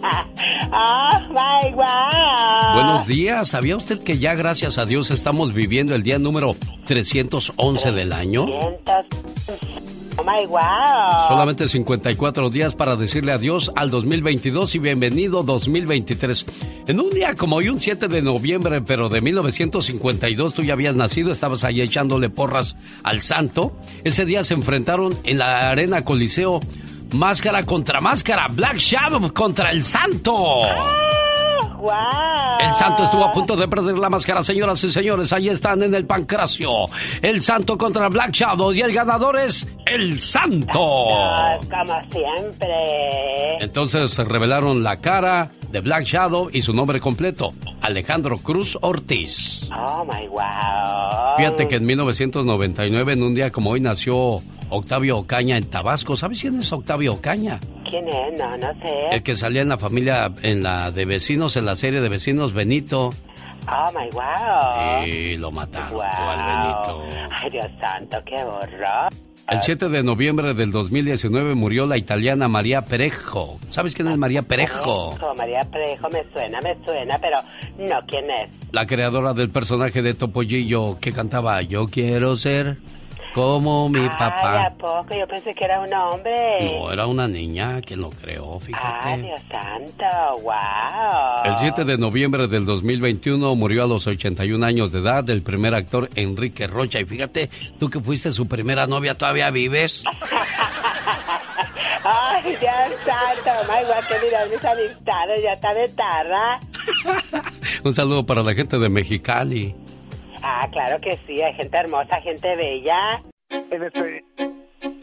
Oh, 0.74 1.10
my 1.32 1.70
God. 1.72 2.74
Buenos 2.76 3.06
días. 3.06 3.50
¿Sabía 3.50 3.76
usted 3.76 4.02
que 4.02 4.20
ya, 4.20 4.36
gracias 4.36 4.78
a 4.78 4.86
Dios, 4.86 5.12
estamos 5.12 5.54
viviendo 5.54 5.96
el 5.96 6.04
día 6.04 6.18
número 6.18 6.56
311 6.86 7.92
del 7.92 8.14
año? 8.14 8.46
311. 8.46 9.20
Oh 10.22 10.23
my 10.23 10.45
wow. 10.45 11.30
Solamente 11.30 11.68
54 11.68 12.52
días 12.52 12.76
para 12.76 12.95
decirle 12.95 13.31
adiós 13.31 13.72
al 13.76 13.89
2022 13.89 14.76
y 14.76 14.80
bienvenido 14.80 15.41
2023. 15.41 16.45
En 16.85 16.99
un 16.99 17.10
día 17.10 17.34
como 17.34 17.56
hoy, 17.56 17.69
un 17.69 17.80
7 17.80 18.07
de 18.07 18.22
noviembre, 18.22 18.81
pero 18.81 19.10
de 19.10 19.19
1952, 19.19 20.53
tú 20.53 20.61
ya 20.61 20.73
habías 20.73 20.95
nacido, 20.95 21.31
estabas 21.31 21.64
ahí 21.64 21.81
echándole 21.81 22.30
porras 22.30 22.76
al 23.02 23.22
santo. 23.22 23.76
Ese 24.03 24.26
día 24.26 24.43
se 24.43 24.53
enfrentaron 24.53 25.11
en 25.23 25.39
la 25.39 25.72
arena 25.72 26.06
Coliseo 26.06 26.60
máscara 27.14 27.64
contra 27.64 27.99
máscara, 27.99 28.48
Black 28.48 28.77
Shadow 28.77 29.34
contra 29.34 29.72
el 29.72 29.84
santo. 29.84 30.61
El 32.60 32.76
santo 32.76 33.03
estuvo 33.03 33.26
a 33.26 33.32
punto 33.32 33.56
de 33.56 33.68
perder 33.68 33.98
la 33.98 34.10
máscara, 34.10 34.44
señoras 34.44 34.84
y 34.84 34.91
señores. 34.91 35.34
Ahí 35.34 35.49
están 35.49 35.82
en 35.82 35.94
el 35.95 36.06
pancracio. 36.06 36.70
El 37.22 37.41
santo 37.41 37.78
contra 37.78 38.08
Black 38.10 38.32
Shadow 38.32 38.72
y 38.74 38.82
el 38.82 38.94
ganador 38.94 39.38
es 39.38 39.68
el 39.86 40.20
santo. 40.20 40.80
como 41.70 42.02
siempre. 42.12 43.58
Entonces 43.60 44.12
se 44.12 44.24
revelaron 44.24 44.84
la 44.84 44.98
cara 44.98 45.49
de 45.72 45.80
Black 45.80 46.06
Shadow 46.06 46.49
y 46.52 46.62
su 46.62 46.74
nombre 46.74 46.99
completo, 46.99 47.52
Alejandro 47.82 48.38
Cruz 48.38 48.78
Ortiz. 48.82 49.62
Oh 49.72 50.06
my 50.06 50.28
wow. 50.28 51.36
Fíjate 51.38 51.68
que 51.68 51.78
en 51.78 51.86
1999, 51.86 53.14
en 53.14 53.24
un 53.24 53.34
día 53.34 53.52
como 53.52 53.72
hoy, 53.72 53.80
nació 53.80 54.36
Octavio 54.70 55.18
Ocaña 55.20 55.58
en 55.58 55.66
Tabasco. 55.66 56.16
¿Sabes 56.16 56.41
quién 56.41 56.60
es 56.60 56.72
Octavio 56.72 57.14
Ocaña? 57.14 57.60
¿Quién 57.90 58.08
es? 58.08 58.40
No, 58.40 58.58
no 58.58 58.74
sé. 58.82 59.08
El 59.12 59.24
que 59.24 59.36
salía 59.36 59.62
en 59.62 59.70
la 59.70 59.78
familia, 59.78 60.32
en 60.44 60.64
la 60.64 60.91
de 60.91 61.06
vecinos, 61.06 61.56
en 61.58 61.66
la 61.66 61.70
serie 61.76 62.02
de 62.02 62.10
vecinos, 62.10 62.53
Benito. 62.53 63.10
Oh 63.68 63.91
my 63.93 64.10
wow. 64.11 65.06
Y 65.06 65.38
lo 65.38 65.52
mataron 65.52 66.02
al 66.02 66.45
Benito. 66.45 67.30
Ay, 67.31 67.49
Dios 67.52 67.68
santo, 67.80 68.18
qué 68.26 68.43
horror. 68.43 69.10
El 69.49 69.61
7 69.61 69.89
de 69.89 70.02
noviembre 70.02 70.53
del 70.53 70.72
2019 70.72 71.56
murió 71.56 71.85
la 71.85 71.98
italiana 71.98 72.48
María 72.48 72.85
Perejo. 72.85 73.60
¿Sabes 73.69 73.93
quién 73.93 74.07
es 74.07 74.18
María 74.18 74.43
Perejo? 74.43 75.14
María 75.35 75.60
Perejo 75.69 76.07
me 76.10 76.23
suena, 76.31 76.61
me 76.61 76.77
suena, 76.85 77.18
pero 77.19 77.38
no 77.77 77.99
quién 78.07 78.31
es. 78.31 78.49
La 78.72 78.85
creadora 78.85 79.34
del 79.34 79.49
personaje 79.49 80.02
de 80.02 80.14
Topollillo 80.14 80.99
que 81.02 81.11
cantaba 81.11 81.61
Yo 81.64 81.88
quiero 81.88 82.38
ser 82.38 82.77
como 83.34 83.90
mi 83.90 83.99
Ay, 84.02 84.10
papá. 84.10 84.66
¿a 84.66 84.70
poco? 84.72 85.16
Yo 85.18 85.28
pensé 85.28 85.53
que 85.53 85.66
era 85.66 85.80
un 85.80 85.94
hombre. 85.94 86.78
No, 86.80 86.91
era 86.91 87.08
una 87.08 87.28
niña 87.28 87.82
quien 87.82 88.02
lo 88.02 88.10
creó, 88.10 88.60
fíjate. 88.60 88.86
Ay, 89.02 89.22
Dios 89.22 89.41
santo, 89.49 90.41
wow. 90.44 91.44
El 91.45 91.58
7 91.60 91.86
de 91.86 91.98
noviembre 91.98 92.48
del 92.48 92.66
2021 92.66 93.56
murió 93.56 93.84
a 93.84 93.88
los 93.88 94.08
81 94.08 94.66
años 94.66 94.91
de 94.91 94.99
edad 94.99 95.30
el 95.30 95.41
primer 95.41 95.74
actor 95.74 96.10
Enrique 96.16 96.68
Rocha. 96.68 96.99
Y 96.99 97.06
fíjate, 97.06 97.49
tú 97.80 97.90
que 97.90 97.99
fuiste 97.99 98.32
su 98.32 98.48
primera 98.48 98.88
novia, 98.88 99.16
¿todavía 99.18 99.49
vives? 99.49 100.03
Ay, 102.03 102.44
Dios 102.44 102.72
santo, 103.06 103.62
mamá, 103.68 103.82
igual 103.82 104.03
que 104.08 104.26
mirar 104.26 104.49
mis 104.49 104.66
amistades, 104.66 105.44
ya 105.44 105.53
está 105.53 105.74
de 105.74 105.88
tarda. 105.90 106.60
Un 107.84 107.94
saludo 107.94 108.26
para 108.26 108.41
la 108.44 108.53
gente 108.53 108.80
de 108.80 108.90
Mexicali. 108.90 109.76
Ah, 110.44 110.68
claro 110.72 111.00
que 111.00 111.18
sí, 111.28 111.42
hay 111.42 111.54
gente 111.54 111.78
hermosa, 111.78 112.20
gente 112.22 112.56
bella. 112.56 113.22
En 113.50 113.84
este... 113.84 114.24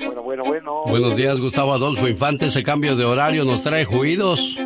Bueno, 0.04 0.22
bueno, 0.22 0.42
bueno. 0.44 0.82
Buenos 0.86 1.16
días, 1.16 1.38
Gustavo 1.38 1.72
Adolfo 1.72 2.08
Infante. 2.08 2.46
Ese 2.46 2.62
cambio 2.62 2.96
de 2.96 3.04
horario 3.04 3.44
nos 3.44 3.62
trae 3.62 3.84
juidos. 3.84 4.56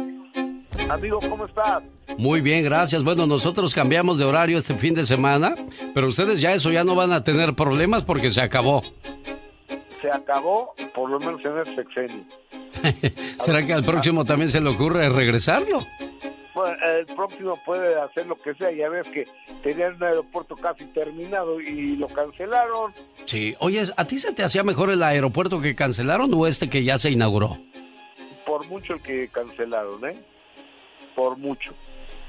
Amigo, 0.89 1.19
¿cómo 1.29 1.47
estás? 1.47 1.83
Muy 2.17 2.41
bien, 2.41 2.65
gracias. 2.65 3.03
Bueno, 3.03 3.27
nosotros 3.27 3.75
cambiamos 3.75 4.19
de 4.19 4.25
horario 4.25 4.59
este 4.59 4.75
fin 4.75 4.95
de 4.95 5.05
semana, 5.05 5.55
pero 5.95 6.09
ustedes 6.09 6.41
ya 6.41 6.53
eso 6.53 6.71
ya 6.71 6.85
no 6.85 6.95
van 6.95 7.13
a 7.13 7.25
tener 7.25 7.55
problemas 7.55 8.05
porque 8.05 8.31
se 8.31 8.41
acabó. 8.41 8.83
Se 10.01 10.11
acabó, 10.11 10.75
por 10.95 11.11
lo 11.11 11.19
menos 11.19 11.45
en 11.45 11.59
el 11.59 11.77
sexenio. 11.77 12.25
¿Será 13.45 13.67
que 13.67 13.73
al 13.73 13.85
próximo 13.85 14.25
también 14.25 14.49
se 14.49 14.61
le 14.61 14.71
ocurre 14.71 15.09
regresarlo? 15.09 15.81
Bueno, 16.55 16.77
el 16.85 17.07
próximo 17.07 17.59
puede 17.65 17.99
hacer 18.01 18.27
lo 18.27 18.35
que 18.37 18.55
sea. 18.55 18.71
Ya 18.73 18.89
ves 18.89 19.09
que 19.09 19.27
tenían 19.63 19.95
un 19.97 20.03
aeropuerto 20.05 20.55
casi 20.57 20.85
terminado 20.87 21.61
y 21.61 21.97
lo 21.97 22.09
cancelaron. 22.09 22.93
Sí. 23.27 23.55
Oye, 23.59 23.87
¿a 23.97 24.05
ti 24.05 24.19
se 24.19 24.33
te 24.33 24.43
hacía 24.45 24.63
mejor 24.63 24.91
el 24.91 25.03
aeropuerto 25.03 25.61
que 25.61 25.75
cancelaron 25.75 26.33
o 26.35 26.47
este 26.47 26.69
que 26.69 26.85
ya 26.85 26.99
se 26.99 27.11
inauguró? 27.11 27.57
Por 28.45 28.67
mucho 28.69 28.95
el 28.95 29.03
que 29.03 29.29
cancelaron, 29.29 30.05
¿eh? 30.05 30.17
Por 31.15 31.39
mucho. 31.39 31.73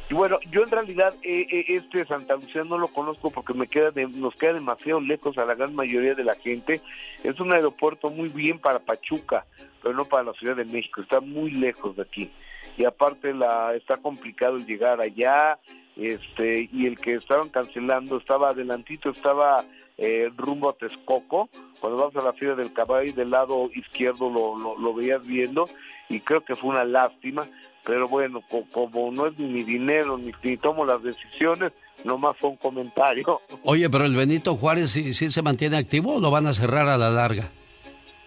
Y 0.10 0.14
bueno, 0.14 0.38
yo 0.52 0.64
en 0.64 0.70
realidad 0.70 1.14
eh, 1.24 1.48
eh, 1.50 1.66
este 1.70 2.06
Santa 2.06 2.36
Lucía 2.36 2.64
no 2.66 2.78
lo 2.78 2.90
conozco 2.90 3.32
porque 3.32 3.54
me 3.54 3.68
queda 3.68 3.92
de- 3.92 4.08
nos 4.08 4.36
queda 4.36 4.54
demasiado 4.54 5.00
lejos 5.00 5.38
a 5.38 5.46
la 5.46 5.56
gran 5.56 5.74
mayoría 5.74 6.14
de 6.14 6.24
la 6.26 6.36
gente. 6.36 6.82
Es 7.24 7.40
un 7.40 7.54
aeropuerto 7.54 8.10
muy 8.10 8.28
bien 8.30 8.60
para 8.60 8.80
Pachuca, 8.80 9.46
pero 9.82 9.96
no 9.96 10.06
para 10.06 10.24
la 10.24 10.34
Ciudad 10.34 10.56
de 10.58 10.66
México. 10.66 11.02
Está 11.02 11.22
muy 11.22 11.52
lejos 11.52 11.96
de 11.96 12.02
aquí. 12.04 12.30
Y 12.78 12.86
aparte 12.86 13.34
la 13.34 13.76
está 13.76 13.98
complicado 13.98 14.58
el 14.58 14.66
llegar 14.66 15.00
allá. 15.02 15.58
Este 15.96 16.70
y 16.72 16.88
el 16.88 16.98
que 16.98 17.14
estaban 17.16 17.50
cancelando 17.50 18.18
estaba 18.18 18.50
adelantito, 18.50 19.12
estaba 19.12 19.64
eh, 19.98 20.32
rumbo 20.36 20.70
a 20.70 20.74
Texcoco. 20.74 21.50
Cuando 21.80 22.04
vas 22.06 22.16
a 22.16 22.26
la 22.26 22.34
Feria 22.34 22.56
del 22.56 22.74
Caballo 22.74 23.14
del 23.14 23.30
lado 23.30 23.70
izquierdo 23.76 24.30
lo, 24.30 24.58
lo, 24.58 24.78
lo 24.78 24.94
veías 24.96 25.26
viendo 25.28 25.70
y 26.10 26.20
creo 26.22 26.42
que 26.42 26.56
fue 26.56 26.70
una 26.72 26.84
lástima 26.84 27.46
pero 27.86 28.08
bueno, 28.08 28.40
co- 28.50 28.64
como 28.72 29.12
no 29.12 29.28
es 29.28 29.38
ni 29.38 29.52
mi 29.52 29.62
dinero 29.64 30.18
ni, 30.18 30.32
ni 30.42 30.56
tomo 30.56 30.86
las 30.86 31.04
decisiones, 31.04 31.74
nomás 32.06 32.38
fue 32.38 32.52
un 32.52 32.56
comentario. 32.56 33.42
Oye, 33.66 33.90
pero 33.90 34.06
el 34.06 34.16
Benito 34.16 34.56
Juárez 34.56 34.92
sí, 34.92 35.14
sí 35.14 35.30
se 35.30 35.42
mantiene 35.42 35.76
activo 35.76 36.16
o 36.16 36.20
lo 36.22 36.32
van 36.32 36.48
a 36.48 36.54
cerrar 36.54 36.88
a 36.88 36.98
la 36.98 37.10
larga? 37.12 37.50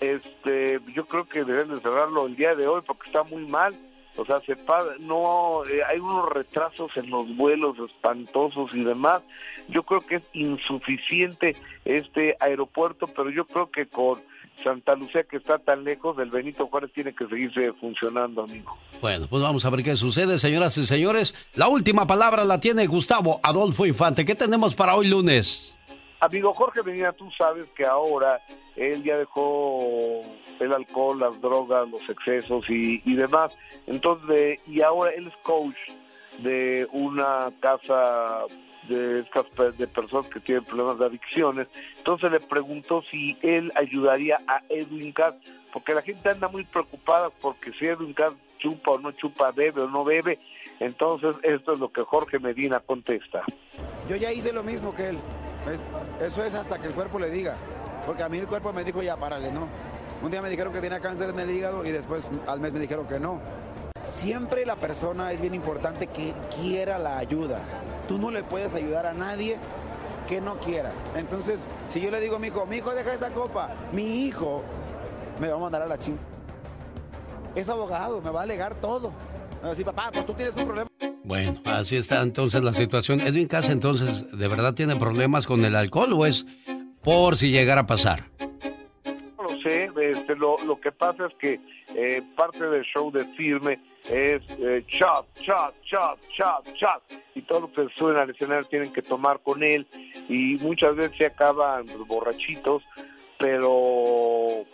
Este, 0.00 0.78
yo 0.94 1.06
creo 1.06 1.26
que 1.26 1.42
deben 1.44 1.68
de 1.74 1.80
cerrarlo 1.80 2.26
el 2.26 2.36
día 2.36 2.54
de 2.54 2.66
hoy 2.68 2.82
porque 2.86 3.06
está 3.06 3.22
muy 3.22 3.46
mal. 3.46 3.74
O 4.16 4.24
sea, 4.24 4.40
no 5.00 5.64
eh, 5.66 5.82
hay 5.86 5.98
unos 5.98 6.28
retrasos 6.30 6.90
en 6.96 7.10
los 7.10 7.34
vuelos 7.36 7.76
espantosos 7.78 8.74
y 8.74 8.82
demás. 8.82 9.22
Yo 9.68 9.82
creo 9.82 10.00
que 10.00 10.16
es 10.16 10.28
insuficiente 10.32 11.56
este 11.84 12.36
aeropuerto, 12.40 13.06
pero 13.08 13.30
yo 13.30 13.46
creo 13.46 13.70
que 13.70 13.86
con 13.86 14.18
Santa 14.64 14.94
Lucía 14.94 15.24
que 15.24 15.36
está 15.36 15.58
tan 15.58 15.84
lejos, 15.84 16.18
el 16.18 16.30
Benito 16.30 16.66
Juárez 16.66 16.92
tiene 16.92 17.14
que 17.14 17.26
seguirse 17.26 17.72
funcionando, 17.74 18.44
amigo. 18.44 18.76
Bueno, 19.00 19.26
pues 19.28 19.42
vamos 19.42 19.64
a 19.64 19.70
ver 19.70 19.82
qué 19.82 19.96
sucede, 19.96 20.38
señoras 20.38 20.78
y 20.78 20.86
señores. 20.86 21.34
La 21.54 21.68
última 21.68 22.06
palabra 22.06 22.44
la 22.44 22.58
tiene 22.58 22.86
Gustavo 22.86 23.40
Adolfo 23.42 23.84
Infante. 23.86 24.24
¿Qué 24.24 24.34
tenemos 24.34 24.74
para 24.74 24.96
hoy 24.96 25.08
lunes? 25.08 25.75
Amigo 26.20 26.54
Jorge 26.54 26.82
Medina, 26.82 27.12
tú 27.12 27.30
sabes 27.36 27.66
que 27.76 27.84
ahora 27.84 28.38
él 28.74 29.02
ya 29.02 29.18
dejó 29.18 30.22
el 30.60 30.72
alcohol, 30.72 31.20
las 31.20 31.40
drogas, 31.40 31.88
los 31.90 32.08
excesos 32.08 32.68
y, 32.70 33.02
y 33.04 33.14
demás. 33.14 33.56
Entonces, 33.86 34.60
y 34.66 34.80
ahora 34.80 35.12
él 35.12 35.26
es 35.26 35.36
coach 35.38 35.76
de 36.38 36.86
una 36.92 37.50
casa 37.60 38.44
de 38.88 39.20
estas 39.20 39.46
de 39.76 39.86
personas 39.86 40.26
que 40.28 40.40
tienen 40.40 40.64
problemas 40.64 40.98
de 40.98 41.06
adicciones. 41.06 41.68
Entonces 41.98 42.30
le 42.30 42.40
preguntó 42.40 43.02
si 43.10 43.36
él 43.42 43.72
ayudaría 43.74 44.38
a 44.46 44.62
Edwin 44.68 45.12
Cass, 45.12 45.34
porque 45.72 45.94
la 45.94 46.02
gente 46.02 46.28
anda 46.28 46.48
muy 46.48 46.64
preocupada 46.64 47.30
porque 47.30 47.72
si 47.72 47.86
Edwin 47.86 48.14
Cass 48.14 48.34
chupa 48.58 48.92
o 48.92 48.98
no 48.98 49.12
chupa, 49.12 49.50
bebe 49.50 49.82
o 49.82 49.88
no 49.88 50.04
bebe. 50.04 50.38
Entonces, 50.78 51.36
esto 51.42 51.72
es 51.72 51.78
lo 51.78 51.90
que 51.90 52.02
Jorge 52.02 52.38
Medina 52.38 52.80
contesta. 52.80 53.42
Yo 54.08 54.16
ya 54.16 54.32
hice 54.32 54.52
lo 54.52 54.62
mismo 54.62 54.94
que 54.94 55.08
él. 55.08 55.18
Es- 55.70 56.26
Eso 56.32 56.44
es 56.44 56.54
hasta 56.54 56.78
que 56.78 56.86
el 56.88 56.94
cuerpo 56.94 57.18
le 57.18 57.30
diga. 57.30 57.54
Porque 58.06 58.22
a 58.22 58.28
mí 58.28 58.38
el 58.38 58.46
cuerpo 58.46 58.72
me 58.72 58.84
dijo 58.84 59.02
ya, 59.02 59.16
párale, 59.16 59.50
¿no? 59.50 59.66
Un 60.22 60.30
día 60.30 60.40
me 60.40 60.48
dijeron 60.48 60.72
que 60.72 60.80
tenía 60.80 61.00
cáncer 61.00 61.30
en 61.30 61.38
el 61.40 61.50
hígado 61.50 61.84
y 61.84 61.90
después 61.92 62.24
al 62.46 62.60
mes 62.60 62.72
me 62.72 62.80
dijeron 62.80 63.06
que 63.06 63.18
no. 63.18 63.40
Siempre 64.06 64.64
la 64.64 64.76
persona 64.76 65.32
es 65.32 65.40
bien 65.40 65.54
importante 65.54 66.06
que 66.06 66.32
quiera 66.60 66.98
la 66.98 67.18
ayuda. 67.18 67.60
Tú 68.08 68.16
no 68.18 68.30
le 68.30 68.44
puedes 68.44 68.72
ayudar 68.74 69.06
a 69.06 69.12
nadie 69.12 69.58
que 70.28 70.40
no 70.40 70.58
quiera. 70.58 70.92
Entonces, 71.16 71.66
si 71.88 72.00
yo 72.00 72.10
le 72.10 72.20
digo 72.20 72.36
a 72.36 72.38
mi 72.38 72.46
hijo, 72.48 72.64
mi 72.66 72.76
hijo 72.76 72.94
deja 72.94 73.12
esa 73.12 73.30
copa, 73.30 73.70
mi 73.92 74.24
hijo 74.26 74.62
me 75.40 75.48
va 75.48 75.56
a 75.56 75.60
mandar 75.60 75.82
a 75.82 75.86
la 75.86 75.98
chingada. 75.98 76.24
Es 77.54 77.68
abogado, 77.68 78.20
me 78.22 78.30
va 78.30 78.40
a 78.40 78.42
alegar 78.44 78.74
todo. 78.76 79.10
Me 79.66 79.70
va 79.70 79.72
a 79.72 79.74
decir, 79.74 79.86
papá, 79.86 80.10
pues 80.12 80.26
tú 80.26 80.32
tienes 80.34 80.54
un 80.54 80.64
problema. 80.64 80.90
Bueno, 81.24 81.60
así 81.64 81.96
está 81.96 82.22
entonces 82.22 82.62
la 82.62 82.72
situación. 82.72 83.18
Edwin 83.18 83.48
Cass, 83.48 83.68
entonces, 83.68 84.24
¿de 84.30 84.46
verdad 84.46 84.74
tiene 84.74 84.94
problemas 84.94 85.44
con 85.44 85.64
el 85.64 85.74
alcohol 85.74 86.12
o 86.12 86.24
es 86.24 86.46
por 87.02 87.36
si 87.36 87.50
llegara 87.50 87.80
a 87.80 87.86
pasar? 87.88 88.30
No 89.36 89.42
lo 89.42 89.60
sé, 89.60 89.90
este, 90.02 90.36
lo, 90.36 90.56
lo 90.64 90.80
que 90.80 90.92
pasa 90.92 91.26
es 91.26 91.34
que 91.40 91.60
eh, 91.96 92.22
parte 92.36 92.64
del 92.64 92.84
show 92.84 93.10
de 93.10 93.24
Firme 93.24 93.80
es 94.04 94.40
eh, 94.60 94.84
shot, 94.86 95.26
shot, 95.40 95.74
shot, 95.82 96.20
shot, 96.30 96.72
shot, 96.76 97.02
y 97.34 97.42
todos 97.42 97.62
los 97.62 97.70
que 97.72 97.92
suben 97.96 98.18
al 98.18 98.30
escenario 98.30 98.62
tienen 98.68 98.92
que 98.92 99.02
tomar 99.02 99.40
con 99.40 99.64
él, 99.64 99.84
y 100.28 100.58
muchas 100.60 100.94
veces 100.94 101.18
se 101.18 101.26
acaban 101.26 101.86
borrachitos, 102.06 102.84
pero 103.36 104.64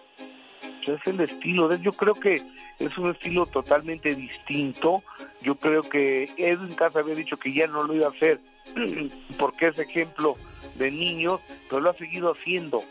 es 0.86 1.06
el 1.06 1.20
estilo 1.20 1.68
de 1.68 1.76
él. 1.76 1.82
Yo 1.82 1.93
creo 1.93 2.14
que 2.14 2.43
es 2.78 2.98
un 2.98 3.10
estilo 3.10 3.47
totalmente 3.47 4.14
distinto. 4.14 5.02
Yo 5.40 5.55
creo 5.56 5.82
que 5.82 6.30
Edwin 6.36 6.74
Casa 6.74 7.01
había 7.01 7.14
dicho 7.14 7.36
que 7.36 7.52
ya 7.52 7.66
no 7.66 7.84
lo 7.84 7.94
iba 7.94 8.06
a 8.06 8.10
hacer 8.10 8.40
porque 9.39 9.68
es 9.68 9.78
ejemplo 9.78 10.36
de 10.76 10.90
niños, 10.90 11.40
pero 11.68 11.80
lo 11.80 11.90
ha 11.90 11.94
seguido 11.94 12.32
haciendo. 12.32 12.82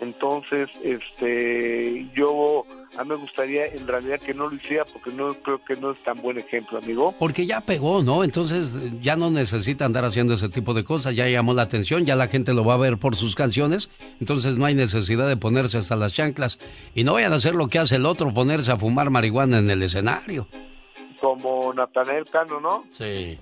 Entonces, 0.00 0.68
este, 0.82 2.06
yo 2.14 2.64
a 2.98 3.04
mí 3.04 3.10
me 3.10 3.16
gustaría 3.16 3.66
en 3.66 3.86
realidad 3.86 4.20
que 4.20 4.34
no 4.34 4.48
lo 4.48 4.56
hiciera 4.56 4.84
porque 4.84 5.10
no 5.10 5.34
creo 5.34 5.64
que 5.64 5.76
no 5.76 5.92
es 5.92 5.98
tan 6.00 6.20
buen 6.20 6.38
ejemplo, 6.38 6.78
amigo. 6.78 7.14
Porque 7.18 7.46
ya 7.46 7.62
pegó, 7.62 8.02
¿no? 8.02 8.22
Entonces 8.22 8.72
ya 9.00 9.16
no 9.16 9.30
necesita 9.30 9.86
andar 9.86 10.04
haciendo 10.04 10.34
ese 10.34 10.50
tipo 10.50 10.74
de 10.74 10.84
cosas, 10.84 11.14
ya 11.14 11.26
llamó 11.28 11.54
la 11.54 11.62
atención, 11.62 12.04
ya 12.04 12.14
la 12.14 12.28
gente 12.28 12.52
lo 12.52 12.64
va 12.64 12.74
a 12.74 12.78
ver 12.78 12.98
por 12.98 13.16
sus 13.16 13.34
canciones, 13.34 13.88
entonces 14.20 14.56
no 14.58 14.66
hay 14.66 14.74
necesidad 14.74 15.26
de 15.28 15.36
ponerse 15.36 15.78
hasta 15.78 15.96
las 15.96 16.12
chanclas. 16.12 16.58
Y 16.94 17.04
no 17.04 17.14
vayan 17.14 17.32
a 17.32 17.36
hacer 17.36 17.54
lo 17.54 17.68
que 17.68 17.78
hace 17.78 17.96
el 17.96 18.04
otro, 18.06 18.32
ponerse 18.34 18.72
a 18.72 18.76
fumar 18.76 19.08
marihuana 19.08 19.58
en 19.58 19.70
el 19.70 19.82
escenario. 19.82 20.46
Como 21.20 21.72
Natanael 21.72 22.26
Cano, 22.26 22.60
¿no? 22.60 22.84
Sí. 22.92 23.38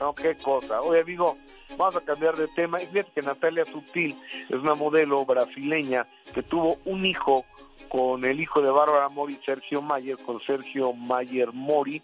No, 0.00 0.14
qué 0.14 0.34
cosa. 0.34 0.80
Oye, 0.80 1.02
amigo, 1.02 1.36
vamos 1.76 1.96
a 1.96 2.00
cambiar 2.00 2.36
de 2.36 2.48
tema. 2.48 2.82
Y 2.82 2.86
fíjate 2.86 3.10
que 3.14 3.22
Natalia 3.22 3.64
Sutil 3.64 4.16
es 4.48 4.56
una 4.56 4.74
modelo 4.74 5.24
brasileña 5.24 6.06
que 6.34 6.42
tuvo 6.42 6.78
un 6.84 7.06
hijo 7.06 7.44
con 7.88 8.24
el 8.24 8.40
hijo 8.40 8.62
de 8.62 8.70
Bárbara 8.70 9.08
Mori, 9.08 9.38
Sergio 9.44 9.82
Mayer, 9.82 10.16
con 10.18 10.40
Sergio 10.42 10.92
Mayer 10.92 11.52
Mori. 11.52 12.02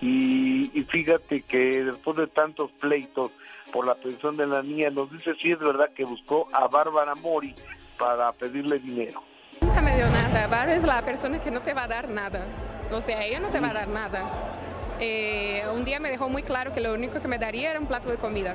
Y, 0.00 0.70
y 0.78 0.82
fíjate 0.84 1.42
que 1.42 1.84
después 1.84 2.16
de 2.16 2.26
tantos 2.26 2.70
pleitos 2.72 3.30
por 3.70 3.86
la 3.86 3.94
pensión 3.94 4.36
de 4.36 4.46
la 4.46 4.62
niña, 4.62 4.90
nos 4.90 5.10
dice 5.10 5.34
si 5.40 5.52
es 5.52 5.58
verdad 5.58 5.90
que 5.94 6.04
buscó 6.04 6.48
a 6.52 6.66
Bárbara 6.68 7.14
Mori 7.14 7.54
para 7.98 8.32
pedirle 8.32 8.78
dinero. 8.78 9.22
Nunca 9.60 9.80
me 9.80 9.94
dio 9.94 10.08
nada. 10.08 10.46
Bárbara 10.48 10.74
es 10.74 10.84
la 10.84 11.02
persona 11.02 11.40
que 11.40 11.50
no 11.50 11.60
te 11.62 11.74
va 11.74 11.84
a 11.84 11.88
dar 11.88 12.08
nada. 12.08 12.46
O 12.90 13.00
sea, 13.00 13.24
ella 13.24 13.38
no 13.40 13.48
te 13.48 13.60
va 13.60 13.70
a 13.70 13.74
dar 13.74 13.88
nada. 13.88 14.50
Eh, 14.98 15.62
un 15.72 15.84
día 15.84 16.00
me 16.00 16.10
dejó 16.10 16.28
muy 16.28 16.42
claro 16.42 16.72
que 16.72 16.80
lo 16.80 16.92
único 16.92 17.20
que 17.20 17.28
me 17.28 17.38
daría 17.38 17.70
era 17.70 17.80
un 17.80 17.86
plato 17.86 18.10
de 18.10 18.16
comida. 18.16 18.54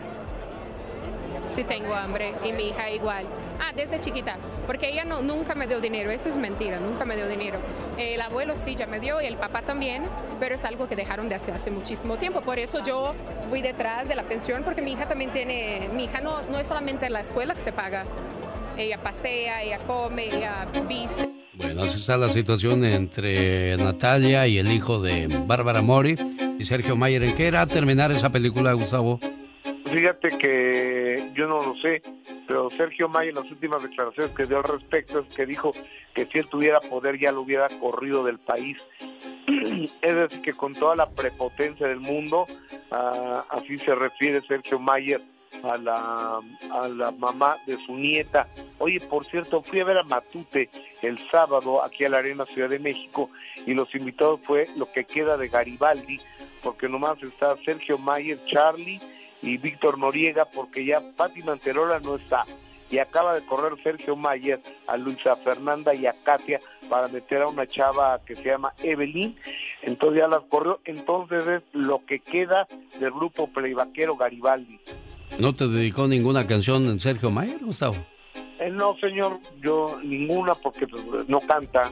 Si 1.53 1.63
tengo 1.63 1.93
hambre. 1.93 2.33
Y 2.43 2.51
mi 2.51 2.69
hija 2.69 2.91
igual. 2.91 3.25
Ah, 3.59 3.71
desde 3.75 3.99
chiquita. 3.99 4.37
Porque 4.65 4.89
ella 4.89 5.05
no, 5.05 5.21
nunca 5.21 5.55
me 5.55 5.67
dio 5.67 5.79
dinero. 5.79 6.11
Eso 6.11 6.29
es 6.29 6.35
mentira. 6.35 6.79
Nunca 6.79 7.05
me 7.05 7.15
dio 7.15 7.27
dinero. 7.27 7.59
El 7.97 8.19
abuelo 8.21 8.55
sí 8.55 8.75
ya 8.75 8.87
me 8.87 8.99
dio 8.99 9.21
y 9.21 9.25
el 9.25 9.37
papá 9.37 9.61
también. 9.61 10.03
Pero 10.39 10.55
es 10.55 10.65
algo 10.65 10.87
que 10.87 10.95
dejaron 10.95 11.29
de 11.29 11.35
hacer 11.35 11.53
hace 11.53 11.71
muchísimo 11.71 12.17
tiempo. 12.17 12.41
Por 12.41 12.59
eso 12.59 12.83
yo 12.83 13.13
fui 13.49 13.61
detrás 13.61 14.07
de 14.07 14.15
la 14.15 14.23
pensión. 14.23 14.63
Porque 14.63 14.81
mi 14.81 14.93
hija 14.93 15.07
también 15.07 15.31
tiene. 15.31 15.89
Mi 15.93 16.05
hija 16.05 16.21
no, 16.21 16.41
no 16.49 16.59
es 16.59 16.67
solamente 16.67 17.09
la 17.09 17.21
escuela 17.21 17.53
que 17.53 17.61
se 17.61 17.71
paga. 17.71 18.03
ella 18.77 19.01
pasea, 19.01 19.63
ella 19.63 19.79
come, 19.79 20.25
ella 20.25 20.65
viste. 20.87 21.29
Bueno, 21.53 21.83
así 21.83 21.99
está 21.99 22.17
la 22.17 22.27
situación 22.27 22.83
entre 22.83 23.77
Natalia 23.77 24.45
y 24.47 24.57
el 24.57 24.71
hijo 24.71 25.01
de 25.01 25.27
Bárbara 25.45 25.81
Mori 25.81 26.15
y 26.59 26.65
Sergio 26.65 26.97
Mayer. 26.97 27.23
¿En 27.23 27.35
qué 27.35 27.47
era 27.47 27.65
terminar 27.65 28.11
esa 28.11 28.29
película, 28.29 28.73
Gustavo? 28.73 29.19
Fíjate 29.85 30.29
que 30.39 31.31
yo 31.35 31.47
no 31.47 31.61
lo 31.61 31.75
sé, 31.75 32.01
pero 32.47 32.71
Sergio 32.71 33.07
Mayer 33.07 33.29
en 33.29 33.35
las 33.35 33.51
últimas 33.51 33.83
declaraciones 33.83 34.35
que 34.35 34.47
dio 34.47 34.57
al 34.57 34.63
respecto 34.63 35.19
es 35.19 35.35
que 35.35 35.45
dijo 35.45 35.73
que 36.15 36.25
si 36.25 36.39
él 36.39 36.47
tuviera 36.49 36.79
poder 36.79 37.19
ya 37.19 37.31
lo 37.31 37.41
hubiera 37.41 37.67
corrido 37.79 38.23
del 38.23 38.39
país. 38.39 38.77
Es 40.01 40.15
decir, 40.15 40.41
que 40.41 40.53
con 40.53 40.73
toda 40.73 40.95
la 40.95 41.09
prepotencia 41.09 41.87
del 41.87 41.99
mundo, 41.99 42.47
ah, 42.91 43.45
así 43.49 43.77
se 43.77 43.93
refiere 43.93 44.41
Sergio 44.41 44.79
Mayer 44.79 45.21
a 45.63 45.77
la, 45.77 46.39
a 46.71 46.87
la 46.87 47.11
mamá 47.11 47.55
de 47.67 47.77
su 47.77 47.95
nieta. 47.95 48.47
Oye, 48.79 48.99
por 48.99 49.23
cierto, 49.25 49.61
fui 49.61 49.81
a 49.81 49.85
ver 49.85 49.99
a 49.99 50.03
Matute 50.03 50.69
el 51.03 51.19
sábado 51.29 51.83
aquí 51.83 52.05
a 52.05 52.09
la 52.09 52.17
Arena 52.17 52.45
Ciudad 52.47 52.69
de 52.69 52.79
México 52.79 53.29
y 53.67 53.75
los 53.75 53.93
invitados 53.93 54.39
fue 54.43 54.67
lo 54.77 54.91
que 54.91 55.05
queda 55.05 55.37
de 55.37 55.47
Garibaldi, 55.47 56.19
porque 56.63 56.89
nomás 56.89 57.21
está 57.21 57.55
Sergio 57.63 57.99
Mayer, 57.99 58.39
Charlie 58.47 58.99
y 59.45 59.57
Víctor 59.57 59.99
Noriega, 59.99 60.45
porque 60.45 60.85
ya 60.85 61.01
Pati 61.15 61.43
Manterola 61.43 61.99
no 61.99 62.15
está. 62.15 62.45
Y 62.89 62.97
acaba 62.97 63.33
de 63.33 63.45
correr 63.45 63.73
Sergio 63.83 64.15
Mayer 64.15 64.59
a 64.87 64.97
Luisa 64.97 65.35
Fernanda 65.35 65.93
y 65.93 66.05
a 66.07 66.13
Katia 66.23 66.59
para 66.89 67.07
meter 67.07 67.41
a 67.41 67.47
una 67.47 67.67
chava 67.67 68.19
que 68.25 68.35
se 68.35 68.43
llama 68.43 68.73
Evelyn. 68.83 69.35
Entonces 69.83 70.19
ya 70.21 70.27
las 70.27 70.43
corrió. 70.49 70.79
Entonces 70.85 71.47
es 71.47 71.63
lo 71.73 72.05
que 72.05 72.19
queda 72.19 72.67
del 72.99 73.11
grupo 73.11 73.47
playbaquero 73.47 74.15
Garibaldi. 74.15 74.79
¿No 75.39 75.53
te 75.53 75.67
dedicó 75.67 76.07
ninguna 76.07 76.47
canción 76.47 76.85
en 76.85 76.99
Sergio 76.99 77.29
Mayer, 77.31 77.59
Gustavo? 77.59 77.95
Eh, 78.59 78.69
no, 78.71 78.95
señor, 78.97 79.39
yo 79.61 79.99
ninguna 80.03 80.55
porque 80.55 80.87
pues, 80.87 81.03
no 81.27 81.39
canta. 81.41 81.91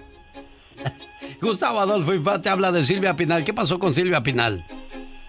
Gustavo 1.42 1.80
Adolfo 1.80 2.14
Infante 2.14 2.50
habla 2.50 2.72
de 2.72 2.84
Silvia 2.84 3.16
Pinal. 3.16 3.44
¿Qué 3.44 3.54
pasó 3.54 3.78
con 3.78 3.94
Silvia 3.94 4.22
Pinal? 4.22 4.64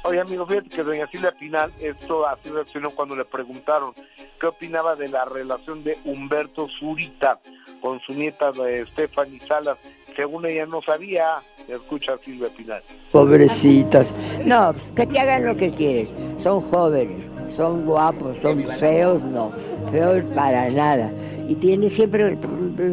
Oye, 0.06 0.20
amigo, 0.20 0.44
fíjate 0.44 0.68
que 0.68 0.82
doña 0.82 1.06
Silvia 1.06 1.32
Pinal, 1.32 1.72
esto 1.80 2.26
así 2.28 2.50
reaccionó 2.50 2.90
cuando 2.90 3.16
le 3.16 3.24
preguntaron 3.24 3.94
qué 4.38 4.46
opinaba 4.46 4.96
de 4.96 5.08
la 5.08 5.24
relación 5.24 5.82
de 5.82 5.96
Humberto 6.04 6.68
Zurita 6.78 7.40
con 7.80 7.98
su 8.00 8.12
nieta 8.12 8.52
de 8.52 8.84
Stephanie 8.84 9.40
Salas. 9.48 9.78
Según 10.14 10.44
ella 10.44 10.66
no 10.66 10.82
sabía, 10.82 11.36
escucha 11.66 12.12
a 12.12 12.18
Silvia 12.18 12.50
Pinal. 12.54 12.82
Pobrecitas. 13.12 14.12
No, 14.44 14.74
pues, 14.74 14.88
que 14.94 15.06
te 15.06 15.18
hagan 15.18 15.46
lo 15.46 15.56
que 15.56 15.70
quieren. 15.70 16.08
Son 16.38 16.60
jóvenes, 16.70 17.24
son 17.56 17.86
guapos, 17.86 18.36
son 18.42 18.62
feos, 18.78 19.22
no. 19.22 19.52
Feos 19.90 20.24
para 20.34 20.68
nada. 20.68 21.10
Y 21.48 21.54
tienen 21.54 21.88
siempre 21.88 22.36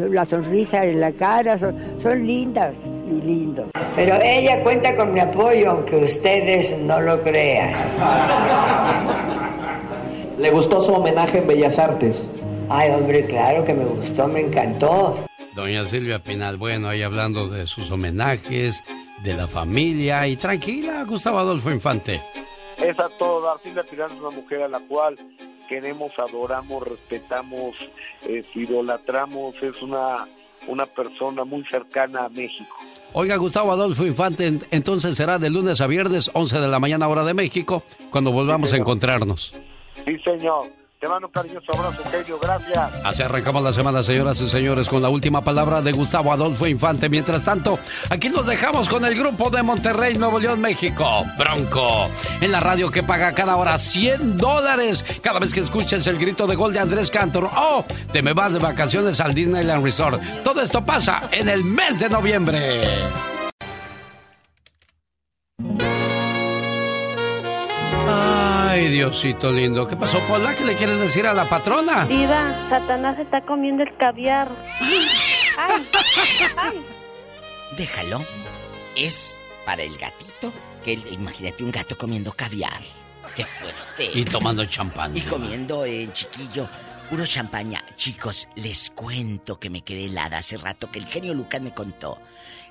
la 0.09 0.25
sonrisa 0.25 0.85
en 0.85 1.01
la 1.01 1.11
cara, 1.11 1.57
son, 1.57 1.75
son 2.01 2.25
lindas 2.25 2.73
y. 3.11 3.53
Pero 3.95 4.15
ella 4.21 4.61
cuenta 4.63 4.95
con 4.95 5.13
mi 5.13 5.19
apoyo, 5.19 5.71
aunque 5.71 5.97
ustedes 5.97 6.77
no 6.79 7.01
lo 7.01 7.21
crean. 7.21 7.73
¿Le 10.37 10.49
gustó 10.49 10.81
su 10.81 10.93
homenaje 10.93 11.39
en 11.39 11.47
Bellas 11.47 11.77
Artes? 11.77 12.27
Ay, 12.69 12.89
hombre, 12.89 13.25
claro 13.25 13.63
que 13.65 13.73
me 13.73 13.85
gustó, 13.85 14.27
me 14.27 14.39
encantó. 14.41 15.17
Doña 15.55 15.83
Silvia 15.83 16.19
Pinal, 16.19 16.57
bueno, 16.57 16.87
ahí 16.87 17.03
hablando 17.03 17.49
de 17.49 17.67
sus 17.67 17.91
homenajes, 17.91 18.83
de 19.23 19.33
la 19.33 19.47
familia 19.47 20.27
y 20.27 20.37
tranquila, 20.37 21.03
Gustavo 21.03 21.39
Adolfo 21.39 21.69
Infante. 21.69 22.21
Es 22.81 22.97
a 22.99 23.09
todo 23.09 23.59
Silvia 23.61 23.83
Pinal 23.83 24.11
es 24.11 24.19
una 24.19 24.29
mujer 24.31 24.63
a 24.63 24.67
la 24.67 24.79
cual 24.79 25.15
queremos, 25.67 26.11
adoramos, 26.17 26.87
respetamos, 26.87 27.75
eh, 28.23 28.43
idolatramos, 28.55 29.61
es 29.61 29.81
una, 29.81 30.27
una 30.67 30.85
persona 30.85 31.43
muy 31.43 31.63
cercana 31.65 32.25
a 32.25 32.29
México. 32.29 32.75
Oiga, 33.13 33.35
Gustavo 33.35 33.71
Adolfo 33.71 34.05
Infante, 34.05 34.59
entonces 34.71 35.15
será 35.15 35.37
de 35.37 35.49
lunes 35.49 35.81
a 35.81 35.87
viernes, 35.87 36.31
11 36.33 36.59
de 36.59 36.67
la 36.67 36.79
mañana 36.79 37.07
hora 37.09 37.25
de 37.25 37.33
México, 37.33 37.83
cuando 38.09 38.31
volvamos 38.31 38.71
a 38.71 38.77
encontrarnos. 38.77 39.53
Sí, 40.05 40.17
señor. 40.19 40.80
Te 41.01 41.07
mando 41.07 41.25
un 41.25 41.33
cariñoso 41.33 41.73
abrazo, 41.73 42.03
genio. 42.11 42.37
Gracias. 42.39 42.93
Así 43.03 43.23
arrancamos 43.23 43.63
la 43.63 43.73
semana, 43.73 44.03
señoras 44.03 44.39
y 44.39 44.47
señores, 44.47 44.87
con 44.87 45.01
la 45.01 45.09
última 45.09 45.41
palabra 45.41 45.81
de 45.81 45.91
Gustavo 45.93 46.31
Adolfo 46.31 46.67
Infante. 46.67 47.09
Mientras 47.09 47.43
tanto, 47.43 47.79
aquí 48.11 48.29
nos 48.29 48.45
dejamos 48.45 48.87
con 48.87 49.03
el 49.03 49.15
grupo 49.17 49.49
de 49.49 49.63
Monterrey, 49.63 50.13
Nuevo 50.13 50.37
León, 50.37 50.61
México. 50.61 51.25
Bronco. 51.39 52.07
En 52.39 52.51
la 52.51 52.59
radio 52.59 52.91
que 52.91 53.01
paga 53.01 53.33
cada 53.33 53.55
hora 53.55 53.79
100 53.79 54.37
dólares. 54.37 55.03
Cada 55.23 55.39
vez 55.39 55.51
que 55.55 55.61
escuches 55.61 56.05
el 56.05 56.19
grito 56.19 56.45
de 56.45 56.55
gol 56.55 56.71
de 56.71 56.81
Andrés 56.81 57.09
Cantor. 57.09 57.49
Oh, 57.55 57.83
te 58.13 58.21
me 58.21 58.33
vas 58.33 58.53
de 58.53 58.59
vacaciones 58.59 59.19
al 59.19 59.33
Disneyland 59.33 59.83
Resort. 59.83 60.21
Todo 60.43 60.61
esto 60.61 60.85
pasa 60.85 61.23
en 61.31 61.49
el 61.49 61.63
mes 61.63 61.99
de 61.99 62.09
noviembre. 62.09 62.79
Diosito 68.91 69.51
lindo. 69.51 69.87
¿Qué 69.87 69.95
pasó, 69.95 70.19
Pola? 70.27 70.53
¿Qué 70.53 70.65
le 70.65 70.75
quieres 70.75 70.99
decir 70.99 71.25
a 71.25 71.33
la 71.33 71.47
patrona? 71.47 72.05
Diva, 72.05 72.53
Satanás 72.69 73.17
está 73.17 73.41
comiendo 73.41 73.83
el 73.83 73.95
caviar. 73.97 74.49
Ay, 75.57 75.87
ay. 76.57 76.85
Déjalo. 77.77 78.23
Es 78.95 79.39
para 79.65 79.83
el 79.83 79.97
gatito. 79.97 80.53
Que 80.83 80.93
imagínate 81.11 81.63
un 81.63 81.71
gato 81.71 81.97
comiendo 81.97 82.33
caviar. 82.33 82.81
Qué 83.35 83.45
fuerte. 83.45 84.19
Y 84.19 84.25
tomando 84.25 84.65
champán. 84.65 85.15
Y 85.15 85.21
comiendo 85.21 85.85
en 85.85 86.09
eh, 86.09 86.13
chiquillo. 86.13 86.67
Puro 87.09 87.25
champaña. 87.25 87.81
Chicos, 87.95 88.49
les 88.55 88.89
cuento 88.89 89.57
que 89.57 89.69
me 89.69 89.83
quedé 89.83 90.05
helada 90.05 90.39
hace 90.39 90.57
rato 90.57 90.91
que 90.91 90.99
el 90.99 91.05
genio 91.05 91.33
Lucas 91.33 91.61
me 91.61 91.73
contó 91.73 92.19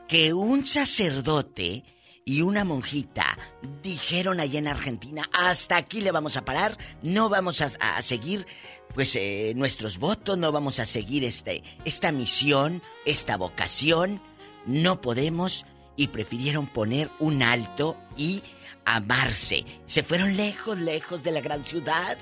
que 0.07 0.35
un 0.35 0.67
sacerdote 0.67 1.85
y 2.25 2.43
una 2.43 2.65
monjita 2.65 3.39
dijeron 3.83 4.41
allá 4.41 4.59
en 4.59 4.69
Argentina, 4.69 5.29
hasta 5.33 5.77
aquí 5.77 6.01
le 6.01 6.13
vamos 6.13 6.37
a 6.37 6.45
parar, 6.45 6.77
no 7.03 7.29
vamos 7.29 7.61
a, 7.63 8.03
seguir 8.03 8.47
pues 8.95 9.17
eh, 9.17 9.53
nuestros 9.57 9.99
votos, 9.99 10.37
no 10.39 10.53
vamos 10.53 10.81
a 10.81 10.87
seguir 10.87 11.25
este, 11.25 11.63
esta 11.85 12.13
misión, 12.13 12.83
esta 13.05 13.37
vocación, 13.37 14.21
no 14.67 15.01
podemos 15.01 15.67
y 15.97 16.09
prefirieron 16.09 16.67
poner 16.67 17.11
un 17.19 17.43
alto 17.43 17.97
y 18.17 18.43
amarse. 18.85 19.65
Se 19.87 20.03
fueron 20.03 20.37
lejos, 20.37 20.79
lejos 20.79 21.23
de 21.23 21.33
la 21.33 21.41
gran 21.41 21.65
ciudad 21.65 22.19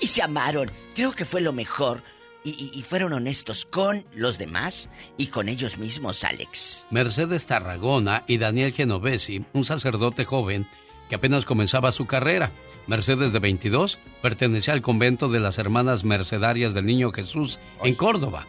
y 0.00 0.06
se 0.06 0.22
amaron. 0.22 0.70
Creo 0.94 1.12
que 1.12 1.24
fue 1.24 1.40
lo 1.40 1.52
mejor 1.52 2.02
y, 2.42 2.82
fueron 2.82 3.12
honestos 3.12 3.64
con 3.64 4.04
los 4.14 4.38
demás 4.38 4.88
y 5.16 5.26
con 5.26 5.48
ellos 5.48 5.78
mismos, 5.78 6.24
Alex. 6.24 6.86
Mercedes 6.90 7.46
Tarragona 7.46 8.24
y 8.26 8.38
Daniel 8.38 8.72
Genovesi, 8.72 9.44
un 9.52 9.64
sacerdote 9.64 10.24
joven 10.24 10.66
que 11.08 11.16
apenas 11.16 11.44
comenzaba 11.44 11.92
su 11.92 12.06
carrera. 12.06 12.50
Mercedes, 12.86 13.32
de 13.32 13.38
22, 13.38 13.98
pertenecía 14.22 14.74
al 14.74 14.82
convento 14.82 15.28
de 15.28 15.40
las 15.40 15.58
Hermanas 15.58 16.02
Mercedarias 16.02 16.72
del 16.74 16.86
Niño 16.86 17.12
Jesús 17.12 17.58
en 17.84 17.94
Córdoba. 17.94 18.46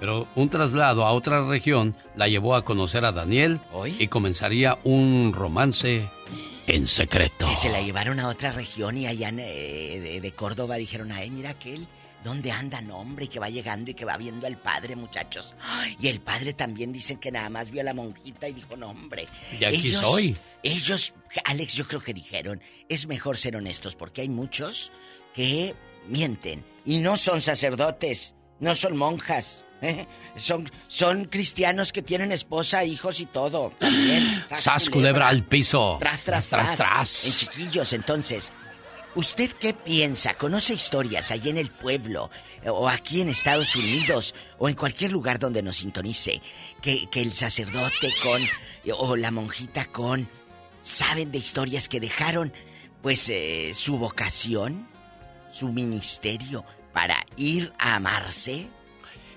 Pero 0.00 0.26
un 0.34 0.48
traslado 0.48 1.04
a 1.04 1.12
otra 1.12 1.46
región 1.46 1.96
la 2.16 2.28
llevó 2.28 2.54
a 2.54 2.64
conocer 2.64 3.04
a 3.04 3.12
Daniel 3.12 3.60
y 3.98 4.08
comenzaría 4.08 4.78
un 4.84 5.32
romance 5.34 6.08
en 6.66 6.86
secreto. 6.86 7.46
Que 7.48 7.54
se 7.54 7.68
la 7.68 7.82
llevaron 7.82 8.20
a 8.20 8.28
otra 8.28 8.52
región 8.52 8.96
y 8.96 9.06
allá 9.06 9.30
eh, 9.30 10.00
de, 10.00 10.20
de, 10.20 10.32
Córdoba 10.32 10.76
dijeron, 10.76 11.10
ay, 11.12 11.30
mira 11.30 11.50
aquel 11.50 11.86
¿Dónde 12.24 12.50
andan, 12.50 12.90
hombre? 12.90 13.26
Y 13.26 13.28
que 13.28 13.38
va 13.38 13.48
llegando 13.48 13.90
y 13.90 13.94
que 13.94 14.04
va 14.04 14.16
viendo 14.16 14.46
al 14.46 14.56
padre, 14.56 14.96
muchachos. 14.96 15.54
Y 16.00 16.08
el 16.08 16.20
padre 16.20 16.52
también 16.52 16.92
dicen 16.92 17.18
que 17.18 17.30
nada 17.30 17.48
más 17.48 17.70
vio 17.70 17.80
a 17.80 17.84
la 17.84 17.94
monjita 17.94 18.48
y 18.48 18.54
dijo, 18.54 18.76
no, 18.76 18.90
hombre. 18.90 19.26
Y 19.58 19.64
aquí 19.64 19.92
soy. 19.92 20.36
Ellos, 20.62 21.14
Alex, 21.44 21.74
yo 21.74 21.86
creo 21.86 22.00
que 22.00 22.12
dijeron, 22.12 22.60
es 22.88 23.06
mejor 23.06 23.36
ser 23.36 23.56
honestos 23.56 23.94
porque 23.94 24.22
hay 24.22 24.28
muchos 24.28 24.90
que 25.32 25.74
mienten 26.08 26.64
y 26.84 26.98
no 26.98 27.16
son 27.16 27.40
sacerdotes, 27.40 28.34
no 28.60 28.74
son 28.74 28.96
monjas. 28.96 29.64
¿eh? 29.80 30.06
Son, 30.36 30.70
son 30.88 31.26
cristianos 31.26 31.92
que 31.92 32.02
tienen 32.02 32.32
esposa, 32.32 32.84
hijos 32.84 33.20
y 33.20 33.26
todo. 33.26 33.70
También. 33.78 34.44
Sas, 34.56 34.90
culebra 34.90 35.28
al 35.28 35.44
piso. 35.44 35.98
Tras, 36.00 36.24
tras, 36.24 36.48
tras, 36.48 36.76
tras. 36.76 37.26
En 37.26 37.32
chiquillos, 37.32 37.92
entonces. 37.92 38.52
¿Usted 39.14 39.50
qué 39.52 39.72
piensa? 39.72 40.34
¿Conoce 40.34 40.74
historias 40.74 41.30
ahí 41.30 41.48
en 41.48 41.56
el 41.56 41.70
pueblo 41.70 42.30
o 42.66 42.88
aquí 42.88 43.20
en 43.20 43.28
Estados 43.28 43.74
Unidos 43.74 44.34
o 44.58 44.68
en 44.68 44.74
cualquier 44.74 45.12
lugar 45.12 45.38
donde 45.38 45.62
nos 45.62 45.76
sintonice 45.76 46.42
que, 46.82 47.08
el 47.14 47.32
sacerdote 47.32 48.12
con 48.22 48.40
o 48.96 49.16
la 49.16 49.30
monjita 49.30 49.86
con 49.86 50.28
saben 50.82 51.32
de 51.32 51.38
historias 51.38 51.88
que 51.88 52.00
dejaron 52.00 52.52
pues 53.02 53.28
eh, 53.30 53.72
su 53.74 53.98
vocación, 53.98 54.86
su 55.50 55.72
ministerio 55.72 56.64
para 56.92 57.24
ir 57.36 57.72
a 57.78 57.96
amarse? 57.96 58.68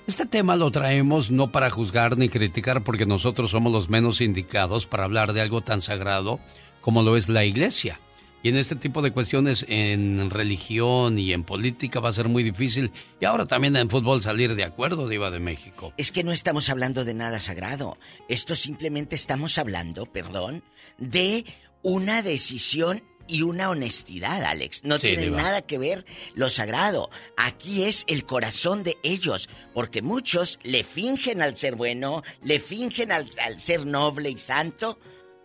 Este 0.06 0.26
tema 0.26 0.56
lo 0.56 0.69
traemos 0.72 1.31
no 1.31 1.52
para 1.52 1.69
juzgar 1.69 2.18
ni 2.18 2.27
criticar 2.27 2.84
porque 2.84 3.06
nosotros 3.06 3.52
somos 3.52 3.72
los 3.72 3.89
menos 3.89 4.19
indicados 4.19 4.85
para 4.85 5.06
hablar 5.06 5.31
de 5.34 5.41
algo 5.41 5.61
tan 5.61 5.81
sagrado 5.81 6.39
como 6.81 7.03
lo 7.03 7.15
es 7.15 7.30
la 7.30 7.45
iglesia. 7.45 7.99
Y 8.43 8.49
en 8.49 8.57
este 8.57 8.76
tipo 8.76 9.01
de 9.01 9.11
cuestiones, 9.11 9.65
en 9.69 10.30
religión 10.30 11.19
y 11.19 11.31
en 11.34 11.43
política, 11.43 11.99
va 11.99 12.09
a 12.09 12.13
ser 12.13 12.27
muy 12.27 12.41
difícil. 12.43 12.91
Y 13.19 13.26
ahora 13.26 13.45
también 13.45 13.76
en 13.76 13.89
fútbol 13.89 14.23
salir 14.23 14.55
de 14.55 14.63
acuerdo, 14.63 15.07
Diva 15.07 15.30
de 15.30 15.39
México. 15.39 15.93
Es 15.97 16.11
que 16.11 16.23
no 16.23 16.31
estamos 16.31 16.69
hablando 16.69 17.05
de 17.05 17.13
nada 17.13 17.39
sagrado. 17.39 17.97
Esto 18.30 18.55
simplemente 18.55 19.15
estamos 19.15 19.57
hablando, 19.57 20.05
perdón, 20.07 20.63
de 20.97 21.45
una 21.84 22.22
decisión 22.23 23.03
y 23.27 23.43
una 23.43 23.69
honestidad, 23.69 24.43
Alex. 24.43 24.84
No 24.84 24.95
Sí, 24.99 25.07
tiene 25.09 25.23
Diva. 25.26 25.38
nada 25.38 25.61
que 25.61 25.77
ver 25.77 26.05
lo 26.34 26.49
sagrado. 26.49 27.09
Aquí 27.38 27.84
es 27.84 28.03
el 28.07 28.26
corazón 28.26 28.84
de 28.84 28.97
ellos, 29.03 29.47
porque 29.73 30.01
muchos 30.01 30.59
le 30.63 30.84
fingen 30.84 31.41
al 31.41 31.55
ser 31.57 31.76
bueno, 31.76 32.23
le 32.43 32.59
fingen 32.59 33.11
al, 33.11 33.27
al 33.45 33.59
ser 33.61 33.85
noble 33.85 34.31
y 34.31 34.38
santo, 34.38 34.99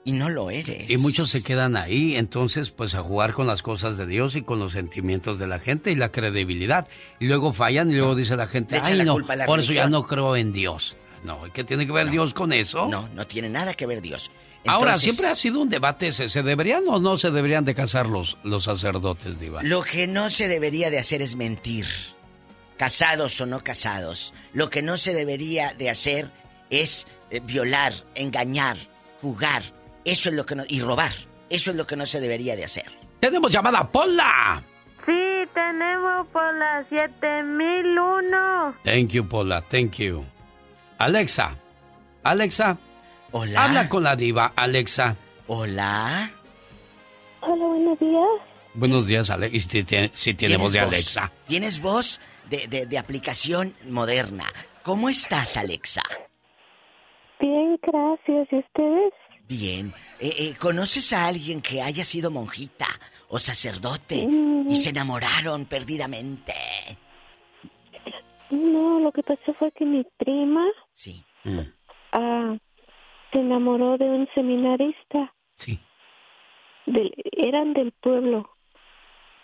y 0.06 0.12
no 0.12 0.30
lo 0.30 0.50
eres. 0.50 0.88
Y 0.88 0.96
muchos 0.98 1.30
se 1.30 1.42
quedan 1.42 1.76
ahí, 1.76 2.14
entonces, 2.14 2.70
pues 2.70 2.94
a 2.94 3.02
jugar 3.02 3.34
con 3.34 3.48
las 3.48 3.62
cosas 3.62 3.96
de 3.96 4.06
Dios 4.06 4.36
y 4.36 4.42
con 4.42 4.60
los 4.60 4.72
sentimientos 4.72 5.40
de 5.40 5.48
la 5.48 5.58
gente 5.58 5.90
y 5.90 5.96
la 5.96 6.12
credibilidad. 6.12 6.86
Y 7.18 7.26
luego 7.26 7.52
fallan 7.52 7.90
y 7.90 7.94
luego 7.96 8.14
dice 8.14 8.36
la 8.36 8.46
gente, 8.46 8.80
ay 8.80 8.94
la 8.94 9.04
no, 9.04 9.16
por 9.16 9.58
eso 9.60 9.72
ya 9.72 9.82
religión". 9.82 9.90
no 9.90 10.06
creo 10.06 10.36
en 10.36 10.52
Dios. 10.52 10.96
No, 11.24 11.42
¿qué 11.52 11.64
tiene 11.64 11.86
que 11.86 11.92
ver 11.92 12.08
Dios 12.08 12.34
con 12.34 12.52
eso? 12.52 12.86
No, 12.88 13.08
no 13.14 13.26
tiene 13.26 13.48
nada 13.48 13.74
que 13.74 13.84
ver 13.84 14.00
Dios. 14.00 14.30
Ahora, 14.64 14.92
Entonces, 14.92 15.02
siempre 15.02 15.26
ha 15.26 15.34
sido 15.34 15.60
un 15.60 15.68
debate, 15.68 16.12
¿se, 16.12 16.28
se 16.28 16.44
deberían 16.44 16.84
o 16.86 17.00
no 17.00 17.18
se 17.18 17.32
deberían 17.32 17.64
de 17.64 17.74
casar 17.74 18.06
los, 18.06 18.36
los 18.44 18.62
sacerdotes, 18.62 19.40
Diva? 19.40 19.60
Lo 19.64 19.82
que 19.82 20.06
no 20.06 20.30
se 20.30 20.46
debería 20.46 20.88
de 20.88 20.98
hacer 20.98 21.20
es 21.20 21.34
mentir. 21.34 21.86
Casados 22.76 23.40
o 23.40 23.46
no 23.46 23.64
casados. 23.64 24.34
Lo 24.52 24.70
que 24.70 24.82
no 24.82 24.96
se 24.98 25.14
debería 25.14 25.74
de 25.74 25.90
hacer 25.90 26.30
es 26.70 27.08
eh, 27.30 27.40
violar, 27.44 27.92
engañar, 28.14 28.76
jugar. 29.20 29.62
Eso 30.06 30.30
es 30.30 30.34
lo 30.36 30.46
que 30.46 30.54
no... 30.54 30.62
Y 30.68 30.80
robar. 30.80 31.12
Eso 31.50 31.70
es 31.72 31.76
lo 31.76 31.86
que 31.86 31.96
no 31.96 32.06
se 32.06 32.20
debería 32.20 32.56
de 32.56 32.64
hacer. 32.64 32.86
¡Tenemos 33.20 33.50
llamada, 33.50 33.86
Pola! 33.90 34.62
Sí, 35.04 35.48
tenemos 35.52 36.26
por 36.28 36.54
las 36.54 36.86
7001. 36.88 38.74
Thank 38.84 39.10
you, 39.10 39.28
Pola, 39.28 39.62
thank 39.62 39.96
you. 39.98 40.24
Alexa, 40.98 41.56
Alexa. 42.24 42.78
Hola. 43.32 43.64
Habla 43.64 43.88
con 43.88 44.02
la 44.02 44.16
diva, 44.16 44.52
Alexa. 44.56 45.16
Hola. 45.46 46.30
Hola, 47.40 47.64
buenos 47.66 47.98
días. 47.98 48.28
Buenos 48.74 49.06
días, 49.06 49.30
Alexa. 49.30 49.56
Y 49.56 49.60
si 49.60 49.82
tiene, 49.84 50.10
si 50.14 50.34
tiene 50.34 50.56
voz 50.56 50.72
de 50.72 50.80
Alexa. 50.80 51.30
Tienes 51.46 51.80
voz 51.80 52.20
de, 52.48 52.66
de- 52.68 52.86
de 52.86 52.98
aplicación 52.98 53.74
moderna. 53.88 54.44
¿Cómo 54.82 55.08
estás, 55.08 55.56
Alexa? 55.56 56.02
Bien, 57.40 57.78
gracias. 57.82 58.48
¿Y 58.50 58.56
ustedes? 58.58 59.12
Bien. 59.48 59.92
Eh, 60.20 60.32
eh, 60.38 60.54
¿Conoces 60.58 61.12
a 61.12 61.26
alguien 61.26 61.60
que 61.62 61.80
haya 61.82 62.04
sido 62.04 62.30
monjita 62.30 62.86
o 63.28 63.38
sacerdote 63.38 64.26
Mm. 64.26 64.70
y 64.70 64.76
se 64.76 64.90
enamoraron 64.90 65.66
perdidamente? 65.66 66.52
No, 68.50 69.00
lo 69.00 69.12
que 69.12 69.22
pasó 69.22 69.54
fue 69.58 69.72
que 69.72 69.84
mi 69.84 70.04
prima 70.16 70.64
Sí. 70.92 71.22
ah, 72.12 72.56
se 73.32 73.40
enamoró 73.40 73.98
de 73.98 74.04
un 74.04 74.28
seminarista. 74.34 75.32
Sí. 75.54 75.78
Del- 76.86 77.12
eran 77.32 77.72
del 77.72 77.92
pueblo. 77.92 78.48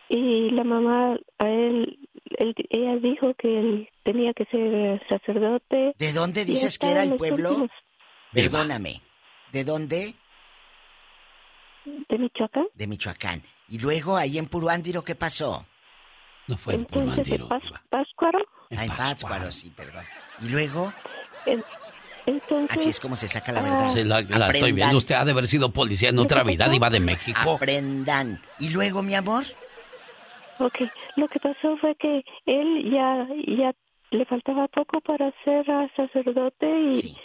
Y 0.08 0.50
la 0.50 0.62
mamá, 0.64 1.16
a 1.38 1.48
él, 1.48 1.98
él- 2.38 2.54
ella 2.70 2.96
dijo 2.96 3.34
que 3.34 3.58
él 3.58 3.88
tenía 4.04 4.32
que 4.34 4.44
ser 4.46 5.00
sacerdote. 5.08 5.94
¿De 5.98 6.12
dónde 6.12 6.44
dices 6.44 6.78
que 6.78 6.90
era 6.90 7.02
el 7.02 7.16
pueblo? 7.16 7.48
últimos- 7.50 7.70
Perdóname. 8.32 9.00
¿De 9.52 9.64
dónde? 9.64 10.14
¿De 12.08 12.18
Michoacán? 12.18 12.66
De 12.74 12.86
Michoacán. 12.86 13.42
Y 13.68 13.78
luego 13.78 14.16
ahí 14.16 14.38
en 14.38 14.46
Puruándiro, 14.46 15.02
¿qué 15.02 15.14
pasó? 15.14 15.66
No 16.46 16.56
fue 16.56 16.74
en 16.74 16.84
Puruándiro. 16.84 17.48
Páscuaro. 17.90 18.38
Ah, 18.76 18.84
en 18.84 18.90
Pátzcuaro, 18.96 19.50
sí, 19.50 19.70
perdón. 19.70 20.04
Y 20.40 20.48
luego, 20.48 20.92
En- 21.46 21.62
Entonces, 22.24 22.70
así 22.78 22.88
es 22.90 23.00
como 23.00 23.16
se 23.16 23.26
saca 23.28 23.52
la 23.52 23.62
verdad. 23.62 23.90
Sí, 23.92 24.04
la, 24.04 24.20
la 24.20 24.50
estoy 24.50 24.72
viendo. 24.72 24.98
Usted 24.98 25.14
ha 25.16 25.24
de 25.24 25.32
haber 25.32 25.46
sido 25.48 25.70
policía 25.72 26.10
en 26.10 26.18
otra 26.18 26.42
vida, 26.44 26.68
diva 26.68 26.88
de 26.88 27.00
México. 27.00 27.54
Aprendan. 27.56 28.40
¿Y 28.60 28.70
luego, 28.70 29.02
mi 29.02 29.14
amor? 29.14 29.44
Ok, 30.58 30.82
lo 31.16 31.26
que 31.28 31.40
pasó 31.40 31.76
fue 31.78 31.94
que 31.96 32.24
él 32.46 32.90
ya, 32.92 33.26
ya 33.58 33.72
le 34.10 34.24
faltaba 34.26 34.68
poco 34.68 35.00
para 35.00 35.32
ser 35.44 35.66
sacerdote 35.96 36.66
y, 36.92 37.16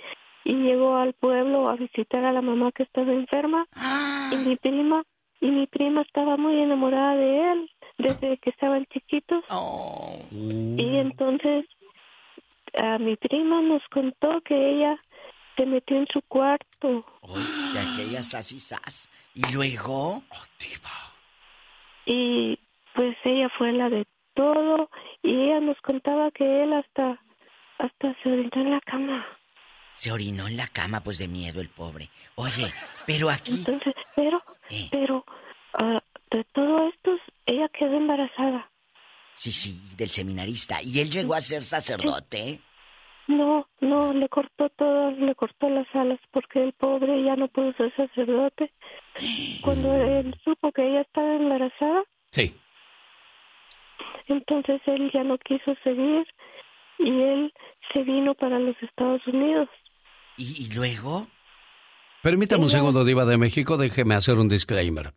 y 0.49 0.53
llegó 0.53 0.95
al 0.95 1.13
pueblo 1.13 1.67
a 1.69 1.75
visitar 1.75 2.23
a 2.23 2.31
la 2.31 2.41
mamá 2.41 2.71
que 2.71 2.83
estaba 2.83 3.11
enferma 3.11 3.65
Ah. 3.75 4.29
y 4.31 4.37
mi 4.47 4.55
prima 4.55 5.03
y 5.41 5.47
mi 5.51 5.67
prima 5.67 6.01
estaba 6.01 6.37
muy 6.37 6.57
enamorada 6.61 7.15
de 7.15 7.51
él 7.51 7.71
desde 7.97 8.37
que 8.37 8.49
estaban 8.51 8.85
chiquitos 8.93 9.43
Oh. 9.49 10.19
y 10.31 10.95
entonces 10.97 11.65
a 12.81 12.97
mi 12.97 13.15
prima 13.17 13.61
nos 13.61 13.81
contó 13.89 14.39
que 14.41 14.55
ella 14.71 14.97
se 15.57 15.65
metió 15.65 15.97
en 15.97 16.07
su 16.13 16.21
cuarto 16.21 17.03
Y 17.73 17.77
aquellas 17.77 18.33
así, 18.35 18.59
sas. 18.59 19.09
¿Y 19.33 19.41
luego? 19.53 20.23
y 22.05 22.57
pues 22.95 23.15
ella 23.25 23.49
fue 23.57 23.71
la 23.73 23.89
de 23.89 24.05
todo 24.33 24.89
y 25.23 25.31
ella 25.31 25.59
nos 25.59 25.79
contaba 25.81 26.31
que 26.31 26.63
él 26.63 26.73
hasta 26.73 27.19
hasta 27.79 28.15
se 28.21 28.31
orinó 28.31 28.51
en 28.55 28.71
la 28.71 28.81
cama 28.81 29.25
Se 29.97 30.11
orinó 30.11 30.47
en 30.47 30.57
la 30.57 30.67
cama, 30.67 31.01
pues 31.03 31.17
de 31.17 31.27
miedo 31.27 31.59
el 31.59 31.69
pobre. 31.69 32.09
Oye, 32.35 32.71
pero 33.07 33.29
aquí... 33.31 33.53
entonces 33.57 33.93
pero 34.15 34.41
Eh. 34.69 34.87
pero 34.91 35.25
ah, 35.73 35.99
de 36.31 36.43
todo 36.53 36.87
esto 36.89 37.17
ella 37.45 37.67
quedó 37.69 37.95
embarazada 37.97 38.69
Sí, 39.33 39.51
sí, 39.51 39.79
del 39.97 40.09
seminarista. 40.09 40.81
¿Y 40.83 40.99
él 40.99 41.09
llegó 41.11 41.33
a 41.35 41.41
ser 41.41 41.63
sacerdote? 41.63 42.59
no 43.27 43.67
no 43.81 44.13
le 44.13 44.29
cortó 44.29 44.69
todo 44.69 45.11
le 45.11 45.35
cortó 45.35 45.69
las 45.69 45.87
alas 45.93 46.19
porque 46.31 46.63
el 46.63 46.71
pobre 46.73 47.23
ya 47.25 47.35
no 47.35 47.49
pudo 47.49 47.73
ser 47.73 47.93
sacerdote 47.95 48.71
cuando 49.63 49.93
él 49.93 50.33
supo 50.45 50.71
que 50.71 50.87
ella 50.87 51.01
estaba 51.01 51.35
embarazada 51.35 52.03
Sí. 52.31 52.55
entonces 54.27 54.81
él 54.85 55.11
ya 55.13 55.23
no 55.23 55.37
quiso 55.39 55.75
seguir 55.83 56.25
y 56.99 57.09
él 57.21 57.53
se 57.93 58.03
vino 58.03 58.33
para 58.33 58.59
los 58.59 58.81
Estados 58.81 59.25
Unidos 59.27 59.67
¿Y, 60.38 60.64
y 60.65 60.73
luego? 60.73 61.27
Permítame 62.22 62.64
un 62.64 62.69
segundo, 62.69 63.05
Diva 63.05 63.26
de 63.26 63.38
México, 63.38 63.77
déjeme 63.77 64.15
hacer 64.15 64.38
un 64.38 64.47
disclaimer. 64.49 65.14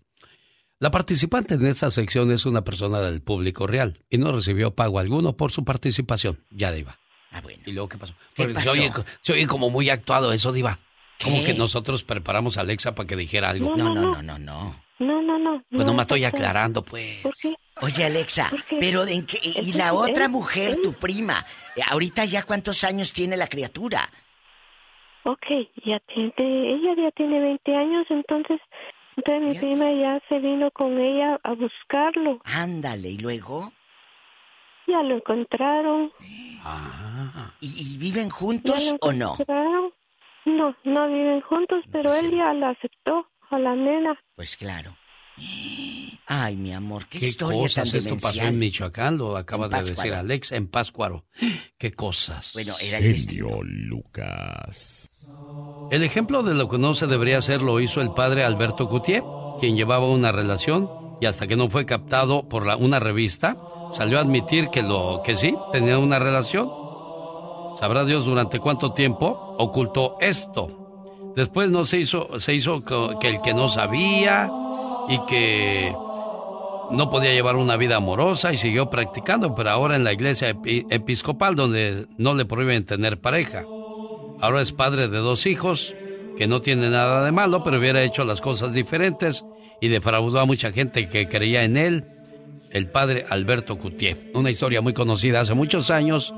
La 0.79 0.91
participante 0.91 1.55
en 1.55 1.67
esta 1.67 1.91
sección 1.91 2.31
es 2.33 2.47
una 2.47 2.63
persona 2.63 3.01
del 3.01 3.21
público 3.21 3.67
real 3.67 3.99
y 4.09 4.19
no 4.19 4.33
recibió 4.33 4.75
pago 4.75 4.99
alguno 4.99 5.37
por 5.37 5.53
su 5.53 5.65
participación. 5.65 6.39
Ya, 6.51 6.73
Diva. 6.73 6.99
Ah, 7.33 7.41
bueno. 7.43 7.63
¿Y 7.67 7.73
luego 7.73 7.89
qué 7.89 7.99
pasó? 7.99 8.15
¿Qué 8.35 8.45
Porque 8.45 8.55
pasó? 8.55 8.73
Se, 8.75 8.81
oye, 8.81 8.93
se 9.23 9.33
oye 9.33 9.47
como 9.47 9.71
muy 9.71 9.89
actuado 9.91 10.33
eso, 10.33 10.53
Diva. 10.53 10.79
Como 11.23 11.41
¿Qué? 11.41 11.47
que 11.53 11.55
nosotros 11.55 12.03
preparamos 12.03 12.57
a 12.57 12.63
Alexa 12.63 12.95
para 12.95 13.07
que 13.07 13.17
dijera 13.17 13.51
algo. 13.51 13.77
No, 13.77 13.93
no, 13.93 13.95
no, 13.95 14.23
no, 14.23 14.39
no. 14.39 14.83
no 15.01 15.23
no 15.23 15.39
no 15.39 15.63
Pues 15.71 15.85
no 15.87 15.93
me 15.95 16.03
estoy 16.03 16.21
es 16.23 16.29
así. 16.29 16.37
aclarando, 16.37 16.83
pues. 16.83 17.19
¿Por 17.23 17.35
qué? 17.37 17.55
Oye, 17.83 18.05
Alexa, 18.05 18.51
pero 18.81 19.07
¿en 19.07 19.27
qué? 19.27 19.39
¿Y 19.43 19.73
la 19.75 19.93
otra 19.93 20.25
él- 20.25 20.31
mujer, 20.31 20.79
tu 20.83 20.95
prima? 20.95 21.45
eh, 21.77 21.83
¿Ahorita 21.91 22.25
ya 22.25 22.43
cuántos 22.43 22.85
años 22.85 23.13
tiene 23.13 23.37
la 23.37 23.49
criatura? 23.49 24.11
Ok, 25.25 25.47
ya 25.85 26.01
tiene, 26.01 26.33
ella 26.75 26.95
ya 26.97 27.11
tiene 27.13 27.41
20 27.41 27.77
años, 27.77 28.07
entonces, 28.09 28.61
entonces 29.17 29.43
mi 29.43 29.55
prima 29.59 29.93
ya 29.93 30.21
se 30.29 30.39
vino 30.39 30.71
con 30.71 30.99
ella 30.99 31.39
a 31.43 31.53
buscarlo. 31.53 32.41
Ándale, 32.45 33.11
¿y 33.11 33.19
luego? 33.19 33.73
Ya 34.87 35.03
lo 35.03 35.17
encontraron. 35.17 36.11
Ah. 36.65 37.53
¿Y, 37.61 37.95
y 37.95 37.99
viven 37.99 38.29
ya 38.29 38.35
juntos 38.35 38.97
o 39.01 39.13
no? 39.13 39.37
No, 40.47 40.75
no 40.85 41.09
viven 41.09 41.41
juntos, 41.43 41.85
pero 41.93 42.15
él 42.15 42.31
ya 42.31 42.55
la 42.55 42.71
aceptó 42.71 43.29
a 43.51 43.59
la 43.59 43.75
nena. 43.77 44.19
Pues 44.35 44.57
claro. 44.57 44.97
Ay, 46.27 46.57
mi 46.57 46.73
amor, 46.73 47.07
qué, 47.09 47.19
¿Qué 47.19 47.27
historia 47.27 47.69
tan 47.69 47.85
cosas? 47.85 47.95
Esto 47.95 48.17
pasó 48.21 48.43
en 48.43 48.59
Michoacán, 48.59 49.19
lo 49.19 49.37
acaba 49.37 49.67
En 49.67 49.73
de 49.73 49.83
decir. 49.83 50.13
Alex, 50.13 50.53
en 50.53 50.69
Páscuaro. 50.69 51.27
¿Qué 51.79 51.93
cosas? 51.93 52.53
Bueno, 52.55 52.77
era 52.81 52.99
el 52.99 53.05
destino. 53.05 53.49
Genio 53.49 53.63
Lucas. 53.65 55.10
El 55.91 56.03
ejemplo 56.03 56.43
de 56.43 56.55
lo 56.55 56.69
que 56.69 56.79
no 56.79 56.95
se 56.95 57.07
debería 57.07 57.39
hacer 57.39 57.63
lo 57.63 57.81
hizo 57.81 58.01
el 58.01 58.13
padre 58.13 58.45
Alberto 58.45 58.89
Coutier, 58.89 59.25
quien 59.59 59.77
llevaba 59.77 60.07
una 60.07 60.31
relación 60.33 60.89
y 61.21 61.27
hasta 61.27 61.47
que 61.47 61.57
no 61.57 61.69
fue 61.69 61.85
captado 61.85 62.49
por 62.49 62.63
una 62.79 63.01
revista, 63.01 63.57
salió 63.93 64.19
a 64.19 64.23
admitir 64.23 64.69
que, 64.71 64.83
lo, 64.83 65.21
que 65.25 65.35
sí, 65.35 65.55
tenía 65.73 65.99
una 65.99 66.19
relación. 66.19 66.71
Sabrá 67.79 68.05
Dios 68.05 68.25
durante 68.25 68.59
cuánto 68.61 68.93
tiempo 68.93 69.55
ocultó 69.59 70.17
esto. 70.21 71.33
Después 71.35 71.71
no 71.71 71.85
se 71.85 71.99
hizo, 71.99 72.39
se 72.41 72.55
hizo 72.55 72.83
que 73.19 73.29
el 73.29 73.41
que 73.41 73.53
no 73.55 73.69
sabía 73.69 74.51
y 75.09 75.19
que 75.27 75.95
no 76.91 77.11
podía 77.11 77.33
llevar 77.33 77.57
una 77.57 77.77
vida 77.77 77.97
amorosa 77.97 78.53
y 78.53 78.59
siguió 78.59 78.91
practicando, 78.91 79.55
pero 79.55 79.71
ahora 79.71 79.97
en 79.97 80.05
la 80.05 80.13
iglesia 80.13 80.51
epi- 80.55 80.87
episcopal 80.91 81.55
donde 81.55 82.07
no 82.17 82.35
le 82.35 82.45
prohíben 82.45 82.85
tener 82.85 83.21
pareja. 83.21 83.65
Ahora 84.41 84.63
es 84.63 84.73
padre 84.73 85.09
de 85.09 85.19
dos 85.19 85.47
hijos, 85.47 85.95
que 86.39 86.47
no 86.47 86.61
tiene 86.61 86.89
nada 86.89 87.25
de 87.25 87.33
malo, 87.33 87.63
pero 87.63 87.79
hubiera 87.79 88.03
hecho 88.03 88.25
las 88.25 88.41
cosas 88.41 88.73
diferentes 88.73 89.45
y 89.81 89.89
defraudó 89.89 90.41
a 90.41 90.47
mucha 90.47 90.73
gente 90.73 91.09
que 91.09 91.29
creía 91.29 91.65
en 91.65 91.77
él, 91.77 92.05
el 92.71 92.89
padre 92.89 93.27
Alberto 93.29 93.79
Coutier. 93.79 94.31
Una 94.33 94.51
historia 94.51 94.81
muy 94.81 94.95
conocida 94.95 95.41
hace 95.41 95.55
muchos 95.55 95.91
años 95.91 96.33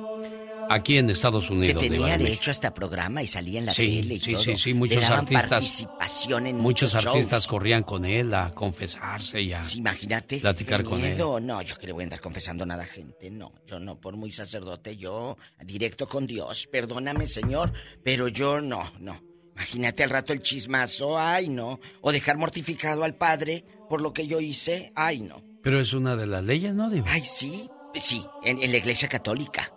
aquí 0.72 0.98
en 0.98 1.10
Estados 1.10 1.48
Unidos. 1.50 1.82
Que 1.82 1.88
tenía 1.90 2.18
de 2.18 2.24
de 2.24 2.32
hecho 2.32 2.50
hasta 2.50 2.72
programa 2.74 3.22
y 3.22 3.26
salía 3.26 3.58
en 3.60 3.66
la 3.66 3.72
Sí, 3.72 3.82
tele 4.00 4.14
y 4.14 4.20
sí, 4.20 4.32
todo. 4.32 4.42
sí, 4.42 4.56
sí, 4.58 4.68
Le 4.70 4.74
muchos 4.74 5.00
daban 5.00 5.18
artistas. 5.20 5.48
participación 5.48 6.46
en 6.46 6.56
Muchos 6.56 6.92
muchos 6.94 7.06
artistas 7.06 7.42
shows. 7.42 7.46
corrían 7.46 7.82
con 7.82 8.04
él 8.04 8.32
a 8.34 8.52
confesarse 8.54 9.40
y 9.40 9.52
a 9.52 9.62
Sí, 9.64 9.78
imagínate. 9.78 10.38
platicar 10.40 10.84
con 10.84 11.00
él. 11.00 11.14
miedo. 11.14 11.40
No, 11.40 11.62
yo 11.62 11.76
que 11.76 11.86
le 11.86 11.92
voy 11.92 12.02
a 12.02 12.04
andar 12.04 12.20
confesando 12.20 12.64
nada 12.66 12.84
a 12.84 12.86
gente. 12.86 13.30
No, 13.30 13.52
yo 13.66 13.78
no, 13.78 14.00
por 14.00 14.16
muy 14.16 14.32
sacerdote, 14.32 14.96
yo 14.96 15.36
directo 15.64 16.08
con 16.08 16.26
Dios. 16.26 16.66
Perdóname, 16.70 17.26
Señor, 17.26 17.72
pero 18.02 18.28
yo 18.28 18.60
no, 18.60 18.92
no. 19.00 19.20
Imagínate 19.54 20.02
al 20.02 20.10
rato 20.10 20.32
el 20.32 20.40
chismazo, 20.42 21.18
ay, 21.18 21.48
no. 21.50 21.78
O 22.00 22.10
dejar 22.10 22.38
mortificado 22.38 23.04
al 23.04 23.14
Padre 23.16 23.64
por 23.88 24.00
lo 24.00 24.12
que 24.12 24.26
yo 24.26 24.40
hice, 24.40 24.92
ay, 24.96 25.20
no. 25.20 25.42
Pero 25.62 25.78
es 25.78 25.92
una 25.92 26.16
de 26.16 26.26
las 26.26 26.42
leyes, 26.42 26.74
¿no, 26.74 26.88
Diva? 26.90 27.06
Ay, 27.10 27.22
sí, 27.24 27.68
sí, 27.94 28.24
en, 28.42 28.62
en 28.62 28.72
la 28.72 28.78
iglesia 28.78 29.08
católica. 29.08 29.70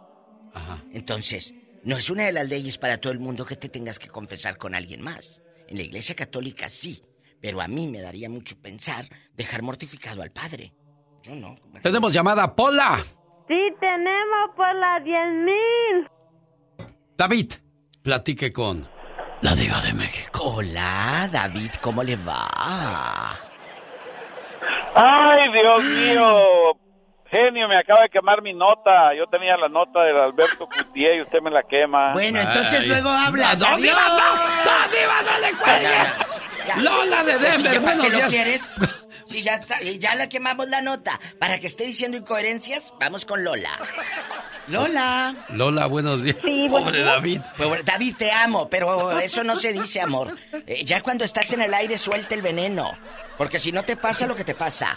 Ajá. 0.56 0.82
Entonces, 0.92 1.54
no 1.84 1.98
es 1.98 2.10
una 2.10 2.24
de 2.24 2.34
las 2.34 2.50
leyes 2.50 2.80
para 2.80 2.98
todo 2.98 3.14
el 3.14 3.20
mundo 3.20 3.46
que 3.46 3.56
te 3.56 3.70
tengas 3.70 4.00
que 4.00 4.08
confesar 4.08 4.58
con 4.58 4.74
alguien 4.74 5.02
más. 5.02 5.42
En 5.68 5.78
la 5.78 5.84
iglesia 5.84 6.16
católica 6.16 6.68
sí, 6.68 7.04
pero 7.40 7.62
a 7.62 7.68
mí 7.68 7.88
me 7.88 8.02
daría 8.02 8.28
mucho 8.30 8.56
pensar 8.60 9.06
dejar 9.34 9.62
mortificado 9.62 10.24
al 10.24 10.32
Padre. 10.32 10.74
Yo 11.22 11.36
no. 11.36 11.56
Tenemos 11.84 12.12
llamada 12.12 12.56
Pola. 12.56 13.06
Sí, 13.48 13.60
tenemos 13.80 14.50
por 14.56 14.74
las 14.76 15.04
10 15.04 15.18
mil. 15.44 16.08
David, 17.16 17.54
platique 18.02 18.52
con 18.52 18.88
la 19.42 19.56
diva 19.56 19.82
de 19.82 19.94
México. 19.94 20.42
Hola, 20.44 21.30
David, 21.32 21.72
¿cómo 21.82 22.02
le 22.04 22.16
va? 22.16 23.40
Ay, 24.96 25.52
Dios 25.52 25.84
mío. 25.84 26.85
Genio, 27.36 27.68
me 27.68 27.78
acaba 27.78 28.02
de 28.04 28.10
quemar 28.10 28.42
mi 28.42 28.54
nota. 28.54 29.14
Yo 29.18 29.26
tenía 29.28 29.58
la 29.58 29.68
nota 29.68 30.02
del 30.04 30.18
Alberto 30.18 30.68
Cutier 30.68 31.16
y 31.16 31.22
usted 31.22 31.40
me 31.42 31.52
la 31.52 31.64
quema. 31.64 32.14
Bueno, 32.14 32.40
entonces 32.40 32.82
Ay. 32.82 32.88
luego 32.88 33.10
hablas. 33.10 33.60
No, 33.60 33.70
no, 33.72 33.76
Adiós. 33.76 33.92
Diva, 34.92 35.22
no, 35.22 35.40
le 35.46 35.54
cuelgue. 35.58 35.90
Ya. 36.68 36.76
Lola 36.78 37.24
de 37.24 37.34
Pues, 37.38 37.42
Denver, 37.56 37.74
¿ya 37.74 37.82
para 37.82 37.96
buenos 37.96 38.06
qué 38.06 38.12
lo 38.12 38.18
días. 38.18 38.30
quieres? 38.30 38.74
Si 39.28 39.42
ya, 39.42 39.60
ya 40.00 40.14
le 40.14 40.30
quemamos 40.30 40.70
la 40.70 40.82
nota. 40.84 41.20
Para 41.40 41.60
que 41.60 41.66
esté 41.66 41.84
diciendo 41.84 42.16
incoherencias, 42.16 42.94
vamos 43.00 43.26
con 43.26 43.44
Lola. 43.44 43.72
Lola. 44.68 45.36
Lola, 45.50 45.88
buenos 45.88 46.22
días. 46.24 46.38
Sí, 46.44 46.68
buenos 46.70 46.90
Pobre 46.90 47.00
días. 47.04 47.16
David. 47.16 47.42
Pues, 47.58 47.86
David, 47.86 48.16
te 48.18 48.32
amo, 48.32 48.70
pero 48.70 49.20
eso 49.20 49.44
no 49.44 49.56
se 49.56 49.74
dice, 49.74 50.00
amor. 50.00 50.36
Eh, 50.68 50.86
ya 50.86 51.02
cuando 51.02 51.26
estás 51.26 51.52
en 51.54 51.62
el 51.62 51.74
aire, 51.74 51.98
suelta 51.98 52.36
el 52.36 52.44
veneno. 52.44 52.92
Porque 53.36 53.58
si 53.58 53.72
no 53.72 53.82
te 53.84 53.98
pasa 53.98 54.28
lo 54.28 54.36
que 54.36 54.44
te 54.44 54.54
pasa. 54.54 54.96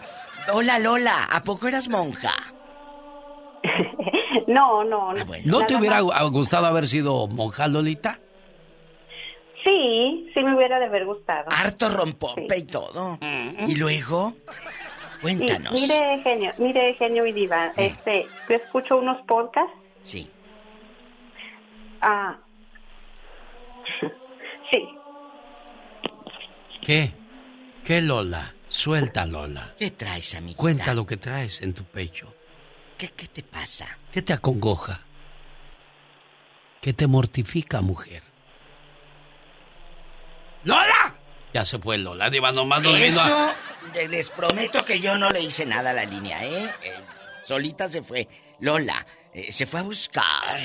Hola, 0.52 0.78
Lola, 0.78 1.24
¿a 1.30 1.42
poco 1.42 1.68
eras 1.68 1.88
monja? 1.88 2.32
No, 4.46 4.82
no, 4.82 5.12
no. 5.12 5.24
¿No 5.44 5.66
te 5.66 5.76
hubiera 5.76 6.00
gustado 6.00 6.64
haber 6.66 6.86
sido 6.88 7.26
monja, 7.26 7.66
Lolita? 7.68 8.18
Sí, 9.62 10.30
sí 10.34 10.42
me 10.42 10.56
hubiera 10.56 10.78
de 10.78 10.86
haber 10.86 11.04
gustado. 11.04 11.48
Harto 11.50 11.90
rompope 11.90 12.56
y 12.56 12.64
todo. 12.64 13.18
Y 13.66 13.76
luego, 13.76 14.32
Y, 15.18 15.20
cuéntanos. 15.20 15.72
mire, 15.72 16.22
genio, 16.22 16.52
mire, 16.56 16.94
genio 16.94 17.26
y 17.26 17.32
diva, 17.32 17.72
este, 17.76 18.26
yo 18.48 18.56
escucho 18.56 18.96
unos 18.96 19.18
podcasts. 19.26 19.76
Sí. 20.02 20.30
Ah, 22.00 22.38
sí. 24.70 24.88
¿Qué? 26.82 27.12
¿Qué, 27.84 28.00
Lola? 28.00 28.54
Suelta, 28.68 29.24
Lola. 29.24 29.74
¿Qué 29.78 29.90
traes, 29.90 30.34
amigo? 30.34 30.56
Cuenta 30.58 30.94
lo 30.94 31.06
que 31.06 31.16
traes 31.16 31.62
en 31.62 31.72
tu 31.72 31.84
pecho. 31.84 32.34
¿Qué, 32.96 33.08
¿Qué 33.08 33.28
te 33.28 33.42
pasa? 33.42 33.86
¿Qué 34.12 34.22
te 34.22 34.32
acongoja? 34.32 35.00
¿Qué 36.80 36.92
te 36.92 37.06
mortifica, 37.06 37.80
mujer? 37.80 38.22
¡Lola! 40.64 41.14
Ya 41.54 41.64
se 41.64 41.78
fue 41.78 41.96
Lola, 41.96 42.28
Diva, 42.28 42.52
nomás 42.52 42.82
nos 42.82 42.92
vino 42.94 43.06
Eso, 43.06 43.20
a... 43.22 43.54
les 44.08 44.28
prometo 44.30 44.84
que 44.84 45.00
yo 45.00 45.16
no 45.16 45.30
le 45.30 45.40
hice 45.40 45.64
nada 45.64 45.90
a 45.90 45.92
la 45.94 46.04
línea, 46.04 46.44
¿eh? 46.44 46.70
Eh, 46.82 46.94
solita 47.42 47.88
se 47.88 48.02
fue. 48.02 48.28
Lola, 48.60 49.06
eh, 49.32 49.50
se 49.50 49.64
fue 49.66 49.80
a 49.80 49.82
buscar 49.84 50.58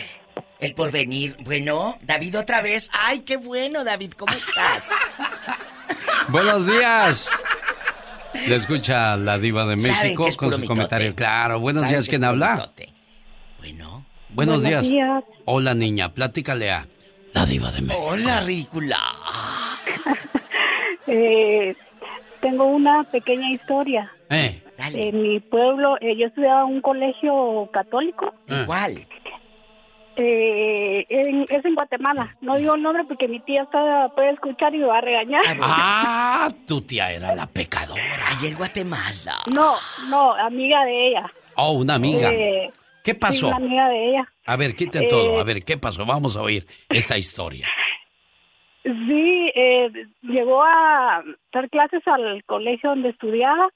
el 0.59 0.73
porvenir. 0.75 1.37
Bueno, 1.41 1.97
David 2.01 2.39
otra 2.39 2.61
vez. 2.61 2.89
¡Ay, 2.91 3.19
qué 3.19 3.37
bueno, 3.37 3.83
David! 3.83 4.13
¿Cómo 4.17 4.33
estás? 4.33 4.89
Buenos 6.27 6.67
días. 6.67 7.29
Le 8.47 8.55
escucha 8.55 9.15
la 9.17 9.37
diva 9.37 9.65
de 9.65 9.75
México 9.75 10.23
con 10.23 10.31
su 10.31 10.57
mitote. 10.59 10.67
comentario. 10.67 11.15
Claro, 11.15 11.59
buenos 11.59 11.87
días. 11.87 12.05
que 12.05 12.11
¿Quién 12.11 12.23
habla? 12.23 12.55
mitote. 12.55 12.89
Bueno. 13.59 14.05
Buenos, 14.29 14.61
Buenos 14.61 14.63
días. 14.63 14.81
días. 14.83 15.23
Hola, 15.45 15.75
niña. 15.75 16.13
Platícale 16.13 16.71
a 16.71 16.87
la 17.33 17.45
diva 17.45 17.71
de 17.71 17.81
México. 17.81 18.05
Hola, 18.05 18.41
ridícula. 18.41 18.97
Eh, 21.05 21.75
tengo 22.41 22.63
una 22.65 23.03
pequeña 23.03 23.51
historia. 23.51 24.09
Eh, 24.29 24.61
En 24.93 25.21
mi 25.21 25.39
pueblo, 25.41 25.97
eh, 26.01 26.15
yo 26.17 26.27
estudiaba 26.27 26.61
en 26.61 26.75
un 26.75 26.81
colegio 26.81 27.69
católico. 27.73 28.33
¿Cuál? 28.65 28.97
Eh, 28.99 29.07
en- 30.17 31.45
es 31.49 31.65
en 31.65 31.75
Guatemala. 31.75 32.35
No 32.41 32.55
digo 32.57 32.75
el 32.75 32.81
nombre 32.81 33.03
porque 33.05 33.27
mi 33.27 33.39
tía 33.41 33.63
está, 33.63 34.09
puede 34.15 34.31
escuchar 34.31 34.73
y 34.75 34.79
me 34.79 34.85
va 34.85 34.97
a 34.99 35.01
regañar. 35.01 35.41
Ah, 35.61 36.47
tu 36.67 36.81
tía 36.81 37.11
era 37.11 37.33
la 37.35 37.47
pecadora. 37.47 38.01
Ahí 38.27 38.47
en 38.49 38.55
Guatemala. 38.57 39.39
No, 39.53 39.73
no, 40.09 40.33
amiga 40.33 40.83
de 40.85 41.07
ella. 41.09 41.31
Oh, 41.55 41.73
una 41.73 41.95
amiga. 41.95 42.31
Eh, 42.33 42.71
¿Qué 43.03 43.15
pasó? 43.15 43.47
una 43.47 43.57
amiga 43.57 43.89
de 43.89 44.09
ella. 44.11 44.27
A 44.45 44.55
ver, 44.55 44.75
quiten 44.75 45.03
Eh, 45.03 45.07
todo. 45.09 45.39
A 45.39 45.43
ver, 45.43 45.63
¿qué 45.63 45.77
pasó? 45.77 46.05
Vamos 46.05 46.35
a 46.37 46.41
oír 46.41 46.65
esta 46.89 47.17
historia. 47.17 47.67
Sí, 48.83 49.51
eh, 49.55 49.89
llegó 50.23 50.61
a 50.63 51.23
dar 51.53 51.69
clases 51.69 52.01
al 52.05 52.43
colegio 52.45 52.89
donde 52.89 53.09
estudiaba 53.09 53.69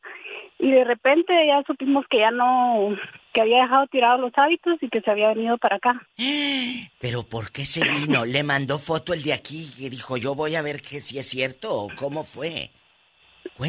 y 0.59 0.69
de 0.72 0.84
repente 0.84 1.34
ya 1.47 1.64
supimos 1.65 2.05
que 2.09 2.19
ya 2.19 2.31
no, 2.31 2.89
que 3.38 3.41
había 3.41 3.61
dejado 3.61 3.85
tirados 3.85 4.19
los 4.19 4.31
hábitos 4.35 4.81
y 4.81 4.89
que 4.89 4.99
se 4.99 5.11
había 5.11 5.27
venido 5.27 5.59
para 5.59 5.76
acá. 5.76 6.01
¿Pero 6.99 7.22
por 7.22 7.51
qué 7.51 7.65
se 7.65 7.84
vino? 7.88 8.26
¿Le 8.26 8.41
mandó 8.41 8.80
foto 8.80 9.14
el 9.14 9.22
de 9.22 9.34
aquí 9.34 9.69
y 9.77 9.89
dijo 9.89 10.18
yo 10.18 10.34
voy 10.34 10.55
a 10.55 10.64
ver 10.64 10.81
que 10.81 10.99
si 10.99 11.19
es 11.19 11.27
cierto 11.27 11.72
o 11.72 11.88
cómo 11.95 12.23
fue? 12.23 12.72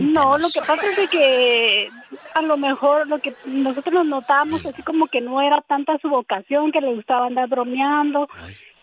No, 0.01 0.39
lo 0.39 0.49
que 0.49 0.61
pasa 0.61 0.90
es 0.90 0.97
de 0.97 1.09
que 1.09 1.89
a 2.35 2.40
lo 2.40 2.57
mejor 2.57 3.07
lo 3.09 3.19
que 3.19 3.35
nosotros 3.45 3.93
nos 3.93 4.07
notábamos 4.07 4.65
así 4.65 4.82
como 4.82 5.07
que 5.07 5.20
no 5.20 5.43
era 5.43 5.61
tanta 5.61 5.99
su 5.99 6.09
vocación, 6.09 6.73
que 6.73 6.81
le 6.81 6.95
gustaba 6.95 7.27
andar 7.27 7.49
bromeando, 7.49 8.27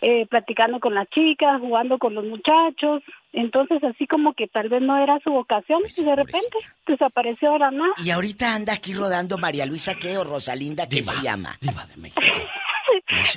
eh, 0.02 0.28
platicando 0.28 0.80
con 0.80 0.94
las 0.94 1.10
chicas, 1.10 1.60
jugando 1.62 1.98
con 1.98 2.14
los 2.14 2.26
muchachos. 2.26 3.02
Entonces 3.36 3.84
así 3.84 4.08
como 4.08 4.34
que 4.34 4.48
tal 4.48 4.70
vez 4.70 4.82
no 4.82 4.98
era 4.98 5.20
su 5.22 5.30
vocación 5.30 5.82
y 5.86 6.04
de 6.04 6.16
repente 6.16 6.58
desapareció 6.88 7.52
de 7.52 7.60
la 7.60 7.72
nada. 7.72 7.94
Y 7.98 8.10
ahorita 8.10 8.56
anda 8.56 8.74
aquí 8.74 8.94
rodando 8.94 9.38
María 9.38 9.66
Luisa 9.66 9.94
qué 9.96 10.18
o 10.18 10.24
Rosalinda 10.24 10.88
qué 10.88 11.04
se 11.04 11.22
llama. 11.22 11.58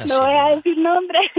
No 0.06 0.20
voy 0.20 0.34
a 0.34 0.56
decir 0.56 0.76
nombres. 0.78 1.30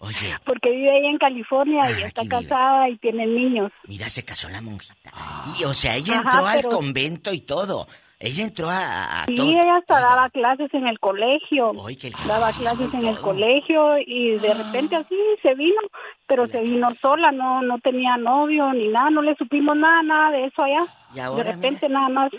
Oye, 0.00 0.34
Porque 0.44 0.70
vive 0.70 0.90
ahí 0.90 1.06
en 1.06 1.18
California 1.18 1.80
y 1.98 2.02
está 2.02 2.26
casada 2.26 2.88
y 2.88 2.96
tiene 2.98 3.26
niños. 3.26 3.70
mira, 3.86 4.08
se 4.08 4.24
casó 4.24 4.48
la 4.48 4.60
monjita. 4.62 5.12
Y 5.60 5.64
o 5.64 5.74
sea, 5.74 5.94
ella 5.94 6.20
Ajá, 6.20 6.30
entró 6.30 6.46
al 6.46 6.62
convento 6.64 7.32
y 7.32 7.40
todo. 7.40 7.86
Ella 8.22 8.44
entró 8.44 8.68
a, 8.68 9.22
a 9.22 9.24
Sí, 9.26 9.34
todo. 9.34 9.48
ella 9.50 9.76
hasta 9.78 9.98
daba 9.98 10.28
clases 10.28 10.72
en 10.74 10.86
el 10.86 11.00
colegio. 11.00 11.72
el 11.88 12.12
Daba 12.28 12.52
clases 12.52 12.92
en 12.92 13.06
el 13.06 13.18
colegio 13.18 13.96
y 14.06 14.32
de 14.38 14.52
repente 14.54 14.94
así 14.96 15.16
se 15.42 15.54
vino, 15.54 15.80
pero 16.26 16.46
se 16.46 16.60
vino 16.60 16.90
sola, 16.90 17.32
no 17.32 17.62
no 17.62 17.78
tenía 17.78 18.18
novio 18.18 18.72
ni 18.74 18.88
nada, 18.88 19.08
no 19.08 19.22
le 19.22 19.34
supimos 19.36 19.74
nada, 19.76 20.02
nada 20.02 20.30
de 20.32 20.44
eso 20.44 20.62
allá. 20.62 20.84
Y 21.14 21.18
ahora, 21.18 21.44
de 21.44 21.52
repente 21.52 21.88
nada 21.88 22.08
más, 22.10 22.30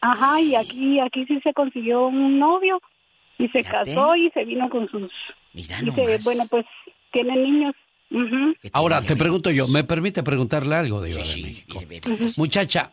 ajá, 0.00 0.40
y 0.40 0.54
aquí 0.54 1.00
aquí 1.00 1.26
sí 1.26 1.40
se 1.42 1.52
consiguió 1.52 2.06
un 2.06 2.38
novio 2.38 2.80
y 3.36 3.48
se 3.48 3.64
casó 3.64 4.14
y 4.14 4.30
se 4.30 4.44
vino 4.44 4.70
con 4.70 4.88
sus... 4.88 5.10
Mira 5.52 5.78
y 5.82 5.90
se- 5.90 6.18
bueno, 6.22 6.44
pues 6.48 6.64
tiene 7.10 7.34
niños. 7.36 7.74
Ahora, 8.72 9.02
te 9.02 9.16
pregunto 9.16 9.50
yo, 9.50 9.66
¿me 9.66 9.82
permite 9.82 10.22
preguntarle 10.22 10.76
algo, 10.76 11.00
de 11.00 11.08
México? 11.08 11.80
Muchacha, 12.36 12.92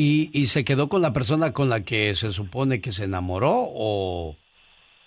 ¿y, 0.00 0.30
¿y 0.32 0.46
se 0.46 0.64
quedó 0.64 0.88
con 0.88 1.02
la 1.02 1.12
persona 1.12 1.52
con 1.52 1.68
la 1.68 1.82
que 1.82 2.14
se 2.14 2.30
supone 2.30 2.80
que 2.80 2.92
se 2.92 3.04
enamoró 3.04 3.52
o, 3.54 4.36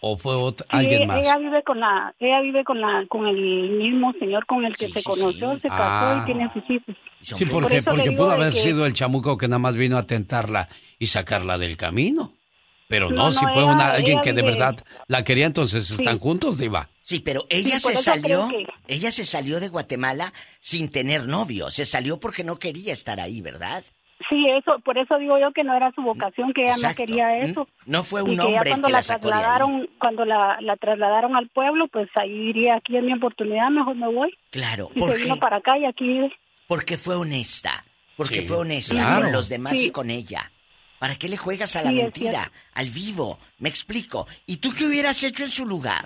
o 0.01 0.17
fue 0.17 0.35
ot- 0.35 0.61
Sí, 0.61 0.67
alguien 0.69 1.07
más? 1.07 1.19
Ella 1.21 1.37
vive 1.37 1.63
con 1.63 1.79
la, 1.79 2.13
ella 2.19 2.41
vive 2.41 2.63
con 2.63 2.79
la, 2.81 3.05
con 3.07 3.25
el 3.27 3.69
mismo 3.71 4.13
señor 4.19 4.45
con 4.45 4.65
el 4.65 4.75
que 4.75 4.89
se 4.89 5.01
conoció, 5.03 5.53
se 5.59 5.67
casó 5.69 5.81
Ah. 5.81 6.19
y 6.21 6.25
tiene 6.25 6.51
sus 6.53 6.63
hijos. 6.69 6.95
Sí, 7.21 7.45
Por 7.45 7.63
porque, 7.63 7.81
porque 7.81 8.11
pudo 8.11 8.31
haber 8.31 8.53
que- 8.53 8.59
sido 8.61 8.85
el 8.85 8.93
chamuco 8.93 9.37
que 9.37 9.47
nada 9.47 9.59
más 9.59 9.75
vino 9.75 9.97
a 9.97 10.03
tentarla 10.05 10.67
y 10.99 11.07
sacarla 11.07 11.57
del 11.57 11.77
camino. 11.77 12.33
Pero 12.89 13.09
no, 13.09 13.23
No, 13.27 13.31
si 13.31 13.39
fue 13.39 13.63
ella- 13.63 13.71
una, 13.73 13.91
alguien 13.93 14.19
que 14.21 14.33
de 14.33 14.41
verdad 14.43 14.75
la 15.07 15.23
quería, 15.23 15.45
entonces 15.47 15.89
están 15.89 16.19
juntos, 16.19 16.57
Diva. 16.57 16.89
Sí, 17.01 17.21
pero 17.21 17.45
ella 17.49 17.79
se 17.79 17.95
salió, 17.95 18.47
que- 18.49 18.67
ella 18.87 19.09
se 19.09 19.25
salió 19.25 19.59
de 19.59 19.69
Guatemala 19.69 20.31
sin 20.59 20.89
tener 20.89 21.25
novio, 21.27 21.71
se 21.71 21.85
salió 21.85 22.19
porque 22.19 22.43
no 22.43 22.59
quería 22.59 22.93
estar 22.93 23.19
ahí, 23.21 23.41
¿verdad? 23.41 23.83
Sí, 24.29 24.45
eso, 24.49 24.79
por 24.79 24.97
eso 24.97 25.17
digo 25.17 25.37
yo 25.39 25.51
que 25.51 25.63
no 25.63 25.75
era 25.75 25.91
su 25.93 26.01
vocación, 26.01 26.53
que 26.53 26.63
ella 26.65 26.75
no 26.89 26.95
quería 26.95 27.37
eso. 27.37 27.67
No 27.85 28.03
fue 28.03 28.21
Y 28.21 28.23
un 28.23 28.29
que 28.31 28.35
ya 28.37 28.43
hombre 28.45 28.69
cuando 28.71 28.87
que 28.87 28.91
la 28.93 28.99
la 28.99 29.03
trasladaron, 29.19 29.89
cuando 29.99 30.25
la, 30.25 30.57
la 30.61 30.75
trasladaron 30.77 31.35
al 31.35 31.49
pueblo, 31.49 31.87
pues 31.87 32.09
ahí 32.15 32.31
diría, 32.47 32.75
aquí 32.75 32.95
es 32.97 33.03
mi 33.03 33.13
oportunidad, 33.13 33.69
mejor 33.69 33.95
me 33.95 34.07
voy. 34.13 34.37
Claro, 34.51 34.89
Y 34.95 34.99
¿por 34.99 35.11
se 35.11 35.23
vino 35.23 35.37
para 35.37 35.57
acá 35.57 35.77
y 35.77 35.85
aquí 35.85 36.07
vive. 36.07 36.31
Porque 36.67 36.97
fue 36.97 37.15
honesta. 37.15 37.83
Porque 38.15 38.41
Sí, 38.41 38.47
fue 38.47 38.57
honesta 38.57 38.95
claro. 38.95 39.23
con 39.23 39.31
los 39.31 39.49
demás 39.49 39.73
Sí. 39.77 39.87
y 39.87 39.91
con 39.91 40.09
ella. 40.09 40.51
¿Para 40.99 41.15
qué 41.15 41.27
le 41.27 41.35
juegas 41.35 41.75
a 41.75 41.81
la 41.83 41.89
Sí, 41.89 41.95
mentira? 41.95 42.51
Al 42.73 42.89
vivo. 42.89 43.37
Me 43.59 43.67
explico. 43.67 44.25
¿Y 44.45 44.57
tú 44.57 44.71
qué 44.71 44.85
hubieras 44.85 45.21
hecho 45.23 45.43
en 45.43 45.49
su 45.49 45.65
lugar? 45.65 46.05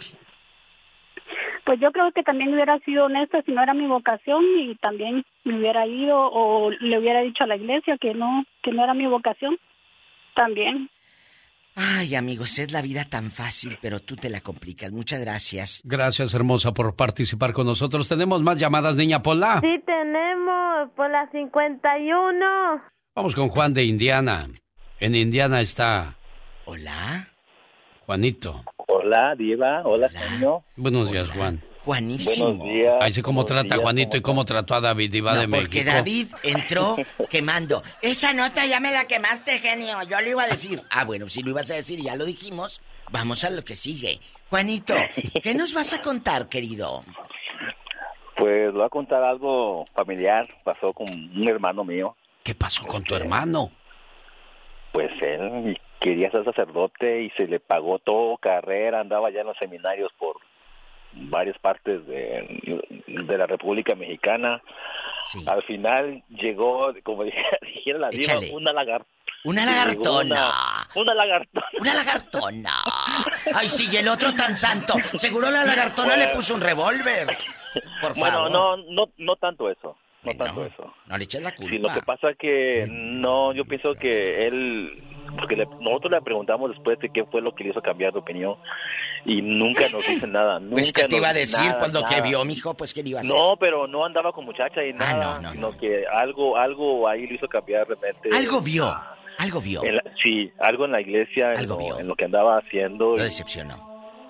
Pues 1.68 1.82
yo 1.82 1.92
creo 1.92 2.14
que 2.14 2.24
también 2.24 2.54
hubiera 2.54 2.80
sido 2.86 3.04
honesta 3.08 3.42
si 3.46 3.52
no 3.52 3.62
era 3.62 3.74
mi 3.74 3.88
vocación 3.88 4.42
y 4.58 4.76
también 4.76 5.26
me 5.44 5.60
hubiera 5.60 5.86
ido 5.86 6.18
o 6.18 6.72
le 6.72 6.98
hubiera 6.98 7.20
dicho 7.20 7.44
a 7.44 7.48
la 7.48 7.58
iglesia 7.58 7.98
que 8.00 8.14
no, 8.14 8.46
que 8.64 8.72
no 8.72 8.86
era 8.86 8.94
mi 8.94 9.06
vocación. 9.06 9.58
También. 10.34 10.90
Ay, 11.76 12.16
amigos, 12.16 12.58
es 12.58 12.72
la 12.72 12.82
vida 12.82 13.04
tan 13.04 13.32
fácil, 13.32 13.78
pero 13.82 14.00
tú 14.00 14.16
te 14.16 14.30
la 14.30 14.40
complicas. 14.40 14.94
Muchas 14.94 15.20
gracias. 15.20 15.82
Gracias, 15.84 16.34
hermosa, 16.34 16.74
por 16.74 16.96
participar 16.96 17.52
con 17.52 17.66
nosotros. 17.66 18.08
Tenemos 18.08 18.42
más 18.42 18.58
llamadas, 18.58 18.96
niña 18.96 19.22
Pola. 19.22 19.60
Sí, 19.62 19.84
tenemos 19.86 20.90
por 20.96 21.12
la 21.12 21.30
51. 21.32 22.82
Vamos 23.14 23.36
con 23.36 23.50
Juan 23.50 23.74
de 23.74 23.84
Indiana. 23.84 24.48
En 25.02 25.16
Indiana 25.16 25.60
está. 25.60 26.16
Hola. 26.64 27.28
Juanito. 28.08 28.64
Hola, 28.88 29.36
Diva. 29.36 29.82
Hola, 29.84 30.08
señor. 30.08 30.62
Buenos 30.78 31.12
días, 31.12 31.30
Juan. 31.30 31.62
Juanísimo. 31.84 32.54
Buenos 32.54 32.64
días. 32.74 32.96
Ahí 33.02 33.12
sé 33.12 33.22
cómo 33.22 33.42
Buenos 33.44 33.48
trata 33.64 33.76
a 33.76 33.78
días, 33.78 33.82
Juanito 33.84 34.10
¿cómo 34.12 34.18
y 34.18 34.22
cómo 34.22 34.46
trató 34.46 34.76
a 34.76 34.82
David 34.82 35.12
Diva 35.12 35.34
No, 35.34 35.42
de 35.42 35.48
porque 35.50 35.84
México. 35.84 35.92
David 35.92 36.28
entró 36.44 36.96
quemando. 37.30 37.84
Esa 38.02 38.32
nota 38.32 38.66
ya 38.66 38.80
me 38.80 38.92
la 38.94 39.08
quemaste, 39.08 39.60
genio. 39.60 40.02
Yo 40.10 40.22
lo 40.22 40.30
iba 40.30 40.44
a 40.44 40.48
decir. 40.48 40.82
Ah, 40.90 41.04
bueno, 41.04 41.28
si 41.28 41.44
lo 41.44 41.50
ibas 41.50 41.70
a 41.70 41.74
decir 41.76 42.00
y 42.00 42.04
ya 42.04 42.16
lo 42.16 42.24
dijimos, 42.24 42.82
vamos 43.12 43.44
a 43.44 43.50
lo 43.50 43.62
que 43.66 43.76
sigue. 43.76 44.22
Juanito, 44.50 44.94
¿qué 45.44 45.54
nos 45.54 45.74
vas 45.74 45.94
a 45.94 46.00
contar, 46.02 46.48
querido? 46.48 47.04
Pues 48.38 48.72
voy 48.72 48.84
a 48.86 48.90
contar 48.90 49.22
algo 49.22 49.86
familiar. 49.94 50.48
Pasó 50.64 50.94
con 50.94 51.08
un 51.10 51.50
hermano 51.50 51.84
mío. 51.84 52.16
¿Qué 52.44 52.56
pasó 52.56 52.86
con 52.86 53.04
tu 53.04 53.16
hermano? 53.16 53.70
Pues 54.94 55.12
él 55.22 55.78
quería 56.00 56.32
ser 56.32 56.44
sacerdote 56.46 57.24
y 57.24 57.30
se 57.32 57.48
le 57.48 57.60
pagó 57.60 58.00
todo 58.00 58.38
carrera. 58.38 59.00
Andaba 59.00 59.30
ya 59.32 59.42
en 59.42 59.48
los 59.48 59.58
seminarios 59.58 60.12
por 60.18 60.38
varias 61.14 61.58
partes 61.60 62.06
de, 62.06 63.02
de 63.08 63.38
la 63.38 63.46
República 63.48 63.96
Mexicana. 63.96 64.62
Al 65.48 65.64
final 65.64 66.24
llegó, 66.30 66.94
como 67.04 67.24
dijera 67.62 68.00
la 68.00 68.10
diva, 68.10 68.34
una 68.52 68.74
lagartona. 68.74 69.14
Una 69.44 69.66
lagartona. 69.66 70.52
Una, 70.96 71.14
lagartona. 71.14 71.68
Una 71.80 71.94
lagartona. 71.94 72.74
Ay, 73.54 73.70
sí, 73.70 73.88
y 73.92 73.98
el 73.98 74.08
otro 74.08 74.34
tan 74.34 74.56
santo. 74.56 74.94
Seguro 75.16 75.50
la 75.50 75.64
lagartona 75.64 76.18
le 76.18 76.28
puso 76.30 76.56
un 76.56 76.62
revólver. 76.62 77.28
Por 78.02 78.16
Bueno, 78.18 78.36
favor. 78.50 78.52
no, 78.52 78.78
no, 78.78 79.10
no 79.18 79.36
tanto 79.38 79.70
eso. 79.70 79.96
No 80.24 80.34
tanto 80.36 80.66
eso. 80.66 80.94
No 81.06 81.18
le 81.18 81.24
eches 81.24 81.42
la 81.42 81.54
culpa. 81.54 81.72
Sí, 81.72 81.78
lo 81.78 81.94
que 81.94 82.02
pasa 82.02 82.34
que 82.38 82.86
no, 82.90 83.54
yo 83.54 83.64
pienso 83.66 83.94
que 83.94 84.48
él, 84.48 85.04
porque 85.40 85.56
le- 85.56 85.68
nosotros 85.82 86.12
le 86.12 86.22
preguntamos 86.22 86.72
después 86.72 87.00
de 87.00 87.10
qué 87.10 87.26
fue 87.26 87.42
lo 87.42 87.54
que 87.54 87.64
le 87.64 87.70
hizo 87.72 87.82
cambiar 87.82 88.14
de 88.14 88.20
opinión 88.20 88.56
y 89.26 89.42
nunca 89.42 89.90
nos 89.90 90.06
dice 90.08 90.26
nada. 90.28 90.60
Nunca 90.60 90.74
Pues, 90.76 90.92
¿qué 90.94 91.02
te 91.04 91.08
nos 91.10 91.18
iba 91.18 91.30
a 91.30 91.34
decir? 91.34 91.72
nada, 91.72 91.86
que 92.08 92.16
nada. 92.18 92.28
vio, 92.28 92.46
mijo, 92.46 92.74
pues, 92.76 92.94
¿qué 92.94 93.04
le 93.04 93.10
iba 93.10 93.20
a 93.20 93.24
hacer? 93.24 93.34
No, 93.36 93.56
pero 93.58 93.88
no 93.88 94.06
andaba 94.06 94.32
con 94.32 94.46
muchacha 94.46 94.84
y 94.84 94.94
nada, 94.94 95.52
sino 95.52 95.72
que 95.78 96.06
algo, 96.12 96.56
algo 96.58 97.08
ahí 97.08 97.28
le 97.28 97.36
hizo 97.36 97.48
cambiar 97.48 97.88
de 97.88 97.96
repente. 97.96 98.30
Algo 98.36 98.62
vio, 98.62 98.86
algo 99.40 99.60
vio. 99.62 99.82
La- 99.84 100.04
sí, 100.24 100.52
algo 100.60 100.86
en 100.86 100.92
la 100.92 101.02
iglesia, 101.02 101.54
en, 101.54 101.68
lo, 101.68 102.00
en 102.00 102.08
lo 102.08 102.16
que 102.16 102.26
andaba 102.26 102.58
haciendo. 102.60 103.16
Lo 103.16 103.22
y- 103.22 103.26
decepcionó. 103.26 103.76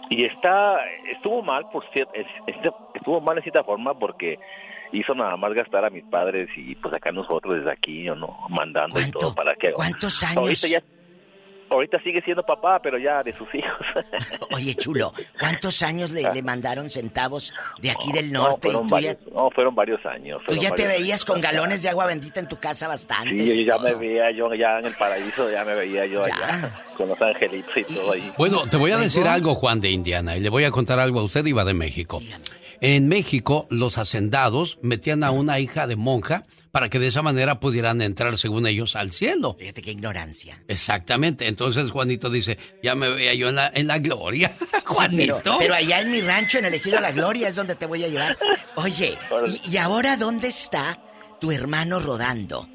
y 0.10 0.26
está, 0.26 0.78
estuvo 1.14 1.42
mal, 1.44 1.70
por 1.72 1.84
cierto, 1.94 2.12
estuvo 2.96 3.22
mal 3.22 3.38
en 3.38 3.44
cierta 3.44 3.64
forma 3.64 3.94
porque 3.98 4.40
hizo 4.92 5.14
nada 5.16 5.36
más 5.38 5.54
gastar 5.54 5.86
a 5.86 5.90
mis 5.90 6.04
padres 6.06 6.50
y 6.56 6.76
pues 6.76 6.94
acá 6.94 7.12
nosotros 7.12 7.58
desde 7.58 7.72
aquí, 7.72 8.04
yo 8.04 8.16
no, 8.16 8.38
mandando 8.50 9.00
y 9.00 9.12
todo 9.12 9.34
para 9.36 9.56
que... 9.56 9.72
¿Cuántos 9.74 10.24
años? 10.24 10.38
Ahorita 10.38 10.68
ya, 10.68 10.84
ahorita 11.70 12.00
sigue 12.02 12.22
siendo 12.22 12.44
papá, 12.44 12.80
pero 12.82 12.98
ya 12.98 13.22
de 13.22 13.34
sus 13.34 13.48
hijos. 13.54 13.86
Oye, 14.56 14.74
chulo, 14.76 15.14
¿cuántos 15.40 15.84
años 15.84 16.12
le, 16.12 16.24
le 16.34 16.42
mandaron 16.42 16.90
centavos 16.90 17.54
de 17.82 17.92
aquí 17.92 18.12
del 18.14 18.32
No, 18.32 18.44
norte? 18.44 18.70
fueron 18.72 18.86
y 18.86 18.90
tú 18.90 18.96
ya, 19.02 19.08
varios, 19.14 19.34
no, 19.34 19.50
fueron 19.52 19.76
varios 19.76 20.06
años. 20.06 20.40
tú 20.40 20.46
fueron 20.54 20.64
ya 20.64 20.72
te 20.72 20.84
varios 20.84 21.02
veías 21.02 21.20
años. 21.22 21.26
con 21.26 21.42
galones 21.42 21.84
de 21.84 21.90
agua 21.90 22.06
bendita 22.06 22.40
en 22.40 22.48
tu 22.48 22.58
casa 22.58 22.88
bastante. 22.88 23.38
Sí, 23.38 23.66
yo 23.66 23.74
ya 23.76 23.84
me 23.84 23.94
veía 23.96 24.32
yo 24.32 24.54
ya 24.54 24.80
en 24.80 24.86
el 24.86 24.94
paraíso, 24.94 25.52
ya 25.52 25.66
me 25.66 25.76
veía 25.76 26.06
yo 26.06 26.24
allá, 26.24 26.84
con 26.96 27.10
los 27.10 27.22
angelitos 27.22 27.76
y 27.76 27.84
todo 27.84 28.14
ahí. 28.14 28.32
Bueno, 28.38 28.62
te 28.70 28.78
voy 28.78 28.92
a 28.92 28.98
decir 28.98 29.28
algo, 29.28 29.54
Juan 29.56 29.82
de 29.82 29.90
Indiana, 29.90 30.38
y 30.38 30.40
le 30.40 30.50
voy 30.50 30.64
a 30.64 30.72
contar 30.72 31.00
algo 31.00 31.20
a 31.20 31.24
usted, 31.24 31.46
Iba 31.46 31.66
de 31.66 31.74
México. 31.74 32.20
En 32.82 33.08
México, 33.08 33.68
los 33.70 33.98
hacendados 33.98 34.78
metían 34.82 35.24
a 35.24 35.32
una 35.32 35.60
hija 35.60 35.88
de 35.88 35.96
monja 35.96 36.44
para 36.72 36.90
que 36.90 37.00
de 37.00 37.08
esa 37.08 37.24
manera 37.24 37.60
pudieran 37.60 38.02
entrar, 38.02 38.38
según 38.38 38.68
ellos, 38.68 38.96
al 38.96 39.12
cielo. 39.12 39.56
Fíjate 39.58 39.82
qué 39.82 39.92
ignorancia. 39.92 40.62
Exactamente. 40.68 41.48
Entonces 41.48 41.90
Juanito 41.90 42.30
dice, 42.30 42.58
ya 42.84 42.94
me 42.94 43.10
veía 43.10 43.34
yo 43.34 43.50
en 43.50 43.56
la, 43.56 43.72
en 43.74 43.88
la 43.88 44.00
gloria. 44.00 44.56
Sí, 44.88 44.94
Juanito. 44.94 45.42
pero, 45.44 45.58
pero 45.60 45.74
allá 45.74 46.00
en 46.00 46.12
mi 46.12 46.22
rancho, 46.22 46.60
en 46.60 46.66
el 46.66 46.74
Ejido 46.74 47.02
La 47.02 47.12
Gloria, 47.12 47.50
es 47.50 47.56
donde 47.56 47.76
te 47.76 47.86
voy 47.86 48.06
a 48.06 48.08
llevar. 48.08 48.38
Oye, 48.76 49.18
¿y, 49.66 49.74
y 49.74 49.78
ahora 49.78 50.16
dónde 50.16 50.48
está 50.48 50.98
tu 51.42 51.52
hermano 51.52 52.00
rodando? 52.00 52.70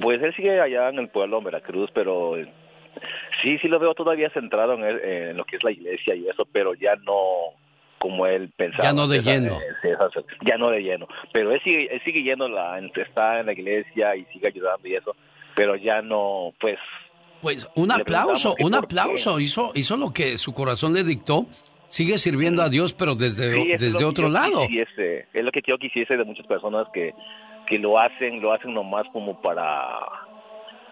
Pues 0.00 0.22
él 0.22 0.32
sigue 0.36 0.60
allá 0.60 0.90
en 0.90 1.00
el 1.00 1.08
pueblo, 1.08 1.38
en 1.38 1.44
Veracruz, 1.44 1.90
pero 1.92 2.36
eh, 2.36 2.48
sí, 3.42 3.58
sí 3.58 3.66
lo 3.66 3.80
veo 3.80 3.94
todavía 3.94 4.30
centrado 4.30 4.74
en 4.74 5.36
lo 5.36 5.44
que 5.44 5.56
es 5.56 5.64
la 5.64 5.72
iglesia 5.72 6.14
y 6.14 6.28
eso, 6.28 6.46
pero 6.52 6.74
ya 6.74 6.94
no 7.04 7.56
como 7.98 8.26
él 8.26 8.50
pensaba. 8.56 8.84
Ya 8.84 8.92
no 8.92 9.08
de 9.08 9.18
Esa- 9.18 9.32
lleno. 9.32 9.58
eh, 9.82 9.96
ya 10.46 10.56
no 10.58 10.70
de 10.70 10.80
lleno. 10.80 11.06
Pero 11.32 11.52
él 11.52 11.60
sigue, 11.64 11.88
él 11.94 12.00
sigue 12.04 12.22
yendo, 12.22 12.48
la, 12.48 12.78
está 12.78 13.40
en 13.40 13.46
la 13.46 13.52
iglesia 13.52 14.14
y 14.16 14.24
sigue 14.26 14.48
ayudando 14.48 14.86
y 14.88 14.94
eso, 14.94 15.14
pero 15.54 15.76
ya 15.76 16.02
no, 16.02 16.52
pues... 16.60 16.78
Pues 17.40 17.66
un 17.74 17.92
aplauso, 17.92 18.54
un 18.60 18.74
aplauso. 18.74 19.38
Hizo, 19.38 19.72
hizo 19.74 19.96
lo 19.98 20.12
que 20.12 20.38
su 20.38 20.54
corazón 20.54 20.94
le 20.94 21.04
dictó. 21.04 21.46
Sigue 21.88 22.16
sirviendo 22.18 22.62
a 22.62 22.70
Dios, 22.70 22.94
pero 22.94 23.14
desde, 23.14 23.54
Sí, 23.54 23.68
desde 23.68 23.90
lo 23.90 23.98
que 23.98 24.04
otro 24.06 24.28
lado. 24.30 24.66
quisiese. 24.66 25.26
es 25.32 25.44
lo 25.44 25.50
que 25.50 25.60
yo 25.66 25.76
quisiese 25.76 26.16
de 26.16 26.24
muchas 26.24 26.46
personas 26.46 26.86
que, 26.94 27.12
que 27.66 27.78
lo 27.78 27.98
hacen, 28.00 28.40
lo 28.40 28.52
hacen 28.54 28.72
nomás 28.72 29.04
como 29.12 29.40
para 29.42 29.98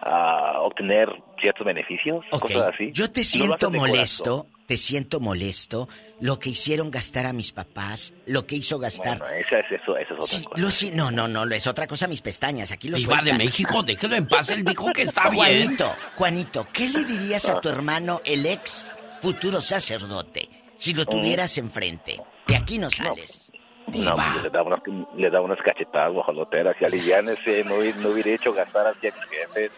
ah, 0.01 0.59
obtener 0.61 1.09
ciertos 1.41 1.65
beneficios, 1.65 2.23
Ok, 2.31 2.41
cosas 2.43 2.71
así. 2.73 2.91
Yo 2.93 3.11
te 3.11 3.21
No 3.21 3.25
siento 3.25 3.69
de 3.69 3.77
molesto, 3.79 4.23
corazón. 4.43 4.52
Te 4.67 4.77
siento 4.77 5.19
molesto 5.19 5.89
lo 6.19 6.39
que 6.39 6.49
hicieron 6.51 6.89
gastar 6.89 7.25
a 7.25 7.33
mis 7.33 7.51
papás, 7.51 8.13
lo 8.25 8.45
que 8.47 8.55
hizo 8.55 8.79
gastar. 8.79 9.19
Bueno, 9.19 9.33
esa 9.35 9.59
es 9.59 9.71
eso, 9.81 9.97
esa 9.97 10.13
es 10.13 10.19
otra 10.39 10.49
cosa. 10.49 10.91
Lo 10.91 10.95
no, 10.95 11.27
no, 11.27 11.45
no, 11.45 11.53
es 11.55 11.67
otra 11.67 11.85
cosa 11.87 12.07
mis 12.07 12.21
pestañas, 12.21 12.71
aquí 12.71 12.87
lo 12.87 12.97
Iba 12.97 13.21
de. 13.21 13.33
México, 13.33 13.83
déjelo 13.83 14.15
en 14.15 14.27
paz, 14.27 14.49
él 14.49 14.63
dijo 14.63 14.91
que 14.93 15.03
está 15.03 15.29
bien. 15.29 15.37
Juanito, 15.65 15.95
Juanito, 16.15 16.67
¿qué 16.71 16.89
le 16.89 17.03
dirías 17.03 17.49
a 17.49 17.59
tu 17.59 17.69
hermano, 17.69 18.21
el 18.23 18.45
ex 18.45 18.91
futuro 19.21 19.59
sacerdote, 19.61 20.49
si 20.75 20.93
lo 20.93 21.05
tuvieras 21.05 21.57
enfrente? 21.57 22.21
De 22.47 22.55
aquí 22.55 22.77
no 22.77 22.89
sales. 22.89 23.49
No, 23.93 24.15
le 24.41 24.49
da 24.49 24.63
unas, 24.63 24.79
le 25.17 25.29
da 25.29 25.41
unas 25.41 25.59
cachetadas 25.61 26.13
guajoloteras 26.13 26.75
y 26.79 26.85
aliviánese, 26.85 27.65
no, 27.65 27.75
hubi- 27.79 27.93
no 27.95 28.09
hubiera 28.09 28.31
hecho 28.31 28.53
gastar 28.53 28.87
a 28.87 28.93
mis 28.93 29.11
jefes, 29.29 29.71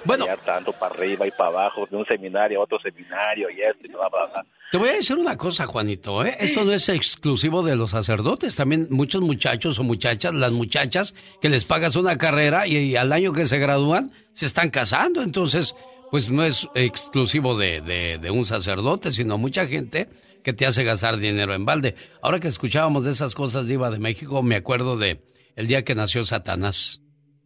batallar 0.00 0.38
tanto 0.40 0.72
para 0.72 0.94
arriba 0.94 1.26
y 1.26 1.30
para 1.30 1.50
abajo, 1.50 1.86
de 1.90 1.96
un 1.96 2.06
seminario 2.06 2.60
a 2.60 2.64
otro 2.64 2.78
seminario 2.80 3.48
y 3.50 3.60
esto 3.60 3.84
y 3.84 3.88
bla, 3.88 4.08
bla, 4.08 4.26
bla. 4.32 4.46
Te 4.70 4.78
voy 4.78 4.88
a 4.88 4.92
decir 4.94 5.16
una 5.18 5.36
cosa, 5.36 5.66
Juanito, 5.66 6.24
¿eh? 6.24 6.34
Esto 6.40 6.64
no 6.64 6.72
es 6.72 6.88
exclusivo 6.88 7.62
de 7.62 7.76
los 7.76 7.90
sacerdotes. 7.90 8.56
También 8.56 8.86
muchos 8.90 9.20
muchachos 9.20 9.78
o 9.78 9.84
muchachas, 9.84 10.32
las 10.32 10.52
muchachas 10.52 11.14
que 11.42 11.50
les 11.50 11.64
pagas 11.66 11.94
una 11.94 12.16
carrera 12.16 12.66
y, 12.66 12.76
y 12.78 12.96
al 12.96 13.12
año 13.12 13.32
que 13.34 13.44
se 13.44 13.58
gradúan 13.58 14.12
se 14.32 14.46
están 14.46 14.70
casando. 14.70 15.20
Entonces, 15.22 15.74
pues 16.10 16.30
no 16.30 16.42
es 16.42 16.66
exclusivo 16.74 17.56
de, 17.58 17.82
de- 17.82 18.16
de 18.18 18.30
un 18.30 18.46
sacerdote, 18.46 19.12
sino 19.12 19.36
mucha 19.36 19.66
gente 19.66 20.08
que 20.42 20.54
te 20.54 20.64
hace 20.64 20.84
gastar 20.84 21.18
dinero 21.18 21.52
en 21.54 21.66
balde. 21.66 21.94
Ahora 22.22 22.40
que 22.40 22.48
escuchábamos 22.48 23.04
de 23.04 23.10
esas 23.12 23.34
cosas, 23.34 23.66
Diva 23.66 23.90
de 23.90 23.98
México, 23.98 24.42
me 24.42 24.56
acuerdo 24.56 24.96
de 24.96 25.20
el 25.54 25.66
día 25.66 25.84
que 25.84 25.94
nació 25.94 26.24
Satanás. 26.24 27.01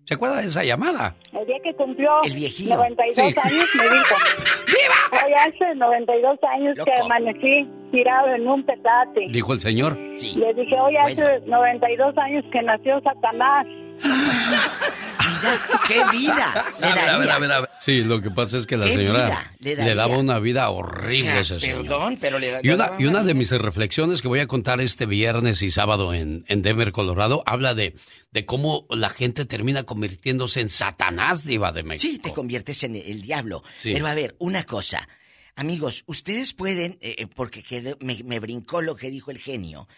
¿Se 0.06 0.14
acuerda 0.14 0.40
de 0.40 0.46
esa 0.46 0.62
llamada? 0.62 1.14
El 1.32 1.46
día 1.46 1.56
que 1.64 1.74
cumplió 1.74 2.10
El 2.24 2.34
viejillo. 2.34 2.76
92 2.76 3.16
Sí. 3.16 3.40
años 3.42 3.66
me 3.76 3.82
dijo, 3.84 4.14
hoy 5.26 5.32
hace 5.32 5.74
92 5.74 6.38
años 6.54 6.76
que 6.84 6.92
amanecí 7.02 7.68
tirado 7.90 8.28
en 8.34 8.46
un 8.48 8.64
petate. 8.64 9.26
Dijo 9.30 9.52
el 9.52 9.60
señor. 9.60 9.96
Le 9.98 10.54
dije, 10.54 10.76
hoy 10.80 10.96
hace 10.96 11.40
92 11.46 12.16
años 12.18 12.44
que 12.52 12.62
nació 12.62 13.00
Satanás. 13.00 13.66
Vida? 15.40 15.60
¿Qué 15.86 16.04
vida 16.16 16.74
le 16.80 16.86
A 16.86 16.94
ver, 16.94 17.08
a 17.10 17.18
ver, 17.18 17.30
a 17.30 17.38
ver, 17.38 17.52
a 17.52 17.60
ver. 17.60 17.70
Sí, 17.80 18.02
lo 18.02 18.20
que 18.20 18.30
pasa 18.30 18.58
es 18.58 18.66
que 18.66 18.76
la 18.76 18.86
¿Qué 18.86 18.92
señora 18.96 19.52
le 19.60 19.94
daba 19.94 20.16
una 20.18 20.38
vida 20.38 20.68
horrible 20.70 21.30
a 21.30 21.40
O 21.40 21.44
sea, 21.44 21.56
ese 21.56 21.60
señor. 21.60 21.82
perdón, 21.82 22.18
pero 22.20 22.38
le- 22.38 22.60
Y 22.62 22.68
una, 22.68 22.76
daba 22.76 22.96
y 23.00 23.06
una 23.06 23.22
de 23.22 23.34
mis 23.34 23.50
reflexiones 23.50 24.22
que 24.22 24.28
voy 24.28 24.40
a 24.40 24.46
contar 24.46 24.80
este 24.80 25.06
viernes 25.06 25.62
y 25.62 25.70
sábado 25.70 26.12
en, 26.14 26.44
en 26.48 26.62
Denver, 26.62 26.92
Colorado, 26.92 27.42
habla 27.46 27.74
de, 27.74 27.94
de 28.32 28.44
cómo 28.46 28.86
la 28.90 29.10
gente 29.10 29.44
termina 29.44 29.84
convirtiéndose 29.84 30.60
en 30.60 30.68
Satanás, 30.70 31.44
diva 31.44 31.72
de 31.72 31.82
México. 31.82 32.12
Sí, 32.12 32.18
te 32.18 32.32
conviertes 32.32 32.82
en 32.84 32.96
el 32.96 33.22
diablo. 33.22 33.62
Sí. 33.82 33.92
Pero 33.92 34.06
a 34.06 34.14
ver, 34.14 34.34
una 34.38 34.64
cosa. 34.64 35.08
Amigos, 35.58 36.04
ustedes 36.06 36.52
pueden, 36.52 36.98
eh, 37.00 37.14
eh, 37.18 37.26
porque 37.34 37.62
quedó- 37.62 37.96
me, 38.00 38.18
me 38.24 38.40
brincó 38.40 38.82
lo 38.82 38.94
que 38.96 39.10
dijo 39.10 39.30
el 39.30 39.38
genio, 39.38 39.88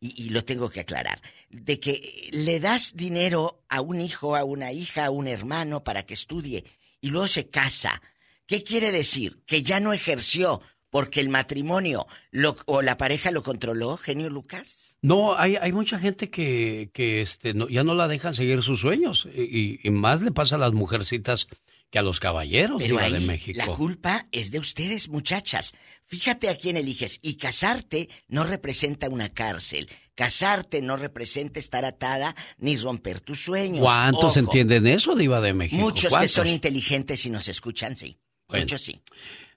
y, 0.00 0.24
y 0.24 0.28
lo 0.30 0.44
tengo 0.44 0.70
que 0.70 0.80
aclarar, 0.80 1.20
de 1.50 1.80
que 1.80 2.28
le 2.32 2.60
das 2.60 2.94
dinero 2.94 3.62
a 3.68 3.80
un 3.80 4.00
hijo, 4.00 4.36
a 4.36 4.44
una 4.44 4.72
hija, 4.72 5.06
a 5.06 5.10
un 5.10 5.26
hermano 5.28 5.82
para 5.84 6.04
que 6.04 6.14
estudie 6.14 6.64
y 7.00 7.10
luego 7.10 7.28
se 7.28 7.48
casa. 7.48 8.00
¿Qué 8.46 8.62
quiere 8.62 8.92
decir? 8.92 9.40
Que 9.46 9.62
ya 9.62 9.78
no 9.80 9.92
ejerció 9.92 10.62
porque 10.90 11.20
el 11.20 11.28
matrimonio 11.28 12.06
lo- 12.30 12.56
o 12.66 12.80
la 12.80 12.96
pareja 12.96 13.30
lo 13.30 13.42
controló, 13.42 13.96
genio 13.98 14.30
Lucas. 14.30 14.96
No, 15.02 15.36
hay, 15.38 15.56
hay 15.56 15.70
mucha 15.72 15.98
gente 15.98 16.30
que, 16.30 16.90
que 16.94 17.20
este, 17.20 17.52
no- 17.52 17.68
ya 17.68 17.84
no 17.84 17.94
la 17.94 18.08
dejan 18.08 18.32
seguir 18.34 18.62
sus 18.62 18.80
sueños. 18.80 19.28
Y, 19.34 19.80
y 19.86 19.90
más 19.90 20.22
le 20.22 20.30
pasa 20.32 20.54
a 20.56 20.58
las 20.58 20.72
mujercitas 20.72 21.46
que 21.90 21.98
a 21.98 22.02
los 22.02 22.20
caballeros, 22.20 22.78
Pero 22.82 22.96
diva 22.96 23.02
ahí 23.06 23.12
de 23.12 23.20
México. 23.20 23.58
la 23.58 23.66
culpa 23.66 24.26
es 24.32 24.50
de 24.50 24.58
ustedes, 24.58 25.08
muchachas. 25.08 25.74
Fíjate 26.08 26.48
a 26.48 26.56
quién 26.56 26.76
eliges. 26.78 27.18
Y 27.20 27.34
casarte 27.34 28.08
no 28.28 28.44
representa 28.44 29.10
una 29.10 29.28
cárcel. 29.28 29.90
Casarte 30.14 30.80
no 30.80 30.96
representa 30.96 31.58
estar 31.58 31.84
atada 31.84 32.34
ni 32.56 32.78
romper 32.78 33.20
tus 33.20 33.40
sueños. 33.40 33.80
¿Cuántos 33.80 34.32
Ojo. 34.32 34.40
entienden 34.40 34.86
eso, 34.86 35.14
diva 35.14 35.42
de 35.42 35.52
México? 35.52 35.80
Muchos 35.80 36.16
que 36.16 36.26
son 36.26 36.46
inteligentes 36.46 37.26
y 37.26 37.30
nos 37.30 37.46
escuchan, 37.48 37.94
sí. 37.94 38.16
Bueno. 38.48 38.64
Muchos 38.64 38.80
sí. 38.80 39.02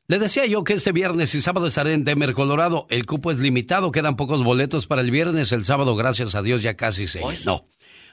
Le 0.07 0.19
decía 0.19 0.45
yo 0.45 0.65
que 0.65 0.73
este 0.73 0.91
viernes 0.91 1.33
y 1.35 1.41
sábado 1.41 1.67
estaré 1.67 1.93
en 1.93 2.03
Denver, 2.03 2.33
Colorado. 2.33 2.85
El 2.89 3.05
cupo 3.05 3.31
es 3.31 3.39
limitado, 3.39 3.93
quedan 3.93 4.17
pocos 4.17 4.43
boletos 4.43 4.87
para 4.87 5.01
el 5.01 5.09
viernes. 5.09 5.53
El 5.53 5.63
sábado, 5.63 5.95
gracias 5.95 6.35
a 6.35 6.41
Dios, 6.41 6.61
ya 6.61 6.75
casi 6.75 7.07
se 7.07 7.21
llenó. 7.21 7.65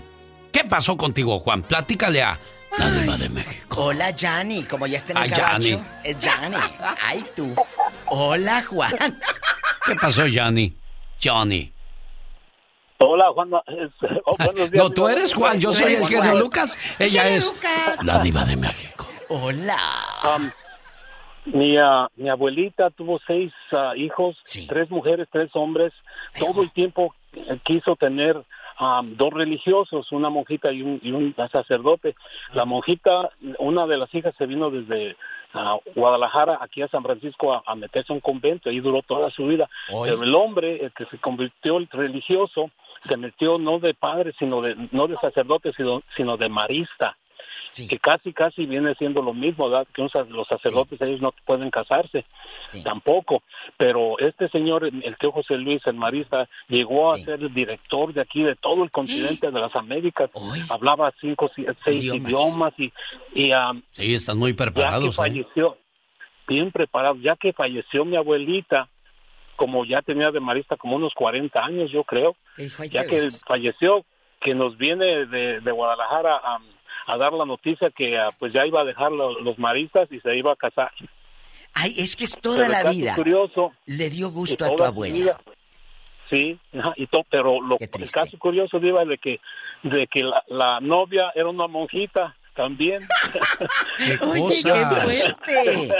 ¿qué 0.52 0.64
pasó 0.66 0.98
contigo, 0.98 1.40
Juan? 1.40 1.64
Platícale 1.64 2.22
a 2.24 2.40
la 2.78 2.92
diva 2.92 3.18
de 3.18 3.30
México. 3.30 3.86
Hola, 3.86 4.12
Yanni. 4.12 4.64
Como 4.64 4.86
ya 4.88 4.98
está 4.98 5.14
en 5.14 5.20
el. 5.32 5.38
Yanni. 5.38 5.78
Es 6.04 6.20
Yanni. 6.20 6.56
Ay, 7.02 7.24
tú. 7.36 7.54
Hola, 8.08 8.64
Juan. 8.64 8.94
¿Qué 9.86 9.96
pasó, 9.96 10.24
Johnny? 10.32 10.76
Johnny. 11.24 11.72
Hola, 13.02 13.32
Juan. 13.34 13.50
es- 13.68 13.92
oh, 14.26 14.36
buenos 14.38 14.72
días, 14.72 14.84
No, 14.84 14.90
tú 14.90 15.08
eres 15.08 15.34
Juan, 15.34 15.60
yo 15.60 15.74
soy 15.74 15.94
el 15.94 16.06
genio 16.08 16.38
Lucas. 16.38 16.78
Ella 17.00 17.30
es 17.30 17.54
la 18.04 18.20
diva 18.20 18.44
de 18.44 18.58
México. 18.58 19.08
Hola. 19.30 19.78
Um, 20.36 20.52
mi, 21.46 21.78
ah, 21.78 22.10
mi 22.18 22.30
abuelita 22.30 22.90
tuvo 22.90 23.20
seis 23.26 23.54
ah, 23.72 23.94
hijos, 23.96 24.36
tres 24.68 24.90
mujeres, 24.90 25.28
tres 25.32 25.50
hombres. 25.54 25.94
Todo 26.38 26.62
el 26.62 26.72
tiempo 26.72 27.16
eh, 27.34 27.58
quiso 27.64 27.96
tener 27.96 28.36
um, 28.82 29.16
dos 29.16 29.34
religiosos, 29.34 30.12
una 30.12 30.30
monjita 30.30 30.72
y 30.74 30.82
un, 30.82 31.00
y 31.02 31.12
un 31.14 31.34
sacerdote. 31.54 32.16
La 32.54 32.66
monjita, 32.66 33.30
una 33.60 33.88
de 33.88 33.98
las 33.98 34.14
hijas 34.14 34.34
se 34.38 34.46
vino 34.46 34.70
desde 34.72 35.16
ah, 35.54 35.78
Guadalajara 35.96 36.58
aquí 36.62 36.82
a 36.82 36.90
San 36.90 37.04
Francisco 37.04 37.54
a, 37.54 37.64
a 37.66 37.76
meterse 37.76 38.12
a 38.12 38.16
un 38.16 38.20
convento. 38.22 38.70
Ahí 38.70 38.82
duró 38.82 39.02
toda 39.04 39.30
su 39.32 39.46
vida. 39.48 39.70
Pero 39.88 40.22
el 40.22 40.36
hombre, 40.36 40.84
el 40.84 40.92
que 40.92 41.06
se 41.06 41.18
convirtió 41.18 41.78
el 41.78 41.88
religioso, 41.90 42.70
se 43.08 43.18
metió 43.18 43.58
no 43.58 43.80
de 43.80 43.94
padre, 43.94 44.34
sino 44.40 44.62
de, 44.62 44.76
no 44.92 45.08
de 45.08 45.16
sacerdote, 45.18 45.72
sino, 45.76 46.02
sino 46.16 46.38
de 46.38 46.50
marista. 46.50 47.16
Que 47.88 48.00
casi, 48.00 48.34
casi 48.34 48.66
viene 48.66 48.96
siendo 48.96 49.22
lo 49.22 49.32
mismo, 49.32 49.70
¿verdad? 49.70 49.88
Que 49.94 50.02
los 50.02 50.48
sacerdotes, 50.48 51.00
ellos 51.02 51.22
no 51.22 51.32
pueden 51.46 51.70
casarse, 51.70 52.26
tampoco. 52.84 53.44
Pero 53.78 54.18
este 54.18 54.50
señor, 54.50 54.86
el 54.86 55.16
tío 55.20 55.32
José 55.32 55.56
Luis, 55.56 55.80
el 55.86 55.94
marista, 55.94 56.50
llegó 56.68 57.14
a 57.14 57.18
ser 57.18 57.44
el 57.44 57.54
director 57.54 58.12
de 58.12 58.22
aquí, 58.22 58.42
de 58.42 58.56
todo 58.56 58.84
el 58.84 58.90
continente 58.90 59.52
de 59.52 59.60
las 59.60 59.76
Américas. 59.76 60.32
Hablaba 60.68 61.14
cinco, 61.22 61.52
seis 61.86 62.12
idiomas, 62.12 62.74
y, 62.80 62.92
y 63.36 63.52
um, 63.54 63.84
Sí, 63.92 64.16
están 64.16 64.40
muy 64.40 64.54
ya 64.54 64.58
que 64.58 64.64
preparados. 64.64 65.10
¿eh? 65.10 65.14
falleció, 65.14 65.78
bien 66.48 66.72
preparado, 66.72 67.18
ya 67.22 67.36
que 67.36 67.54
falleció 67.54 68.04
mi 68.04 68.18
abuelita, 68.18 68.90
como 69.60 69.84
ya 69.84 70.02
tenía 70.02 70.32
de 70.32 70.40
marista 70.40 70.78
como 70.78 70.96
unos 70.96 71.14
40 71.16 71.60
años, 71.62 71.92
yo 71.92 72.06
creo, 72.06 72.38
ya 72.90 73.06
que 73.06 73.16
ves. 73.18 73.44
falleció, 73.46 74.06
que 74.40 74.56
nos 74.56 74.78
viene 74.78 75.26
de, 75.26 75.60
de 75.60 75.72
Guadalajara 75.72 76.36
a, 76.42 76.60
a 77.08 77.18
dar 77.18 77.34
la 77.34 77.44
noticia 77.44 77.90
que 77.94 78.18
ah, 78.18 78.30
pues 78.40 78.54
ya 78.54 78.66
iba 78.66 78.80
a 78.82 78.86
dejar 78.86 79.12
lo- 79.12 79.38
los 79.42 79.60
maristas 79.60 80.10
y 80.14 80.20
se 80.22 80.34
iba 80.38 80.54
a 80.54 80.56
casar. 80.56 80.92
Ay, 81.74 81.94
es 81.98 82.16
que 82.16 82.24
es 82.24 82.40
toda 82.40 82.68
Pero 82.68 82.84
la 82.84 82.90
vida. 82.90 83.16
curioso, 83.16 83.74
Le 83.86 84.10
dio 84.10 84.30
gusto 84.32 84.64
a 84.64 84.70
tu 84.74 84.82
abuela. 84.84 85.14
vida- 85.14 85.40
sí, 86.30 86.58
y 86.96 87.08
to- 87.08 87.26
pero 87.30 87.60
lo, 87.62 87.76
el 87.80 88.12
caso 88.12 88.38
curioso 88.40 88.80
Diva, 88.80 89.04
de 89.04 89.18
que 89.18 89.40
de 89.84 90.08
que 90.08 90.24
la, 90.24 90.42
la 90.48 90.80
novia 90.80 91.32
era 91.36 91.50
una 91.50 91.68
monjita 91.68 92.36
también. 92.60 93.00
Oye, 94.22 94.62
qué 94.62 94.86
fuerte. 95.04 95.94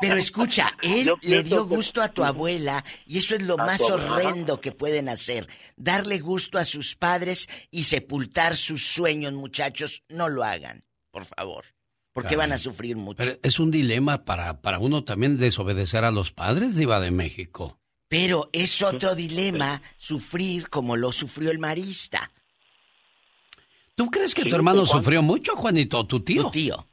Pero 0.00 0.16
escucha, 0.16 0.70
él 0.80 1.10
le 1.22 1.42
dio 1.42 1.68
que- 1.68 1.74
gusto 1.74 2.00
a 2.02 2.08
tu 2.08 2.22
abuela 2.24 2.84
y 3.04 3.18
eso 3.18 3.34
es 3.34 3.42
lo 3.42 3.54
A 3.58 3.66
más 3.66 3.80
horrendo 3.80 4.60
que 4.60 4.70
pueden 4.70 5.08
hacer. 5.08 5.48
Darle 5.76 6.20
gusto 6.20 6.58
a 6.58 6.64
sus 6.64 6.94
padres 6.94 7.48
y 7.72 7.82
sepultar 7.82 8.56
sus 8.56 8.86
sueños, 8.86 9.32
muchachos. 9.32 10.04
No 10.08 10.28
lo 10.28 10.44
hagan, 10.44 10.84
por 11.10 11.24
favor. 11.24 11.64
Porque 12.12 12.36
van 12.36 12.52
a 12.52 12.58
sufrir 12.58 12.96
mucho. 12.96 13.18
Pero 13.18 13.38
es 13.42 13.58
un 13.58 13.70
dilema 13.72 14.24
para, 14.24 14.62
para 14.62 14.78
uno 14.78 15.02
también 15.04 15.36
desobedecer 15.36 16.04
a 16.04 16.10
los 16.12 16.30
padres, 16.32 16.76
diva 16.76 17.00
de 17.00 17.10
México. 17.10 17.78
Pero 18.08 18.48
es 18.52 18.82
otro 18.82 19.16
dilema 19.16 19.82
sufrir 19.98 20.68
como 20.68 20.96
lo 20.96 21.10
sufrió 21.10 21.50
el 21.50 21.58
marista. 21.58 22.30
¿Tú 23.96 24.10
crees 24.10 24.34
que 24.34 24.42
Sí, 24.42 24.50
tu 24.50 24.54
hermano 24.56 24.84
Juan. 24.84 25.02
sufrió 25.02 25.22
mucho, 25.22 25.56
Juanito, 25.56 26.06
tu 26.06 26.20
tío? 26.20 26.42
Tu 26.44 26.50
tío. 26.50 26.84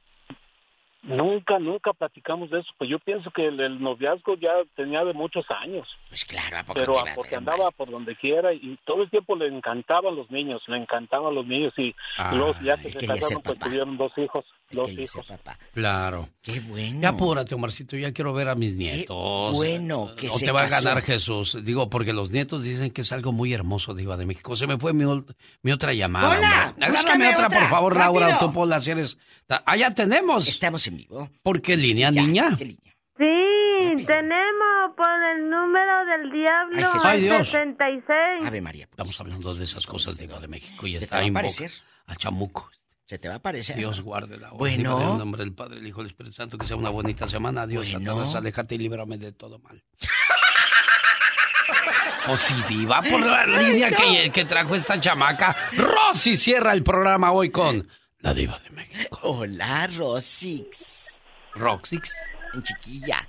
Nunca, 1.03 1.59
nunca 1.59 1.91
platicamos 1.91 2.49
de 2.49 2.61
eso. 2.61 2.69
Pues 2.77 2.89
yo 2.89 2.97
pienso 2.99 3.29
que 3.31 3.45
el, 3.47 3.59
el 3.59 3.81
noviazgo 3.81 4.35
ya 4.35 4.53
tenía 4.75 5.03
de 5.03 5.13
muchos 5.13 5.45
años. 5.61 5.85
Pues 6.13 6.25
claro, 6.25 6.59
¿a 6.59 6.63
poco 6.63 6.79
Pero 6.79 6.99
a 6.99 7.05
porque 7.15 7.35
andaba 7.35 7.71
por 7.71 7.89
donde 7.89 8.15
quiera 8.15 8.53
y 8.53 8.77
todo 8.85 9.01
el 9.01 9.09
tiempo 9.09 9.35
le 9.35 9.47
encantaban 9.47 10.15
los 10.15 10.29
niños, 10.29 10.61
le 10.67 10.77
encantaban 10.77 11.33
los 11.33 11.47
niños 11.47 11.73
y 11.75 11.95
luego 12.33 12.53
ya 12.63 12.77
que 12.77 12.91
se 12.91 12.99
casaron 12.99 13.41
pues 13.41 13.57
papá. 13.57 13.65
tuvieron 13.65 13.97
dos 13.97 14.11
hijos, 14.17 14.45
dos 14.69 14.91
hijos. 14.91 15.25
Claro. 15.73 16.29
Qué 16.43 16.59
bueno. 16.59 16.99
Ya 17.01 17.09
apúrate, 17.09 17.55
Omarcito, 17.55 17.97
ya 17.97 18.13
quiero 18.13 18.31
ver 18.31 18.49
a 18.49 18.53
mis 18.53 18.75
nietos. 18.75 19.55
bueno 19.55 20.13
que 20.15 20.27
No 20.27 20.33
se 20.35 20.45
te 20.45 20.51
va 20.51 20.65
casó. 20.65 20.75
a 20.75 20.81
ganar 20.81 21.01
Jesús. 21.03 21.57
Digo, 21.63 21.89
porque 21.89 22.13
los 22.13 22.29
nietos 22.29 22.63
dicen 22.63 22.91
que 22.91 23.01
es 23.01 23.11
algo 23.11 23.31
muy 23.31 23.51
hermoso, 23.51 23.95
Diva 23.95 24.15
de 24.15 24.27
México. 24.27 24.55
Se 24.55 24.67
me 24.67 24.77
fue 24.77 24.93
mi, 24.93 25.71
otra 25.71 25.93
llamada. 25.93 26.37
Hola, 26.37 26.75
Agárrame 26.79 27.29
otra, 27.29 27.47
otra, 27.47 27.59
por 27.59 27.69
favor, 27.69 27.97
Laura. 27.97 28.27
rápido. 28.27 28.49
Tú, 28.49 28.53
Pola, 28.53 28.79
si 28.81 28.91
eres... 28.91 29.17
Allá 29.65 29.95
tenemos. 29.95 30.47
Estamos 30.47 30.85
en 30.85 30.97
vivo. 30.97 31.27
¿Por 31.41 31.59
qué 31.59 31.75
línea, 31.75 32.11
niña? 32.11 32.55
Sí, 32.55 32.77
tenemos 34.05 34.95
por 34.95 35.23
el 35.35 35.49
número 35.49 36.05
del 36.05 36.31
diablo 36.31 36.77
Ay, 36.77 36.83
Jesús. 36.83 37.05
Ay, 37.05 37.17
el 37.17 37.23
Dios. 37.23 37.47
66. 37.49 38.47
Ave 38.47 38.61
María. 38.61 38.85
Estamos 38.85 39.19
hablando 39.19 39.53
de 39.53 39.63
esas 39.63 39.85
cosas, 39.85 40.17
Diva 40.17 40.39
de 40.39 40.47
México. 40.47 40.87
Y 40.87 40.93
¿Se 40.93 40.99
te 40.99 41.03
está 41.05 41.17
va 41.17 41.21
a 41.23 41.25
en 41.25 41.37
a 42.05 42.15
chamuco. 42.15 42.69
Se 43.05 43.17
te 43.19 43.27
va 43.27 43.35
a 43.35 43.37
aparecer. 43.37 43.75
Dios 43.75 44.01
guarde 44.01 44.37
la 44.37 44.51
Bueno. 44.51 45.01
En 45.01 45.11
el 45.11 45.17
nombre 45.17 45.43
del 45.43 45.53
Padre, 45.53 45.79
el 45.79 45.87
Hijo 45.87 46.01
y 46.01 46.03
el 46.05 46.07
Espíritu 46.07 46.35
Santo, 46.35 46.57
que 46.57 46.65
sea 46.65 46.75
una 46.75 46.89
bonita 46.89 47.27
semana. 47.27 47.67
Dios, 47.67 47.91
Bueno. 47.91 48.13
Satanás, 48.15 48.35
aléjate 48.35 48.75
y 48.75 48.77
líbrame 48.79 49.17
de 49.17 49.31
todo 49.31 49.59
mal. 49.59 49.83
O 52.27 52.37
si 52.37 52.53
diva 52.73 53.01
por 53.01 53.19
la 53.19 53.45
línea 53.45 53.91
que, 53.91 54.31
que 54.31 54.45
trajo 54.45 54.75
esta 54.75 54.99
chamaca. 54.99 55.53
Rosy 55.75 56.37
cierra 56.37 56.71
el 56.71 56.81
programa 56.81 57.33
hoy 57.33 57.49
con 57.51 57.85
la 58.19 58.33
diva 58.33 58.57
de 58.59 58.69
México. 58.69 59.19
Hola, 59.23 59.87
Rosix. 59.87 61.21
Roxix. 61.55 62.13
En 62.53 62.63
chiquilla. 62.63 63.27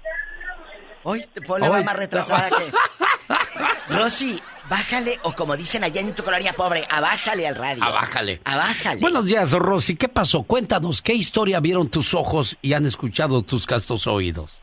Hoy 1.05 1.25
Pola 1.47 1.69
va 1.69 1.83
más 1.83 1.97
retrasada 1.97 2.49
que... 2.49 3.95
Rosy, 3.95 4.41
bájale, 4.69 5.19
o 5.23 5.33
como 5.33 5.57
dicen 5.57 5.85
allá 5.85 6.01
en 6.01 6.15
tu 6.15 6.25
colonia 6.25 6.55
pobre, 6.55 6.85
abájale 6.91 7.47
al 7.47 7.55
radio. 7.55 7.85
Abájale. 7.85 8.41
Abájale. 8.45 9.01
Buenos 9.01 9.27
días, 9.27 9.53
Rosy. 9.53 9.97
¿Qué 9.97 10.09
pasó? 10.09 10.43
Cuéntanos, 10.43 11.03
¿qué 11.03 11.13
historia 11.13 11.61
vieron 11.61 11.91
tus 11.91 12.15
ojos 12.15 12.57
y 12.63 12.73
han 12.73 12.87
escuchado 12.87 13.43
tus 13.43 13.67
castos 13.67 14.07
oídos? 14.07 14.63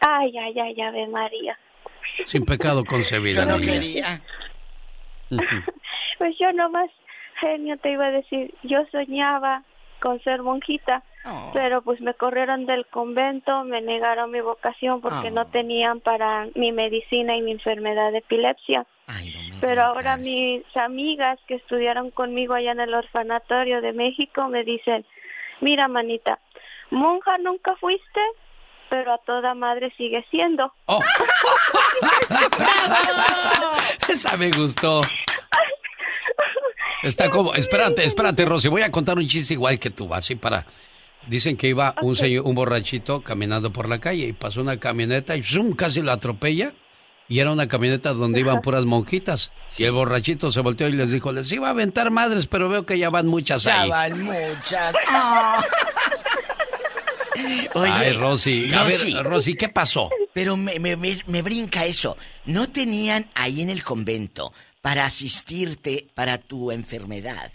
Ay, 0.00 0.32
ay, 0.38 0.54
ay, 0.60 0.80
Ave 0.80 1.08
María. 1.08 1.58
Sin 2.24 2.44
pecado 2.44 2.84
concebido. 2.84 3.42
Yo 3.42 3.48
no 3.48 3.58
quería. 3.58 4.20
Pues 6.18 6.34
yo 6.38 6.52
nomás, 6.52 6.90
genio, 7.40 7.76
te 7.78 7.92
iba 7.92 8.06
a 8.06 8.10
decir, 8.10 8.54
yo 8.62 8.78
soñaba 8.92 9.62
con 10.00 10.22
ser 10.22 10.42
monjita, 10.42 11.02
Oh. 11.28 11.50
pero 11.52 11.82
pues 11.82 12.00
me 12.00 12.14
corrieron 12.14 12.66
del 12.66 12.86
convento, 12.86 13.64
me 13.64 13.80
negaron 13.82 14.30
mi 14.30 14.40
vocación 14.40 15.00
porque 15.00 15.28
Oh. 15.28 15.32
no 15.32 15.46
tenían 15.46 16.00
para 16.00 16.46
mi 16.54 16.70
medicina 16.72 17.36
y 17.36 17.42
mi 17.42 17.52
enfermedad 17.52 18.12
de 18.12 18.18
epilepsia. 18.18 18.86
pero 19.60 19.82
ahora 19.82 20.16
mis 20.16 20.62
amigas 20.76 21.38
que 21.48 21.54
estudiaron 21.56 22.10
conmigo 22.10 22.54
allá 22.54 22.72
en 22.72 22.80
el 22.80 22.94
orfanatorio 22.94 23.80
de 23.80 23.92
México 23.92 24.48
me 24.48 24.62
dicen, 24.64 25.04
mira 25.60 25.88
manita, 25.88 26.38
monja 26.90 27.38
nunca 27.38 27.74
fuiste, 27.76 28.20
pero 28.88 29.12
a 29.14 29.18
toda 29.18 29.54
madre 29.54 29.92
sigue 29.96 30.24
siendo. 30.30 30.72
Oh. 30.86 31.00
Esa 34.08 34.36
me 34.36 34.50
gustó. 34.50 35.00
Está 37.02 37.30
como, 37.30 37.54
espérate, 37.54 38.04
espérate, 38.04 38.44
Rosy, 38.44 38.68
voy 38.68 38.82
a 38.82 38.90
contar 38.90 39.16
un 39.18 39.26
chiste 39.26 39.54
igual 39.54 39.78
que 39.78 39.90
tú, 39.90 40.12
así 40.12 40.34
para... 40.34 40.64
Dicen 41.26 41.56
que 41.56 41.68
iba 41.68 41.94
un 42.02 42.14
señor, 42.16 42.44
un 42.46 42.54
borrachito 42.54 43.20
caminando 43.22 43.72
por 43.72 43.88
la 43.88 43.98
calle 43.98 44.26
y 44.28 44.32
pasó 44.32 44.60
una 44.60 44.78
camioneta 44.78 45.36
y 45.36 45.42
zoom, 45.42 45.72
casi 45.74 46.00
lo 46.02 46.12
atropella. 46.12 46.72
Y 47.28 47.40
era 47.40 47.50
una 47.50 47.66
camioneta 47.66 48.12
donde 48.12 48.38
iban 48.38 48.62
puras 48.62 48.84
monjitas. 48.84 49.50
Y 49.76 49.82
el 49.82 49.90
borrachito 49.90 50.52
se 50.52 50.60
volteó 50.60 50.86
y 50.86 50.92
les 50.92 51.10
dijo, 51.10 51.32
les 51.32 51.50
iba 51.50 51.66
a 51.66 51.70
aventar 51.70 52.12
madres, 52.12 52.46
pero 52.46 52.68
veo 52.68 52.86
que 52.86 52.96
ya 53.00 53.10
van 53.10 53.26
muchas 53.26 53.64
Ya 53.64 53.82
ahí. 53.82 53.90
van 53.90 54.22
muchas. 54.22 54.94
Ah. 55.08 55.64
Oye, 57.74 57.90
Ay, 57.92 58.12
Rosy. 58.14 58.68
A 58.72 58.84
ver, 58.84 59.24
Rosy, 59.24 59.54
¿qué 59.54 59.68
pasó? 59.68 60.08
Pero 60.32 60.56
me, 60.56 60.78
me- 60.78 60.96
me- 60.96 61.22
me 61.26 61.42
brinca 61.42 61.84
eso. 61.84 62.16
¿No 62.46 62.68
tenían 62.70 63.28
ahí 63.34 63.60
en 63.60 63.68
el 63.70 63.82
convento 63.82 64.52
para 64.80 65.04
asistirte 65.04 66.06
para 66.14 66.38
tu 66.38 66.70
enfermedad? 66.70 67.52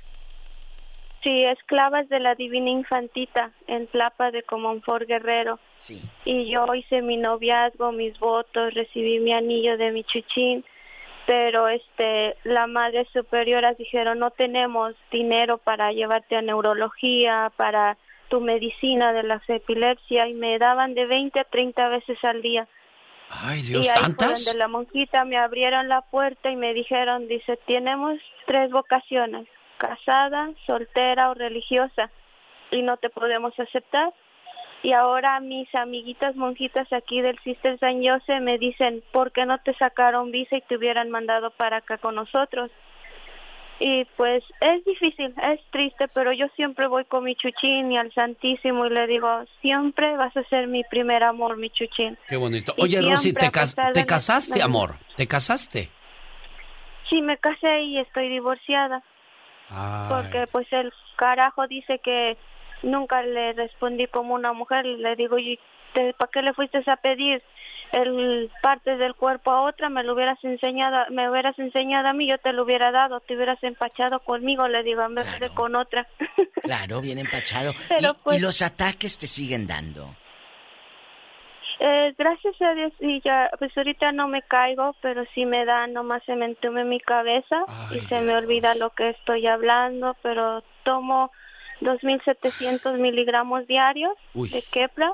Sí, 1.23 1.43
esclavas 1.45 2.09
de 2.09 2.19
la 2.19 2.33
Divina 2.33 2.71
Infantita 2.71 3.51
en 3.67 3.87
Tlapa 3.87 4.31
de 4.31 4.41
Comonfort 4.43 5.07
Guerrero. 5.07 5.59
Sí. 5.77 6.01
Y 6.25 6.51
yo 6.51 6.65
hice 6.73 7.01
mi 7.01 7.17
noviazgo, 7.17 7.91
mis 7.91 8.17
votos, 8.19 8.73
recibí 8.73 9.19
mi 9.19 9.31
anillo 9.31 9.77
de 9.77 9.91
mi 9.91 10.03
chuchín, 10.03 10.65
pero 11.27 11.67
este, 11.67 12.35
la 12.43 12.65
madre 12.65 13.07
superiora 13.13 13.73
dijeron 13.73 14.19
no 14.19 14.31
tenemos 14.31 14.95
dinero 15.11 15.59
para 15.59 15.91
llevarte 15.91 16.35
a 16.35 16.41
neurología, 16.41 17.51
para 17.55 17.97
tu 18.29 18.41
medicina 18.41 19.13
de 19.13 19.23
la 19.23 19.41
epilepsia 19.47 20.27
y 20.27 20.33
me 20.33 20.57
daban 20.57 20.95
de 20.95 21.05
20 21.05 21.39
a 21.39 21.43
30 21.43 21.89
veces 21.89 22.17
al 22.23 22.41
día. 22.41 22.67
Ay, 23.29 23.61
Dios, 23.61 23.85
y 23.85 23.89
ahí 23.89 24.01
¿tantas? 24.01 24.45
donde 24.45 24.57
la 24.57 24.67
monjita 24.67 25.23
me 25.25 25.37
abrieron 25.37 25.87
la 25.87 26.01
puerta 26.01 26.49
y 26.49 26.55
me 26.55 26.73
dijeron, 26.73 27.27
dice, 27.27 27.57
tenemos 27.67 28.17
tres 28.45 28.71
vocaciones, 28.71 29.47
casada, 29.81 30.49
soltera 30.67 31.31
o 31.31 31.33
religiosa, 31.33 32.11
y 32.69 32.83
no 32.83 32.97
te 32.97 33.09
podemos 33.09 33.57
aceptar. 33.59 34.13
Y 34.83 34.93
ahora 34.93 35.39
mis 35.39 35.73
amiguitas 35.75 36.35
monjitas 36.35 36.91
aquí 36.93 37.21
del 37.21 37.37
Sister 37.43 37.77
San 37.79 38.01
Jose 38.03 38.39
me 38.39 38.57
dicen, 38.57 39.03
¿por 39.11 39.31
qué 39.31 39.45
no 39.45 39.57
te 39.59 39.73
sacaron 39.75 40.31
visa 40.31 40.55
y 40.57 40.61
te 40.61 40.77
hubieran 40.77 41.09
mandado 41.09 41.51
para 41.51 41.77
acá 41.77 41.97
con 41.97 42.15
nosotros? 42.15 42.71
Y 43.79 44.05
pues 44.15 44.43
es 44.59 44.85
difícil, 44.85 45.33
es 45.51 45.59
triste, 45.71 46.07
pero 46.13 46.31
yo 46.33 46.47
siempre 46.55 46.87
voy 46.87 47.03
con 47.05 47.23
mi 47.23 47.35
chuchín 47.35 47.91
y 47.91 47.97
al 47.97 48.11
Santísimo 48.13 48.85
y 48.85 48.91
le 48.91 49.07
digo, 49.07 49.27
siempre 49.61 50.15
vas 50.17 50.35
a 50.37 50.43
ser 50.43 50.67
mi 50.67 50.83
primer 50.83 51.23
amor, 51.23 51.57
mi 51.57 51.69
chuchín. 51.71 52.17
Qué 52.27 52.37
bonito. 52.37 52.73
Y 52.77 52.83
Oye, 52.83 53.01
Rosy, 53.01 53.33
te, 53.33 53.49
cas- 53.49 53.75
casaste, 54.05 54.61
amor. 54.61 54.95
¿Te 55.15 55.27
casaste? 55.27 55.89
Sí, 57.09 57.21
me 57.21 57.37
casé 57.37 57.81
y 57.81 57.99
estoy 57.99 58.29
divorciada. 58.29 59.03
Ay. 59.71 60.07
Porque 60.09 60.47
pues 60.47 60.67
el 60.71 60.91
carajo 61.15 61.67
dice 61.67 61.99
que 62.03 62.37
nunca 62.83 63.21
le 63.23 63.53
respondí 63.53 64.07
como 64.07 64.33
una 64.33 64.53
mujer. 64.53 64.85
Le 64.85 65.15
digo, 65.15 65.37
¿y 65.39 65.59
te- 65.93 66.13
para 66.13 66.31
qué 66.31 66.41
le 66.41 66.53
fuiste 66.53 66.79
a 66.89 66.95
pedir 66.97 67.41
el 67.91 68.49
partes 68.61 68.97
del 68.99 69.15
cuerpo 69.15 69.51
a 69.51 69.61
otra? 69.61 69.89
Me 69.89 70.03
lo 70.03 70.13
hubieras 70.13 70.39
enseñado, 70.43 71.05
me 71.11 71.29
hubieras 71.29 71.57
enseñado 71.59 72.07
a 72.07 72.13
mí, 72.13 72.27
yo 72.29 72.37
te 72.37 72.53
lo 72.53 72.63
hubiera 72.63 72.91
dado, 72.91 73.19
te 73.21 73.35
hubieras 73.35 73.61
empachado 73.63 74.19
conmigo, 74.21 74.67
le 74.67 74.83
digo, 74.83 75.03
en 75.03 75.15
vez 75.15 75.25
de 75.39 75.49
con 75.49 75.75
otra. 75.75 76.07
Claro, 76.63 77.01
bien 77.01 77.17
empachado. 77.19 77.73
Pero, 77.89 78.09
y, 78.09 78.23
pues- 78.23 78.37
y 78.37 78.41
los 78.41 78.61
ataques 78.61 79.17
te 79.17 79.27
siguen 79.27 79.67
dando. 79.67 80.15
Eh, 81.83 82.13
gracias 82.15 82.61
a 82.61 82.75
Dios, 82.75 82.93
y 82.99 83.21
ya, 83.21 83.49
pues 83.57 83.75
ahorita 83.75 84.11
no 84.11 84.27
me 84.27 84.43
caigo, 84.43 84.95
pero 85.01 85.23
sí 85.33 85.47
me 85.47 85.65
da, 85.65 85.87
nomás 85.87 86.21
se 86.25 86.35
me 86.35 86.45
entume 86.45 86.85
mi 86.85 86.99
cabeza 86.99 87.65
y 87.89 87.99
se 88.01 88.21
me 88.21 88.35
olvida 88.35 88.75
lo 88.75 88.91
que 88.91 89.09
estoy 89.09 89.47
hablando, 89.47 90.15
pero 90.21 90.63
tomo 90.83 91.31
2.700 91.81 92.99
miligramos 92.99 93.65
diarios 93.65 94.13
Uy. 94.35 94.49
de 94.49 94.61
Kepra 94.61 95.11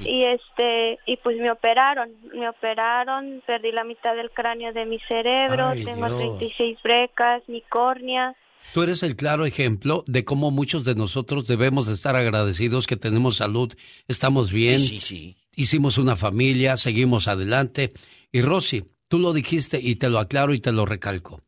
y 0.00 0.24
este 0.24 0.98
y 1.06 1.16
pues 1.16 1.38
me 1.38 1.50
operaron, 1.50 2.10
me 2.34 2.50
operaron, 2.50 3.42
perdí 3.46 3.72
la 3.72 3.84
mitad 3.84 4.14
del 4.14 4.30
cráneo 4.30 4.74
de 4.74 4.84
mi 4.84 4.98
cerebro, 5.08 5.68
Ay, 5.68 5.84
tengo 5.84 6.06
Dios. 6.06 6.18
36 6.18 6.78
brecas, 6.82 7.42
mi 7.48 7.62
córnea. 7.62 8.36
Tú 8.74 8.82
eres 8.82 9.02
el 9.02 9.16
claro 9.16 9.46
ejemplo 9.46 10.04
de 10.06 10.26
cómo 10.26 10.50
muchos 10.50 10.84
de 10.84 10.94
nosotros 10.94 11.46
debemos 11.46 11.86
de 11.86 11.94
estar 11.94 12.14
agradecidos 12.14 12.86
que 12.86 12.96
tenemos 12.96 13.38
salud, 13.38 13.72
estamos 14.06 14.52
bien, 14.52 14.78
Sí, 14.80 15.00
sí, 15.00 15.00
sí. 15.00 15.36
Hicimos 15.58 15.98
una 15.98 16.16
familia, 16.16 16.76
seguimos 16.76 17.28
adelante. 17.28 17.92
Y 18.32 18.40
Rosy, 18.42 18.84
tú 19.08 19.18
lo 19.18 19.32
dijiste 19.32 19.80
y 19.82 19.96
te 19.96 20.08
lo 20.08 20.20
aclaro 20.20 20.54
y 20.54 20.60
te 20.60 20.72
lo 20.72 20.86
recalco. 20.86 21.42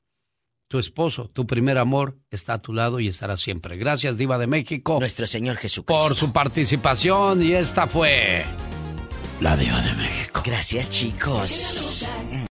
Tu 0.68 0.78
esposo, 0.78 1.30
tu 1.32 1.46
primer 1.46 1.78
amor, 1.78 2.18
está 2.30 2.54
a 2.54 2.62
tu 2.62 2.72
lado 2.72 3.00
y 3.00 3.08
estará 3.08 3.36
siempre. 3.36 3.76
Gracias, 3.76 4.18
Diva 4.18 4.38
de 4.38 4.46
México. 4.46 4.98
Nuestro 5.00 5.26
Señor 5.26 5.56
Jesucristo. 5.56 6.08
Por 6.08 6.16
su 6.16 6.32
participación 6.32 7.42
y 7.42 7.52
esta 7.52 7.86
fue 7.86 8.44
la 9.40 9.56
Diva 9.56 9.80
de 9.80 9.94
México. 9.94 10.42
Gracias, 10.44 10.90
chicos. 10.90 12.10